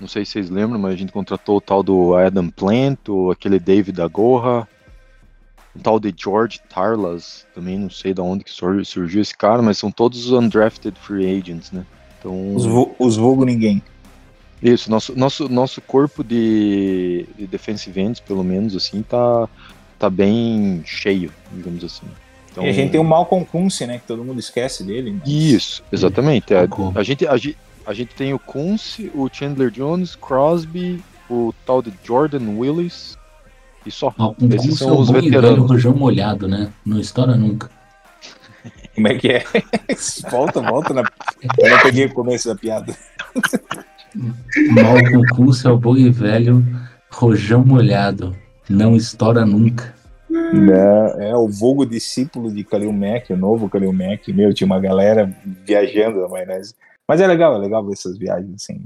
Não 0.00 0.06
sei 0.08 0.24
se 0.24 0.32
vocês 0.32 0.50
lembram, 0.50 0.78
mas 0.78 0.92
a 0.92 0.96
gente 0.96 1.12
contratou 1.12 1.56
o 1.56 1.60
tal 1.60 1.82
do 1.82 2.14
Adam 2.14 2.48
Plant, 2.50 2.98
o- 3.08 3.30
aquele 3.30 3.58
David 3.58 4.00
Agorra, 4.02 4.68
o 5.74 5.78
tal 5.78 5.98
de 5.98 6.14
George 6.16 6.60
Tarlas, 6.68 7.46
também 7.54 7.78
não 7.78 7.88
sei 7.90 8.12
de 8.12 8.20
onde 8.20 8.44
que 8.44 8.50
sur- 8.50 8.84
surgiu 8.84 9.22
esse 9.22 9.36
cara, 9.36 9.62
mas 9.62 9.78
são 9.78 9.90
todos 9.90 10.30
undrafted 10.32 10.96
free 11.00 11.38
agents, 11.38 11.72
né? 11.72 11.84
Então, 12.18 12.54
Os, 12.54 12.66
vo- 12.66 12.94
os 12.98 13.16
vulgo 13.16 13.44
ninguém. 13.44 13.82
isso, 14.62 14.90
nosso, 14.90 15.16
nosso, 15.16 15.48
nosso 15.48 15.80
corpo 15.80 16.22
de, 16.22 17.26
de 17.38 17.46
defensive 17.46 17.98
ends, 18.00 18.20
pelo 18.20 18.44
menos, 18.44 18.76
assim, 18.76 19.02
tá, 19.02 19.48
tá 19.98 20.10
bem 20.10 20.82
cheio, 20.84 21.32
digamos 21.52 21.82
assim. 21.84 22.06
Então, 22.52 22.64
E 22.64 22.68
a 22.68 22.72
gente 22.72 22.90
tem 22.92 23.00
o 23.00 23.04
Malcolm 23.04 23.44
Kunce, 23.44 23.86
né? 23.86 23.98
Que 23.98 24.06
todo 24.06 24.24
mundo 24.24 24.40
esquece 24.40 24.82
dele. 24.82 25.12
mas- 25.20 25.28
Isso, 25.28 25.82
exatamente. 25.92 26.54
A, 26.54 26.66
Concordo. 26.66 26.98
a 26.98 27.02
gente, 27.02 27.26
a, 27.26 27.36
gente, 27.36 27.56
a 27.86 27.94
gente 27.94 28.14
tem 28.14 28.34
o 28.34 28.38
Kunze, 28.38 29.10
o 29.14 29.28
Chandler 29.32 29.70
Jones, 29.70 30.16
Crosby, 30.16 31.02
o 31.30 31.54
tal 31.64 31.80
de 31.80 31.92
Jordan 32.04 32.58
Willis 32.58 33.16
e 33.84 33.90
só. 33.90 34.12
Ó, 34.18 34.34
Um 34.40 34.48
Esses 34.52 34.78
são 34.78 34.98
os 34.98 35.08
e 35.08 35.12
velho 35.12 35.24
veteranos. 35.30 35.70
rojão 35.70 35.94
molhado, 35.94 36.48
né? 36.48 36.72
Não 36.84 36.98
estoura 36.98 37.36
nunca. 37.36 37.70
Como 38.94 39.08
é 39.08 39.14
que 39.14 39.28
é? 39.28 39.44
volta, 40.30 40.60
volta. 40.60 40.92
Na... 40.94 41.04
Eu 41.58 41.70
não 41.70 41.78
peguei 41.82 42.06
o 42.06 42.14
começo 42.14 42.48
da 42.48 42.56
piada. 42.56 42.96
Mal 44.72 44.96
concurso 45.12 45.68
é 45.68 45.70
o 45.70 45.78
bom 45.78 45.96
e 45.96 46.10
velho 46.10 46.64
rojão 47.10 47.64
molhado. 47.64 48.36
Não 48.68 48.96
estoura 48.96 49.46
nunca. 49.46 49.94
É, 50.28 51.30
é 51.30 51.36
o 51.36 51.48
vulgo 51.48 51.86
discípulo 51.86 52.52
de 52.52 52.64
Kalil 52.64 52.92
Mack, 52.92 53.32
o 53.32 53.36
novo 53.36 53.68
Kalil 53.68 53.92
Mack. 53.92 54.32
Meu, 54.32 54.52
tinha 54.52 54.66
uma 54.66 54.80
galera 54.80 55.30
viajando 55.64 56.20
na 56.22 56.28
maionese. 56.28 56.74
Mas 57.08 57.20
é 57.20 57.26
legal, 57.26 57.54
é 57.54 57.58
legal 57.58 57.84
ver 57.84 57.92
essas 57.92 58.18
viagens, 58.18 58.54
assim. 58.54 58.80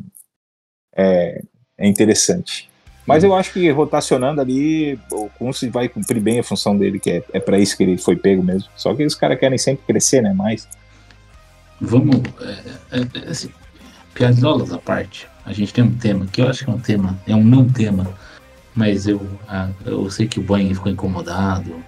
É, 0.94 1.42
é 1.78 1.86
interessante. 1.86 2.70
Mas 3.06 3.24
eu 3.24 3.34
acho 3.34 3.52
que 3.52 3.68
rotacionando 3.70 4.40
ali, 4.40 4.98
o 5.10 5.28
Kunze 5.30 5.68
vai 5.68 5.88
cumprir 5.88 6.20
bem 6.20 6.38
a 6.38 6.44
função 6.44 6.76
dele, 6.76 7.00
que 7.00 7.10
é, 7.10 7.24
é 7.32 7.40
para 7.40 7.58
isso 7.58 7.76
que 7.76 7.82
ele 7.82 7.96
foi 7.96 8.14
pego 8.14 8.42
mesmo. 8.42 8.68
Só 8.76 8.94
que 8.94 9.04
os 9.04 9.14
caras 9.14 9.38
querem 9.38 9.58
sempre 9.58 9.84
crescer, 9.86 10.22
né? 10.22 10.32
Mais. 10.32 10.68
Vamos. 11.80 12.16
É, 12.40 12.98
é, 12.98 13.00
é, 13.00 13.30
assim, 13.30 13.50
piadolas 14.14 14.72
à 14.72 14.78
parte. 14.78 15.26
A 15.44 15.52
gente 15.52 15.72
tem 15.72 15.82
um 15.82 15.96
tema 15.96 16.26
que 16.26 16.40
eu 16.40 16.48
acho 16.48 16.64
que 16.64 16.70
é 16.70 16.72
um 16.72 16.78
tema, 16.78 17.18
é 17.26 17.34
um 17.34 17.42
não 17.42 17.66
tema. 17.68 18.06
Mas 18.74 19.08
eu, 19.08 19.20
ah, 19.48 19.70
eu 19.84 20.08
sei 20.10 20.28
que 20.28 20.38
o 20.38 20.42
Boeing 20.42 20.72
ficou 20.74 20.92
incomodado. 20.92 21.82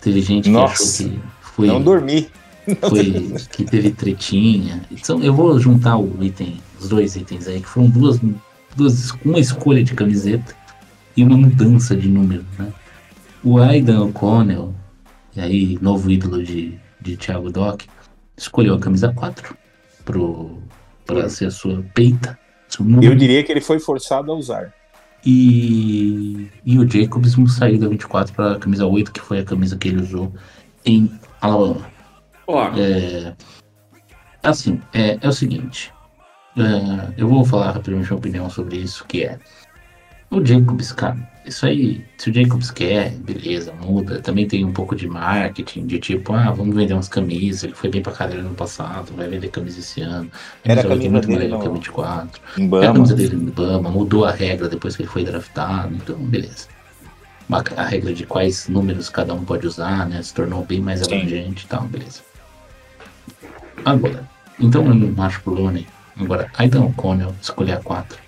Teve 0.00 0.20
gente 0.20 0.44
que 0.44 0.50
Nossa, 0.50 0.74
achou 0.74 1.08
que 1.08 1.20
foi, 1.40 1.66
Não 1.66 1.82
dormi. 1.82 2.30
foi 2.88 3.34
que 3.50 3.64
teve 3.64 3.90
tretinha. 3.90 4.82
Então, 4.90 5.22
eu 5.22 5.34
vou 5.34 5.58
juntar 5.58 5.96
o 5.96 6.22
item, 6.22 6.60
os 6.80 6.88
dois 6.88 7.16
itens 7.16 7.46
aí, 7.48 7.60
que 7.60 7.68
foram 7.68 7.88
duas, 7.88 8.20
duas 8.76 9.12
uma 9.24 9.38
escolha 9.38 9.82
de 9.82 9.94
camiseta 9.94 10.54
e 11.16 11.24
uma 11.24 11.36
mudança 11.36 11.96
de 11.96 12.08
número, 12.08 12.44
né? 12.58 12.72
O 13.42 13.58
Aidan 13.58 14.04
O'Connell, 14.04 14.74
e 15.34 15.40
aí, 15.40 15.78
novo 15.80 16.10
ídolo 16.10 16.42
de, 16.42 16.78
de 17.00 17.16
Thiago 17.16 17.50
Doc, 17.50 17.82
escolheu 18.36 18.74
a 18.74 18.78
camisa 18.78 19.12
4 19.12 19.56
pro, 20.04 20.58
pra 21.06 21.28
ser 21.28 21.46
a 21.46 21.50
sua 21.50 21.82
peita. 21.94 22.38
Eu 23.02 23.14
diria 23.14 23.42
que 23.42 23.50
ele 23.50 23.60
foi 23.60 23.80
forçado 23.80 24.30
a 24.30 24.34
usar. 24.34 24.72
E, 25.24 26.48
e 26.64 26.78
o 26.78 26.88
Jacobs 26.88 27.36
saiu 27.56 27.78
da 27.78 27.88
24 27.88 28.34
para 28.34 28.52
a 28.52 28.58
camisa 28.58 28.86
8, 28.86 29.12
que 29.12 29.20
foi 29.20 29.40
a 29.40 29.44
camisa 29.44 29.76
que 29.76 29.88
ele 29.88 30.02
usou 30.02 30.32
em 30.84 31.10
Alabama. 31.40 31.86
Ó, 32.46 32.64
É, 32.76 33.34
assim, 34.42 34.80
é, 34.92 35.18
é 35.20 35.28
o 35.28 35.32
seguinte. 35.32 35.92
é, 36.56 37.20
eu 37.20 37.28
vou 37.28 37.44
falar 37.44 37.70
rapidamente 37.72 38.08
minha 38.08 38.18
opinião 38.18 38.50
sobre 38.50 38.76
isso, 38.78 39.04
que 39.06 39.24
é 39.24 39.38
o 40.30 40.44
Jacobs, 40.44 40.92
cara, 40.92 41.16
isso 41.44 41.66
aí, 41.66 42.04
se 42.16 42.30
o 42.30 42.32
Jacobs 42.34 42.70
quer, 42.70 43.10
beleza, 43.18 43.72
muda. 43.72 44.20
Também 44.20 44.46
tem 44.46 44.64
um 44.64 44.72
pouco 44.72 44.94
de 44.94 45.08
marketing, 45.08 45.86
de 45.86 45.98
tipo, 45.98 46.32
ah, 46.32 46.50
vamos 46.52 46.74
vender 46.76 46.92
umas 46.94 47.08
camisas, 47.08 47.64
ele 47.64 47.74
foi 47.74 47.90
bem 47.90 48.00
pra 48.02 48.12
caralho 48.12 48.44
no 48.44 48.54
passado, 48.54 49.12
vai 49.16 49.28
vender 49.28 49.48
camisa 49.48 49.80
esse 49.80 50.00
ano. 50.00 50.30
Era 50.64 50.80
a 50.80 50.84
Camisa 50.84 51.10
muito 51.10 51.26
dele 51.28 51.48
no- 51.48 51.72
24. 51.72 52.40
Em 52.56 52.70
É 52.80 52.86
a 52.86 52.92
camisa 52.92 53.14
dele 53.16 53.36
no 53.36 53.50
Bama, 53.52 53.90
mudou 53.90 54.24
a 54.24 54.30
regra 54.30 54.68
depois 54.68 54.94
que 54.96 55.02
ele 55.02 55.08
foi 55.10 55.24
draftado, 55.24 55.94
então 55.94 56.16
beleza. 56.16 56.68
A 57.76 57.82
regra 57.84 58.14
de 58.14 58.24
quais 58.26 58.68
números 58.68 59.08
cada 59.08 59.34
um 59.34 59.44
pode 59.44 59.66
usar, 59.66 60.08
né? 60.08 60.22
Se 60.22 60.32
tornou 60.32 60.64
bem 60.64 60.80
mais 60.80 61.00
Sim. 61.00 61.06
abrangente 61.16 61.64
e 61.64 61.68
tal, 61.68 61.82
beleza. 61.88 62.20
Agora, 63.84 64.28
então 64.58 64.86
eu 64.86 64.94
não 64.94 65.22
acho 65.24 65.40
problema 65.42 65.72
nenhum. 65.72 65.86
Agora, 66.20 66.50
Aidan 66.58 66.82
O'Connell 66.84 67.34
escolher 67.40 67.72
a 67.74 67.78
4. 67.78 68.18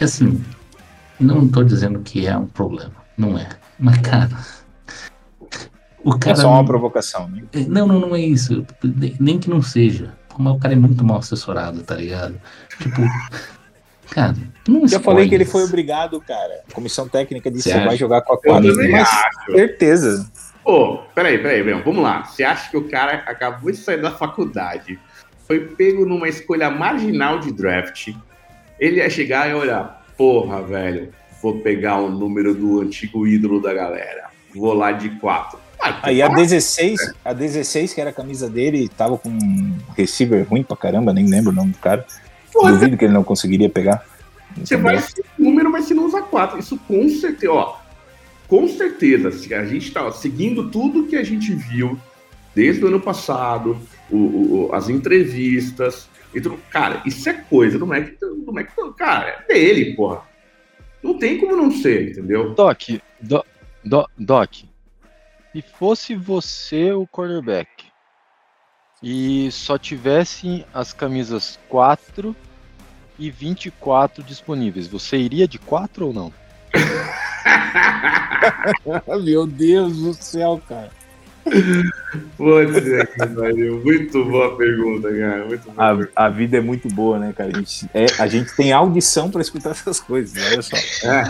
É 0.00 0.04
assim, 0.04 0.42
não 1.20 1.46
tô 1.48 1.62
dizendo 1.62 2.00
que 2.00 2.26
é 2.26 2.36
um 2.36 2.46
problema, 2.46 2.92
não 3.16 3.38
é. 3.38 3.48
Mas, 3.78 3.98
cara. 3.98 4.30
O 6.04 6.14
É 6.14 6.18
cara. 6.18 6.36
só 6.36 6.48
uma 6.48 6.58
não- 6.58 6.64
provocação, 6.64 7.28
né? 7.28 7.42
não, 7.68 7.86
não, 7.86 8.00
não 8.00 8.16
é 8.16 8.20
isso. 8.20 8.64
Nem- 9.20 9.38
que 9.38 9.50
não 9.50 9.60
seja. 9.60 10.14
Mas 10.38 10.54
o 10.54 10.58
cara 10.58 10.74
é 10.74 10.76
muito 10.76 11.04
mal 11.04 11.18
assessorado, 11.18 11.82
tá 11.82 11.96
ligado? 11.96 12.40
Tipo, 12.78 13.02
cara, 14.10 14.34
não 14.68 14.86
Já 14.86 15.00
falei 15.00 15.28
que 15.28 15.34
ele 15.34 15.44
foi 15.44 15.64
obrigado, 15.64 16.20
cara. 16.20 16.62
A 16.70 16.72
comissão 16.72 17.08
técnica 17.08 17.50
disse 17.50 17.70
que 17.70 17.78
vai 17.84 17.96
jogar 17.96 18.22
com 18.22 18.32
a 18.34 18.36
eu 18.36 18.40
4. 18.42 18.70
também 18.72 18.92
Mas 18.92 19.08
certeza. 19.50 20.30
Ô, 20.68 20.98
peraí, 21.14 21.38
peraí, 21.38 21.62
Leão, 21.62 21.80
vamos 21.82 22.02
lá. 22.02 22.24
Você 22.24 22.44
acha 22.44 22.70
que 22.70 22.76
o 22.76 22.90
cara 22.90 23.24
acabou 23.26 23.70
de 23.70 23.78
sair 23.78 24.02
da 24.02 24.10
faculdade, 24.10 24.98
foi 25.46 25.60
pego 25.60 26.04
numa 26.04 26.28
escolha 26.28 26.68
marginal 26.68 27.38
de 27.38 27.50
draft, 27.50 28.12
ele 28.78 28.96
ia 28.96 29.08
chegar 29.08 29.48
e 29.48 29.54
olhar, 29.54 30.04
porra, 30.14 30.60
velho, 30.62 31.08
vou 31.42 31.60
pegar 31.60 31.96
o 31.96 32.10
número 32.10 32.54
do 32.54 32.82
antigo 32.82 33.26
ídolo 33.26 33.62
da 33.62 33.72
galera, 33.72 34.28
vou 34.54 34.74
lá 34.74 34.92
de 34.92 35.08
4. 35.08 35.58
Aí 36.02 36.20
a 36.20 36.28
16, 36.28 37.14
a 37.24 37.32
16, 37.32 37.94
que 37.94 38.00
era 38.02 38.10
a 38.10 38.12
camisa 38.12 38.50
dele, 38.50 38.90
tava 38.90 39.16
com 39.16 39.30
um 39.30 39.74
receiver 39.96 40.46
ruim 40.46 40.62
pra 40.62 40.76
caramba, 40.76 41.14
nem 41.14 41.30
lembro 41.30 41.50
o 41.50 41.54
nome 41.54 41.72
do 41.72 41.78
cara. 41.78 42.04
Duvido 42.52 42.94
que 42.94 43.06
ele 43.06 43.14
não 43.14 43.24
conseguiria 43.24 43.70
pegar. 43.70 44.04
Você 44.54 44.76
vai 44.76 45.02
número, 45.38 45.70
mas 45.70 45.86
você 45.86 45.94
não 45.94 46.04
usa 46.04 46.20
4. 46.20 46.58
Isso 46.58 46.78
com 46.86 47.08
certeza, 47.08 47.52
ó. 47.52 47.87
Com 48.48 48.66
certeza, 48.66 49.30
se 49.30 49.52
a 49.54 49.64
gente 49.64 49.88
está 49.88 50.10
seguindo 50.10 50.70
tudo 50.70 51.06
que 51.06 51.14
a 51.16 51.22
gente 51.22 51.54
viu 51.54 51.98
desde 52.54 52.82
o 52.84 52.88
ano 52.88 52.98
passado, 53.00 53.78
o- 54.10 54.16
o- 54.66 54.74
as 54.74 54.88
entrevistas, 54.88 56.08
e 56.34 56.40
tudo, 56.40 56.58
cara, 56.70 57.02
isso 57.06 57.28
é 57.28 57.34
coisa 57.34 57.78
do 57.78 57.86
Mac, 57.86 58.08
do 58.20 58.52
Mac, 58.52 58.68
cara, 58.96 59.44
é 59.48 59.52
dele, 59.54 59.94
porra. 59.94 60.22
Não 61.02 61.16
tem 61.18 61.38
como 61.38 61.54
não 61.56 61.70
ser, 61.70 62.10
entendeu? 62.10 62.54
Doc, 62.54 62.80
Do- 63.20 63.44
Do- 63.84 64.08
Doc, 64.18 64.52
se 65.52 65.62
fosse 65.78 66.14
você 66.14 66.90
o 66.92 67.06
quarterback 67.06 67.68
e 69.02 69.48
só 69.52 69.78
tivessem 69.78 70.64
as 70.74 70.92
camisas 70.92 71.58
4 71.68 72.34
e 73.18 73.30
24 73.30 74.22
disponíveis, 74.22 74.86
você 74.88 75.16
iria 75.16 75.46
de 75.46 75.58
4 75.58 76.06
ou 76.08 76.12
não? 76.12 76.32
Meu 79.22 79.46
Deus 79.46 79.96
do 79.96 80.14
céu, 80.14 80.60
cara. 80.68 80.90
Putz, 82.36 83.84
muito 83.84 84.24
boa 84.24 84.56
pergunta, 84.56 85.08
cara. 85.08 85.46
Muito 85.46 85.70
boa 85.70 85.96
pergunta. 85.96 86.12
A, 86.16 86.26
a 86.26 86.28
vida 86.28 86.58
é 86.58 86.60
muito 86.60 86.88
boa, 86.88 87.18
né, 87.18 87.32
cara? 87.36 87.50
A 87.50 87.58
gente, 87.58 87.88
é, 87.94 88.06
a 88.18 88.26
gente 88.26 88.54
tem 88.54 88.72
audição 88.72 89.30
pra 89.30 89.40
escutar 89.40 89.70
essas 89.70 90.00
coisas, 90.00 90.36
olha 90.50 90.62
só. 90.62 90.76
É, 90.76 91.24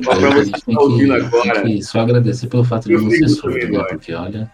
pra 0.00 0.14
a 0.14 0.30
você 0.30 0.50
que 0.52 0.74
tá 0.74 0.80
ouvindo 0.80 1.14
que, 1.14 1.26
agora. 1.26 1.82
só 1.82 2.00
agradecer 2.00 2.46
pelo 2.48 2.64
fato 2.64 2.88
de 2.88 3.16
ser 3.18 3.28
surdo, 3.28 3.68
né? 3.68 3.84
Porque 3.88 4.14
olha. 4.14 4.50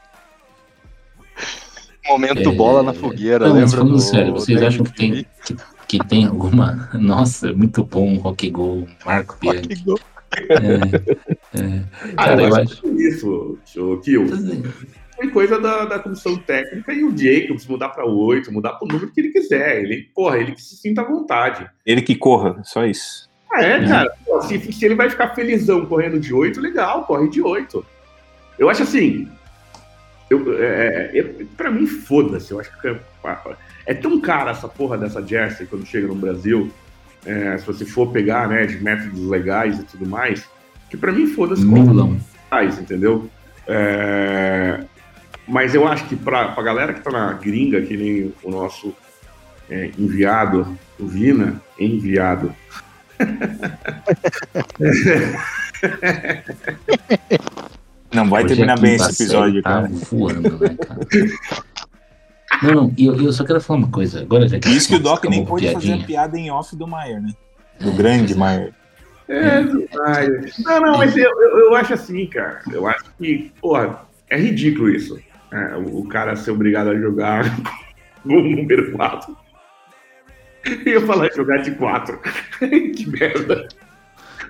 Momento 2.07 2.41
É, 2.41 2.53
bola 2.53 2.83
na 2.83 2.93
fogueira, 2.93 3.47
Não, 3.47 3.55
lembra 3.55 3.71
falando 3.71 3.93
do 3.93 4.01
sério, 4.01 4.33
vocês 4.33 4.61
da 4.61 4.67
acham 4.67 4.85
que 4.85 4.93
tem, 4.93 5.27
que, 5.45 5.57
que 5.87 5.99
tem 6.07 6.27
alguma. 6.27 6.91
Nossa, 6.95 7.51
é 7.51 7.53
muito 7.53 7.85
bom 7.85 8.17
Rock 8.17 8.51
Go, 8.51 8.89
Marco 9.07 9.37
Bianchi. 9.41 9.83
gol. 9.85 10.01
É, 10.39 11.59
é. 11.59 11.83
Ah, 12.17 12.29
Cara, 12.29 12.43
eu 12.43 12.49
eu 12.49 12.57
acho 12.57 12.87
é 12.87 12.91
isso, 12.91 13.59
ô, 13.79 13.99
Kill. 13.99 14.27
Foi 15.17 15.31
coisa 15.31 15.61
da, 15.61 15.85
da 15.85 15.99
comissão 15.99 16.37
técnica 16.37 16.93
e 16.93 17.05
o 17.05 17.17
Jacobs 17.17 17.67
mudar 17.67 17.91
para 17.91 18.05
8, 18.07 18.51
mudar 18.51 18.73
para 18.73 18.85
o 18.85 18.89
número 18.89 19.11
que 19.11 19.21
ele 19.21 19.29
quiser. 19.29 19.83
Ele, 19.83 20.09
porra, 20.15 20.39
ele 20.39 20.53
que 20.53 20.63
se 20.63 20.77
sinta 20.77 21.03
à 21.03 21.05
vontade. 21.05 21.69
Ele 21.87 22.03
que 22.03 22.15
corra, 22.17 22.61
só 22.65 22.85
isso. 22.85 23.31
Ah, 23.53 23.63
é, 23.63 23.85
É. 23.85 23.87
cara. 23.87 24.13
Pô, 24.25 24.41
se, 24.43 24.59
se 24.73 24.85
ele 24.85 24.95
vai 24.95 25.11
ficar 25.11 25.35
felizão 25.35 25.85
correndo 25.87 26.19
de 26.19 26.33
8, 26.33 26.61
legal, 26.61 27.05
corre 27.05 27.29
de 27.29 27.43
8. 27.43 27.85
Eu 28.59 28.69
acho 28.71 28.83
assim. 28.83 29.29
Eu, 30.31 30.59
é, 30.59 31.11
é, 31.19 31.23
pra 31.57 31.71
mim, 31.71 31.87
foda-se. 31.87 32.51
Eu 32.53 32.59
acho 32.59 32.81
que 32.81 32.89
é, 32.89 32.97
é 33.87 33.95
tão 33.95 34.19
cara 34.21 34.51
essa 34.53 34.67
porra 34.67 34.97
dessa 34.97 35.25
jersey 35.25 35.67
quando 35.67 35.87
chega 35.87 36.07
no 36.07 36.15
Brasil. 36.15 36.71
É, 37.25 37.57
se 37.59 37.67
você 37.67 37.85
for 37.85 38.11
pegar, 38.11 38.49
né, 38.49 38.67
de 38.67 38.83
métodos 38.83 39.29
legais 39.29 39.79
e 39.79 39.85
tudo 39.85 40.09
mais, 40.09 40.45
que 40.91 40.97
pra 40.97 41.13
mim, 41.13 41.27
foda-se 41.27 41.65
como 41.65 42.21
faz, 42.51 42.79
entendeu? 42.79 43.31
É, 43.67 44.85
mas 45.47 45.75
eu 45.75 45.87
acho 45.87 46.07
que 46.07 46.17
pra, 46.17 46.49
pra 46.49 46.63
galera 46.63 46.93
que 46.93 47.01
tá 47.01 47.11
na 47.11 47.33
gringa, 47.35 47.81
que 47.83 47.97
nem 47.97 48.33
o 48.43 48.51
nosso 48.51 48.95
é, 49.71 49.91
enviado, 49.99 50.77
o 50.99 51.07
Vina, 51.07 51.61
enviado. 51.79 52.55
Não 58.13 58.29
vai 58.29 58.45
Hoje 58.45 58.55
terminar 58.55 58.79
bem 58.79 58.99
tá 58.99 59.09
esse 59.09 59.23
episódio, 59.23 59.63
tá 59.63 59.71
cara. 59.71 59.89
voando, 60.11 60.59
né, 60.59 60.77
cara? 60.77 61.01
Não, 62.63 62.75
não, 62.75 62.95
e 62.97 63.07
eu, 63.07 63.21
eu 63.21 63.33
só 63.33 63.45
quero 63.45 63.61
falar 63.61 63.81
uma 63.81 63.91
coisa. 63.91 64.21
Agora 64.23 64.49
já 64.49 64.59
que 64.59 64.69
Isso 64.69 64.89
que 64.89 64.97
o 64.97 64.99
Doc 64.99 65.19
acabou 65.19 65.31
nem 65.31 65.45
pôde 65.45 65.73
fazer 65.73 65.93
a 65.93 65.99
piada 65.99 66.39
em 66.39 66.51
off 66.51 66.75
do 66.77 66.87
Maier, 66.87 67.21
né? 67.21 67.33
Do 67.81 67.93
grande 67.93 68.35
Maier. 68.35 68.73
É, 69.29 69.61
ai, 70.07 70.29
não, 70.65 70.81
não, 70.81 70.99
mas 70.99 71.17
eu, 71.17 71.31
eu, 71.31 71.59
eu 71.61 71.75
acho 71.75 71.95
assim, 71.95 72.27
cara. 72.27 72.61
Eu 72.71 72.87
acho 72.87 73.05
que, 73.19 73.53
porra, 73.61 74.03
é 74.29 74.37
ridículo 74.39 74.91
isso. 74.91 75.19
É, 75.51 75.77
o, 75.77 76.01
o 76.01 76.09
cara 76.09 76.37
ser 76.37 76.51
obrigado 76.51 76.91
a 76.91 76.99
jogar 76.99 77.45
o 78.25 78.41
número 78.41 78.93
4. 78.93 79.37
E 80.87 80.91
eu 80.91 81.07
falar 81.07 81.33
jogar 81.35 81.59
de 81.59 81.73
4. 81.73 82.21
que 82.61 83.07
merda. 83.07 83.69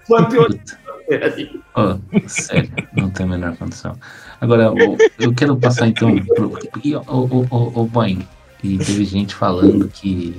Bateu 0.09 0.49
sério, 2.27 2.71
não 2.97 3.11
tem 3.11 3.27
a 3.27 3.29
menor 3.29 3.57
condição. 3.57 3.97
Agora, 4.43 4.73
o- 4.73 4.99
eu 5.21 5.33
quero 5.33 5.57
passar 5.57 5.87
então 5.87 6.15
pro. 6.27 6.59
E, 6.83 6.95
o, 6.97 7.01
o, 7.07 7.47
o, 7.49 7.81
o 7.83 7.87
Boeing, 7.87 8.27
e 8.63 8.77
teve 8.77 9.05
gente 9.05 9.35
falando 9.37 9.89
que 9.89 10.35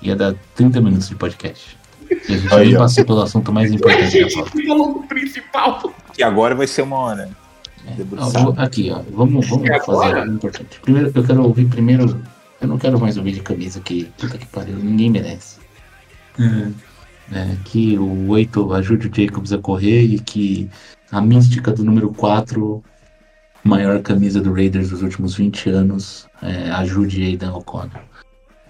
ia 0.00 0.16
dar 0.16 0.34
30 0.54 0.80
minutos 0.80 1.08
de 1.10 1.14
podcast. 1.16 1.76
E 2.10 2.34
a 2.34 2.38
gente 2.38 2.54
Aí, 2.54 2.66
nem 2.68 2.76
ó. 2.76 2.78
passou 2.80 3.04
pelo 3.04 3.20
assunto 3.20 3.52
mais 3.52 3.70
importante 3.70 4.02
da 4.22 4.28
gente 4.28 4.34
pauta. 4.34 5.04
principal. 5.08 5.94
E 6.18 6.22
agora 6.22 6.54
vai 6.54 6.66
ser 6.66 6.80
uma 6.82 6.96
hora. 6.96 7.28
Ó, 7.86 7.90
Debruçado. 7.94 8.44
vou- 8.44 8.54
aqui, 8.56 8.90
ó, 8.90 9.02
vamos, 9.12 9.46
vamos 9.48 9.68
E 9.68 9.80
fazer 9.80 10.16
algo 10.18 10.32
importante. 10.32 10.80
Primeiro, 10.80 11.12
eu 11.14 11.22
quero 11.24 11.42
ouvir 11.44 11.66
primeiro. 11.66 12.20
Eu 12.60 12.68
não 12.68 12.78
quero 12.78 12.98
mais 12.98 13.18
ouvir 13.18 13.32
de 13.32 13.40
camisa 13.40 13.80
que 13.80 14.04
puta 14.18 14.38
que 14.38 14.46
pariu, 14.46 14.76
ninguém 14.76 15.10
merece. 15.10 15.58
É, 17.32 17.56
que 17.64 17.98
o 17.98 18.28
8 18.28 18.72
ajude 18.72 19.08
o 19.08 19.14
Jacobs 19.14 19.52
a 19.52 19.58
correr 19.58 20.02
e 20.02 20.18
que 20.20 20.70
a 21.10 21.20
mística 21.20 21.72
do 21.72 21.84
número 21.84 22.10
4, 22.14 22.82
maior 23.66 24.00
camisa 24.02 24.40
do 24.40 24.52
Raiders 24.52 24.90
dos 24.90 25.02
últimos 25.02 25.34
20 25.34 25.70
anos, 25.70 26.26
é, 26.42 26.70
ajude 26.70 27.22
Aidan 27.22 27.52
O'Connor. 27.54 28.00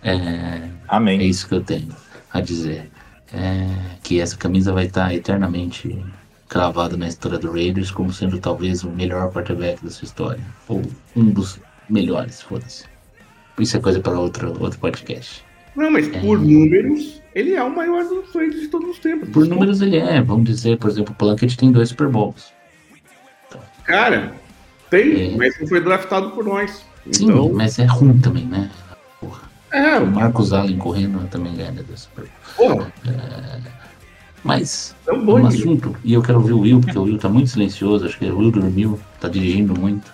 É, 0.03 0.15
é 0.15 0.71
Amém. 0.89 1.21
isso 1.23 1.49
que 1.49 1.55
eu 1.55 1.63
tenho 1.63 1.89
a 2.33 2.41
dizer. 2.41 2.91
É 3.33 3.67
que 4.03 4.21
essa 4.21 4.37
camisa 4.37 4.73
vai 4.73 4.87
estar 4.87 5.13
eternamente 5.13 6.01
cravada 6.49 6.97
na 6.97 7.09
história 7.09 7.39
do 7.39 7.51
Raiders 7.51 7.91
como 7.91 8.13
sendo 8.13 8.39
talvez 8.39 8.85
o 8.85 8.91
melhor 8.91 9.33
quarterback 9.33 9.83
da 9.83 9.91
sua 9.91 10.07
história. 10.07 10.45
Ou 10.69 10.83
um 11.17 11.31
dos 11.31 11.59
melhores, 11.91 12.41
foda-se. 12.41 12.85
Isso 13.59 13.77
é 13.77 13.81
coisa 13.81 14.01
para 14.01 14.19
outro, 14.19 14.57
outro 14.63 14.79
podcast. 14.79 15.45
Não, 15.75 15.91
mas 15.91 16.09
por 16.09 16.39
números, 16.39 17.21
ele 17.35 17.55
é 17.55 17.63
o 17.63 17.75
maior 17.75 18.05
dos 18.05 18.33
Raiders 18.33 18.63
de 18.63 18.69
todos 18.69 18.91
os 18.91 18.99
tempos. 18.99 19.29
Por 19.29 19.47
números 19.47 19.83
ele 19.83 19.97
é, 19.97 20.23
vamos 20.23 20.45
dizer, 20.45 20.79
por 20.79 20.89
exemplo, 20.89 21.13
o 21.13 21.17
Plunkett 21.17 21.57
tem 21.57 21.73
dois 21.73 21.89
Super 21.89 22.09
Bowls. 22.09 22.53
Cara, 23.85 24.33
tem, 24.91 25.35
É. 25.35 25.37
mas 25.37 25.59
não 25.61 25.67
foi 25.67 25.81
draftado 25.81 26.31
por 26.31 26.45
nós. 26.45 26.85
Sim, 27.13 27.25
Então, 27.27 27.53
mas 27.53 27.79
é 27.79 27.85
ruim 27.85 28.19
também, 28.19 28.45
né? 28.47 28.71
Porra. 29.21 29.43
é, 29.73 29.99
O 29.99 30.07
Marcos 30.07 30.53
Allen 30.53 30.77
correndo 30.79 31.27
também 31.29 31.55
ganha 31.55 31.73
Bowls. 31.73 32.09
porra, 32.57 32.93
Mas 34.45 34.95
é 35.07 35.13
um 35.13 35.17
um 35.17 35.25
bom 35.25 35.39
nível. 35.39 35.49
assunto, 35.59 35.97
e 36.05 36.13
eu 36.13 36.23
quero 36.23 36.39
ouvir 36.39 36.53
o 36.53 36.61
Will, 36.61 36.81
porque 36.81 36.99
o 36.99 37.03
Will 37.03 37.19
tá 37.19 37.29
muito 37.29 37.51
silencioso, 37.51 38.07
acho 38.07 38.19
que 38.19 38.27
o 38.27 38.39
Will 38.39 38.51
dormiu, 38.51 38.99
tá 39.21 39.29
dirigindo 39.29 39.79
muito. 39.79 40.13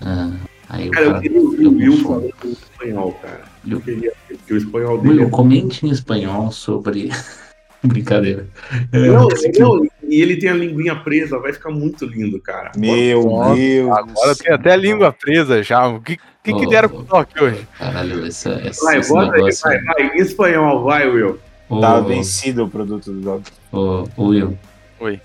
Ah, 0.00 0.30
aí 0.68 0.88
o 0.88 0.92
Cara, 0.92 1.06
eu 1.06 1.10
cara 1.10 1.22
queria 1.22 1.40
ouvir 1.42 1.66
o 1.66 1.72
Will 1.76 1.96
falando 2.04 2.30
em 2.44 2.50
espanhol, 2.52 3.12
cara. 3.22 3.44
Eu 3.66 3.76
Will, 3.78 3.80
queria 3.80 4.12
que 4.46 4.54
o 4.54 4.56
espanhol 4.56 4.98
dele 4.98 5.14
Will, 5.18 5.26
é 5.26 5.30
comente 5.30 5.86
em 5.86 5.90
espanhol 5.90 6.52
sobre. 6.52 7.10
Brincadeira. 7.82 8.46
É, 8.92 8.98
Não, 9.08 9.28
não, 9.60 9.86
e 10.08 10.20
ele 10.22 10.36
tem 10.36 10.50
a 10.50 10.54
linguinha 10.54 10.96
presa, 10.96 11.38
vai 11.38 11.52
ficar 11.52 11.70
muito 11.70 12.04
lindo, 12.06 12.40
cara. 12.40 12.72
Meu 12.76 13.24
Nossa, 13.24 13.54
Deus. 13.54 13.90
Agora 13.98 14.36
tem 14.36 14.52
até 14.52 14.72
a 14.72 14.76
língua 14.76 15.12
presa 15.12 15.62
já. 15.62 15.86
O 15.88 16.00
que, 16.00 16.16
que, 16.16 16.52
que 16.54 16.66
Oh, 16.66 16.68
deram 16.68 16.88
com 16.88 16.98
o 16.98 17.02
Doc 17.04 17.28
hoje? 17.40 17.66
Caralho, 17.78 18.26
essa, 18.26 18.50
essa, 18.64 18.84
Vai, 18.84 18.98
esse 18.98 19.12
bota 19.12 19.26
aí, 19.34 19.40
negócio. 19.40 19.62
vai, 19.68 19.80
vai, 19.82 20.16
em 20.16 20.20
espanhol, 20.20 20.84
vai, 20.84 21.08
Will. 21.08 21.38
Ô, 21.68 21.80
Tá 21.80 22.00
vencido 22.00 22.64
o 22.64 22.68
produto 22.70 23.12
do 23.12 23.20
Doc. 23.20 23.42
ô, 23.72 24.04
ô, 24.16 24.24
Will, 24.28 24.58
Oi. 25.00 25.20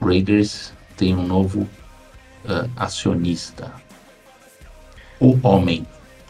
Raiders 0.00 0.72
tem 0.96 1.14
um 1.14 1.26
novo 1.26 1.68
ah, 2.46 2.66
acionista. 2.76 3.72
O 5.20 5.38
homem. 5.46 5.86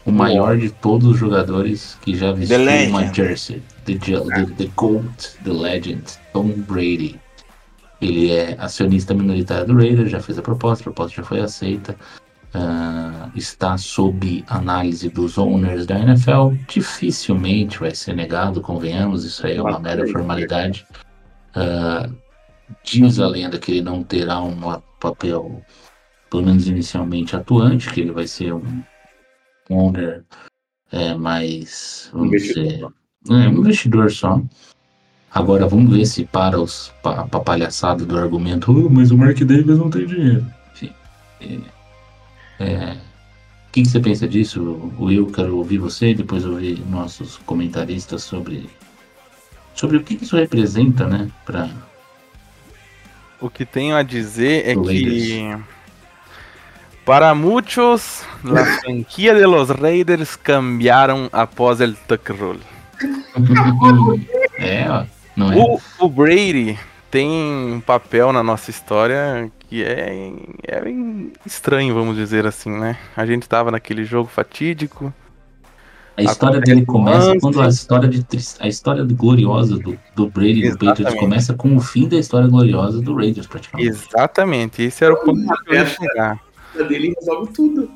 O 0.06 0.10
maior 0.10 0.56
de 0.56 0.70
todos 0.70 1.06
os 1.06 1.18
jogadores 1.18 1.98
que 2.00 2.16
já 2.16 2.32
vestiu 2.32 2.58
uma 2.88 3.12
jersey. 3.12 3.62
The, 3.84 3.94
the, 3.98 4.46
the 4.56 4.70
GOAT, 4.74 5.36
The 5.44 5.52
Legend, 5.52 6.02
Tom 6.32 6.48
Brady. 6.66 7.20
Ele 8.00 8.30
é 8.30 8.56
acionista 8.60 9.12
minoritário 9.12 9.66
do 9.66 9.74
Raiders, 9.76 10.10
já 10.10 10.20
fez 10.20 10.38
a 10.38 10.42
proposta, 10.42 10.82
a 10.82 10.84
proposta 10.84 11.16
já 11.16 11.22
foi 11.24 11.40
aceita. 11.40 11.96
Ah, 12.54 13.30
está 13.34 13.76
sob 13.76 14.44
análise 14.48 15.08
dos 15.10 15.36
owners 15.36 15.84
da 15.84 15.98
NFL. 15.98 16.54
Dificilmente 16.68 17.78
vai 17.78 17.94
ser 17.94 18.14
negado, 18.14 18.60
convenhamos, 18.60 19.24
isso 19.24 19.46
aí 19.46 19.56
é 19.56 19.62
uma 19.62 19.78
mera 19.78 20.06
formalidade. 20.08 20.86
Ah, 21.54 22.08
diz 22.84 23.18
a 23.18 23.28
lenda 23.28 23.58
que 23.58 23.72
ele 23.72 23.82
não 23.82 24.02
terá 24.02 24.40
um 24.40 24.56
papel, 25.00 25.62
pelo 26.30 26.44
menos 26.44 26.68
inicialmente, 26.68 27.36
atuante, 27.36 27.92
que 27.92 28.00
ele 28.00 28.12
vai 28.12 28.26
ser 28.26 28.54
um 28.54 28.82
owner 29.70 30.24
é, 30.90 31.14
mais, 31.14 32.10
vamos 32.12 32.28
Investidor. 32.28 32.92
dizer, 33.22 33.44
é, 33.44 33.48
um 33.48 33.58
investidor 33.58 34.10
só. 34.10 34.40
Agora 35.32 35.66
vamos 35.66 35.94
ver 35.94 36.06
se 36.06 36.24
para 36.24 36.58
os 36.58 36.92
pa, 37.02 37.24
pra 37.24 37.40
palhaçada 37.40 38.04
do 38.04 38.18
argumento, 38.18 38.72
"Oh, 38.72 38.88
mas 38.88 39.10
o 39.10 39.18
Mark 39.18 39.38
Davis 39.38 39.78
não 39.78 39.90
tem 39.90 40.06
dinheiro. 40.06 40.46
Enfim. 40.72 40.92
é, 41.40 42.64
é, 42.64 42.92
o 43.68 43.70
que, 43.72 43.82
que 43.82 43.88
você 43.88 44.00
pensa 44.00 44.26
disso, 44.26 44.92
Will? 44.98 45.26
Quero 45.26 45.56
ouvir 45.56 45.78
você, 45.78 46.14
depois 46.14 46.44
ouvir 46.44 46.82
nossos 46.88 47.36
comentaristas 47.44 48.22
sobre, 48.22 48.68
sobre 49.74 49.98
o 49.98 50.02
que, 50.02 50.16
que 50.16 50.24
isso 50.24 50.36
representa, 50.36 51.06
né? 51.06 51.30
Para 51.44 51.70
o 53.40 53.48
que 53.48 53.64
tenho 53.64 53.94
a 53.94 54.02
dizer 54.02 54.66
é 54.66 54.74
Do 54.74 54.82
que 54.82 55.56
para 57.04 57.34
muitos 57.34 58.22
la 58.42 58.64
franquia 58.80 59.34
de 59.34 59.46
los 59.46 59.70
Raiders 59.70 60.36
cambiaram 60.36 61.28
após 61.32 61.80
el 61.80 61.94
tuck 61.94 62.32
rule. 62.32 62.60
é, 64.58 64.90
ó. 64.90 65.17
Não 65.38 65.52
é? 65.52 65.56
O, 65.56 65.80
o 66.00 66.08
Brady 66.08 66.76
tem 67.10 67.30
um 67.30 67.80
papel 67.80 68.32
na 68.32 68.42
nossa 68.42 68.70
história 68.70 69.50
que 69.68 69.84
é, 69.84 70.32
é 70.64 70.80
bem 70.80 71.32
estranho, 71.46 71.94
vamos 71.94 72.16
dizer 72.16 72.44
assim, 72.44 72.70
né? 72.70 72.98
A 73.16 73.24
gente 73.24 73.48
tava 73.48 73.70
naquele 73.70 74.04
jogo 74.04 74.28
fatídico. 74.28 75.14
A 76.16 76.22
história 76.22 76.60
dele 76.60 76.84
começa 76.84 77.30
antes. 77.30 77.40
quando 77.40 77.62
a 77.62 77.68
história 77.68 78.08
de 78.08 78.26
a 78.58 78.66
história 78.66 79.04
gloriosa 79.04 79.78
do, 79.78 79.96
do 80.16 80.28
Brady 80.28 80.66
e 80.66 80.70
do 80.72 80.84
Patriots 80.84 81.14
começa 81.14 81.54
com 81.54 81.76
o 81.76 81.80
fim 81.80 82.08
da 82.08 82.18
história 82.18 82.48
gloriosa 82.48 83.00
do 83.00 83.14
Raiders, 83.14 83.46
praticamente. 83.46 83.90
Exatamente, 83.90 84.82
esse 84.82 85.04
era 85.04 85.14
o 85.14 85.18
ponto 85.18 85.40
que 85.40 85.70
eu 85.70 85.74
ia 85.74 85.86
chegar. 85.86 86.40
A 86.74 86.82
dele 86.82 87.14
resolve 87.16 87.52
tudo. 87.52 87.88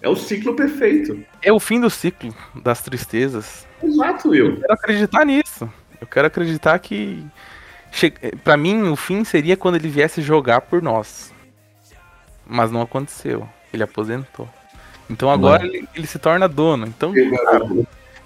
É 0.00 0.08
o 0.08 0.16
ciclo 0.16 0.54
perfeito. 0.54 1.18
É 1.42 1.52
o 1.52 1.60
fim 1.60 1.78
do 1.78 1.90
ciclo 1.90 2.34
das 2.62 2.80
tristezas. 2.80 3.66
Exato, 3.82 4.30
Will. 4.30 4.46
Eu 4.46 4.60
quero 4.60 4.72
acreditar 4.72 5.24
nisso. 5.26 5.68
Eu 6.00 6.06
quero 6.06 6.26
acreditar 6.26 6.78
que. 6.78 7.24
Che... 7.90 8.10
Pra 8.42 8.56
mim, 8.56 8.82
o 8.88 8.96
fim 8.96 9.24
seria 9.24 9.56
quando 9.56 9.76
ele 9.76 9.88
viesse 9.88 10.20
jogar 10.22 10.62
por 10.62 10.82
nós. 10.82 11.32
Mas 12.46 12.70
não 12.70 12.82
aconteceu. 12.82 13.48
Ele 13.72 13.82
aposentou. 13.82 14.48
Então 15.08 15.30
agora 15.30 15.64
ele, 15.64 15.88
ele 15.94 16.06
se 16.06 16.18
torna 16.18 16.48
dono. 16.48 16.86
Então, 16.86 17.12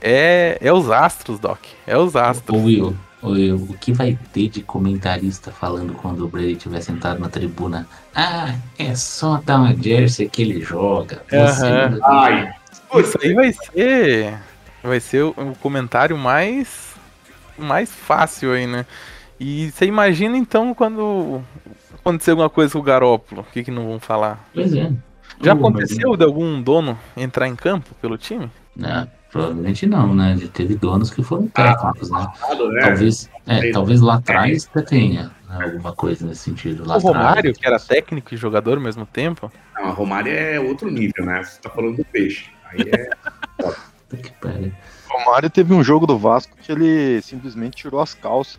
é, 0.01 0.59
é 0.60 0.72
os 0.72 0.90
astros, 0.90 1.38
Doc. 1.38 1.59
É 1.86 1.97
os 1.97 2.14
Ô 2.14 2.18
astros. 2.18 2.62
Will, 2.62 2.97
ô 3.20 3.28
Will, 3.30 3.56
o 3.56 3.74
que 3.74 3.92
vai 3.92 4.18
ter 4.32 4.48
de 4.48 4.62
comentarista 4.62 5.51
falando 5.51 5.92
quando 5.94 6.24
o 6.24 6.28
Brady 6.28 6.52
estiver 6.52 6.80
sentado 6.80 7.20
na 7.20 7.28
tribuna? 7.28 7.86
Ah, 8.14 8.55
é 8.78 8.94
só 8.94 9.40
dar 9.44 9.59
uma 9.59 9.76
jersey 9.76 10.28
que 10.28 10.42
ele 10.42 10.60
joga. 10.62 11.22
Você- 11.30 11.66
Aham. 11.66 11.98
Ai, 12.02 12.55
Isso 12.94 13.18
aí 13.22 13.34
vai 13.34 13.52
ser. 13.52 14.38
Vai 14.82 15.01
ser 15.01 15.22
o, 15.24 15.30
o 15.36 15.55
comentário 15.60 16.16
mais. 16.16 16.89
Mais 17.60 17.90
fácil 17.90 18.52
aí, 18.52 18.66
né? 18.66 18.86
E 19.38 19.70
você 19.70 19.86
imagina 19.86 20.36
então 20.36 20.74
quando 20.74 21.42
acontecer 21.94 22.32
alguma 22.32 22.50
coisa 22.50 22.72
com 22.72 22.78
o 22.78 22.82
Garópolo, 22.82 23.40
o 23.42 23.52
que, 23.52 23.64
que 23.64 23.70
não 23.70 23.86
vão 23.86 24.00
falar? 24.00 24.48
Pois 24.52 24.74
é. 24.74 24.92
Já 25.42 25.54
aconteceu 25.54 26.16
de 26.16 26.24
algum 26.24 26.60
dono 26.60 26.98
entrar 27.16 27.48
em 27.48 27.56
campo 27.56 27.94
pelo 28.02 28.18
time? 28.18 28.50
Não, 28.76 29.08
provavelmente 29.32 29.86
não, 29.86 30.14
né? 30.14 30.36
Já 30.36 30.48
teve 30.48 30.74
donos 30.74 31.10
que 31.10 31.22
foram 31.22 31.48
técnicos, 31.48 32.10
né? 32.10 32.18
né? 32.20 32.80
Talvez, 32.82 33.30
é, 33.46 33.70
talvez 33.70 34.00
lá 34.02 34.16
atrás 34.16 34.68
até 34.70 34.82
tenha 34.82 35.30
né, 35.48 35.64
alguma 35.64 35.94
coisa 35.94 36.26
nesse 36.26 36.42
sentido. 36.42 36.86
Lá 36.86 36.96
o 36.96 37.00
Romário, 37.00 37.38
atrás. 37.38 37.58
que 37.58 37.66
era 37.66 37.78
técnico 37.78 38.34
e 38.34 38.36
jogador 38.36 38.76
ao 38.76 38.84
mesmo 38.84 39.06
tempo. 39.06 39.50
Não, 39.74 39.86
a 39.86 39.90
Romário 39.90 40.32
é 40.32 40.60
outro 40.60 40.90
nível, 40.90 41.24
né? 41.24 41.42
Você 41.42 41.60
tá 41.60 41.70
falando 41.70 41.96
do 41.96 42.04
peixe. 42.04 42.50
Aí 42.66 42.82
é. 42.82 43.10
Que 44.10 44.32
pariu. 44.40 44.72
O 45.12 45.18
Romário 45.24 45.50
teve 45.50 45.74
um 45.74 45.82
jogo 45.82 46.06
do 46.06 46.16
Vasco 46.18 46.56
que 46.62 46.70
ele 46.70 47.20
simplesmente 47.22 47.76
tirou 47.76 48.00
as 48.00 48.14
calças 48.14 48.58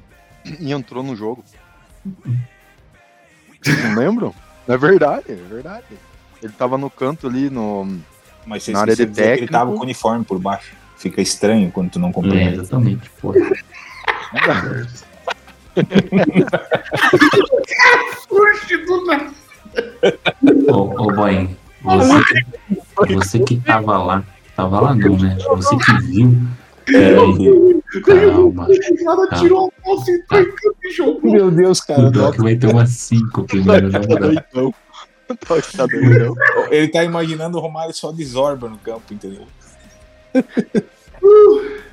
e 0.59 0.71
entrou 0.73 1.01
no 1.03 1.15
jogo. 1.15 1.43
Vocês 3.61 3.83
não 3.83 3.95
lembram? 3.95 4.33
É 4.67 4.77
verdade, 4.77 5.25
é 5.29 5.35
verdade. 5.35 5.85
Ele 6.41 6.53
tava 6.53 6.77
no 6.77 6.89
canto 6.89 7.27
ali 7.27 7.49
no. 7.49 7.99
Mas 8.45 8.63
você 8.63 8.71
Na 8.71 8.81
área 8.81 8.95
de 8.95 9.05
dizer 9.05 9.15
que 9.15 9.21
ele 9.21 9.31
técnico- 9.33 9.53
tava 9.53 9.71
com 9.71 9.77
o 9.79 9.83
uniforme 9.83 10.25
por 10.25 10.39
baixo. 10.39 10.73
Fica 10.97 11.21
estranho 11.21 11.71
quando 11.71 11.91
tu 11.91 11.99
não 11.99 12.09
É, 12.09 12.13
cumprimenta. 12.13 12.61
exatamente, 12.61 13.09
pô. 13.21 13.33
Surge 18.27 18.77
do 18.85 19.05
nada. 19.05 19.31
Ô, 20.69 21.03
ô 21.03 21.11
Boing, 21.13 21.55
você, 21.81 23.15
você 23.15 23.39
que 23.39 23.57
tava 23.59 23.97
lá, 23.97 24.23
tava 24.61 24.81
lá 24.81 24.95
não, 24.95 25.17
né? 25.17 25.37
Você 25.47 25.75
que 25.77 26.01
viu. 26.03 26.37
Peraí, 26.83 27.81
calma. 28.03 28.67
E 28.69 28.73
e 30.83 30.91
jogou. 30.91 31.31
Meu 31.31 31.51
Deus, 31.51 31.79
cara. 31.79 32.07
O 32.07 32.11
Doc 32.11 32.37
vai 32.37 32.55
ter 32.55 32.67
umas 32.67 32.89
5 32.89 33.43
primeiro, 33.43 33.89
na 33.89 33.99
moral. 33.99 34.19
doidão. 34.19 34.73
Toque 35.47 35.77
tá. 35.77 35.85
Ele 36.69 36.87
tá 36.89 37.03
imaginando 37.03 37.57
o 37.57 37.61
Romário 37.61 37.93
só 37.93 38.11
de 38.11 38.25
Zorba 38.25 38.67
no 38.67 38.77
campo, 38.77 39.13
entendeu? 39.13 39.47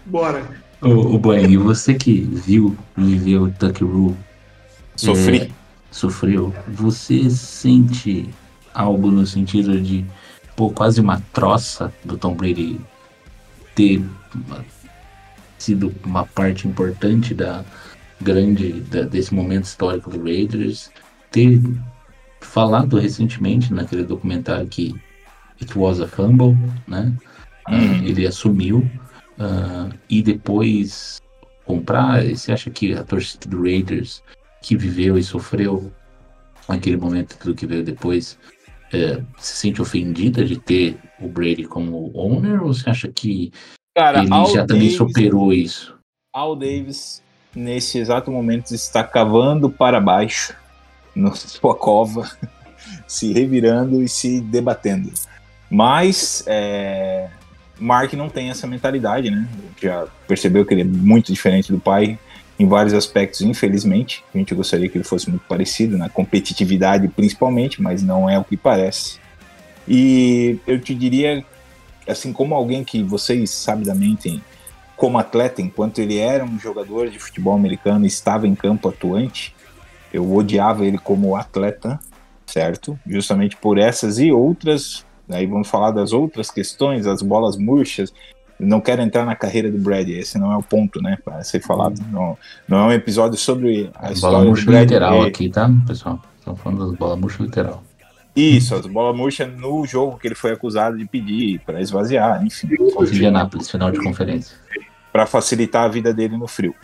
Bora. 0.07 0.43
Ô, 0.81 1.15
ô 1.15 1.19
Boing, 1.19 1.51
e 1.51 1.57
você 1.57 1.95
que 1.95 2.21
viu, 2.21 2.77
viveu 2.97 3.45
o 3.45 3.51
Tuck 3.51 3.85
Rule, 3.85 4.17
Sofri. 4.97 5.43
É, 5.43 5.49
sofreu, 5.91 6.53
você 6.67 7.31
sente 7.31 8.29
algo 8.75 9.11
no 9.11 9.27
sentido 9.27 9.81
de, 9.81 10.05
pô, 10.59 10.71
quase 10.71 11.01
uma 11.01 11.21
troça 11.33 11.93
do 12.05 12.19
Tom 12.19 12.35
Brady 12.35 12.81
ter 13.77 14.03
uma- 14.35 14.65
sido 15.57 15.95
uma 16.05 16.27
parte 16.27 16.67
importante 16.67 17.33
da 17.33 17.65
grande, 18.21 18.73
da- 18.81 19.03
desse 19.03 19.33
momento 19.33 19.67
histórico 19.67 20.11
do 20.11 20.21
Raiders, 20.21 20.91
ter 21.31 21.61
falado 22.41 22.99
recentemente 22.99 23.73
naquele 23.73 24.03
documentário 24.03 24.67
que 24.67 24.93
It 25.61 25.79
Was 25.79 26.01
a 26.01 26.09
Fumble, 26.09 26.57
né? 26.89 27.13
Ah, 27.65 27.77
Uhum. 27.77 28.05
ele 28.05 28.27
assumiu 28.27 28.91
ah, 29.41 29.89
e 30.11 30.21
depois 30.21 31.21
comprar. 31.65 32.25
Você 32.25 32.51
acha 32.51 32.69
que 32.69 32.93
a 32.95 33.05
torcida 33.05 33.47
do 33.49 33.63
Raiders 33.63 34.21
que 34.61 34.77
viveu 34.77 35.17
e 35.17 35.23
sofreu 35.23 35.93
naquele 36.69 36.97
momento 36.97 37.37
tudo 37.39 37.55
que 37.55 37.65
veio 37.65 37.85
depois 37.85 38.37
eh, 38.93 39.21
se 39.39 39.57
sente 39.57 39.81
ofendida 39.83 40.45
de 40.45 40.59
ter 40.59 40.99
o 41.21 41.29
Brady 41.29 41.65
como 41.65 42.11
owner 42.15 42.63
ou 42.63 42.73
você 42.73 42.89
acha 42.91 43.09
que 43.09 43.53
Cara, 43.97 44.23
ele 44.23 44.33
Al 44.33 44.47
já 44.55 44.67
também 44.67 44.83
Davis- 44.85 44.97
superou 44.97 45.53
isso? 45.53 45.97
Al 46.35 46.55
Davis, 46.55 47.23
nesse 47.55 47.99
exato 47.99 48.31
momento, 48.31 48.73
está 48.75 49.03
cavando 49.03 49.69
para 49.69 50.01
baixo 50.01 50.55
na 51.15 51.33
sua 51.35 51.75
cova, 51.75 52.31
se 53.09 53.33
revirando 53.33 54.03
e 54.03 54.09
se 54.09 54.41
debatendo. 54.41 55.13
Mas 55.71 56.45
é, 56.47 57.29
Mark 57.79 58.13
não 58.15 58.29
tem 58.29 58.51
essa 58.51 58.67
mentalidade, 58.67 59.31
né? 59.31 59.49
Já 59.83 60.07
percebeu 60.27 60.65
que 60.65 60.75
ele 60.75 60.83
é 60.83 60.85
muito 60.85 61.33
diferente 61.33 61.73
do 61.73 61.79
pai 61.81 62.19
em 62.59 62.67
vários 62.67 62.93
aspectos, 62.93 63.41
infelizmente. 63.43 64.25
A 64.35 64.39
gente 64.39 64.55
gostaria 64.55 64.89
que 64.89 64.99
ele 64.99 65.05
fosse 65.05 65.31
muito 65.31 65.47
parecido, 65.47 65.97
na 65.97 66.09
competitividade 66.09 67.07
principalmente, 67.09 67.81
mas 67.81 68.03
não 68.03 68.29
é 68.29 68.39
o 68.39 68.45
que 68.45 68.57
parece. 68.57 69.19
E 69.87 70.59
eu 70.67 70.81
te 70.81 70.95
diria, 70.95 71.45
assim 72.07 72.33
como 72.33 72.55
alguém 72.55 72.83
que 72.83 73.03
vocês 73.03 73.51
sabidamente 73.51 74.43
como 74.97 75.17
atleta, 75.17 75.63
enquanto 75.63 76.01
ele 76.01 76.19
era 76.19 76.45
um 76.45 76.59
jogador 76.59 77.09
de 77.09 77.21
futebol 77.21 77.55
americano 77.55 78.05
e 78.05 78.09
estava 78.09 78.49
em 78.49 78.55
campo 78.55 78.89
atuante, 78.89 79.55
eu 80.13 80.35
odiava 80.35 80.85
ele 80.85 80.99
como 80.99 81.37
atleta, 81.37 82.01
certo? 82.45 82.99
Justamente 83.07 83.57
por 83.57 83.79
essas 83.79 84.19
e 84.19 84.33
outras. 84.33 85.07
Aí 85.31 85.47
vamos 85.47 85.69
falar 85.69 85.93
das 85.93 86.13
outras 86.13 86.51
questões, 86.51 87.07
as 87.07 87.23
bolas 87.23 87.57
murchas. 87.57 88.13
Não 88.59 88.81
quero 88.81 89.03
entrar 89.03 89.25
na 89.25 89.37
carreira 89.37 89.71
do 89.71 89.79
Brady, 89.79 90.13
esse 90.13 90.37
não 90.39 90.53
é 90.53 90.57
o 90.57 90.63
ponto, 90.63 91.01
né? 91.01 91.17
Para 91.25 91.43
ser 91.45 91.61
falado. 91.61 92.01
Não, 92.11 92.37
não 92.67 92.79
é 92.79 92.83
um 92.83 92.93
episódio 92.93 93.39
sobre 93.39 93.91
a 93.95 94.01
Bola 94.01 94.13
história 94.13 94.39
do 94.41 94.45
murcha 94.47 94.65
Brady. 94.67 94.85
literal 94.95 95.25
é- 95.25 95.29
aqui, 95.29 95.49
tá, 95.49 95.71
pessoal? 95.87 96.21
Estamos 96.39 96.61
falando 96.61 96.89
das 96.89 96.99
bolas 96.99 97.19
murcha 97.19 97.43
literal. 97.43 97.83
Isso, 98.35 98.75
as 98.75 98.87
bolas 98.87 99.17
murchas 99.17 99.53
no 99.57 99.85
jogo 99.87 100.17
que 100.17 100.29
ele 100.29 100.35
foi 100.35 100.53
acusado 100.53 100.97
de 100.97 101.05
pedir 101.07 101.61
para 101.67 101.81
esvaziar, 101.81 102.45
enfim. 102.45 102.69
Indianápolis, 103.13 103.71
final 103.71 103.91
de 103.91 104.01
conferência. 104.03 104.57
para 105.13 105.27
facilitar 105.27 105.85
a 105.85 105.89
vida 105.89 106.13
dele 106.15 106.37
no 106.37 106.47
frio. 106.47 106.75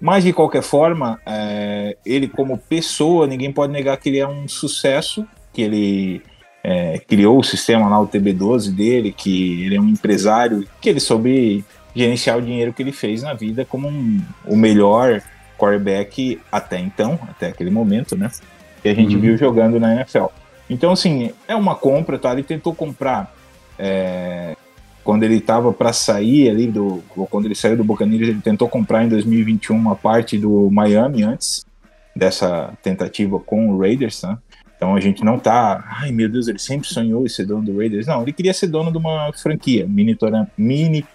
Mas 0.00 0.24
de 0.24 0.32
qualquer 0.32 0.62
forma, 0.62 1.18
é, 1.24 1.96
ele 2.04 2.28
como 2.28 2.58
pessoa, 2.58 3.26
ninguém 3.26 3.52
pode 3.52 3.72
negar 3.72 3.96
que 3.96 4.08
ele 4.08 4.18
é 4.18 4.28
um 4.28 4.46
sucesso, 4.46 5.26
que 5.52 5.62
ele 5.62 6.22
é, 6.64 6.98
criou 7.00 7.38
o 7.38 7.42
sistema 7.42 7.88
lá, 7.88 8.00
o 8.00 8.06
TB12 8.06 8.70
dele, 8.70 9.12
que 9.12 9.64
ele 9.64 9.76
é 9.76 9.80
um 9.80 9.88
empresário, 9.88 10.66
que 10.80 10.88
ele 10.88 11.00
soube 11.00 11.64
gerenciar 11.94 12.38
o 12.38 12.42
dinheiro 12.42 12.72
que 12.72 12.82
ele 12.82 12.92
fez 12.92 13.22
na 13.22 13.34
vida 13.34 13.64
como 13.64 13.88
um- 13.88 14.20
o 14.46 14.56
melhor 14.56 15.20
quarterback 15.58 16.40
até 16.50 16.78
então, 16.78 17.18
até 17.28 17.48
aquele 17.48 17.70
momento, 17.70 18.16
né? 18.16 18.30
Que 18.82 18.88
a 18.88 18.94
gente 18.94 19.14
Uhum. 19.14 19.20
viu 19.20 19.36
jogando 19.36 19.78
na 19.78 19.94
NFL. 19.94 20.26
Então, 20.70 20.92
assim, 20.92 21.30
é 21.46 21.54
uma 21.54 21.74
compra, 21.74 22.18
tá? 22.18 22.32
Ele 22.32 22.42
tentou 22.42 22.74
comprar 22.74 23.32
é, 23.78 24.54
quando 25.02 25.22
ele 25.24 25.36
estava 25.36 25.72
para 25.72 25.92
sair 25.92 26.48
ali 26.48 26.66
do, 26.66 27.02
ou 27.16 27.26
quando 27.26 27.46
ele 27.46 27.54
saiu 27.54 27.76
do 27.76 27.82
Buccaneers, 27.82 28.28
ele 28.28 28.40
tentou 28.40 28.68
comprar 28.68 29.02
em 29.04 29.08
2021 29.08 29.74
uma 29.76 29.96
parte 29.96 30.38
do 30.38 30.70
Miami 30.70 31.24
antes 31.24 31.64
dessa 32.14 32.72
tentativa 32.82 33.40
com 33.40 33.70
o 33.70 33.78
Raiders, 33.80 34.22
né? 34.22 34.38
Então 34.82 34.96
a 34.96 35.00
gente 35.00 35.24
não 35.24 35.38
tá, 35.38 35.84
ai 35.86 36.10
meu 36.10 36.28
Deus, 36.28 36.48
ele 36.48 36.58
sempre 36.58 36.88
sonhou 36.88 37.24
em 37.24 37.28
ser 37.28 37.46
dono 37.46 37.62
do 37.62 37.78
Raiders. 37.78 38.04
Não, 38.04 38.22
ele 38.22 38.32
queria 38.32 38.52
ser 38.52 38.66
dono 38.66 38.90
de 38.90 38.98
uma 38.98 39.32
franquia, 39.32 39.86
mini, 39.86 41.06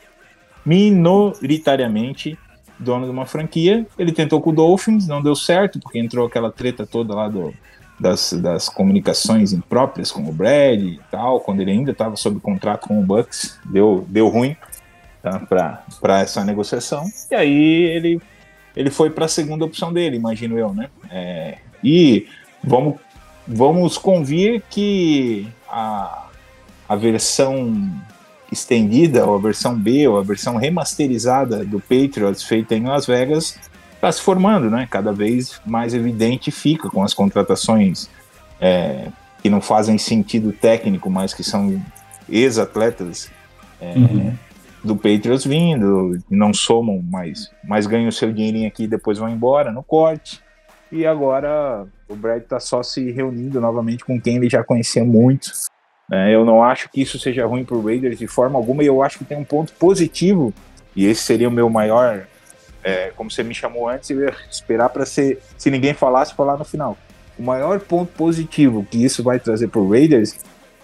minoritariamente 0.65 2.39
dono 2.79 3.03
de 3.03 3.11
uma 3.11 3.25
franquia. 3.25 3.85
Ele 3.99 4.13
tentou 4.13 4.39
com 4.39 4.51
o 4.51 4.53
Dolphins, 4.53 5.05
não 5.05 5.21
deu 5.21 5.35
certo, 5.35 5.81
porque 5.81 5.99
entrou 5.99 6.25
aquela 6.25 6.49
treta 6.49 6.87
toda 6.87 7.13
lá 7.13 7.27
do, 7.27 7.53
das, 7.99 8.31
das 8.31 8.69
comunicações 8.69 9.51
impróprias 9.51 10.13
com 10.13 10.21
o 10.21 10.31
Brad 10.31 10.81
e 10.81 11.01
tal, 11.11 11.41
quando 11.41 11.59
ele 11.59 11.71
ainda 11.71 11.91
estava 11.91 12.15
sob 12.15 12.39
contrato 12.39 12.87
com 12.87 12.97
o 12.97 13.03
Bucks, 13.03 13.59
deu, 13.65 14.05
deu 14.07 14.29
ruim 14.29 14.55
tá, 15.21 15.39
para 15.39 16.21
essa 16.21 16.41
negociação. 16.45 17.03
E 17.29 17.35
aí 17.35 17.83
ele, 17.83 18.21
ele 18.73 18.89
foi 18.89 19.09
para 19.09 19.25
a 19.25 19.27
segunda 19.27 19.65
opção 19.65 19.91
dele, 19.91 20.15
imagino 20.15 20.57
eu, 20.57 20.73
né? 20.73 20.89
É, 21.11 21.57
e 21.83 22.27
vamos, 22.63 22.95
vamos 23.47 23.97
convir 23.97 24.61
que 24.69 25.47
a, 25.69 26.27
a 26.87 26.95
versão 26.95 27.91
estendida, 28.51 29.25
ou 29.25 29.35
a 29.35 29.39
versão 29.39 29.75
B, 29.77 30.07
ou 30.07 30.17
a 30.17 30.23
versão 30.23 30.57
remasterizada 30.57 31.63
do 31.65 31.79
Patriots 31.79 32.43
feita 32.43 32.75
em 32.75 32.85
Las 32.85 33.05
Vegas 33.05 33.57
está 33.93 34.11
se 34.11 34.21
formando, 34.21 34.69
né? 34.69 34.87
Cada 34.89 35.11
vez 35.11 35.59
mais 35.65 35.93
evidente 35.93 36.51
fica 36.51 36.89
com 36.89 37.03
as 37.03 37.13
contratações 37.13 38.09
é, 38.61 39.07
que 39.41 39.49
não 39.49 39.59
fazem 39.59 39.97
sentido 39.97 40.51
técnico, 40.51 41.09
mas 41.09 41.33
que 41.33 41.43
são 41.43 41.81
ex-atletas 42.29 43.29
é, 43.81 43.93
Uhum. 43.95 44.33
do 44.83 44.95
Patriots 44.95 45.45
vindo, 45.45 46.17
não 46.29 46.53
somam, 46.53 47.03
mas, 47.09 47.51
mas 47.63 47.85
ganham 47.85 48.11
seu 48.11 48.31
dinheirinho 48.31 48.67
aqui 48.67 48.83
e 48.83 48.87
depois 48.87 49.17
vão 49.17 49.29
embora 49.29 49.71
no 49.71 49.83
corte. 49.83 50.41
E 50.91 51.05
agora 51.05 51.85
o 52.07 52.15
Brad 52.15 52.43
está 52.43 52.59
só 52.59 52.81
se 52.81 53.11
reunindo 53.11 53.59
novamente 53.59 54.05
com 54.05 54.19
quem 54.19 54.37
ele 54.37 54.49
já 54.49 54.63
conhecia 54.63 55.03
muito. 55.03 55.51
né? 56.09 56.33
eu 56.33 56.45
não 56.45 56.63
acho 56.63 56.89
que 56.89 57.01
isso 57.01 57.19
seja 57.19 57.45
ruim 57.45 57.65
para 57.65 57.75
o 57.75 57.83
Raiders 57.83 58.17
de 58.17 58.27
forma 58.27 58.57
alguma, 58.57 58.83
e 58.83 58.87
eu 58.87 59.03
acho 59.03 59.17
que 59.17 59.25
tem 59.25 59.37
um 59.37 59.43
ponto 59.43 59.73
positivo, 59.73 60.53
e 60.95 61.05
esse 61.05 61.21
seria 61.21 61.49
o 61.49 61.51
meu 61.51 61.69
maior 61.69 62.25
é, 62.87 63.11
como 63.17 63.29
você 63.29 63.43
me 63.43 63.53
chamou 63.53 63.89
antes, 63.89 64.09
eu 64.09 64.21
ia 64.21 64.33
esperar 64.49 64.87
para 64.87 65.05
ser, 65.05 65.41
se 65.57 65.69
ninguém 65.69 65.93
falasse, 65.93 66.33
falar 66.33 66.55
no 66.55 66.63
final. 66.63 66.97
O 67.37 67.43
maior 67.43 67.81
ponto 67.81 68.13
positivo 68.13 68.87
que 68.89 69.03
isso 69.03 69.21
vai 69.21 69.41
trazer 69.41 69.67
para 69.67 69.81
o 69.81 69.89
Raiders 69.89 70.37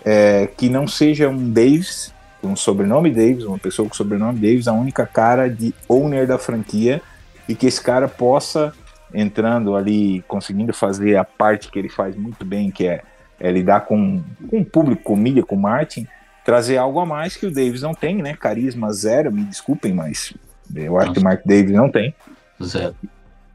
é 0.04 0.48
que 0.58 0.68
não 0.68 0.86
seja 0.86 1.30
um 1.30 1.50
Davis, 1.50 2.14
um 2.44 2.58
sobrenome 2.58 3.10
Davis, 3.10 3.46
uma 3.46 3.58
pessoa 3.58 3.88
com 3.88 3.96
sobrenome 3.96 4.38
Davis, 4.38 4.68
a 4.68 4.74
única 4.74 5.06
cara 5.06 5.50
de 5.50 5.74
owner 5.88 6.28
da 6.28 6.38
franquia, 6.38 7.02
e 7.48 7.56
que 7.56 7.68
esse 7.68 7.82
cara 7.82 8.10
possa, 8.10 8.74
entrando 9.14 9.76
ali, 9.76 10.23
conseguindo 10.27 10.73
fazer 10.73 11.15
a 11.18 11.23
parte 11.23 11.69
que 11.69 11.77
ele 11.77 11.90
faz 11.90 12.15
muito 12.15 12.44
bem, 12.44 12.72
que 12.72 12.88
é, 12.88 13.03
é 13.40 13.52
lidar 13.52 13.81
com, 13.81 14.23
com 14.49 14.60
o 14.60 14.65
público, 14.65 15.03
com 15.03 15.15
mídia, 15.15 15.44
com 15.44 15.56
marketing, 15.56 16.07
trazer 16.44 16.77
algo 16.77 16.99
a 16.99 17.06
mais 17.06 17.35
que 17.35 17.45
o 17.45 17.52
Davis 17.52 17.81
não 17.81 17.94
tem, 17.94 18.22
né? 18.22 18.35
Carisma 18.35 18.91
zero, 18.91 19.31
me 19.31 19.44
desculpem, 19.44 19.94
mas 19.94 20.34
eu 20.76 20.98
acho 20.98 21.14
que 21.14 21.19
o 21.19 21.23
Mark 21.23 21.41
Davis 21.45 21.72
não 21.72 21.90
tem. 21.90 22.14
Zero. 22.61 22.95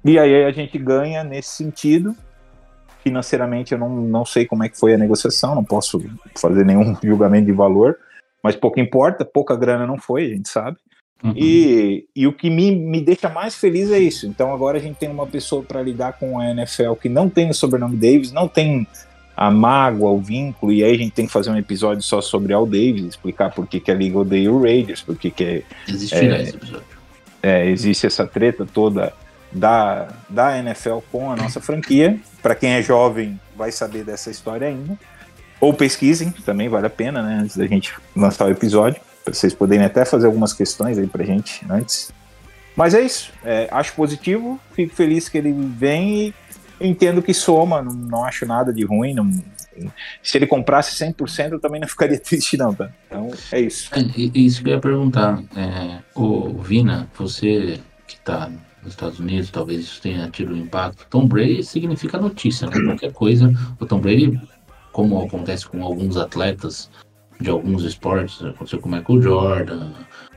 E 0.04 0.18
aí 0.18 0.44
a 0.44 0.50
gente 0.50 0.78
ganha 0.78 1.24
nesse 1.24 1.50
sentido. 1.50 2.14
Financeiramente 3.02 3.72
eu 3.72 3.78
não, 3.78 3.88
não 3.88 4.24
sei 4.24 4.46
como 4.46 4.64
é 4.64 4.68
que 4.68 4.78
foi 4.78 4.94
a 4.94 4.98
negociação, 4.98 5.54
não 5.54 5.64
posso 5.64 6.02
fazer 6.36 6.64
nenhum 6.64 6.96
julgamento 7.02 7.46
de 7.46 7.52
valor, 7.52 7.96
mas 8.42 8.56
pouco 8.56 8.80
importa, 8.80 9.24
pouca 9.24 9.56
grana 9.56 9.86
não 9.86 9.98
foi, 9.98 10.24
a 10.24 10.34
gente 10.34 10.48
sabe. 10.48 10.78
Uhum. 11.22 11.32
E, 11.36 12.06
e 12.14 12.26
o 12.26 12.32
que 12.32 12.48
me, 12.48 12.70
me 12.74 13.00
deixa 13.00 13.28
mais 13.28 13.54
feliz 13.56 13.90
é 13.90 13.98
isso. 13.98 14.26
Então 14.26 14.52
agora 14.52 14.78
a 14.78 14.80
gente 14.80 14.96
tem 14.96 15.08
uma 15.08 15.26
pessoa 15.26 15.62
para 15.62 15.82
lidar 15.82 16.12
com 16.12 16.38
a 16.38 16.50
NFL 16.50 16.92
que 16.94 17.08
não 17.08 17.28
tem 17.28 17.50
o 17.50 17.54
sobrenome 17.54 17.96
Davis, 17.96 18.30
não 18.32 18.46
tem 18.46 18.86
a 19.36 19.50
mágoa, 19.50 20.10
o 20.10 20.20
vínculo, 20.20 20.72
e 20.72 20.82
aí 20.82 20.92
a 20.92 20.98
gente 20.98 21.12
tem 21.12 21.26
que 21.26 21.32
fazer 21.32 21.50
um 21.50 21.56
episódio 21.56 22.02
só 22.02 22.20
sobre 22.20 22.52
Al 22.52 22.66
Davis, 22.66 23.04
explicar 23.04 23.52
por 23.52 23.68
que, 23.68 23.78
que 23.78 23.90
a 23.90 23.94
Liga 23.94 24.18
odeia 24.18 24.50
o 24.50 24.60
Raiders, 24.60 25.00
por 25.00 25.16
que, 25.16 25.30
que 25.30 25.44
é, 25.44 25.62
Existirá 25.88 26.38
É. 26.38 26.42
esse 26.42 26.56
episódio. 26.56 26.86
é, 27.40 27.66
existe 27.70 28.06
essa 28.06 28.26
treta 28.26 28.66
toda 28.66 29.12
da, 29.52 30.08
da 30.28 30.58
NFL 30.58 30.98
com 31.10 31.30
a 31.30 31.36
nossa 31.36 31.60
franquia. 31.60 32.18
Para 32.42 32.54
quem 32.54 32.70
é 32.70 32.82
jovem, 32.82 33.38
vai 33.56 33.70
saber 33.70 34.04
dessa 34.04 34.30
história 34.30 34.66
ainda. 34.68 34.98
Ou 35.60 35.72
pesquisem, 35.72 36.30
também 36.44 36.68
vale 36.68 36.86
a 36.86 36.90
pena, 36.90 37.22
né? 37.22 37.40
Antes 37.42 37.56
da 37.56 37.66
gente 37.66 37.92
lançar 38.14 38.46
o 38.46 38.50
episódio, 38.50 39.00
para 39.28 39.38
vocês 39.38 39.54
poderem 39.54 39.84
até 39.84 40.04
fazer 40.04 40.26
algumas 40.26 40.52
questões 40.52 40.98
aí 40.98 41.06
pra 41.06 41.24
gente 41.24 41.64
antes. 41.68 42.12
Mas 42.74 42.94
é 42.94 43.00
isso. 43.00 43.32
é, 43.44 43.68
acho 43.70 43.92
positivo, 43.94 44.58
fico 44.72 44.94
feliz 44.94 45.28
que 45.28 45.36
ele 45.36 45.52
vem 45.52 46.32
e 46.80 46.88
entendo 46.88 47.20
que 47.20 47.34
soma, 47.34 47.82
não, 47.82 47.92
não 47.92 48.24
acho 48.24 48.46
nada 48.46 48.72
de 48.72 48.84
ruim. 48.84 49.14
Não, 49.14 49.28
se 50.22 50.38
ele 50.38 50.46
comprasse 50.46 50.94
100%, 51.04 51.52
eu 51.52 51.60
também 51.60 51.80
não 51.80 51.88
ficaria 51.88 52.18
triste, 52.18 52.56
não, 52.56 52.72
tá? 52.72 52.90
Então 53.06 53.30
é 53.52 53.60
isso. 53.60 53.90
É, 53.94 54.00
isso 54.16 54.62
que 54.62 54.70
eu 54.70 54.74
ia 54.74 54.80
perguntar. 54.80 55.42
É, 55.56 55.98
Vina, 56.62 57.08
você 57.16 57.80
que 58.06 58.14
está 58.14 58.48
nos 58.82 58.92
Estados 58.92 59.18
Unidos, 59.18 59.50
talvez 59.50 59.80
isso 59.80 60.00
tenha 60.00 60.30
tido 60.30 60.54
um 60.54 60.56
impacto. 60.56 61.04
Tom 61.10 61.26
Brady 61.26 61.64
significa 61.64 62.16
notícia, 62.16 62.68
né? 62.68 62.80
Qualquer 62.80 63.12
coisa. 63.12 63.52
O 63.80 63.84
Tom 63.84 63.98
Brady, 63.98 64.40
como 64.92 65.20
acontece 65.20 65.66
com 65.66 65.82
alguns 65.82 66.16
atletas 66.16 66.88
de 67.40 67.50
alguns 67.50 67.84
esportes, 67.84 68.42
aconteceu 68.44 68.80
com 68.80 68.88
o 68.88 68.92
Michael 68.92 69.22
Jordan, 69.22 69.90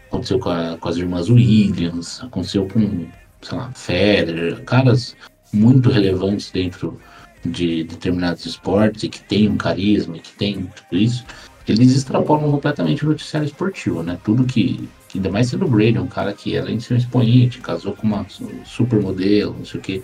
aconteceu 0.07 0.39
com, 0.39 0.49
a- 0.49 0.77
com 0.79 0.89
as 0.89 0.97
irmãs 0.97 1.29
Williams, 1.29 2.21
aconteceu 2.23 2.67
com, 2.67 3.07
sei 3.41 3.57
lá, 3.57 3.71
Federer, 3.73 4.63
caras 4.63 5.15
muito 5.53 5.89
relevantes 5.89 6.51
dentro 6.51 6.99
de 7.43 7.83
determinados 7.85 8.45
esportes 8.45 9.03
e 9.03 9.09
que 9.09 9.19
tem 9.21 9.49
um 9.49 9.57
carisma 9.57 10.17
e 10.17 10.19
que 10.19 10.31
tem 10.33 10.69
tudo 10.89 11.01
isso 11.01 11.25
eles 11.67 11.95
extrapolam 11.95 12.49
completamente 12.51 13.05
o 13.05 13.09
noticiário 13.09 13.45
esportivo, 13.45 14.01
né? 14.03 14.17
Tudo 14.23 14.43
que, 14.43 14.89
que 15.07 15.19
ainda 15.19 15.29
mais 15.31 15.47
sendo 15.47 15.65
o 15.65 15.69
Brady, 15.69 15.99
um 15.99 16.07
cara 16.07 16.33
que 16.33 16.57
além 16.57 16.77
de 16.77 16.83
ser 16.83 16.95
um 16.95 16.97
expoente, 16.97 17.59
casou 17.59 17.93
com 17.93 18.07
uma 18.07 18.25
su- 18.27 18.49
supermodelo, 18.65 19.55
não 19.57 19.63
sei 19.65 19.79
o 19.79 19.83
que 19.83 20.03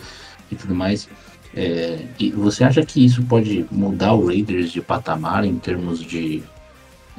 e 0.52 0.56
tudo 0.56 0.74
mais. 0.76 1.10
É, 1.56 1.98
e 2.20 2.32
você 2.32 2.64
acha 2.64 2.86
que 2.86 3.04
isso 3.04 3.24
pode 3.24 3.66
mudar 3.72 4.14
o 4.14 4.28
Raiders 4.28 4.72
de 4.72 4.82
patamar 4.82 5.44
em 5.44 5.58
termos 5.58 6.00
de 6.00 6.44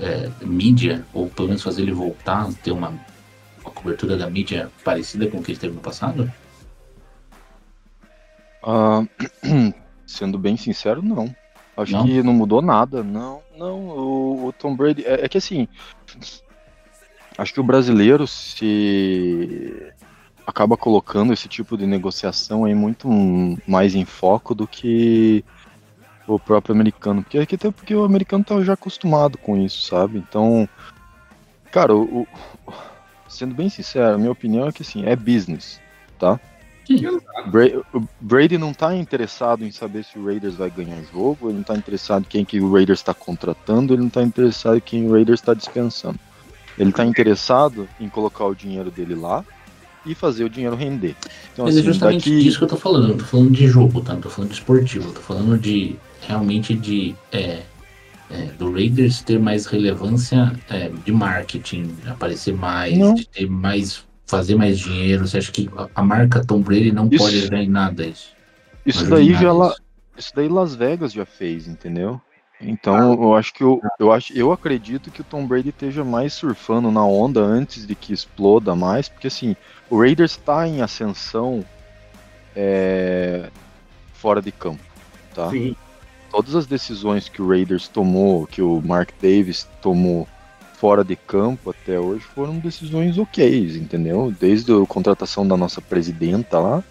é, 0.00 0.30
mídia, 0.44 1.04
ou 1.12 1.28
pelo 1.28 1.48
menos 1.48 1.62
fazer 1.62 1.82
ele 1.82 1.92
voltar 1.92 2.42
a 2.42 2.52
ter 2.52 2.72
uma, 2.72 2.88
uma 3.60 3.70
cobertura 3.70 4.16
da 4.16 4.28
mídia 4.28 4.70
parecida 4.84 5.26
com 5.28 5.38
o 5.38 5.42
que 5.42 5.52
ele 5.52 5.58
teve 5.58 5.74
no 5.74 5.80
passado? 5.80 6.30
Ah, 8.62 9.02
sendo 10.06 10.38
bem 10.38 10.56
sincero, 10.56 11.02
não. 11.02 11.34
Acho 11.76 11.92
Não? 11.92 12.04
que 12.04 12.22
não 12.24 12.32
mudou 12.32 12.60
nada. 12.60 13.04
Não, 13.04 13.40
não. 13.56 13.78
O, 13.78 14.46
o 14.46 14.52
Tom 14.52 14.74
Brady. 14.74 15.04
É, 15.06 15.24
é 15.24 15.28
que 15.28 15.38
assim. 15.38 15.68
Acho 17.36 17.54
que 17.54 17.60
o 17.60 17.64
brasileiro 17.64 18.26
se 18.26 19.92
acaba 20.44 20.76
colocando 20.76 21.32
esse 21.32 21.46
tipo 21.46 21.76
de 21.76 21.86
negociação 21.86 22.64
aí 22.64 22.74
muito 22.74 23.08
mais 23.64 23.94
em 23.94 24.04
foco 24.04 24.56
do 24.56 24.66
que 24.66 25.44
o 26.34 26.38
próprio 26.38 26.74
americano. 26.74 27.22
Porque, 27.22 27.38
até 27.54 27.70
porque 27.70 27.94
o 27.94 28.04
americano 28.04 28.44
tá 28.44 28.60
já 28.62 28.74
acostumado 28.74 29.38
com 29.38 29.56
isso, 29.56 29.86
sabe? 29.86 30.18
Então, 30.18 30.68
cara, 31.70 31.94
o, 31.94 32.22
o- 32.22 32.72
sendo 33.28 33.54
bem 33.54 33.68
sincero, 33.68 34.14
a 34.14 34.18
minha 34.18 34.32
opinião 34.32 34.68
é 34.68 34.72
que 34.72 34.82
assim, 34.82 35.04
é 35.04 35.14
business, 35.16 35.80
tá? 36.18 36.38
Bra- 37.50 37.82
o 37.92 38.02
Brady 38.20 38.56
não 38.56 38.72
tá 38.72 38.94
interessado 38.96 39.64
em 39.64 39.70
saber 39.70 40.04
se 40.04 40.18
o 40.18 40.24
Raiders 40.24 40.54
vai 40.56 40.70
ganhar 40.70 41.02
jogo, 41.12 41.48
ele 41.48 41.58
não 41.58 41.62
tá 41.64 41.74
interessado 41.76 42.22
em 42.22 42.28
quem 42.28 42.44
que 42.44 42.60
o 42.60 42.72
Raiders 42.72 43.00
está 43.00 43.12
contratando, 43.12 43.92
ele 43.94 44.02
não 44.02 44.08
tá 44.10 44.22
interessado 44.22 44.76
em 44.78 44.80
quem 44.80 45.06
o 45.06 45.12
Raiders 45.12 45.40
está 45.40 45.52
dispensando. 45.54 46.18
Ele 46.78 46.92
tá 46.92 47.04
interessado 47.04 47.88
em 48.00 48.08
colocar 48.08 48.44
o 48.46 48.54
dinheiro 48.54 48.90
dele 48.90 49.14
lá 49.14 49.44
e 50.06 50.14
fazer 50.14 50.44
o 50.44 50.48
dinheiro 50.48 50.76
render. 50.76 51.14
Então, 51.52 51.66
Mas 51.66 51.76
é 51.76 51.80
assim, 51.80 51.86
justamente 51.88 52.30
daqui- 52.30 52.42
disso 52.42 52.56
que 52.58 52.64
eu 52.64 52.68
tô 52.68 52.76
falando. 52.76 53.02
Eu 53.04 53.08
não 53.10 53.16
tô 53.18 53.24
falando 53.24 53.50
de 53.50 53.66
jogo, 53.66 54.00
tá? 54.00 54.14
Não 54.14 54.20
tô 54.20 54.30
falando 54.30 54.50
de 54.50 54.56
esportivo. 54.56 55.08
Eu 55.08 55.12
tô 55.14 55.20
falando 55.20 55.58
de 55.58 55.96
realmente 56.22 56.74
de 56.74 57.14
é, 57.32 57.62
é, 58.30 58.42
do 58.58 58.72
Raiders 58.72 59.22
ter 59.22 59.38
mais 59.38 59.66
relevância 59.66 60.52
é, 60.68 60.88
de 60.88 61.12
marketing, 61.12 61.96
aparecer 62.06 62.54
mais, 62.54 62.96
Não. 62.96 63.14
de 63.14 63.26
ter 63.26 63.48
mais, 63.48 64.04
fazer 64.26 64.54
mais 64.54 64.78
dinheiro. 64.78 65.26
Você 65.26 65.38
acha 65.38 65.52
que 65.52 65.68
a, 65.76 65.88
a 65.94 66.02
marca 66.02 66.44
Tom 66.44 66.60
Brady 66.60 66.92
não 66.92 67.08
Isso- 67.10 67.24
pode 67.24 67.36
ajudar 67.38 67.62
em 67.62 67.68
nada 67.68 68.06
isso? 68.06 68.36
Isso 68.84 69.08
daí 69.08 69.34
já 69.34 69.52
lá, 69.52 69.74
isso. 70.16 70.32
daí 70.34 70.48
Las 70.48 70.74
Vegas 70.74 71.12
já 71.12 71.26
fez, 71.26 71.66
entendeu? 71.68 72.20
Então 72.60 73.12
eu 73.12 73.36
acho 73.36 73.54
que 73.54 73.62
eu, 73.62 73.80
eu 74.00 74.10
acho, 74.10 74.32
eu 74.32 74.50
acredito 74.50 75.10
que 75.12 75.20
o 75.20 75.24
Tom 75.24 75.46
Brady 75.46 75.68
esteja 75.68 76.02
mais 76.02 76.32
surfando 76.32 76.90
na 76.90 77.04
onda 77.04 77.40
antes 77.40 77.86
de 77.86 77.94
que 77.94 78.12
exploda 78.12 78.74
mais, 78.74 79.08
porque 79.08 79.28
assim, 79.28 79.54
o 79.88 80.00
Raiders 80.00 80.32
está 80.32 80.66
em 80.66 80.82
ascensão 80.82 81.64
é, 82.56 83.48
fora 84.14 84.42
de 84.42 84.50
campo, 84.50 84.82
tá? 85.34 85.50
Sim. 85.50 85.76
Todas 86.30 86.54
as 86.54 86.66
decisões 86.66 87.28
que 87.28 87.40
o 87.40 87.48
Raiders 87.48 87.88
tomou, 87.88 88.46
que 88.46 88.60
o 88.60 88.80
Mark 88.82 89.10
Davis 89.20 89.66
tomou 89.80 90.28
fora 90.74 91.02
de 91.02 91.16
campo 91.16 91.70
até 91.70 91.98
hoje 91.98 92.24
foram 92.24 92.58
decisões 92.58 93.18
ok, 93.18 93.76
entendeu? 93.76 94.32
Desde 94.38 94.72
a 94.72 94.86
contratação 94.86 95.46
da 95.46 95.56
nossa 95.56 95.80
presidenta 95.80 96.58
lá 96.60 96.84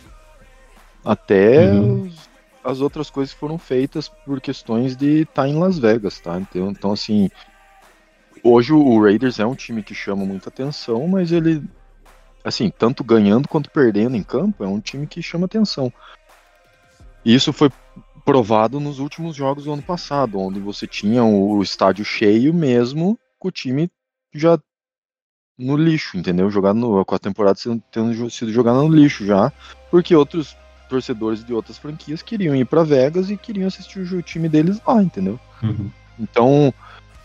até 1.06 1.72
Uhum. 1.72 2.12
as 2.64 2.82
outras 2.82 3.10
coisas 3.10 3.34
foram 3.34 3.58
feitas 3.58 4.10
por 4.10 4.42
questões 4.42 4.98
de 4.98 5.22
estar 5.22 5.48
em 5.48 5.58
Las 5.58 5.80
Vegas, 5.80 6.20
tá? 6.20 6.38
Então, 6.38 6.70
então 6.70 6.92
assim, 6.92 7.30
hoje 8.44 8.74
o 8.74 9.02
Raiders 9.02 9.40
é 9.40 9.46
um 9.46 9.56
time 9.56 9.82
que 9.82 9.96
chama 9.96 10.26
muita 10.26 10.50
atenção, 10.50 11.08
mas 11.08 11.32
ele 11.32 11.64
assim, 12.44 12.70
tanto 12.70 13.04
ganhando 13.04 13.48
quanto 13.48 13.70
perdendo 13.72 14.16
em 14.18 14.24
campo, 14.24 14.64
é 14.64 14.68
um 14.68 14.82
time 14.82 15.08
que 15.08 15.22
chama 15.22 15.46
atenção. 15.46 15.92
E 17.24 17.34
isso 17.34 17.54
foi 17.54 17.70
provado 18.28 18.78
nos 18.78 19.00
últimos 19.00 19.38
jogos 19.38 19.64
do 19.64 19.72
ano 19.72 19.82
passado, 19.82 20.38
onde 20.38 20.60
você 20.60 20.86
tinha 20.86 21.24
o 21.24 21.64
estádio 21.64 22.04
cheio 22.04 22.54
mesmo, 22.54 23.18
com 23.40 23.48
o 23.48 23.52
time 23.52 23.90
já 24.34 24.60
no 25.58 25.78
lixo, 25.78 26.18
entendeu? 26.18 26.52
Jogado 26.52 26.78
no, 26.78 27.06
com 27.06 27.16
a 27.16 27.20
temporada 27.20 27.58
sendo, 27.58 27.82
tendo 27.90 28.30
sido 28.30 28.52
jogada 28.52 28.80
no 28.80 28.94
lixo 28.94 29.26
já, 29.26 29.50
porque 29.90 30.14
outros 30.14 30.58
torcedores 30.90 31.42
de 31.42 31.54
outras 31.54 31.78
franquias 31.78 32.22
queriam 32.22 32.54
ir 32.54 32.66
para 32.66 32.84
Vegas 32.84 33.30
e 33.30 33.38
queriam 33.38 33.66
assistir 33.66 34.02
o 34.02 34.22
time 34.22 34.50
deles 34.50 34.82
lá, 34.86 35.02
entendeu? 35.02 35.40
Uhum. 35.64 35.90
Então, 36.20 36.74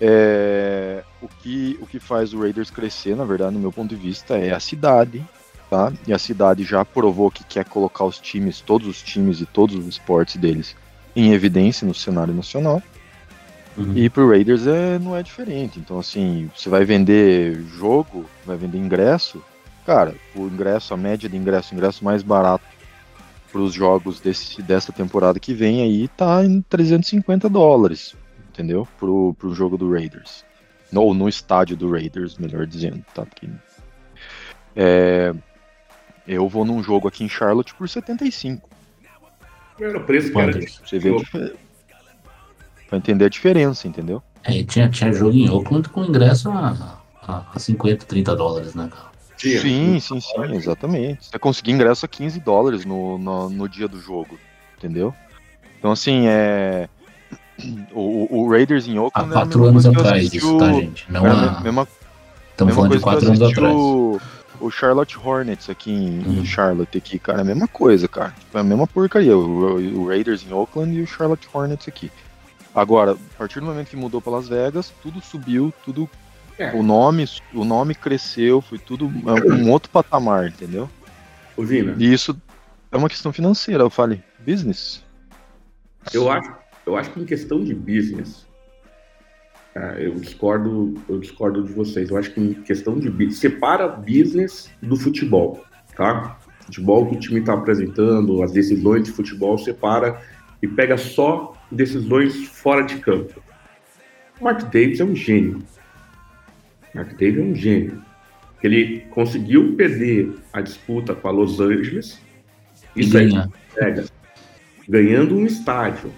é, 0.01 1.03
o, 1.20 1.27
que, 1.27 1.77
o 1.81 1.87
que 1.87 1.99
faz 1.99 2.33
o 2.33 2.41
Raiders 2.41 2.70
crescer, 2.70 3.16
na 3.16 3.24
verdade, 3.24 3.55
no 3.55 3.61
meu 3.61 3.73
ponto 3.73 3.91
de 3.91 4.01
vista, 4.01 4.39
é 4.39 4.53
a 4.53 4.61
cidade, 4.61 5.27
tá? 5.69 5.93
E 6.07 6.12
a 6.12 6.19
cidade 6.19 6.62
já 6.62 6.85
provou 6.85 7.29
que 7.29 7.43
quer 7.43 7.65
colocar 7.65 8.05
os 8.05 8.20
times, 8.20 8.61
todos 8.61 8.87
os 8.87 9.03
times 9.03 9.41
e 9.41 9.47
todos 9.47 9.74
os 9.74 9.89
esportes 9.89 10.37
deles 10.37 10.77
em 11.14 11.32
evidência 11.32 11.86
no 11.86 11.94
cenário 11.94 12.34
nacional. 12.34 12.82
Uhum. 13.76 13.97
E 13.97 14.10
pro 14.10 14.28
Raiders 14.28 14.66
é, 14.66 14.98
não 14.98 15.16
é 15.16 15.22
diferente. 15.22 15.78
Então, 15.78 15.98
assim, 15.98 16.51
você 16.55 16.68
vai 16.68 16.84
vender 16.84 17.62
jogo, 17.78 18.26
vai 18.44 18.56
vender 18.56 18.78
ingresso, 18.78 19.43
cara, 19.86 20.14
o 20.34 20.47
ingresso, 20.47 20.93
a 20.93 20.97
média 20.97 21.28
de 21.28 21.36
ingresso, 21.36 21.72
o 21.72 21.76
ingresso 21.76 22.05
mais 22.05 22.22
barato 22.22 22.64
para 23.51 23.60
os 23.60 23.74
jogos 23.74 24.18
desse, 24.20 24.62
dessa 24.62 24.93
temporada 24.93 25.39
que 25.39 25.52
vem 25.52 25.82
aí 25.82 26.09
tá 26.09 26.43
em 26.44 26.62
350 26.62 27.48
dólares, 27.48 28.14
entendeu? 28.51 28.89
Pro, 28.98 29.34
pro 29.39 29.55
jogo 29.55 29.76
do 29.76 29.93
Raiders. 29.93 30.44
Ou 30.94 31.14
no 31.14 31.28
estádio 31.28 31.76
do 31.76 31.90
Raiders, 31.90 32.39
melhor 32.39 32.66
dizendo, 32.66 33.05
tá? 33.14 33.24
Porque, 33.24 33.48
é, 34.76 35.34
eu 36.26 36.48
vou 36.48 36.64
num 36.64 36.82
jogo 36.82 37.09
aqui 37.09 37.24
em 37.24 37.28
Charlotte 37.28 37.74
por 37.74 37.89
75. 37.89 38.68
Era 39.82 39.98
o 39.98 40.04
preço 40.04 40.30
que 40.32 40.38
era. 40.38 40.52
Você 40.60 40.98
difer- 40.98 41.56
Pra 42.88 42.98
entender 42.98 43.24
a 43.24 43.28
diferença, 43.28 43.88
entendeu? 43.88 44.22
É, 44.44 44.62
tinha, 44.64 44.88
tinha 44.88 45.12
jogo 45.12 45.34
em 45.36 45.48
Oakland 45.48 45.88
com 45.88 46.04
ingresso 46.04 46.50
a, 46.50 46.98
a, 47.22 47.42
a 47.54 47.59
50, 47.59 48.04
30 48.04 48.36
dólares, 48.36 48.74
né, 48.74 48.88
cara? 48.90 49.10
Sim, 49.38 49.98
sim, 49.98 50.20
sim, 50.20 50.54
exatamente. 50.54 51.26
Você 51.26 51.38
conseguir 51.38 51.72
ingresso 51.72 52.04
a 52.04 52.09
15 52.09 52.38
dólares 52.38 52.84
no, 52.84 53.18
no, 53.18 53.48
no 53.48 53.68
dia 53.68 53.88
do 53.88 53.98
jogo, 53.98 54.38
entendeu? 54.78 55.12
Então, 55.78 55.90
assim, 55.92 56.26
é. 56.26 56.88
O, 57.92 58.42
o- 58.42 58.50
Raiders 58.50 58.88
em 58.88 58.96
Há 58.98 59.02
Oakland 59.02 59.30
a 59.30 59.34
quatro 59.34 59.64
anos 59.66 59.86
atrás, 59.86 60.32
isso, 60.34 60.56
tá, 60.59 60.72
gente? 60.72 61.10
Não 61.10 61.26
é 61.26 61.30
há. 61.30 61.60
mesma, 61.60 61.86
Estamos 62.50 62.74
mesma 62.74 62.74
falando 62.74 62.92
de 62.92 63.00
quatro 63.00 63.26
anos 63.28 63.42
atrás. 63.42 63.74
o, 63.74 64.20
o 64.62 64.70
Charlotte 64.70 65.18
Hornets 65.18 65.68
aqui 65.68 65.90
em, 65.93 66.20
em 66.20 66.39
Uhum. 66.39 66.44
Charlotte, 66.44 66.97
aqui, 66.97 67.18
cara, 67.18 67.39
é 67.39 67.43
a 67.43 67.44
mesma 67.44 67.66
coisa, 67.68 68.06
cara. 68.09 68.30
Tipo, 68.39 68.56
é 68.56 68.60
a 68.60 68.64
mesma 68.64 68.86
porcaria. 68.86 69.36
O, 69.36 69.98
o 70.01 70.09
Raiders 70.09 70.44
em 70.48 70.52
Oakland 70.52 70.94
e 70.97 71.02
o 71.02 71.06
Charlotte 71.06 71.48
Hornets 71.52 71.89
aqui. 71.89 72.10
Agora, 72.74 73.12
a 73.12 73.39
partir 73.39 73.60
do 73.60 73.66
momento 73.66 73.89
que 73.89 73.97
mudou 73.97 74.20
para 74.22 74.32
Las 74.32 74.48
Vegas, 74.48 74.93
tudo 75.02 75.20
subiu, 75.20 75.72
tudo. 75.84 76.09
É. 76.59 76.72
O 76.72 76.82
nome, 76.82 77.28
o 77.52 77.64
nome 77.64 77.94
cresceu, 77.94 78.60
foi 78.60 78.78
tudo 78.78 79.10
é 79.26 79.52
um 79.52 79.70
outro 79.70 79.90
patamar, 79.90 80.47
entendeu? 80.48 80.89
Ô, 81.56 81.62
Vina, 81.64 81.94
E 81.98 82.12
isso 82.12 82.34
é 82.90 82.97
uma 82.97 83.09
questão 83.09 83.32
financeira, 83.32 83.82
eu 83.82 83.90
falei, 83.90 84.22
business. 84.39 85.02
eu 86.12 86.30
acho, 86.30 86.52
eu 86.86 86.97
acho 86.97 87.10
que 87.10 87.20
em 87.20 87.24
questão 87.24 87.62
de 87.64 87.74
business, 87.74 88.47
ah, 89.74 89.94
eu 89.99 90.15
discordo, 90.15 90.94
eu 91.09 91.19
discordo 91.19 91.62
de 91.65 91.73
vocês. 91.73 92.11
Eu 92.11 92.19
acho 92.19 92.32
que 92.32 92.40
em 92.40 92.53
questão 92.55 92.99
de 92.99 93.09
business, 93.09 93.39
separa 93.39 93.89
business 93.89 94.70
do 94.82 94.97
futebol, 94.97 95.65
tá? 95.97 96.39
Futebol 96.61 97.09
que 97.09 97.16
o 97.16 97.19
time 97.19 97.40
está 97.40 97.55
apresentando, 97.55 98.43
as 98.43 98.53
decisões 98.53 99.05
de 99.05 99.12
futebol, 99.12 99.57
separa 99.57 100.20
e 100.62 100.69
pega 100.69 100.97
só 100.97 101.55
decisões 101.70 102.47
fora 102.47 102.82
de 102.82 102.97
campo. 102.99 103.43
O 104.40 104.44
Mark 104.44 104.62
Davis 104.70 105.01
é 105.01 105.05
um 105.05 105.16
gênio. 105.16 105.62
Mark 106.94 107.11
Davis 107.12 107.39
é 107.39 107.43
um 107.43 107.55
gênio. 107.55 108.03
Ele 108.62 109.01
conseguiu 109.11 109.74
perder 109.74 110.35
a 110.53 110.61
disputa 110.61 111.15
com 111.15 111.28
a 111.28 111.31
Los 111.31 111.61
Angeles. 111.61 112.20
E 112.94 113.03
aí 113.03 113.09
ganhar. 113.11 113.49
pega, 113.74 114.05
ganhando 114.89 115.36
um 115.36 115.47
estádio. 115.47 116.12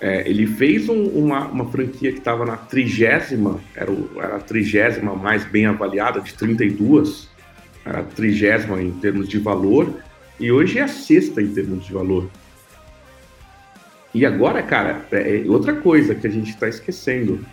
É, 0.00 0.28
ele 0.28 0.46
fez 0.46 0.88
um- 0.88 1.06
uma, 1.08 1.46
uma 1.48 1.70
franquia 1.70 2.12
que 2.12 2.18
estava 2.18 2.44
na 2.46 2.56
trigésima, 2.56 3.60
era, 3.74 3.92
era 4.16 4.36
a 4.36 4.40
trigésima 4.40 5.14
mais 5.16 5.44
bem 5.44 5.66
avaliada, 5.66 6.20
de 6.20 6.32
32, 6.34 7.28
era 7.84 8.00
a 8.00 8.04
trigésima 8.04 8.80
em 8.80 8.92
termos 8.92 9.28
de 9.28 9.38
valor, 9.38 9.92
e 10.38 10.52
hoje 10.52 10.78
é 10.78 10.82
a 10.82 10.88
sexta 10.88 11.42
em 11.42 11.48
termos 11.52 11.84
de 11.84 11.92
valor. 11.92 12.28
E 14.14 14.24
agora, 14.24 14.62
cara, 14.62 15.04
é 15.10 15.40
é 15.44 15.50
outra 15.50 15.74
coisa 15.74 16.14
que 16.14 16.26
a 16.26 16.30
gente 16.30 16.50
está 16.50 16.68
esquecendo. 16.68 17.44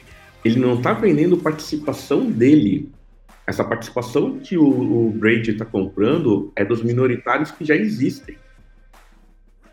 Ele 0.43 0.59
não 0.59 0.75
está 0.75 0.93
vendendo 0.93 1.37
participação 1.37 2.29
dele. 2.29 2.89
Essa 3.47 3.63
participação 3.63 4.39
que 4.39 4.57
o, 4.57 4.63
o 5.07 5.11
Brady 5.11 5.51
está 5.51 5.65
comprando 5.65 6.51
é 6.55 6.63
dos 6.63 6.81
minoritários 6.83 7.51
que 7.51 7.65
já 7.65 7.75
existem. 7.75 8.37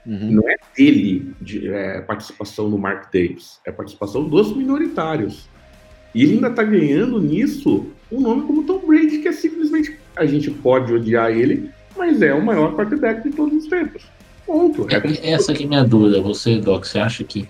Uhum. 0.05 0.33
Não 0.33 0.49
é 0.49 0.57
dele 0.77 1.33
de 1.41 1.69
é, 1.69 2.01
participação 2.01 2.69
no 2.69 2.77
Mark 2.77 3.12
Davis, 3.12 3.61
é 3.65 3.70
participação 3.70 4.24
dos 4.29 4.55
minoritários. 4.57 5.49
E 6.15 6.23
ele 6.23 6.35
ainda 6.35 6.49
está 6.49 6.62
ganhando 6.62 7.20
nisso 7.20 7.87
um 8.11 8.20
nome 8.20 8.43
como 8.43 8.65
Tom 8.65 8.81
Brady, 8.87 9.19
que 9.19 9.29
é 9.29 9.33
simplesmente. 9.33 9.97
A 10.15 10.27
gente 10.27 10.51
pode 10.51 10.93
odiar 10.93 11.31
ele, 11.31 11.70
mas 11.97 12.20
é 12.20 12.35
o 12.35 12.45
maior 12.45 12.74
quarterback 12.77 13.23
de 13.23 13.35
todos 13.35 13.65
os 13.65 13.66
tempos. 13.70 14.03
Ponto. 14.45 14.87
É 14.91 15.01
como- 15.01 15.15
Essa 15.23 15.53
aqui 15.53 15.62
é 15.62 15.66
a 15.66 15.69
minha 15.69 15.85
dúvida. 15.85 16.20
Você, 16.20 16.59
Doc, 16.59 16.85
você 16.85 16.99
acha 16.99 17.24
que. 17.24 17.49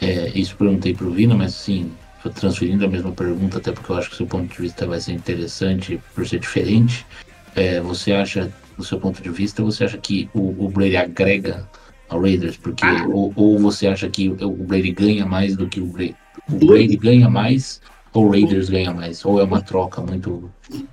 É, 0.00 0.30
isso 0.34 0.54
eu 0.54 0.56
perguntei 0.56 0.94
pro 0.94 1.10
Vina, 1.10 1.34
mas 1.36 1.52
assim, 1.54 1.92
transferindo 2.34 2.84
a 2.84 2.88
mesma 2.88 3.12
pergunta, 3.12 3.58
até 3.58 3.70
porque 3.70 3.92
eu 3.92 3.96
acho 3.96 4.08
que 4.08 4.14
o 4.14 4.16
seu 4.16 4.26
ponto 4.26 4.52
de 4.52 4.60
vista 4.60 4.86
vai 4.86 4.98
ser 4.98 5.12
interessante 5.12 6.00
por 6.14 6.26
ser 6.26 6.40
diferente. 6.40 7.06
É, 7.54 7.80
você 7.80 8.12
acha, 8.12 8.50
do 8.76 8.84
seu 8.84 8.98
ponto 8.98 9.22
de 9.22 9.28
vista, 9.28 9.62
você 9.62 9.84
acha 9.84 9.98
que 9.98 10.28
o, 10.34 10.64
o 10.64 10.68
Brady 10.70 10.96
agrega 10.96 11.68
ao 12.10 12.20
Raiders? 12.20 12.56
Porque, 12.56 12.84
ou, 13.08 13.32
ou 13.34 13.58
você 13.58 13.86
acha 13.86 14.08
que 14.10 14.28
o 14.28 14.64
Brady 14.64 14.92
ganha 14.92 15.24
mais 15.24 15.56
do 15.56 15.66
que 15.68 15.80
o 15.80 15.86
Brady? 15.86 16.16
O 16.48 16.66
Brady 16.66 16.96
ganha 16.96 17.30
mais 17.30 17.80
ou 18.12 18.26
o 18.26 18.30
Raiders 18.30 18.68
ganha 18.68 18.92
mais? 18.92 19.24
Ou 19.24 19.40
é 19.40 19.44
uma 19.44 19.62
troca 19.62 20.02
muito. 20.02 20.50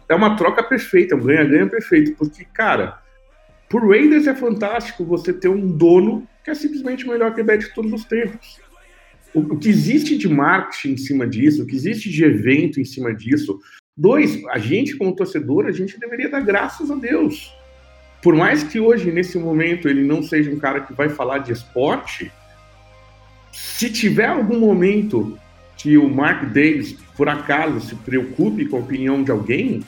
é 0.07 0.15
uma 0.15 0.35
troca 0.35 0.64
perfeita, 0.64 1.15
um 1.15 1.19
ganha-ganha 1.19 1.68
perfeito, 1.68 2.15
porque, 2.15 2.45
cara, 2.45 2.99
por 3.69 3.88
Raiders 3.88 4.27
é 4.27 4.35
fantástico 4.35 5.03
você 5.03 5.34
ter 5.34 5.49
um 5.49 5.68
dono 5.76 6.27
que 6.44 6.52
é 6.52 6.56
simplesmente 6.56 7.06
o 7.06 7.10
melhor 7.10 7.31
quarterback 7.31 7.65
de 7.65 7.73
todos 7.73 7.91
os 7.91 8.06
tempos. 8.06 8.60
O, 9.34 9.39
o 9.39 9.57
que 9.57 9.68
existe 9.68 10.18
de 10.18 10.30
marketing 10.30 10.94
em 10.94 10.98
cima 10.98 11.27
disso, 11.27 11.64
o 11.64 11.65
que 11.65 11.76
existe 11.76 12.10
de 12.10 12.23
evento 12.23 12.80
em 12.80 12.85
cima 12.85 13.14
disso. 13.14 13.60
Dois, 13.95 14.41
a 14.52 14.60
gente, 14.60 14.95
como 14.95 15.15
torcedor, 15.15 15.65
a 15.65 15.72
gente 15.72 15.99
deveria 15.99 16.30
dar 16.30 16.41
graças 16.41 16.89
a 16.91 16.95
Deus. 16.95 17.52
Por 18.22 18.35
mais 18.35 18.64
que 18.64 18.80
hoje, 18.80 19.11
nesse 19.11 19.38
momento, 19.38 19.88
ele 19.88 20.03
não 20.03 20.22
seja 20.23 20.52
um 20.52 20.57
cara 20.60 20.81
que 20.81 20.94
vai 20.94 21.10
falar 21.10 21.39
de 21.39 21.52
esporte, 21.53 22.31
se 23.52 23.89
tiver 23.89 24.27
algum 24.27 24.60
momento 24.60 25.38
que 25.77 25.98
o 25.98 26.10
Mark 26.10 26.44
Davis, 26.45 26.94
por 27.15 27.30
acaso, 27.30 27.80
se 27.80 27.95
preocupe 27.95 28.65
com 28.65 28.77
a 28.77 28.80
opinião 28.80 29.23
de 29.23 29.31
alguém, 29.31 29.84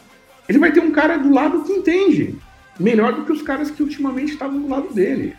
ele 0.48 0.60
vai 0.60 0.72
ter 0.72 0.80
um 0.80 0.92
cara 0.92 1.18
do 1.18 1.32
lado 1.34 1.64
que 1.64 1.74
entende. 1.74 2.36
Melhor 2.80 3.14
do 3.14 3.26
que 3.26 3.32
os 3.32 3.42
caras 3.42 3.70
que 3.70 3.84
ultimamente 3.84 4.32
estavam 4.34 4.62
do 4.62 4.70
lado 4.70 4.94
dele. 4.94 5.36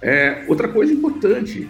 É, 0.00 0.44
outra 0.48 0.68
coisa 0.68 0.92
importante, 0.92 1.68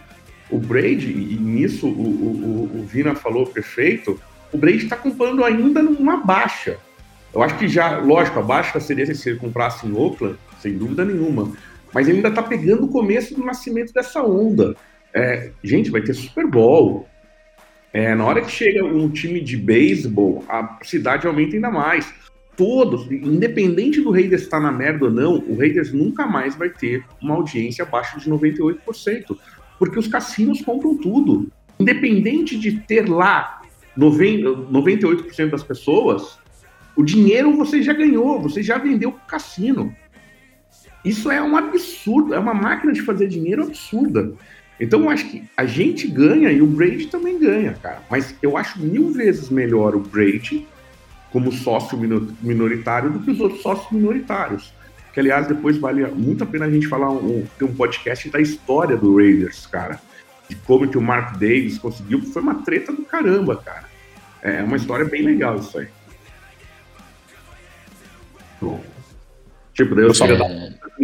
o 0.50 0.58
Brady, 0.58 1.10
e 1.10 1.36
nisso 1.40 1.86
o, 1.88 1.90
o, 1.90 2.80
o- 2.80 2.84
Vina 2.86 3.14
falou 3.14 3.46
perfeito, 3.46 4.20
o 4.52 4.56
Brady 4.58 4.84
está 4.84 4.96
comprando 4.96 5.44
ainda 5.44 5.82
numa 5.82 6.18
baixa. 6.18 6.78
Eu 7.34 7.42
acho 7.42 7.58
que 7.58 7.66
já, 7.66 7.98
lógico, 7.98 8.38
a 8.38 8.42
baixa 8.42 8.78
seria 8.78 9.12
se 9.14 9.30
ele 9.30 9.38
comprasse 9.38 9.86
em 9.86 9.92
Oakland, 9.92 10.38
sem 10.60 10.76
dúvida 10.76 11.04
nenhuma. 11.04 11.52
Mas 11.92 12.08
ele 12.08 12.18
ainda 12.18 12.28
está 12.28 12.42
pegando 12.42 12.84
o 12.84 12.88
começo 12.88 13.34
do 13.34 13.44
nascimento 13.44 13.92
dessa 13.92 14.22
onda. 14.22 14.74
É, 15.14 15.50
gente, 15.62 15.90
vai 15.90 16.02
ter 16.02 16.14
Super 16.14 16.46
Bowl. 16.46 17.08
É, 17.92 18.14
na 18.14 18.24
hora 18.24 18.40
que 18.40 18.50
chega 18.50 18.84
um 18.84 19.08
time 19.08 19.40
de 19.40 19.56
beisebol, 19.56 20.44
a 20.48 20.78
cidade 20.82 21.26
aumenta 21.26 21.54
ainda 21.54 21.70
mais. 21.70 22.12
Todos, 22.56 23.10
independente 23.10 24.00
do 24.00 24.10
Raiders 24.10 24.42
estar 24.42 24.60
na 24.60 24.70
merda 24.70 25.06
ou 25.06 25.10
não, 25.10 25.38
o 25.38 25.56
Raiders 25.56 25.92
nunca 25.92 26.26
mais 26.26 26.54
vai 26.54 26.68
ter 26.68 27.04
uma 27.20 27.34
audiência 27.34 27.84
abaixo 27.84 28.18
de 28.18 28.30
98%. 28.30 29.36
Porque 29.78 29.98
os 29.98 30.06
cassinos 30.06 30.60
compram 30.62 30.96
tudo. 30.96 31.50
Independente 31.78 32.58
de 32.58 32.78
ter 32.80 33.08
lá 33.08 33.62
90 33.96 34.70
98% 34.70 35.50
das 35.50 35.62
pessoas, 35.62 36.38
o 36.96 37.02
dinheiro 37.02 37.56
você 37.56 37.82
já 37.82 37.92
ganhou, 37.92 38.40
você 38.40 38.62
já 38.62 38.78
vendeu 38.78 39.12
pro 39.12 39.26
cassino. 39.26 39.94
Isso 41.04 41.30
é 41.30 41.42
um 41.42 41.56
absurdo, 41.56 42.34
é 42.34 42.38
uma 42.38 42.54
máquina 42.54 42.92
de 42.92 43.02
fazer 43.02 43.26
dinheiro 43.28 43.62
absurda. 43.64 44.32
Então 44.78 45.02
eu 45.02 45.10
acho 45.10 45.28
que 45.28 45.44
a 45.56 45.64
gente 45.64 46.08
ganha 46.08 46.50
e 46.50 46.60
o 46.60 46.66
Brady 46.66 47.06
também 47.06 47.38
ganha, 47.38 47.72
cara. 47.82 48.02
Mas 48.10 48.34
eu 48.42 48.56
acho 48.56 48.80
mil 48.80 49.10
vezes 49.10 49.48
melhor 49.48 49.94
o 49.94 50.00
Brady 50.00 50.66
como 51.30 51.50
sócio 51.50 51.96
mino- 51.96 52.36
minoritário 52.42 53.10
do 53.10 53.20
que 53.20 53.30
os 53.30 53.40
outros 53.40 53.62
sócios 53.62 53.90
minoritários. 53.90 54.72
Que, 55.12 55.20
aliás, 55.20 55.46
depois 55.46 55.76
vale 55.76 56.06
muito 56.06 56.42
a 56.42 56.46
pena 56.46 56.66
a 56.66 56.70
gente 56.70 56.88
falar, 56.88 57.10
um, 57.10 57.44
ter 57.58 57.64
um 57.64 57.74
podcast 57.74 58.30
da 58.30 58.40
história 58.40 58.96
do 58.96 59.16
Raiders, 59.16 59.66
cara. 59.66 60.00
De 60.48 60.56
como 60.56 60.88
que 60.88 60.98
o 60.98 61.02
Mark 61.02 61.34
Davis 61.34 61.78
conseguiu, 61.78 62.18
porque 62.18 62.32
foi 62.32 62.42
uma 62.42 62.56
treta 62.56 62.92
do 62.92 63.02
caramba, 63.02 63.56
cara. 63.56 63.84
É 64.42 64.62
uma 64.62 64.76
história 64.76 65.04
bem 65.04 65.22
legal 65.22 65.56
isso 65.56 65.78
aí. 65.78 65.86
Tipo, 69.74 69.94
daí 69.94 70.04
eu 70.04 70.14
só 70.14 70.26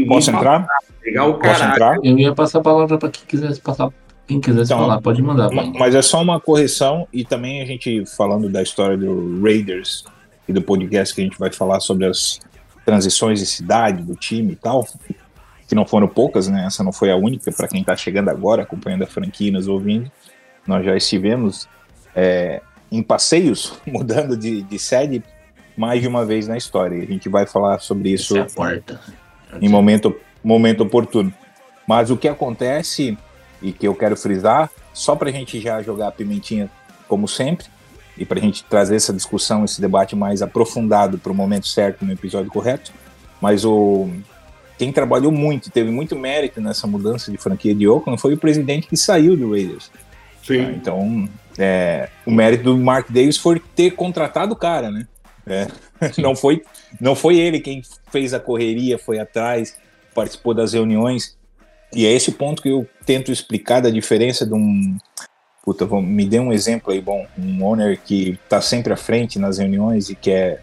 Posso 0.07 0.31
entrar? 0.31 0.67
Legal 1.05 1.31
o 1.31 1.35
Posso 1.39 1.65
entrar? 1.65 1.97
eu 2.05 2.19
ia 2.19 2.35
passar 2.35 2.59
a 2.59 2.63
palavra 2.63 2.99
para 2.99 3.09
quem 3.11 3.23
quisesse 3.27 3.61
passar. 3.61 3.91
Quem 4.27 4.41
quisesse 4.41 4.73
Então, 4.73 4.79
falar, 4.87 5.01
pode 5.01 5.23
mandar. 5.23 5.51
Ma- 5.51 5.63
pai. 5.63 5.73
Mas 5.79 5.95
é 5.95 6.03
só 6.03 6.21
uma 6.21 6.39
correção 6.39 7.09
e 7.13 7.25
também 7.25 7.63
a 7.63 7.65
gente 7.65 8.05
falando 8.15 8.49
da 8.51 8.63
história 8.63 8.97
do 8.97 9.41
Raiders 9.43 10.05
e 10.47 10.53
do 10.53 10.61
podcast 10.61 11.15
que 11.15 11.23
a 11.23 11.25
gente 11.25 11.39
vai 11.39 11.51
falar 11.51 11.81
sobre 11.81 12.05
as 12.05 12.39
transições 12.85 13.39
de 13.41 13.47
cidade 13.47 14.03
do 14.03 14.15
time 14.15 14.53
e 14.53 14.57
tal, 14.57 14.87
que 15.67 15.75
não 15.75 15.87
foram 15.87 16.07
poucas, 16.09 16.47
né? 16.49 16.65
Essa 16.67 16.85
não 16.85 16.93
foi 16.93 17.11
a 17.11 17.17
única 17.17 17.51
para 17.53 17.69
quem 17.69 17.81
está 17.81 17.97
chegando 17.97 18.29
agora, 18.29 18.63
acompanhando 18.63 19.03
a 19.05 19.07
franquia 19.07 19.49
e 19.49 19.51
nos 19.51 19.67
ouvindo. 19.67 20.11
Nós 20.67 20.85
já 20.85 20.95
estivemos 20.95 21.67
é, 22.15 22.61
em 22.93 23.03
passeios, 23.03 23.75
mudando 23.87 24.37
de, 24.37 24.61
de 24.63 24.79
sede 24.79 25.23
mais 25.79 26.03
de 26.03 26.09
uma 26.09 26.27
vez 26.27 26.49
na 26.49 26.57
história. 26.57 26.97
E 26.97 27.03
a 27.03 27.07
gente 27.07 27.29
vai 27.29 27.47
falar 27.47 27.79
sobre 27.79 28.11
isso 28.11 28.37
é 28.37 28.47
em 29.63 29.69
momento, 29.69 30.15
momento 30.43 30.83
oportuno. 30.83 31.33
Mas 31.87 32.11
o 32.11 32.17
que 32.17 32.27
acontece, 32.27 33.17
e 33.63 33.73
que 33.73 33.87
eu 33.87 33.95
quero 33.95 34.17
frisar, 34.17 34.69
só 34.93 35.15
para 35.15 35.31
a 35.31 35.33
gente 35.33 35.61
já 35.61 35.81
jogar 35.81 36.09
a 36.09 36.13
pimentinha 36.13 36.69
como 37.07 37.29
sempre, 37.29 37.67
e 38.17 38.27
para 38.27 38.41
a 38.41 38.43
gente 38.43 38.65
trazer 38.65 38.97
essa 38.97 39.13
discussão, 39.13 39.65
esse 39.65 39.81
debate 39.81 40.17
mais 40.17 40.43
aprofundado 40.43 41.17
para 41.17 41.31
o 41.31 41.35
momento 41.35 41.69
certo, 41.69 42.05
no 42.05 42.13
episódio 42.13 42.51
correto, 42.51 42.93
mas 43.41 43.65
o 43.65 44.11
quem 44.77 44.93
trabalhou 44.93 45.33
muito, 45.33 45.71
teve 45.71 45.91
muito 45.91 46.15
mérito 46.15 46.61
nessa 46.61 46.87
mudança 46.87 47.33
de 47.33 47.39
franquia 47.39 47.75
de 47.75 47.89
Oakland 47.89 48.21
foi 48.21 48.35
o 48.35 48.39
presidente 48.39 48.87
que 48.87 48.97
saiu 48.97 49.37
do 49.37 49.51
Raiders. 49.51 49.91
Sim. 50.45 50.73
Então, 50.77 51.29
é, 51.59 52.09
o 52.25 52.31
mérito 52.31 52.63
do 52.63 52.79
Mark 52.79 53.11
Davis 53.11 53.37
foi 53.37 53.61
ter 53.75 53.91
contratado 53.91 54.53
o 54.53 54.57
cara, 54.57 54.91
né? 54.91 55.07
É, 55.49 55.67
não, 56.21 56.35
foi, 56.37 56.63
não 57.01 57.15
foi 57.15 57.39
ele 57.39 57.61
quem 57.61 57.83
fez 58.11 58.33
a 58.35 58.41
correria, 58.41 58.99
foi 58.99 59.19
atrás, 59.19 59.77
participou 60.15 60.55
das 60.55 60.73
reuniões. 60.73 61.37
E 61.95 62.05
é 62.07 62.13
esse 62.13 62.33
ponto 62.33 62.61
que 62.63 62.69
eu 62.69 62.87
tento 63.07 63.33
explicar 63.33 63.81
da 63.81 63.91
diferença 63.91 64.45
de 64.47 64.55
um. 64.55 64.97
Puta, 65.65 65.85
vamos- 65.87 66.11
me 66.11 66.25
dê 66.27 66.39
um 66.39 66.53
exemplo 66.53 66.93
aí, 66.93 67.01
bom. 67.01 67.27
Um 67.39 67.65
owner 67.65 67.99
que 68.05 68.39
tá 68.49 68.61
sempre 68.61 68.93
à 68.93 68.97
frente 68.97 69.39
nas 69.39 69.59
reuniões 69.59 70.11
e 70.11 70.15
que 70.15 70.31
é 70.31 70.61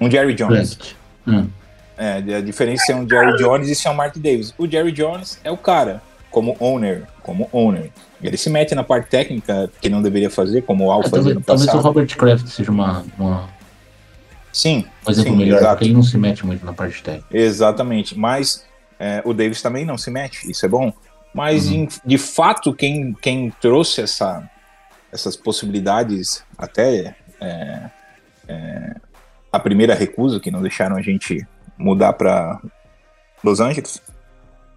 um 0.00 0.10
Jerry 0.10 0.34
Jones. 0.34 0.78
Hum. 1.26 1.48
É, 1.96 2.16
a 2.36 2.40
diferença 2.40 2.92
é 2.92 2.94
um 2.96 3.06
Jerry 3.08 3.36
Jones 3.36 3.68
e 3.68 3.74
se 3.74 3.86
é 3.86 3.90
um 3.90 3.94
Mark 3.94 4.16
Davis. 4.16 4.54
O 4.56 4.66
Jerry 4.66 4.92
Jones 4.92 5.38
é 5.44 5.50
o 5.50 5.56
cara, 5.56 6.02
como 6.30 6.56
owner, 6.58 7.04
como 7.22 7.48
owner. 7.52 7.90
Ele 8.22 8.36
se 8.36 8.48
mete 8.50 8.74
na 8.74 8.82
parte 8.84 9.08
técnica 9.10 9.70
que 9.80 9.88
não 9.88 10.00
deveria 10.02 10.30
fazer, 10.30 10.62
como 10.62 10.86
o 10.86 10.90
Al 10.90 11.00
É, 11.00 11.02
fazia 11.04 11.16
talvez, 11.16 11.34
no 11.36 11.40
talvez 11.42 11.64
o 11.64 11.66
passado. 11.72 11.84
Robert 11.84 12.16
Kraft 12.16 12.46
seja 12.48 12.70
uma, 12.70 13.04
uma, 13.18 13.48
Sim, 14.52 14.84
exemplo 15.08 15.32
sim, 15.32 15.38
melhor, 15.38 15.58
exato. 15.58 15.72
porque 15.76 15.84
ele 15.84 15.94
não 15.94 16.02
se 16.02 16.18
mete 16.18 16.44
muito 16.44 16.64
na 16.66 16.72
parte 16.72 17.02
técnica. 17.02 17.26
Exatamente. 17.36 18.18
Mas 18.18 18.66
é, 18.98 19.22
o 19.24 19.32
Davis 19.32 19.62
também 19.62 19.84
não 19.84 19.96
se 19.96 20.10
mete, 20.10 20.50
isso 20.50 20.64
é 20.66 20.68
bom. 20.68 20.92
Mas 21.32 21.66
Uhum. 21.66 21.72
em- 21.84 21.88
de 22.04 22.18
fato, 22.18 22.74
quem, 22.74 23.12
quem 23.14 23.50
trouxe 23.60 24.00
essa, 24.02 24.48
essas 25.12 25.36
possibilidades, 25.36 26.42
até 26.58 27.14
é, 27.40 27.90
é, 28.48 28.94
a 29.52 29.58
primeira 29.60 29.94
recusa, 29.94 30.40
que 30.40 30.50
não 30.50 30.60
deixaram 30.60 30.96
a 30.96 31.02
gente 31.02 31.46
mudar 31.78 32.12
para 32.14 32.60
Los 33.44 33.60
Angeles, 33.60 34.02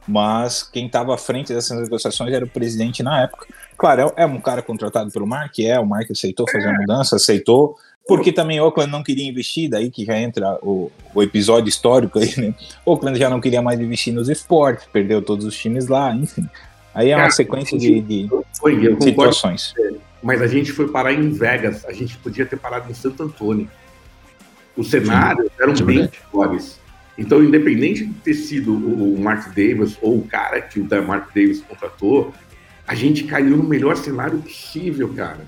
mas 0.08 0.64
quem 0.64 0.86
estava 0.86 1.16
à 1.16 1.18
frente 1.18 1.54
dessas 1.54 1.80
negociações 1.80 2.32
era 2.34 2.46
o 2.46 2.50
presidente 2.50 3.02
na 3.02 3.24
época. 3.24 3.48
Claro, 3.78 4.14
é, 4.18 4.24
é 4.24 4.26
um 4.26 4.40
cara 4.40 4.62
contratado 4.62 5.10
pelo 5.12 5.26
Mark, 5.26 5.58
é, 5.60 5.80
o 5.80 5.86
Mark 5.86 6.10
aceitou 6.12 6.46
fazer 6.50 6.68
a 6.70 6.74
mudança, 6.74 7.16
aceitou, 7.16 7.76
porque 8.08 8.32
também 8.32 8.60
Oakland 8.60 8.92
não 8.92 9.04
queria 9.04 9.28
investir, 9.28 9.70
daí 9.70 9.90
que 9.90 10.06
já 10.06 10.18
entra 10.18 10.58
o, 10.62 10.92
o 11.14 11.24
episódio 11.24 11.70
histórico 11.70 12.20
aí, 12.20 12.34
né? 12.38 12.54
Oakland 12.86 13.18
já 13.18 13.30
não 13.30 13.40
queria 13.40 13.62
mais 13.62 13.80
investir 13.80 14.14
nos 14.14 14.30
esportes, 14.30 14.86
perdeu 14.92 15.22
todos 15.22 15.46
os 15.46 15.58
times 15.58 15.88
lá, 15.88 16.14
enfim. 16.14 16.48
Aí 16.94 17.10
é 17.10 17.16
uma 17.16 17.24
Cara, 17.24 17.32
sequência 17.32 17.78
de, 17.78 18.02
de 18.02 18.30
Foi, 18.60 18.76
concordo, 18.76 19.04
situações. 19.04 19.74
mas 20.22 20.42
a 20.42 20.48
gente 20.48 20.72
foi 20.72 20.88
parar 20.90 21.14
em 21.14 21.32
Vegas, 21.32 21.86
a 21.86 21.94
gente 21.94 22.18
podia 22.18 22.46
ter 22.46 22.58
parado 22.58 22.92
em 22.92 22.94
Santo 22.94 23.24
Antônio. 23.24 23.70
Os 24.76 24.90
cenários 24.90 25.50
eram 25.60 25.74
isso 25.74 25.84
é 25.84 25.86
bem 25.86 26.08
piores. 26.32 26.80
Então, 27.18 27.44
independente 27.44 28.06
de 28.06 28.14
ter 28.16 28.34
sido 28.34 28.74
o 28.74 29.20
Mark 29.20 29.48
Davis 29.50 29.98
ou 30.02 30.18
o 30.18 30.28
cara 30.28 30.62
que 30.62 30.80
o 30.80 30.88
Mark 31.06 31.34
Davis 31.34 31.62
contratou, 31.62 32.34
a 32.88 32.96
gente 32.96 33.24
caiu 33.24 33.56
no 33.56 33.64
melhor 33.64 33.96
cenário 33.96 34.40
possível, 34.40 35.14
cara. 35.14 35.48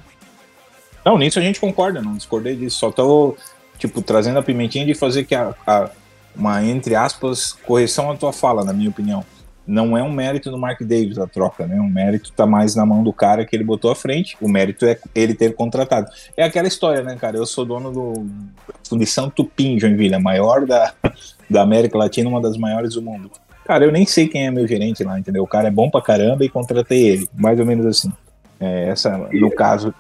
Não, 1.06 1.18
nisso 1.18 1.38
a 1.40 1.42
gente 1.42 1.60
concorda, 1.60 2.02
não 2.02 2.16
discordei 2.16 2.56
disso. 2.56 2.78
Só 2.80 2.92
tô, 2.92 3.36
tipo, 3.78 4.02
trazendo 4.02 4.40
a 4.40 4.44
pimentinha 4.44 4.86
de 4.86 4.94
fazer 4.96 5.24
que 5.24 5.36
a, 5.36 5.54
a- 5.68 5.90
uma, 6.36 6.62
entre 6.64 6.96
aspas, 6.96 7.54
correção 7.54 8.12
à 8.12 8.16
tua 8.16 8.34
fala, 8.34 8.64
na 8.66 8.74
minha 8.74 8.90
opinião. 8.90 9.24
Não 9.68 9.98
é 9.98 10.04
um 10.04 10.12
mérito 10.12 10.52
do 10.52 10.58
Mark 10.60 10.80
Davis 10.82 11.18
a 11.18 11.26
troca, 11.26 11.66
né? 11.66 11.80
O 11.80 11.88
mérito 11.90 12.32
tá 12.34 12.46
mais 12.46 12.76
na 12.76 12.86
mão 12.86 13.04
do 13.04 13.12
cara 13.12 13.46
que 13.46 13.56
ele 13.56 13.64
botou 13.64 13.90
à 13.90 13.96
frente. 13.96 14.36
O 14.40 14.48
mérito 14.48 14.86
é 14.86 15.00
ele 15.16 15.34
ter 15.34 15.56
contratado. 15.56 16.08
É 16.38 16.44
aquela 16.44 16.68
história, 16.68 17.02
né, 17.02 17.16
cara? 17.16 17.38
Eu 17.38 17.46
sou 17.48 17.66
dono 17.66 17.92
do 17.92 18.28
Fundição 18.88 19.28
Tupim, 19.30 19.80
Joinville, 19.80 20.14
a 20.14 20.20
maior 20.20 20.66
da, 20.68 20.94
da 21.50 21.62
América 21.64 21.98
Latina, 21.98 22.30
uma 22.30 22.42
das 22.42 22.58
maiores 22.58 22.94
do 22.94 23.02
mundo. 23.02 23.32
Cara, 23.66 23.86
eu 23.86 23.92
nem 23.92 24.06
sei 24.06 24.28
quem 24.28 24.46
é 24.46 24.52
meu 24.52 24.68
gerente 24.68 25.04
lá, 25.04 25.18
entendeu? 25.18 25.42
O 25.42 25.48
cara 25.48 25.68
é 25.68 25.72
bom 25.72 25.90
pra 25.90 26.00
caramba 26.02 26.46
e 26.46 26.50
contratei 26.50 27.08
ele. 27.08 27.28
Mais 27.34 27.60
ou 27.60 27.66
menos 27.66 27.86
assim. 27.88 28.12
É, 28.60 28.90
essa, 28.90 29.18
no 29.32 29.50
caso, 29.50 29.92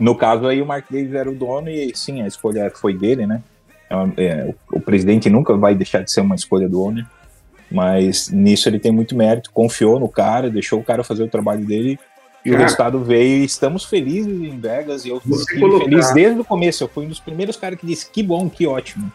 no 0.00 0.14
caso 0.16 0.46
aí, 0.46 0.60
o 0.60 0.66
Mark 0.66 0.86
Davis 0.90 1.14
era 1.14 1.30
o 1.30 1.34
dono 1.34 1.68
e 1.70 1.92
sim, 1.94 2.22
a 2.22 2.26
escolha 2.26 2.70
foi 2.74 2.96
dele, 2.96 3.26
né? 3.26 3.42
É 3.88 4.22
é, 4.24 4.44
o, 4.72 4.78
o 4.78 4.80
presidente 4.80 5.28
nunca 5.30 5.56
vai 5.56 5.74
deixar 5.74 6.02
de 6.02 6.10
ser 6.10 6.20
uma 6.22 6.34
escolha 6.34 6.68
do 6.68 6.80
owner, 6.82 7.04
mas 7.70 8.28
nisso 8.30 8.68
ele 8.68 8.78
tem 8.78 8.90
muito 8.92 9.14
mérito, 9.16 9.50
confiou 9.52 9.98
no 10.00 10.08
cara, 10.08 10.48
deixou 10.50 10.80
o 10.80 10.84
cara 10.84 11.04
fazer 11.04 11.22
o 11.22 11.28
trabalho 11.28 11.64
dele 11.64 11.98
e 12.44 12.50
o 12.50 12.52
Cara. 12.52 12.64
resultado 12.64 13.00
veio. 13.04 13.42
E 13.42 13.44
estamos 13.44 13.84
felizes 13.84 14.32
em 14.32 14.58
Vegas 14.58 15.04
e 15.04 15.10
eu 15.10 15.20
colocar- 15.58 15.84
feliz 15.84 16.10
desde 16.12 16.40
o 16.40 16.44
começo. 16.44 16.82
Eu 16.84 16.88
fui 16.88 17.04
um 17.04 17.08
dos 17.08 17.20
primeiros 17.20 17.56
caras 17.56 17.78
que 17.78 17.86
disse 17.86 18.10
que 18.10 18.22
bom, 18.22 18.48
que 18.48 18.66
ótimo. 18.66 19.12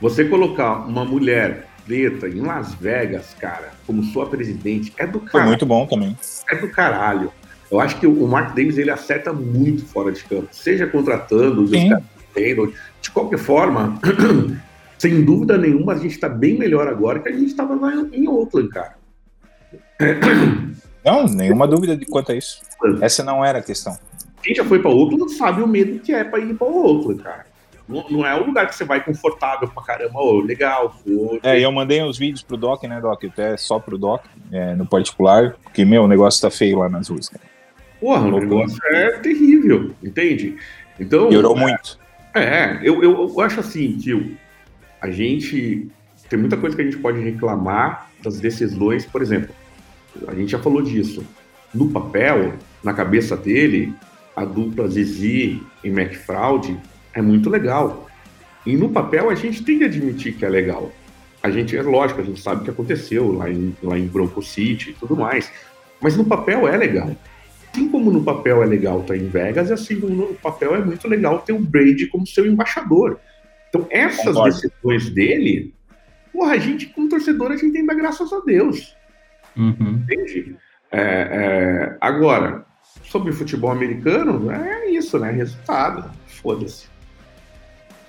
Você 0.00 0.24
colocar 0.24 0.86
uma 0.86 1.04
mulher 1.04 1.66
preta 1.86 2.28
em 2.28 2.40
Las 2.40 2.72
Vegas, 2.74 3.34
cara, 3.38 3.70
como 3.86 4.02
sua 4.04 4.26
presidente, 4.26 4.92
é 4.96 5.06
do 5.06 5.18
Foi 5.20 5.28
caralho. 5.30 5.48
muito 5.48 5.66
bom 5.66 5.86
também. 5.86 6.16
é 6.50 6.54
do 6.56 6.68
caralho. 6.70 7.32
Eu 7.70 7.80
acho 7.80 7.98
que 8.00 8.06
o 8.06 8.26
Mark 8.26 8.54
Davis 8.54 8.78
ele 8.78 8.90
acerta 8.90 9.32
muito 9.32 9.84
fora 9.84 10.10
de 10.10 10.24
campo, 10.24 10.48
seja 10.52 10.86
contratando 10.86 11.62
os 11.62 11.70
caras. 11.70 12.02
De 13.00 13.10
qualquer 13.10 13.38
forma, 13.38 14.00
sem 14.98 15.24
dúvida 15.24 15.58
nenhuma, 15.58 15.92
a 15.92 15.96
gente 15.96 16.12
está 16.12 16.28
bem 16.28 16.56
melhor 16.58 16.88
agora 16.88 17.18
que 17.20 17.28
a 17.28 17.32
gente 17.32 17.46
estava 17.46 17.74
lá 17.74 17.92
em 18.12 18.28
Oakland, 18.28 18.68
cara. 18.70 18.96
Não, 21.04 21.26
nenhuma 21.26 21.66
dúvida 21.66 21.96
de 21.96 22.06
quanto 22.06 22.32
a 22.32 22.34
isso. 22.34 22.60
Essa 23.00 23.24
não 23.24 23.42
era 23.42 23.60
a 23.60 23.62
questão. 23.62 23.96
Quem 24.42 24.54
já 24.54 24.64
foi 24.64 24.78
para 24.80 24.90
Oakland 24.90 25.32
sabe 25.32 25.62
o 25.62 25.66
medo 25.66 25.98
que 26.00 26.12
é 26.12 26.22
para 26.22 26.38
ir 26.38 26.54
para 26.54 26.66
Oakland, 26.66 27.22
cara. 27.22 27.46
Não, 27.88 28.04
não 28.10 28.26
é 28.26 28.38
um 28.38 28.44
lugar 28.44 28.66
que 28.66 28.74
você 28.74 28.84
vai 28.84 29.02
confortável 29.02 29.66
pra 29.68 29.82
caramba, 29.82 30.20
ô, 30.20 30.40
legal, 30.40 30.94
foi. 31.02 31.40
É, 31.42 31.58
eu 31.58 31.72
mandei 31.72 32.02
os 32.02 32.18
vídeos 32.18 32.42
pro 32.42 32.58
Doc, 32.58 32.82
né, 32.82 33.00
Doc? 33.00 33.24
Até 33.24 33.56
só 33.56 33.78
pro 33.78 33.96
Doc, 33.96 34.22
é, 34.52 34.74
no 34.74 34.86
particular, 34.86 35.56
porque, 35.62 35.86
meu, 35.86 36.02
o 36.02 36.08
negócio 36.08 36.42
tá 36.42 36.50
feio 36.50 36.80
lá 36.80 36.88
nas 36.90 37.08
ruas. 37.08 37.30
Cara. 37.30 37.42
Porra, 38.00 38.26
o 38.26 38.40
negócio 38.40 38.78
é 38.86 39.18
terrível, 39.18 39.92
entende? 40.02 40.56
Então. 40.98 41.28
Piorou 41.28 41.56
muito. 41.56 41.98
É, 42.34 42.78
eu, 42.82 43.02
eu, 43.02 43.32
eu 43.34 43.40
acho 43.40 43.60
assim, 43.60 43.96
que 43.96 44.36
a 45.00 45.10
gente 45.10 45.88
tem 46.28 46.38
muita 46.38 46.56
coisa 46.56 46.76
que 46.76 46.82
a 46.82 46.84
gente 46.84 46.98
pode 46.98 47.20
reclamar 47.20 48.10
das 48.22 48.38
decisões, 48.38 49.06
por 49.06 49.22
exemplo, 49.22 49.54
a 50.26 50.34
gente 50.34 50.50
já 50.50 50.58
falou 50.58 50.82
disso. 50.82 51.24
No 51.72 51.88
papel, 51.88 52.54
na 52.82 52.92
cabeça 52.92 53.36
dele, 53.36 53.94
a 54.34 54.44
dupla 54.44 54.88
Zizi 54.88 55.62
e 55.82 55.88
McFraud 55.88 56.76
é 57.12 57.22
muito 57.22 57.50
legal. 57.50 58.08
E 58.64 58.76
no 58.76 58.88
papel 58.88 59.30
a 59.30 59.34
gente 59.34 59.62
tem 59.62 59.78
que 59.78 59.84
admitir 59.84 60.34
que 60.34 60.44
é 60.44 60.48
legal. 60.48 60.92
A 61.42 61.50
gente, 61.50 61.76
é 61.76 61.82
lógico, 61.82 62.20
a 62.20 62.24
gente 62.24 62.40
sabe 62.40 62.60
o 62.60 62.64
que 62.64 62.70
aconteceu 62.70 63.32
lá 63.32 63.48
em, 63.50 63.74
lá 63.82 63.98
em 63.98 64.06
Bronco 64.06 64.42
City 64.42 64.90
e 64.90 64.92
tudo 64.94 65.16
mais. 65.16 65.50
Mas 66.00 66.16
no 66.16 66.24
papel 66.24 66.66
é 66.66 66.76
legal. 66.76 67.10
Assim 67.72 67.88
como 67.88 68.10
no 68.10 68.22
papel 68.24 68.62
é 68.62 68.66
legal 68.66 69.00
estar 69.00 69.16
em 69.16 69.28
Vegas, 69.28 69.70
e 69.70 69.72
assim 69.72 70.00
como 70.00 70.14
no 70.14 70.34
papel 70.34 70.74
é 70.74 70.84
muito 70.84 71.06
legal 71.06 71.38
ter 71.40 71.52
o 71.52 71.58
Brady 71.60 72.06
como 72.06 72.26
seu 72.26 72.46
embaixador. 72.46 73.20
Então, 73.68 73.86
essas 73.90 74.24
Concordo. 74.34 74.54
decisões 74.54 75.10
dele, 75.10 75.74
porra, 76.32 76.52
a 76.52 76.58
gente, 76.58 76.86
como 76.86 77.08
torcedor, 77.08 77.52
a 77.52 77.56
gente 77.56 77.72
tem 77.72 77.82
que 77.82 77.86
dar 77.86 77.94
graças 77.94 78.32
a 78.32 78.40
Deus. 78.40 78.96
Uhum. 79.56 80.02
Entende? 80.02 80.56
É, 80.90 81.00
é, 81.00 81.96
agora, 82.00 82.64
sobre 83.04 83.32
futebol 83.32 83.70
americano, 83.70 84.50
é 84.50 84.90
isso, 84.90 85.18
né? 85.18 85.30
Resultado. 85.30 86.10
Foda-se. 86.26 86.86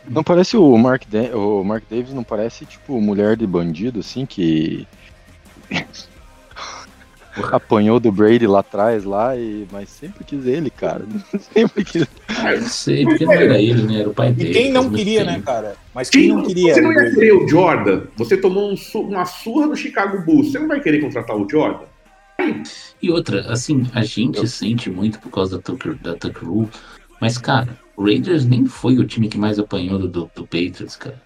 Não 0.07 0.23
parece 0.23 0.56
o 0.56 0.77
Mark, 0.77 1.03
Da- 1.10 1.36
o 1.38 1.64
Mark 1.64 1.84
Davis, 1.90 2.14
não 2.14 2.23
parece 2.23 2.65
tipo 2.65 2.99
mulher 3.02 3.36
de 3.36 3.45
bandido, 3.45 3.99
assim, 3.99 4.26
que 4.26 4.88
apanhou 7.52 7.99
do 7.99 8.11
Brady 8.11 8.45
lá 8.48 8.60
atrás, 8.60 9.03
lá, 9.03 9.36
e... 9.38 9.68
mas 9.72 9.90
sempre 9.90 10.24
quis 10.24 10.45
ele, 10.45 10.70
cara. 10.70 11.06
sempre 11.53 11.84
quis. 11.84 12.06
Não 12.28 12.61
sei, 12.68 13.03
porque 13.06 13.26
não 13.26 13.34
era 13.34 13.60
ele, 13.61 13.84
né? 13.84 13.99
Era 14.02 14.10
o 14.10 14.14
pai 14.14 14.30
E 14.30 14.34
dele. 14.34 14.53
quem 14.53 14.61
faz 14.64 14.74
não 14.74 14.91
queria, 14.91 15.24
né, 15.24 15.41
cara? 15.45 15.76
Mas 15.94 16.10
quem 16.10 16.22
Quem 16.22 16.30
não 16.36 16.44
queria? 16.44 16.74
Você 16.74 16.82
não 16.82 16.91
ia 16.94 17.11
querer 17.14 17.34
o 17.34 17.48
Jordan. 17.48 18.02
Você 18.18 18.38
tomou 18.38 18.72
um 18.72 18.78
su- 18.78 19.02
uma 19.02 19.26
surra 19.26 19.68
do 19.68 19.76
Chicago 19.76 20.24
Bulls. 20.26 20.52
Você 20.52 20.60
não 20.60 20.68
vai 20.68 20.80
querer 20.80 20.99
contratar 21.02 21.36
o 21.36 21.48
Jordan? 21.49 21.86
E 23.02 23.11
outra, 23.11 23.52
assim, 23.52 23.86
a 23.94 24.03
gente 24.03 24.48
sente 24.48 24.90
muito 24.90 25.20
por 25.20 25.30
causa 25.30 25.57
da 25.57 25.61
Tucker, 25.64 25.95
da 25.95 26.16
Tucker 26.16 26.48
Rule, 26.48 26.70
mas, 27.20 27.38
cara, 27.38 27.78
o 27.98 28.03
Raiders 28.06 28.45
nem 28.45 28.66
foi 28.66 28.98
o 28.98 29.06
time 29.06 29.28
que 29.28 29.38
mais 29.38 29.60
apanhou 29.60 29.99
do, 29.99 30.32
do 30.34 30.44
Patriots, 30.44 30.95
cara. 30.95 31.22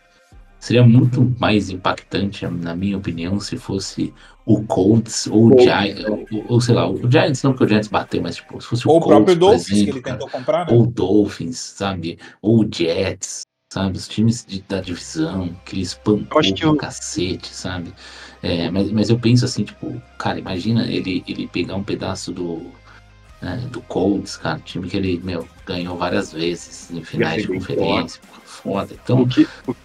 Seria 0.63 0.81
muito 0.81 1.29
mais 1.41 1.69
impactante, 1.69 2.47
na 2.47 2.73
minha 2.73 2.97
opinião, 2.97 3.37
se 3.37 3.57
fosse 3.57 4.13
o 4.45 4.63
Colts 4.63 5.27
ou 5.27 5.47
o 5.47 5.49
Colts, 5.49 5.63
Giants, 5.65 6.05
ou, 6.05 6.45
ou 6.47 6.61
sei 6.61 6.73
lá, 6.73 6.89
o 6.89 7.11
Giants 7.11 7.43
não 7.43 7.51
porque 7.51 7.65
o 7.65 7.67
Giants 7.67 7.89
bateu, 7.89 8.21
mas 8.21 8.37
tipo, 8.37 8.61
se 8.61 8.67
fosse 8.69 8.87
Ou 8.87 8.93
o 8.93 8.97
o 8.97 9.01
Colts, 9.01 9.15
próprio 9.17 9.35
Dolphins, 9.35 9.65
que 9.67 9.73
exemplo, 9.73 9.91
ele 9.91 10.01
cara, 10.01 10.15
tentou 10.15 10.29
comprar, 10.29 10.65
né? 10.65 10.71
ou 10.73 10.85
Dolphins, 10.87 11.57
sabe? 11.59 12.17
Ou 12.41 12.61
o 12.63 12.69
Jets, 12.73 13.41
sabe? 13.73 13.97
Os 13.97 14.07
times 14.07 14.45
de- 14.45 14.61
da 14.61 14.79
divisão 14.79 15.53
que 15.65 15.75
ele 15.75 15.81
espancou 15.81 16.41
Eu 16.41 16.53
que 16.53 16.65
o- 16.65 16.77
cacete, 16.77 17.53
sabe? 17.53 17.93
É, 18.41 18.71
mas, 18.71 18.89
mas 18.89 19.09
eu 19.09 19.19
penso 19.19 19.43
assim, 19.43 19.65
tipo, 19.65 20.01
cara, 20.17 20.39
imagina 20.39 20.87
ele, 20.89 21.25
ele 21.27 21.45
pegar 21.45 21.75
um 21.75 21.83
pedaço 21.83 22.31
do, 22.31 22.71
né, 23.41 23.57
do 23.69 23.81
Colts, 23.81 24.37
cara, 24.37 24.59
time 24.59 24.87
que 24.89 24.95
ele, 24.95 25.19
meu, 25.25 25.45
ganhou 25.65 25.97
várias 25.97 26.31
vezes 26.31 26.89
em 26.89 27.03
finais 27.03 27.41
de 27.41 27.49
conferência, 27.49 28.21
foda. 28.45 28.95
Então, 29.03 29.23
O 29.23 29.27
que, 29.27 29.45
o, 29.67 29.75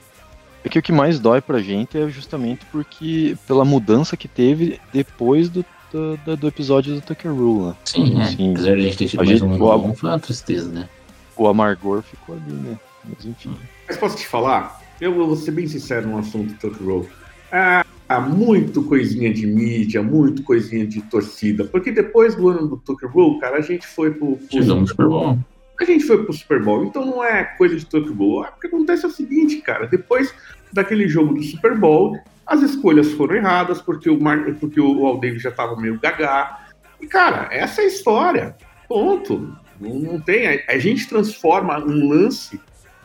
é 0.69 0.71
que 0.71 0.79
o 0.79 0.83
que 0.83 0.93
mais 0.93 1.19
dói 1.19 1.41
pra 1.41 1.59
gente 1.61 1.97
é 1.99 2.09
justamente 2.09 2.65
porque 2.71 3.37
pela 3.47 3.65
mudança 3.65 4.17
que 4.17 4.29
teve 4.29 4.79
depois 4.93 5.49
do, 5.49 5.65
do, 5.93 6.17
do- 6.19 6.37
do 6.37 6.49
episódio 6.49 6.95
do 6.95 7.01
Tucker 7.01 7.33
Rule, 7.33 7.69
né? 7.71 7.75
sim, 7.85 8.21
é, 8.21 8.25
Sim. 8.27 8.51
apesar 8.53 8.75
de 8.75 8.81
a 8.81 8.85
gente 8.85 8.97
ter 8.99 9.07
tido 9.09 9.21
A 9.21 9.25
mais 9.25 9.39
gente- 9.39 9.49
um 9.51 9.59
bom, 9.59 9.95
foi 9.95 10.11
uma 10.11 10.19
tristeza, 10.19 10.69
né? 10.71 10.89
O 11.37 11.47
amargor 11.49 12.03
ficou 12.03 12.35
ali, 12.37 12.53
né? 12.53 12.79
Mas 13.05 13.25
enfim. 13.25 13.55
Mas 13.87 13.97
posso 13.97 14.17
te 14.17 14.27
falar? 14.27 14.81
Eu 15.01 15.15
vou 15.15 15.35
ser 15.37 15.53
bem 15.53 15.67
sincero 15.67 16.09
no 16.09 16.19
assunto 16.19 16.53
do 16.53 16.59
Tucker 16.59 16.87
Roll. 16.87 17.07
Ah, 17.53 17.85
há 18.09 18.21
muito 18.21 18.83
coisinha 18.83 19.33
de 19.33 19.47
mídia, 19.47 20.03
muito 20.03 20.43
coisinha 20.43 20.87
de 20.87 21.01
torcida. 21.03 21.65
Porque 21.65 21.91
depois 21.93 22.35
do 22.35 22.49
ano 22.49 22.67
do 22.67 22.77
Tucker 22.77 23.09
Roll, 23.11 23.39
cara, 23.39 23.57
a 23.59 23.61
gente 23.61 23.87
foi 23.87 24.11
pro, 24.11 24.37
pro 24.37 24.47
Tivemos 24.49 24.75
um 24.83 24.87
Super 24.87 25.07
Bowl. 25.07 25.39
a 25.81 25.85
gente 25.85 26.05
foi 26.05 26.25
pro 26.25 26.33
Super 26.33 26.63
Bowl, 26.63 26.85
então 26.85 27.07
não 27.07 27.23
é 27.25 27.45
coisa 27.45 27.77
de 27.77 27.87
Tucker 27.87 28.13
Bowl. 28.13 28.41
O 28.43 28.61
que 28.61 28.67
acontece 28.67 29.05
é 29.05 29.09
o 29.09 29.13
seguinte, 29.13 29.59
cara, 29.59 29.87
depois 29.87 30.35
daquele 30.73 31.09
jogo 31.09 31.35
do 31.35 31.43
Super 31.43 31.77
Bowl, 31.77 32.19
as 32.47 32.63
escolhas 32.63 33.13
foram 33.13 33.37
erradas, 33.37 33.81
porque 33.81 34.09
o, 34.09 34.19
Mar... 34.19 34.55
porque 34.59 34.81
o 34.81 35.21
já 35.37 35.51
tava 35.51 35.77
meio 35.77 36.01
gagá. 36.01 36.67
E, 37.01 37.07
cara, 37.07 37.49
essa 37.51 37.83
é 37.83 37.85
a 37.85 37.89
história. 37.89 38.57
Ponto. 38.89 39.55
Não, 39.79 39.99
não 39.99 40.21
tem. 40.21 40.65
A, 40.67 40.79
gente 40.79 41.07
transforma 41.09 41.79
um 41.79 42.09
lance 42.09 42.61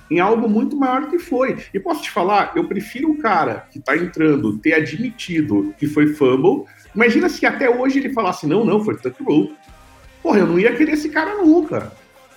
em 0.09 0.19
algo 0.19 0.49
muito 0.49 0.75
maior 0.77 1.09
que 1.09 1.19
foi. 1.19 1.57
E 1.73 1.79
posso 1.79 2.03
te 2.03 2.09
falar, 2.09 2.53
eu 2.55 2.67
prefiro 2.67 3.11
o 3.11 3.17
cara 3.17 3.67
que 3.69 3.79
tá 3.79 3.95
entrando 3.97 4.57
ter 4.57 4.73
admitido 4.73 5.73
que 5.77 5.87
foi 5.87 6.13
fumble. 6.13 6.65
Imagina 6.95 7.27
se 7.27 7.45
até 7.45 7.69
hoje 7.69 7.99
ele 7.99 8.13
falasse, 8.13 8.47
não, 8.47 8.63
não, 8.63 8.83
foi 8.83 8.95
Tucker 8.95 9.25
Roll. 9.27 9.53
Porra, 10.21 10.39
eu 10.39 10.47
não 10.47 10.57
ia 10.57 10.75
querer 10.75 10.93
esse 10.93 11.09
cara 11.09 11.35
nunca. 11.35 11.91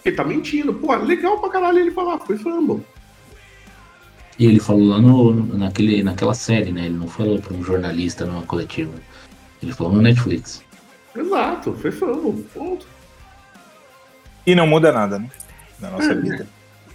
Ele 0.05 0.16
tá 0.16 0.24
mentindo. 0.24 0.74
Pô, 0.74 0.94
legal 0.97 1.40
pra 1.40 1.51
caralho 1.51 1.78
ele 1.78 1.90
falar, 1.93 2.19
foi 2.19 2.36
fumble. 2.36 2.85
E 4.39 4.47
ele 4.47 4.61
falou 4.61 4.85
lá 4.89 4.99
no, 5.01 5.33
naquele, 5.57 6.03
naquela 6.03 6.35
série, 6.35 6.71
né? 6.73 6.87
Ele 6.87 6.95
não 6.97 7.09
falou 7.09 7.41
pra 7.41 7.55
um 7.55 7.63
jornalista 7.65 8.27
numa 8.27 8.43
coletiva. 8.43 8.93
Ele 9.63 9.73
falou 9.73 9.93
no 9.95 10.03
Netflix. 10.03 10.63
Exato, 11.17 11.73
foi 11.75 11.91
fumble. 11.91 12.43
Ponto. 12.53 12.87
E 14.47 14.55
não 14.55 14.67
muda 14.67 14.93
nada, 14.93 15.19
né? 15.19 15.31
Na 15.81 15.91
nossa 15.91 16.13
Hum. 16.13 16.21
vida. 16.21 16.47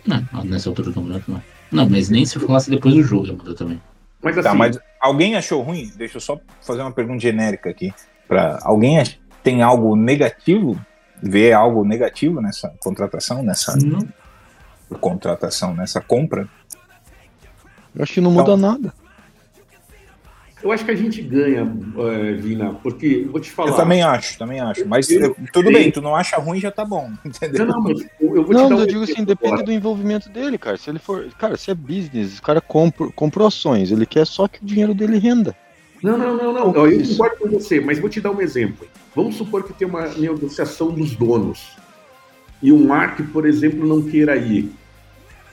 Não, 0.05 0.43
nessa 0.43 0.69
altura 0.69 0.89
do 0.89 0.93
campeonato 0.93 1.31
não. 1.31 1.43
Não, 1.71 1.89
mas 1.89 2.09
nem 2.09 2.25
se 2.25 2.37
falasse 2.39 2.69
depois 2.69 2.93
do 2.93 3.03
jogo, 3.03 3.27
ia 3.27 3.33
mudar 3.33 3.53
também. 3.55 3.81
Mas 4.21 4.37
assim, 4.37 4.47
Tá, 4.49 4.53
mas 4.53 4.79
alguém 4.99 5.35
achou 5.35 5.61
ruim? 5.61 5.91
Deixa 5.95 6.17
eu 6.17 6.21
só 6.21 6.39
fazer 6.61 6.81
uma 6.81 6.91
pergunta 6.91 7.19
genérica 7.19 7.69
aqui. 7.69 7.91
Pra... 8.27 8.59
Alguém 8.61 8.99
ach- 8.99 9.17
tem 9.41 9.61
algo 9.63 9.95
negativo? 9.95 10.79
Vê 11.23 11.51
algo 11.53 11.83
negativo 11.83 12.39
nessa 12.41 12.69
contratação, 12.79 13.41
nessa 13.43 13.75
Não. 13.77 14.07
contratação, 14.99 15.73
nessa 15.73 16.01
compra? 16.01 16.47
Eu 17.95 18.03
acho 18.03 18.13
que 18.13 18.21
não 18.21 18.31
muda 18.31 18.53
Então- 18.53 18.57
nada. 18.57 18.93
eu 20.63 20.71
acho 20.71 20.85
que 20.85 20.91
a 20.91 20.95
gente 20.95 21.21
ganha, 21.23 21.61
eh, 21.97 22.33
Vina, 22.33 22.73
porque, 22.83 23.27
vou 23.31 23.41
te 23.41 23.49
falar. 23.49 23.71
Eu 23.71 23.75
também 23.75 24.03
acho, 24.03 24.37
também 24.37 24.59
acho. 24.61 24.85
Mas 24.87 25.09
Eu- 25.09 25.21
eu- 25.21 25.35
tudo 25.51 25.71
bem, 25.71 25.91
tu 25.91 26.01
não 26.01 26.15
acha 26.15 26.37
ruim, 26.37 26.59
já 26.59 26.69
tá 26.71 26.85
bom, 26.85 27.09
entendeu? 27.25 27.65
Não, 27.65 27.73
não, 27.75 27.81
mas 27.83 27.99
eu, 28.19 28.29
vou 28.29 28.35
Não, 28.35 28.43
te 28.45 28.53
dar 28.53 28.69
mas 28.69 28.71
um 28.71 28.81
eu 28.81 28.87
digo 28.87 29.03
assim, 29.03 29.23
depende 29.23 29.53
agora. 29.53 29.63
do 29.65 29.71
envolvimento 29.71 30.29
dele, 30.29 30.57
cara. 30.57 30.77
Se 30.77 30.89
ele 30.89 30.99
for. 30.99 31.25
Cara, 31.39 31.57
se 31.57 31.71
é 31.71 31.73
business, 31.73 32.37
o 32.37 32.41
cara 32.43 32.61
compra, 32.61 33.07
comprou 33.15 33.47
ações, 33.47 33.91
ele 33.91 34.05
quer 34.05 34.25
só 34.27 34.47
que 34.47 34.61
o 34.61 34.65
dinheiro 34.65 34.93
dele 34.93 35.17
renda. 35.17 35.55
Não, 36.03 36.17
não, 36.17 36.35
não, 36.37 36.53
não. 36.53 36.75
Eu 36.75 36.91
Isso. 37.01 37.11
concordo 37.17 37.37
com 37.37 37.49
você, 37.59 37.79
mas 37.81 37.99
vou 37.99 38.09
te 38.09 38.21
dar 38.21 38.31
um 38.31 38.41
exemplo. 38.41 38.87
Vamos 39.15 39.35
supor 39.35 39.63
que 39.63 39.73
tem 39.73 39.87
uma 39.87 40.07
negociação 40.09 40.89
dos 40.91 41.15
donos. 41.15 41.75
E 42.61 42.71
o 42.71 42.77
Mark, 42.77 43.19
por 43.33 43.45
exemplo, 43.47 43.85
não 43.87 44.03
queira 44.03 44.35
ir. 44.35 44.71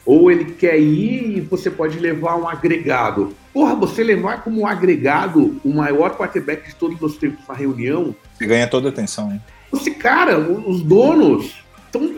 Ou 0.08 0.30
ele 0.30 0.46
quer 0.52 0.80
ir 0.80 1.36
e 1.36 1.40
você 1.42 1.70
pode 1.70 1.98
levar 1.98 2.34
um 2.36 2.48
agregado. 2.48 3.36
Porra, 3.52 3.74
você 3.74 4.02
levar 4.02 4.42
como 4.42 4.66
agregado 4.66 5.60
o 5.62 5.68
maior 5.68 6.16
quarterback 6.16 6.66
de 6.66 6.74
todos 6.76 6.98
os 7.02 7.18
tempos 7.18 7.46
na 7.46 7.52
reunião, 7.52 8.16
Você 8.32 8.46
ganha 8.46 8.66
toda 8.66 8.88
a 8.88 8.90
atenção, 8.90 9.28
né? 9.28 9.38
esse 9.70 9.90
cara, 9.90 10.38
os 10.38 10.82
donos, 10.82 11.62
tão, 11.92 12.10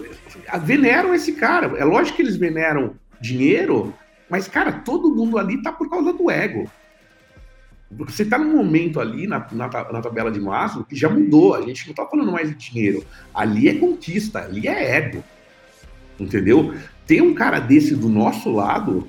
veneram 0.63 1.13
esse 1.13 1.33
cara. 1.33 1.77
É 1.79 1.85
lógico 1.85 2.15
que 2.15 2.23
eles 2.23 2.37
veneram 2.37 2.95
dinheiro, 3.21 3.93
mas, 4.29 4.47
cara, 4.47 4.71
todo 4.71 5.13
mundo 5.13 5.37
ali 5.37 5.61
tá 5.61 5.73
por 5.73 5.91
causa 5.91 6.13
do 6.13 6.31
ego. 6.31 6.71
Você 7.91 8.25
tá 8.25 8.39
num 8.39 8.57
momento 8.57 9.01
ali 9.01 9.27
na, 9.27 9.45
na, 9.51 9.67
na 9.67 10.01
tabela 10.01 10.31
de 10.31 10.39
Maslow 10.39 10.85
que 10.85 10.95
já 10.95 11.09
mudou. 11.09 11.57
A 11.57 11.63
gente 11.63 11.89
não 11.89 11.95
tá 11.95 12.07
falando 12.07 12.31
mais 12.31 12.51
de 12.51 12.55
dinheiro. 12.55 13.05
Ali 13.35 13.69
é 13.69 13.75
conquista, 13.75 14.45
ali 14.45 14.69
é 14.69 14.95
ego. 14.95 15.25
Entendeu? 16.21 16.73
Ter 17.11 17.21
um 17.21 17.35
cara 17.35 17.59
desse 17.59 17.97
do 17.97 18.09
nosso 18.09 18.53
lado, 18.53 19.05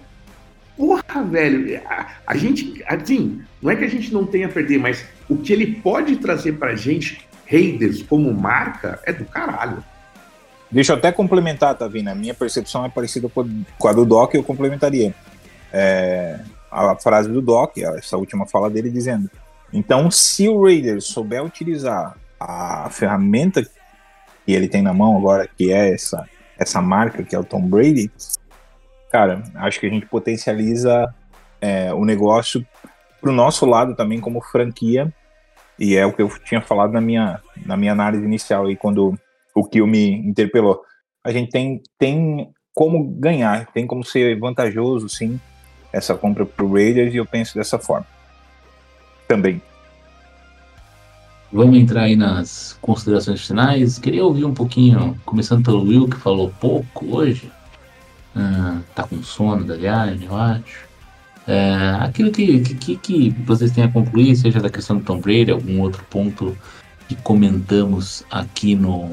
porra, 0.76 1.22
velho, 1.24 1.80
a, 1.86 2.08
a 2.26 2.36
gente, 2.36 2.84
assim, 2.88 3.44
não 3.62 3.70
é 3.70 3.76
que 3.76 3.84
a 3.84 3.88
gente 3.88 4.12
não 4.12 4.26
tenha 4.26 4.48
a 4.48 4.50
perder, 4.50 4.80
mas 4.80 5.06
o 5.30 5.38
que 5.38 5.54
ele 5.54 5.76
pode 5.76 6.16
trazer 6.16 6.54
pra 6.54 6.76
gente, 6.76 7.22
Raiders, 7.48 8.02
como 8.02 8.34
marca, 8.34 9.00
é 9.06 9.14
do 9.14 9.24
caralho. 9.24 9.84
Deixa 10.72 10.94
eu 10.94 10.98
até 10.98 11.12
complementar, 11.12 11.78
Tavina. 11.78 12.14
A 12.14 12.16
minha 12.16 12.34
percepção 12.34 12.84
é 12.84 12.90
parecida 12.90 13.30
com 13.30 13.64
com 13.78 13.88
a 13.88 13.94
do 13.94 14.04
Doc, 14.04 14.34
eu 14.34 14.42
complementaria. 14.42 15.14
É, 15.72 16.40
a 16.72 16.96
frase 16.96 17.30
do 17.30 17.40
Doc, 17.40 17.78
essa 17.78 18.18
última 18.18 18.48
fala 18.48 18.68
dele, 18.68 18.90
dizendo: 18.90 19.30
então, 19.72 20.10
se 20.10 20.50
o 20.50 20.64
Raiders 20.64 21.06
souber 21.06 21.46
utilizar 21.46 22.18
a 22.40 22.90
ferramenta 22.90 23.62
que 23.64 23.72
ele 24.52 24.68
tem 24.68 24.82
na 24.82 24.92
mão 24.92 25.16
agora, 25.16 25.48
que 25.48 25.72
é 25.72 25.94
essa, 25.94 26.28
essa 26.62 26.80
marca, 26.80 27.24
que 27.24 27.36
é 27.36 27.40
o 27.40 27.44
Tom 27.44 27.68
Brady, 27.68 28.12
cara, 29.12 29.42
acho 29.56 29.80
que 29.80 29.88
a 29.88 29.90
gente 29.90 30.06
potencializa 30.06 31.12
é, 31.60 31.92
o 31.92 32.06
negócio 32.06 32.66
pro 33.20 33.32
nosso 33.32 33.66
lado 33.66 33.96
também 33.96 34.20
como 34.20 34.42
franquia, 34.42 35.12
e 35.80 35.96
é 35.96 36.06
o 36.06 36.14
que 36.14 36.22
eu 36.22 36.30
tinha 36.46 36.62
falado 36.62 36.94
na 36.94 37.02
minha, 37.02 37.42
na 37.66 37.76
minha 37.76 37.92
análise 37.92 38.24
inicial 38.24 38.68
aí, 38.68 38.76
quando 38.76 39.18
o 39.56 39.64
que 39.64 39.82
me 39.82 40.12
interpelou. 40.12 40.82
A 41.24 41.32
gente 41.32 41.50
tem, 41.50 41.82
tem 41.98 42.52
como 42.76 43.04
ganhar, 43.04 43.66
tem 43.74 43.88
como 43.88 44.04
ser 44.04 44.40
vantajoso, 44.40 45.10
sim, 45.10 45.40
essa 45.92 46.14
compra 46.14 46.46
pro 46.46 46.72
Raiders, 46.72 47.14
e 47.14 47.18
eu 47.18 47.26
penso 47.26 47.56
dessa 47.56 47.80
forma. 47.80 48.06
Também. 49.28 49.62
Vamos 51.52 51.78
entrar 51.78 52.04
aí 52.04 52.16
nas 52.16 52.78
considerações 52.82 53.46
finais. 53.46 54.00
Queria 54.00 54.24
ouvir 54.24 54.46
um 54.46 54.54
pouquinho, 54.54 55.20
começando 55.26 55.64
pelo 55.66 55.84
Will, 55.84 56.08
que 56.08 56.16
falou 56.18 56.52
pouco 56.62 57.18
hoje. 57.18 57.52
Ah, 58.36 58.80
tá 58.96 59.04
com 59.04 59.22
sono 59.22 59.66
da 59.66 59.76
viagem, 59.76 60.28
eu 60.28 60.36
acho. 60.36 60.90
É, 61.48 61.98
aquilo 62.00 62.32
que, 62.32 62.60
que, 62.76 62.96
que- 62.96 63.30
vocês 63.46 63.72
têm 63.72 63.84
a 63.84 63.92
concluir, 63.92 64.36
seja 64.36 64.60
da 64.62 64.70
questão 64.70 64.98
do 64.98 65.04
Tom 65.04 65.20
Brady, 65.20 65.52
algum 65.52 65.82
outro 65.82 66.04
ponto 66.10 66.56
que 67.10 67.16
comentamos 67.16 68.24
aqui 68.32 68.76
no 68.76 69.12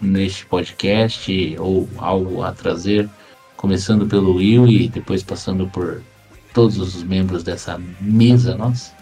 neste 0.00 0.44
podcast, 0.46 1.56
ou 1.58 1.88
algo 1.98 2.42
a 2.42 2.52
trazer, 2.52 3.08
começando 3.56 4.06
pelo 4.06 4.36
Will 4.36 4.66
e 4.68 4.88
depois 4.88 5.22
passando 5.22 5.66
por 5.66 6.02
todos 6.52 6.76
os 6.78 7.02
membros 7.02 7.42
dessa 7.42 7.80
mesa 8.00 8.54
nossa. 8.56 8.92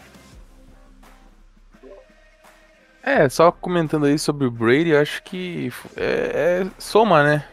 É, 3.02 3.28
só 3.28 3.50
comentando 3.50 4.06
aí 4.06 4.18
sobre 4.18 4.46
o 4.46 4.50
Brady, 4.50 4.94
acho 4.94 5.22
que 5.24 5.72
é, 5.96 6.62
é 6.64 6.70
soma, 6.78 7.22
né? 7.22 7.44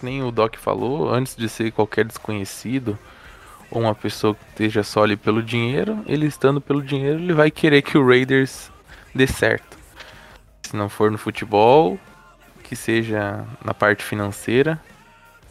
que 0.00 0.06
nem 0.06 0.22
o 0.22 0.30
Doc 0.30 0.56
falou, 0.56 1.12
antes 1.12 1.36
de 1.36 1.46
ser 1.46 1.70
qualquer 1.72 2.06
desconhecido 2.06 2.98
ou 3.70 3.82
uma 3.82 3.94
pessoa 3.94 4.34
que 4.34 4.42
esteja 4.48 4.82
só 4.82 5.04
ali 5.04 5.14
pelo 5.14 5.42
dinheiro, 5.42 6.02
ele 6.06 6.26
estando 6.26 6.58
pelo 6.58 6.82
dinheiro, 6.82 7.18
ele 7.18 7.34
vai 7.34 7.50
querer 7.50 7.82
que 7.82 7.98
o 7.98 8.06
Raiders 8.06 8.72
dê 9.14 9.26
certo. 9.26 9.78
Se 10.62 10.74
não 10.74 10.88
for 10.88 11.10
no 11.10 11.18
futebol, 11.18 11.98
que 12.64 12.74
seja 12.74 13.44
na 13.62 13.74
parte 13.74 14.02
financeira, 14.02 14.80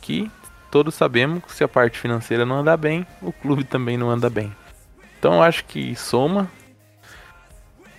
que 0.02 0.30
todos 0.72 0.96
sabemos 0.96 1.44
que 1.44 1.54
se 1.54 1.64
a 1.64 1.68
parte 1.68 2.00
financeira 2.00 2.46
não 2.46 2.58
andar 2.58 2.78
bem, 2.78 3.06
o 3.22 3.32
clube 3.32 3.64
também 3.64 3.98
não 3.98 4.10
anda 4.10 4.30
bem. 4.32 4.54
Então 5.20 5.44
acho 5.44 5.64
que 5.66 5.96
soma. 5.96 6.50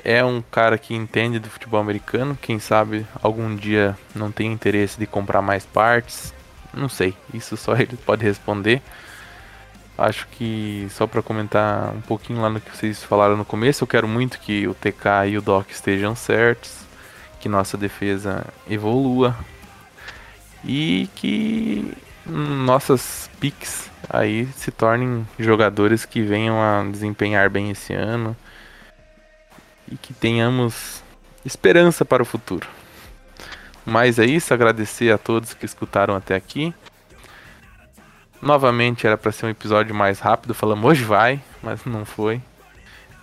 É 0.05 0.25
um 0.25 0.43
cara 0.43 0.79
que 0.79 0.95
entende 0.95 1.39
do 1.39 1.51
futebol 1.51 1.81
americano. 1.81 2.39
Quem 2.41 2.59
sabe 2.59 3.07
algum 3.23 3.55
dia 3.55 3.97
não 4.15 4.31
tem 4.33 4.53
interesse 4.53 4.99
de 4.99 5.07
comprar 5.07 5.43
mais 5.43 5.65
partes. 5.67 6.33
Não 6.73 6.89
sei, 6.89 7.15
isso 7.35 7.57
só 7.57 7.75
ele 7.79 7.97
pode 7.97 8.25
responder. 8.25 8.83
Acho 9.99 10.27
que 10.29 10.87
só 10.91 11.07
para 11.07 11.21
comentar 11.21 11.91
um 11.91 12.01
pouquinho 12.01 12.41
lá 12.41 12.49
no 12.49 12.61
que 12.61 12.75
vocês 12.75 13.03
falaram 13.03 13.37
no 13.37 13.45
começo, 13.45 13.85
eu 13.85 13.89
quero 13.89 14.09
muito 14.09 14.39
que 14.41 14.67
o 14.67 14.73
TK 14.73 15.29
e 15.29 15.37
o 15.37 15.43
Doc 15.43 15.71
estejam 15.71 16.17
certos, 16.17 16.87
que 17.39 17.51
nossa 17.51 17.77
defesa 17.77 18.47
evolua 18.69 19.37
e 20.65 21.07
que 21.15 21.93
nossas 22.25 23.29
picks 23.39 23.91
aí 24.09 24.47
se 24.57 24.71
tornem 24.71 25.27
jogadores 25.39 26.07
que 26.07 26.23
venham 26.23 26.57
a 26.61 26.83
desempenhar 26.91 27.51
bem 27.51 27.71
esse 27.71 27.93
ano 27.93 28.35
e 29.91 29.97
que 29.97 30.12
tenhamos 30.12 31.03
esperança 31.45 32.05
para 32.05 32.23
o 32.23 32.27
futuro. 32.27 32.67
Mas 33.85 34.19
é 34.19 34.25
isso, 34.25 34.53
agradecer 34.53 35.12
a 35.12 35.19
todos 35.19 35.55
que 35.55 35.65
escutaram 35.65 36.15
até 36.15 36.35
aqui. 36.35 36.73
Novamente 38.41 39.07
era 39.07 39.19
para 39.19 39.33
ser 39.33 39.47
um 39.47 39.51
episódio 39.51 39.95
mais 39.95 40.19
rápido, 40.19 40.55
falamos 40.55 40.85
hoje 40.85 41.05
vai, 41.05 41.41
mas 41.62 41.85
não 41.85 42.05
foi. 42.05 42.41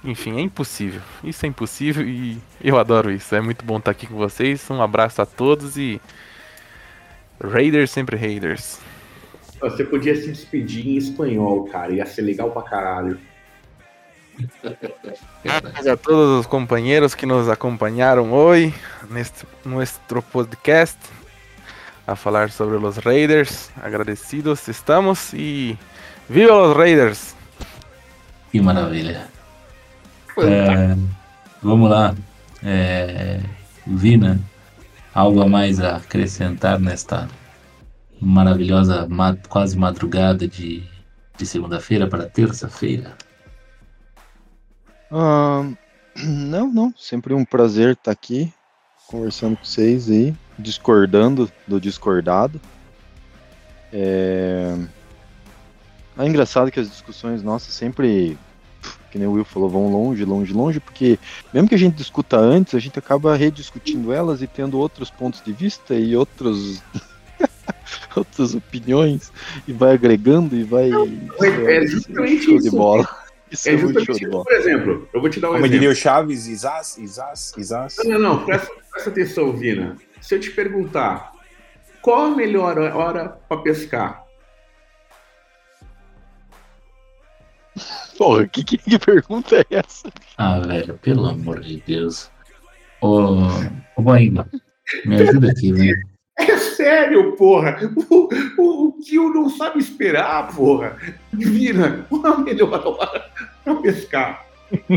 Enfim, 0.03 0.37
é 0.37 0.41
impossível. 0.41 1.01
Isso 1.23 1.45
é 1.45 1.49
impossível 1.49 2.07
e 2.07 2.37
eu 2.61 2.77
adoro 2.77 3.11
isso. 3.11 3.33
É 3.35 3.41
muito 3.41 3.65
bom 3.65 3.77
estar 3.77 3.91
aqui 3.91 4.05
com 4.07 4.15
vocês. 4.15 4.69
Um 4.69 4.81
abraço 4.81 5.21
a 5.21 5.25
todos 5.25 5.77
e 5.77 5.99
Raiders 7.43 7.91
sempre 7.91 8.15
Raiders. 8.15 8.79
Você 9.59 9.83
podia 9.83 10.15
se 10.15 10.27
despedir 10.27 10.87
em 10.87 10.97
espanhol, 10.97 11.65
cara. 11.65 11.91
Ia 11.93 12.05
ser 12.05 12.21
legal 12.21 12.51
pra 12.51 12.61
caralho. 12.61 13.19
Gracias 15.43 15.87
a 15.87 15.97
todos 15.97 16.41
os 16.41 16.47
companheiros 16.47 17.15
que 17.15 17.25
nos 17.25 17.49
acompanharam 17.49 18.31
hoje 18.31 18.73
neste 19.09 19.45
nuestro 19.65 20.21
podcast 20.21 20.97
a 22.05 22.15
falar 22.15 22.51
sobre 22.51 22.77
os 22.77 22.97
Raiders. 22.97 23.69
Agradecidos 23.81 24.67
estamos 24.67 25.33
e 25.33 25.77
viva 26.29 26.53
os 26.53 26.75
Raiders! 26.75 27.35
Que 28.51 28.61
maravilha. 28.61 29.27
É, 30.37 30.95
vamos 31.61 31.89
lá. 31.89 32.15
É, 32.63 33.39
Vina, 33.85 34.39
algo 35.13 35.41
a 35.41 35.47
mais 35.47 35.79
a 35.79 35.97
acrescentar 35.97 36.79
nesta 36.79 37.27
maravilhosa 38.21 39.07
ma- 39.09 39.37
quase 39.49 39.77
madrugada 39.77 40.47
de, 40.47 40.83
de 41.37 41.45
segunda-feira 41.45 42.07
para 42.07 42.25
terça-feira? 42.25 43.15
Ah, 45.11 45.69
não, 46.15 46.67
não. 46.67 46.93
Sempre 46.97 47.33
um 47.33 47.45
prazer 47.45 47.93
estar 47.93 48.11
aqui 48.11 48.53
conversando 49.07 49.55
com 49.55 49.63
vocês 49.63 50.09
aí, 50.09 50.35
discordando 50.59 51.49
do 51.65 51.79
discordado. 51.79 52.59
É, 53.91 54.75
é 56.17 56.25
engraçado 56.25 56.69
que 56.69 56.79
as 56.79 56.89
discussões 56.89 57.41
nossas 57.41 57.73
sempre, 57.73 58.37
que 59.09 59.17
nem 59.17 59.27
o 59.27 59.31
Will 59.31 59.45
falou, 59.45 59.69
vão 59.69 59.89
longe, 59.89 60.25
longe, 60.25 60.51
longe, 60.51 60.79
porque 60.81 61.17
mesmo 61.53 61.69
que 61.69 61.75
a 61.75 61.79
gente 61.79 61.95
discuta 61.95 62.37
antes, 62.37 62.75
a 62.75 62.79
gente 62.79 62.99
acaba 62.99 63.35
rediscutindo 63.35 64.11
elas 64.11 64.41
e 64.41 64.47
tendo 64.47 64.77
outros 64.77 65.09
pontos 65.09 65.41
de 65.41 65.53
vista 65.53 65.95
e 65.95 66.15
outros. 66.15 66.83
outras 68.15 68.55
opiniões 68.55 69.31
e 69.67 69.73
vai 69.73 69.93
agregando 69.93 70.55
e 70.55 70.63
vai. 70.63 70.89
é 70.89 71.85
justamente 71.85 72.45
show 72.45 72.57
de 72.57 72.67
isso. 72.67 72.75
bola. 72.75 73.07
Isso 73.51 73.69
é, 73.69 73.73
É 73.73 73.77
muito 73.77 73.93
show 73.93 74.15
justamente 74.15 74.17
de 74.19 74.23
isso. 74.23 74.31
bola. 74.31 74.43
Por 74.43 74.53
exemplo, 74.53 75.09
eu 75.13 75.21
vou 75.21 75.29
te 75.29 75.39
dar 75.39 75.47
um 75.47 75.51
Como 75.53 75.65
exemplo. 75.65 75.79
diria 75.79 75.89
o 75.91 75.95
Chaves, 75.95 76.47
Isas, 76.47 76.97
Isas, 76.97 77.53
Isas. 77.57 77.95
Não, 78.03 78.05
não, 78.11 78.19
não, 78.19 78.45
presta, 78.45 78.71
presta 78.91 79.09
atenção, 79.09 79.53
Vina. 79.53 79.95
Se 80.21 80.35
eu 80.35 80.39
te 80.39 80.51
perguntar 80.51 81.31
qual 82.01 82.25
a 82.25 82.35
melhor 82.35 82.77
hora 82.77 83.29
para 83.47 83.61
pescar? 83.61 84.25
Porra, 88.17 88.47
que, 88.47 88.63
que, 88.63 88.77
que 88.77 88.97
pergunta 88.97 89.55
é 89.57 89.65
essa? 89.69 90.11
Ah, 90.37 90.59
velho, 90.59 90.97
pelo 90.97 91.27
amor 91.27 91.59
de 91.59 91.81
Deus. 91.85 92.31
Ô, 93.01 93.35
ô 93.95 94.01
Boingo, 94.01 94.43
me 95.05 95.15
ajuda 95.21 95.51
aqui, 95.51 95.71
velho. 95.71 96.01
É 96.87 97.01
sério, 97.01 97.33
porra. 97.33 97.77
O, 98.09 98.29
o, 98.57 98.87
o 98.87 98.93
Kill 98.93 99.33
não 99.33 99.49
sabe 99.49 99.79
esperar, 99.79 100.47
porra. 100.55 100.97
Vina, 101.33 102.05
qual 102.09 102.25
a 102.25 102.37
melhor 102.37 102.87
hora 102.87 103.29
para 103.63 103.75
pescar? 103.75 104.45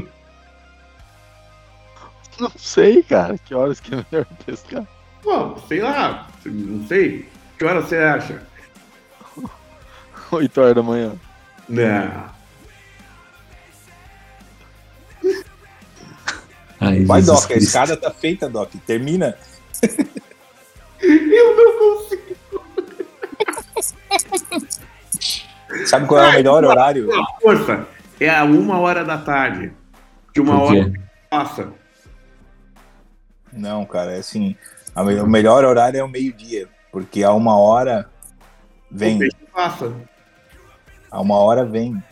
Não 2.38 2.50
sei, 2.56 3.02
cara. 3.02 3.36
Que 3.36 3.54
horas 3.54 3.80
que 3.80 3.92
é 3.94 4.02
melhor 4.10 4.26
pescar? 4.46 4.86
Pô, 5.22 5.58
sei 5.68 5.82
lá, 5.82 6.26
não 6.46 6.86
sei. 6.86 7.28
Que 7.58 7.64
hora 7.66 7.82
você 7.82 7.98
acha? 7.98 8.42
8 10.32 10.58
horas 10.58 10.74
da 10.74 10.82
manhã. 10.82 11.12
Não. 11.68 12.30
Ai, 16.80 17.04
Vai, 17.04 17.20
Jesus 17.20 17.42
Doc, 17.42 17.50
a 17.50 17.56
escada 17.56 17.94
tá 17.94 18.10
feita, 18.10 18.48
Doc. 18.48 18.72
Termina. 18.86 19.36
Eu 21.02 21.56
não 21.56 21.78
consigo. 21.78 22.36
Sabe 25.86 26.06
qual 26.06 26.22
é 26.22 26.28
o 26.28 26.32
melhor 26.32 26.64
horário? 26.64 27.08
Força, 27.40 27.86
é 28.18 28.28
a 28.28 28.44
uma 28.44 28.78
hora 28.78 29.04
da 29.04 29.18
tarde. 29.18 29.72
De 30.34 30.40
uma 30.40 30.60
hora 30.62 30.92
passa. 31.28 31.68
Não, 33.52 33.84
cara, 33.84 34.12
é 34.12 34.18
assim. 34.18 34.56
a 34.94 35.02
me- 35.04 35.20
O 35.20 35.26
melhor 35.26 35.64
horário 35.64 35.98
é 35.98 36.04
o 36.04 36.08
meio-dia. 36.08 36.68
Porque 36.92 37.22
a 37.22 37.32
uma 37.32 37.56
hora 37.56 38.08
O 38.90 38.96
vem. 38.96 39.18
peixe 39.18 39.36
passa. 39.52 39.92
A 41.10 41.20
uma 41.20 41.36
hora 41.36 41.64
vem. 41.64 42.02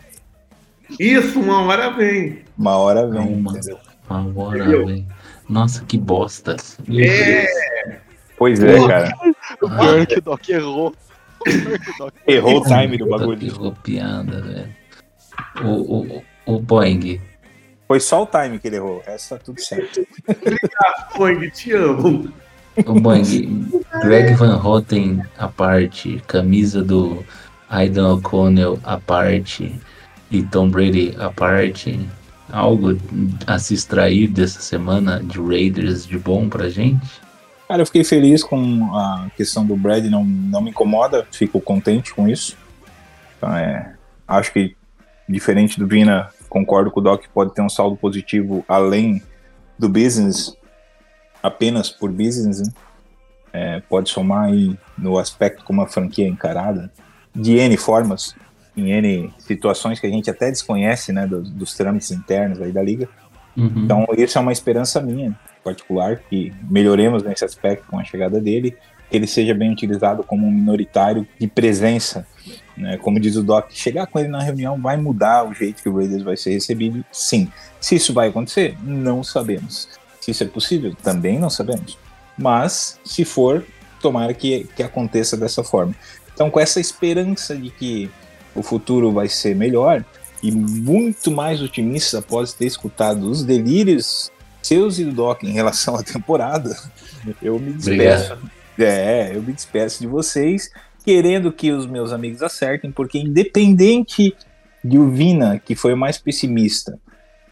Isso, 0.98 1.40
uma 1.40 1.62
hora 1.62 1.90
vem. 1.90 2.44
Uma 2.56 2.76
hora 2.76 3.06
vem. 3.08 3.34
Uma. 3.34 3.52
entendeu? 3.52 3.78
Agora, 4.08 4.58
Entendeu? 4.58 4.86
velho. 4.86 5.06
Nossa, 5.48 5.84
que 5.84 5.98
bosta. 5.98 6.56
Meu 6.86 7.04
É. 7.04 7.42
Deus. 7.46 7.98
Pois 8.38 8.62
é, 8.62 8.86
cara. 8.86 9.12
O 9.60 9.68
pior 9.68 9.98
é 10.00 10.06
que 10.06 10.18
o 10.18 10.22
Doc 10.22 10.48
errou. 10.48 10.94
O 11.40 11.44
pior 11.44 11.74
é 11.74 11.78
que 11.78 11.90
o 11.90 11.98
Doc 11.98 12.14
Errou 12.26 12.58
o 12.58 12.64
time 12.64 12.96
do 12.96 13.06
bagulho. 13.08 13.46
errou 13.46 13.72
piada, 13.82 14.40
velho. 14.40 14.76
O, 15.64 15.98
o, 15.98 16.22
o 16.46 16.58
Boeing, 16.60 17.20
Foi 17.86 18.00
só 18.00 18.22
o 18.22 18.26
time 18.26 18.58
que 18.58 18.68
ele 18.68 18.76
errou. 18.76 18.98
O 18.98 19.02
resto 19.02 19.30
tá 19.30 19.38
tudo 19.44 19.60
certo. 19.60 20.06
Boing, 21.16 21.50
te 21.50 21.72
amo. 21.72 22.32
o 22.86 23.00
Boeing, 23.00 23.68
Greg 24.02 24.34
Van 24.34 24.56
Houten 24.62 25.22
à 25.36 25.48
parte, 25.48 26.22
camisa 26.26 26.82
do 26.82 27.24
Aidan 27.68 28.14
O'Connell 28.14 28.78
à 28.84 28.98
parte 28.98 29.74
e 30.30 30.42
Tom 30.42 30.70
Brady 30.70 31.14
à 31.18 31.30
parte. 31.30 31.98
Algo 32.50 32.96
a 33.46 33.58
se 33.58 33.74
extrair 33.74 34.28
dessa 34.28 34.60
semana 34.60 35.22
de 35.22 35.38
Raiders 35.38 36.06
de 36.06 36.18
bom 36.18 36.48
pra 36.48 36.68
gente? 36.70 37.20
Cara, 37.68 37.82
eu 37.82 37.86
fiquei 37.86 38.02
feliz 38.02 38.42
com 38.42 38.96
a 38.96 39.30
questão 39.36 39.64
do 39.64 39.76
Brad, 39.76 40.02
não, 40.06 40.24
não 40.24 40.62
me 40.62 40.70
incomoda, 40.70 41.26
fico 41.30 41.60
contente 41.60 42.14
com 42.14 42.26
isso. 42.26 42.56
Então, 43.36 43.54
é, 43.54 43.94
acho 44.26 44.50
que, 44.54 44.74
diferente 45.28 45.78
do 45.78 45.86
Vina, 45.86 46.30
concordo 46.48 46.90
com 46.90 46.98
o 46.98 47.02
Doc, 47.02 47.24
pode 47.32 47.52
ter 47.52 47.60
um 47.60 47.68
saldo 47.68 47.94
positivo 47.94 48.64
além 48.66 49.22
do 49.78 49.86
business, 49.86 50.56
apenas 51.42 51.90
por 51.90 52.10
business, 52.10 52.62
né? 52.62 52.72
É, 53.52 53.80
pode 53.80 54.08
somar 54.08 54.46
aí 54.46 54.74
no 54.96 55.18
aspecto 55.18 55.62
como 55.62 55.82
a 55.82 55.86
franquia 55.86 56.24
é 56.24 56.28
encarada, 56.28 56.90
de 57.34 57.58
N 57.58 57.76
formas, 57.76 58.34
em 58.74 58.92
N 58.92 59.32
situações 59.38 60.00
que 60.00 60.06
a 60.06 60.10
gente 60.10 60.30
até 60.30 60.50
desconhece, 60.50 61.12
né, 61.12 61.26
dos, 61.26 61.50
dos 61.50 61.74
trâmites 61.74 62.10
internos 62.10 62.62
aí 62.62 62.72
da 62.72 62.82
liga. 62.82 63.08
Uhum. 63.56 63.84
Então, 63.84 64.06
isso 64.16 64.38
é 64.38 64.40
uma 64.40 64.52
esperança 64.52 65.00
minha, 65.02 65.38
particular, 65.62 66.20
que 66.28 66.52
melhoremos 66.70 67.22
nesse 67.22 67.44
aspecto 67.44 67.86
com 67.88 67.98
a 67.98 68.04
chegada 68.04 68.40
dele, 68.40 68.76
que 69.10 69.16
ele 69.16 69.26
seja 69.26 69.54
bem 69.54 69.72
utilizado 69.72 70.22
como 70.22 70.46
um 70.46 70.50
minoritário 70.50 71.26
de 71.38 71.46
presença. 71.46 72.26
Né? 72.76 72.96
Como 72.98 73.18
diz 73.18 73.36
o 73.36 73.42
Doc, 73.42 73.70
chegar 73.70 74.06
com 74.06 74.18
ele 74.18 74.28
na 74.28 74.42
reunião 74.42 74.80
vai 74.80 74.96
mudar 74.96 75.48
o 75.48 75.54
jeito 75.54 75.82
que 75.82 75.88
o 75.88 75.96
Raiders 75.96 76.22
vai 76.22 76.36
ser 76.36 76.52
recebido? 76.52 77.04
Sim. 77.10 77.50
Se 77.80 77.94
isso 77.94 78.12
vai 78.12 78.28
acontecer, 78.28 78.76
não 78.82 79.24
sabemos. 79.24 79.88
Se 80.20 80.30
isso 80.30 80.44
é 80.44 80.46
possível, 80.46 80.94
também 81.02 81.38
não 81.38 81.50
sabemos. 81.50 81.98
Mas, 82.36 83.00
se 83.04 83.24
for, 83.24 83.64
tomara 84.00 84.32
que, 84.34 84.68
que 84.76 84.82
aconteça 84.82 85.36
dessa 85.36 85.64
forma. 85.64 85.94
Então, 86.32 86.50
com 86.50 86.60
essa 86.60 86.78
esperança 86.78 87.56
de 87.56 87.70
que 87.70 88.10
o 88.54 88.62
futuro 88.62 89.10
vai 89.10 89.28
ser 89.28 89.56
melhor 89.56 90.04
e 90.42 90.52
muito 90.52 91.30
mais 91.30 91.60
otimista 91.60 92.18
após 92.18 92.52
ter 92.52 92.66
escutado 92.66 93.28
os 93.28 93.44
delírios 93.44 94.30
seus 94.62 94.98
e 94.98 95.04
do 95.04 95.12
Doc 95.12 95.44
em 95.44 95.52
relação 95.52 95.96
à 95.96 96.02
temporada, 96.02 96.76
eu 97.42 97.58
me 97.58 97.72
despeço. 97.72 98.38
É, 98.78 99.34
eu 99.34 99.42
me 99.42 99.52
despeço 99.52 100.00
de 100.00 100.06
vocês, 100.06 100.70
querendo 101.04 101.50
que 101.50 101.72
os 101.72 101.86
meus 101.86 102.12
amigos 102.12 102.42
acertem, 102.42 102.92
porque 102.92 103.18
independente 103.18 104.36
de 104.84 104.98
o 104.98 105.10
Vina, 105.10 105.58
que 105.58 105.74
foi 105.74 105.94
o 105.94 105.96
mais 105.96 106.16
pessimista, 106.16 106.98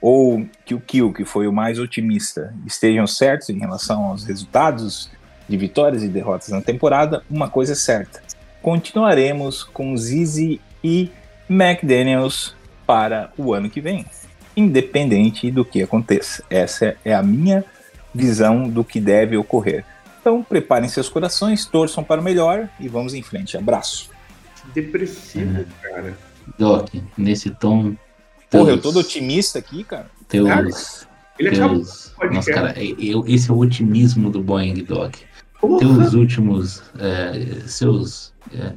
ou 0.01 0.47
que 0.65 0.75
o 0.75 0.81
Kill, 0.81 1.13
que 1.13 1.25
foi 1.25 1.49
o 1.49 1.53
mais 1.53 1.79
otimista, 1.79 2.55
estejam 2.65 3.07
certos 3.07 3.49
em 3.49 3.59
relação 3.59 4.05
aos 4.05 4.25
resultados 4.25 5.11
de 5.49 5.57
vitórias 5.57 6.03
e 6.03 6.09
derrotas 6.09 6.49
na 6.49 6.61
temporada, 6.61 7.23
uma 7.31 7.49
coisa 7.49 7.73
é 7.73 7.77
certa: 7.77 8.23
continuaremos 8.63 9.65
com 9.65 9.97
Zizi 9.97 10.61
e 10.83 11.11
McDaniels 11.49 12.55
para 12.87 13.33
o 13.37 13.53
ano 13.53 13.69
que 13.69 13.81
vem, 13.81 14.07
independente 14.57 15.51
do 15.51 15.65
que 15.65 15.83
aconteça. 15.83 16.43
Essa 16.49 16.97
é 17.05 17.15
a 17.15 17.23
minha 17.23 17.65
visão 18.15 18.69
do 18.69 18.83
que 18.83 19.01
deve 19.01 19.37
ocorrer. 19.37 19.85
Então, 20.21 20.43
preparem 20.43 20.89
seus 20.89 21.09
corações, 21.09 21.67
torçam 21.67 22.03
para 22.03 22.21
o 22.21 22.25
melhor 22.25 22.69
e 22.81 22.89
vamos 22.89 23.15
em 23.15 23.23
frente. 23.23 23.57
Abraço. 23.57 24.11
Depressivo, 24.75 25.65
cara. 25.83 26.17
Doc, 26.59 26.89
nesse 27.17 27.51
tom. 27.51 27.95
Porra, 28.51 28.71
eu 28.71 28.79
teus- 28.79 28.83
tô 28.83 28.89
todo 28.93 28.99
otimista 29.01 29.59
aqui, 29.59 29.85
cara. 29.85 30.11
Teus. 30.29 31.07
Ele 31.39 31.51
acabou 31.51 31.77
teus 31.77 32.15
nossa, 32.33 32.53
cara, 32.53 32.75
eu, 32.83 33.25
esse 33.27 33.51
é 33.51 33.53
o 33.53 33.59
otimismo 33.59 34.31
do 34.31 34.43
Boeing, 34.43 34.83
Doc. 34.85 35.15
Porra. 35.61 35.79
Teus 35.81 36.15
últimos. 36.15 36.83
é, 36.99 37.69
seus 37.69 38.33
é, 38.53 38.73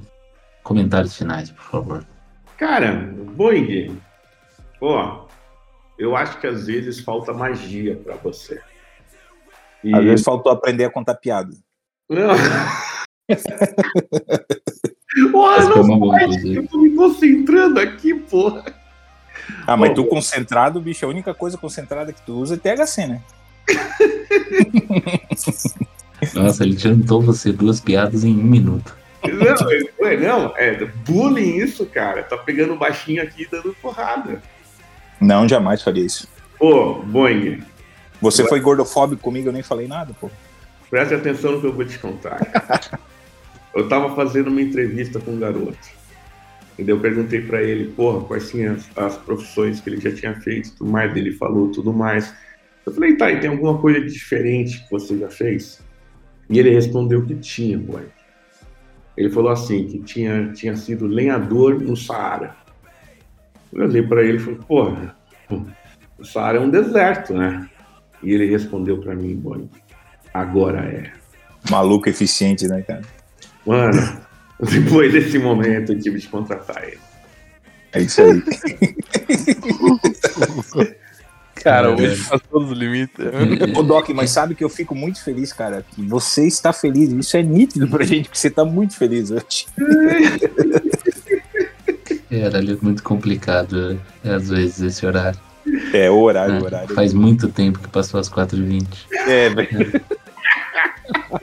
comentários 0.61 1.15
finais, 1.15 1.49
por 1.51 1.64
favor. 1.64 2.06
Cara, 2.57 3.11
Boing, 3.35 3.97
ó, 4.81 5.26
eu 5.99 6.15
acho 6.15 6.39
que 6.39 6.47
às 6.47 6.65
vezes 6.65 7.01
falta 7.01 7.34
magia 7.34 7.99
pra 8.03 8.15
você. 8.15 8.59
E... 9.84 9.93
Às 9.93 10.03
vezes 10.03 10.26
faltou 10.26 10.51
aprender 10.51 10.85
a 10.85 10.89
contar 10.89 11.13
piada. 11.15 11.55
Não. 12.09 12.30
Porra, 15.31 15.65
não 15.65 16.11
faz, 16.11 16.45
eu 16.45 16.67
tô 16.67 16.77
me 16.77 16.95
concentrando 16.95 17.80
aqui, 17.80 18.13
porra. 18.13 18.63
Ah, 19.65 19.76
mas 19.76 19.93
tu 19.93 20.05
concentrado, 20.05 20.80
bicho, 20.80 21.03
a 21.05 21.09
única 21.09 21.34
coisa 21.34 21.57
concentrada 21.57 22.13
que 22.13 22.21
tu 22.21 22.34
usa 22.34 22.55
é 22.55 22.57
THC, 22.57 23.07
né? 23.07 23.21
Nossa, 26.34 26.63
ele 26.63 26.77
jantou 26.77 27.21
você 27.21 27.51
duas 27.51 27.80
piadas 27.80 28.23
em 28.23 28.35
um 28.35 28.43
minuto. 28.43 28.95
Não, 29.23 30.07
é- 30.07 30.17
não, 30.17 30.53
é 30.57 30.85
bullying 30.85 31.57
isso, 31.57 31.85
cara. 31.88 32.23
Tá 32.23 32.38
pegando 32.38 32.76
baixinho 32.76 33.23
aqui 33.23 33.43
e 33.43 33.47
dando 33.47 33.76
porrada. 33.81 34.41
Não, 35.19 35.47
jamais 35.47 35.81
faria 35.81 36.05
isso. 36.05 36.27
Ô, 36.59 36.95
Boing, 36.95 37.63
Você 38.21 38.45
foi 38.47 38.59
gordofóbico 38.59 39.21
comigo, 39.21 39.49
eu 39.49 39.53
nem 39.53 39.63
falei 39.63 39.87
nada, 39.87 40.13
pô. 40.19 40.29
preste 40.89 41.13
atenção 41.13 41.53
no 41.53 41.61
que 41.61 41.67
eu 41.67 41.73
vou 41.73 41.85
te 41.85 41.97
contar. 41.99 42.39
eu 43.73 43.87
tava 43.87 44.15
fazendo 44.15 44.47
uma 44.47 44.61
entrevista 44.61 45.19
com 45.19 45.31
um 45.31 45.39
garoto. 45.39 45.99
E 46.77 46.83
daí 46.83 46.93
eu 46.93 46.99
perguntei 46.99 47.41
pra 47.41 47.61
ele, 47.61 47.91
porra, 47.91 48.23
quais 48.23 48.43
são 48.43 48.71
as, 48.71 48.89
as 48.97 49.17
profissões 49.17 49.81
que 49.81 49.89
ele 49.89 49.99
já 49.99 50.13
tinha 50.13 50.33
feito, 50.39 50.71
tudo 50.75 50.89
mais, 50.89 51.15
ele 51.15 51.33
falou 51.33 51.69
tudo 51.69 51.91
mais. 51.91 52.33
Eu 52.85 52.93
falei, 52.93 53.17
tá, 53.17 53.29
e 53.29 53.39
tem 53.39 53.49
alguma 53.49 53.77
coisa 53.77 53.99
diferente 53.99 54.83
que 54.83 54.89
você 54.89 55.17
já 55.17 55.29
fez? 55.29 55.81
E 56.49 56.57
ele 56.57 56.69
respondeu 56.69 57.25
que 57.25 57.35
tinha, 57.35 57.77
boy. 57.77 58.03
Ele 59.15 59.29
falou 59.29 59.51
assim, 59.51 59.85
que 59.87 59.99
tinha, 59.99 60.53
tinha 60.53 60.75
sido 60.77 61.05
lenhador 61.05 61.81
no 61.81 61.97
Saara. 61.97 62.55
Eu 63.71 63.85
olhei 63.85 64.01
pra 64.01 64.23
ele 64.23 64.37
e 64.37 64.39
falei, 64.39 64.59
porra, 64.67 65.15
o 66.17 66.25
Saara 66.25 66.57
é 66.57 66.61
um 66.61 66.69
deserto, 66.69 67.33
né? 67.33 67.69
E 68.23 68.33
ele 68.33 68.45
respondeu 68.49 68.99
pra 68.99 69.15
mim, 69.15 69.35
boy, 69.35 69.69
agora 70.33 70.79
é. 70.79 71.11
Maluco 71.69 72.09
eficiente, 72.09 72.67
né, 72.67 72.81
cara? 72.81 73.01
Mano, 73.65 74.21
depois 74.59 75.11
desse 75.11 75.37
momento 75.37 75.93
eu 75.93 75.99
tive 75.99 76.19
de 76.19 76.27
contratar 76.27 76.83
ele. 76.83 76.99
É 77.91 78.01
isso 78.01 78.21
aí. 78.21 78.43
Cara, 81.63 81.91
hoje 81.91 82.23
passou 82.23 82.61
dos 82.61 82.77
limites. 82.77 83.13
Ô, 83.75 83.83
Doc, 83.83 84.09
mas 84.09 84.31
sabe 84.31 84.55
que 84.55 84.63
eu 84.63 84.69
fico 84.69 84.95
muito 84.95 85.21
feliz, 85.23 85.51
cara, 85.51 85.83
que 85.83 86.01
você 86.01 86.47
está 86.47 86.71
feliz. 86.71 87.11
Isso 87.11 87.35
é 87.35 87.43
nítido 87.43 87.87
pra 87.87 88.05
gente, 88.05 88.29
que 88.29 88.37
você 88.37 88.49
tá 88.49 88.63
muito 88.63 88.95
feliz 88.95 89.29
hoje. 89.29 89.65
Era 92.31 92.60
ali 92.60 92.77
muito 92.81 93.01
complicado, 93.03 93.99
é, 94.23 94.34
às 94.34 94.49
vezes, 94.49 94.81
esse 94.81 95.06
horário. 95.06 95.39
É, 95.93 96.10
o 96.10 96.19
horário, 96.19 96.56
né? 96.56 96.61
o 96.61 96.65
horário. 96.65 96.95
Faz 96.95 97.14
muito 97.14 97.49
tempo 97.49 97.80
que 97.80 97.88
passou 97.88 98.19
as 98.19 98.30
4h20. 98.30 98.85
É, 99.27 99.49
velho. 99.49 100.01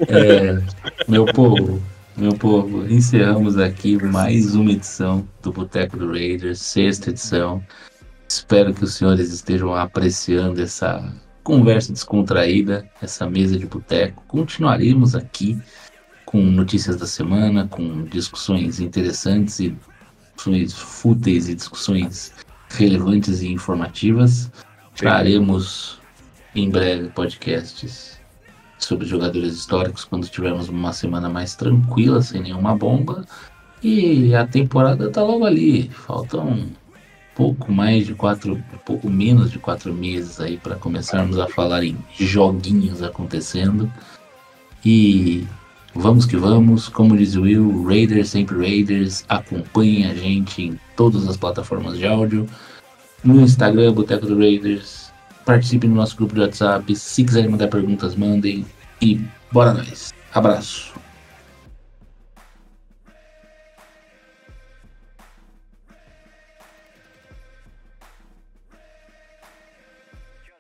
É, 0.08 0.62
meu 1.08 1.24
povo, 1.26 1.82
meu 2.16 2.32
povo, 2.32 2.86
encerramos 2.86 3.58
aqui 3.58 4.02
mais 4.02 4.54
uma 4.54 4.72
edição 4.72 5.26
do 5.42 5.52
Boteco 5.52 5.96
do 5.96 6.12
Raiders, 6.12 6.60
sexta 6.60 7.10
edição. 7.10 7.62
Espero 8.28 8.72
que 8.72 8.84
os 8.84 8.94
senhores 8.94 9.32
estejam 9.32 9.74
apreciando 9.74 10.62
essa 10.62 11.12
conversa 11.42 11.92
descontraída, 11.92 12.88
essa 13.00 13.28
mesa 13.28 13.56
de 13.58 13.66
boteco. 13.66 14.24
Continuaremos 14.26 15.14
aqui 15.14 15.58
com 16.24 16.40
notícias 16.40 16.96
da 16.96 17.06
semana, 17.06 17.68
com 17.68 18.04
discussões 18.04 18.80
interessantes 18.80 19.60
e 19.60 19.76
discussões 20.36 20.72
fúteis 20.72 21.48
e 21.48 21.54
discussões 21.54 22.32
relevantes 22.70 23.40
e 23.40 23.48
informativas. 23.48 24.50
Traremos 24.94 26.00
em 26.54 26.70
breve 26.70 27.08
podcasts 27.08 28.18
sobre 28.78 29.06
jogadores 29.06 29.54
históricos 29.54 30.04
quando 30.04 30.28
tivermos 30.28 30.68
uma 30.68 30.92
semana 30.92 31.28
mais 31.28 31.54
tranquila, 31.54 32.22
sem 32.22 32.42
nenhuma 32.42 32.76
bomba. 32.76 33.24
E 33.82 34.34
a 34.34 34.46
temporada 34.46 35.10
tá 35.10 35.22
logo 35.22 35.44
ali. 35.44 35.88
Faltam 35.88 36.66
pouco 37.34 37.70
mais 37.70 38.06
de 38.06 38.14
quatro, 38.14 38.62
pouco 38.84 39.08
menos 39.08 39.50
de 39.50 39.58
quatro 39.58 39.92
meses 39.92 40.40
aí 40.40 40.56
para 40.56 40.76
começarmos 40.76 41.38
a 41.38 41.48
falar 41.48 41.84
em 41.84 41.96
joguinhos 42.18 43.02
acontecendo. 43.02 43.90
E 44.84 45.46
vamos 45.98 46.27
que 46.27 46.36
vamos, 46.36 46.89
como 46.89 47.16
diz 47.16 47.35
o 47.36 47.43
Will, 47.43 47.85
Raiders 47.85 48.31
sempre 48.31 48.56
Raiders, 48.56 49.24
acompanhem 49.28 50.06
a 50.06 50.14
gente 50.14 50.62
em 50.62 50.81
todas 50.97 51.27
as 51.28 51.36
plataformas 51.36 51.98
de 51.98 52.06
áudio, 52.06 52.47
no 53.24 53.40
Instagram, 53.40 53.93
Boteco 53.93 54.27
do 54.27 54.39
Raiders, 54.39 55.10
participe 55.44 55.86
no 55.86 55.94
nosso 55.94 56.16
grupo 56.16 56.35
de 56.35 56.40
WhatsApp, 56.40 56.94
se 56.94 57.24
quiserem 57.24 57.51
mandar 57.51 57.68
perguntas, 57.68 58.14
mandem 58.14 58.64
e 59.01 59.20
bora 59.52 59.74
nós. 59.74 60.12
Abraço. 60.32 60.94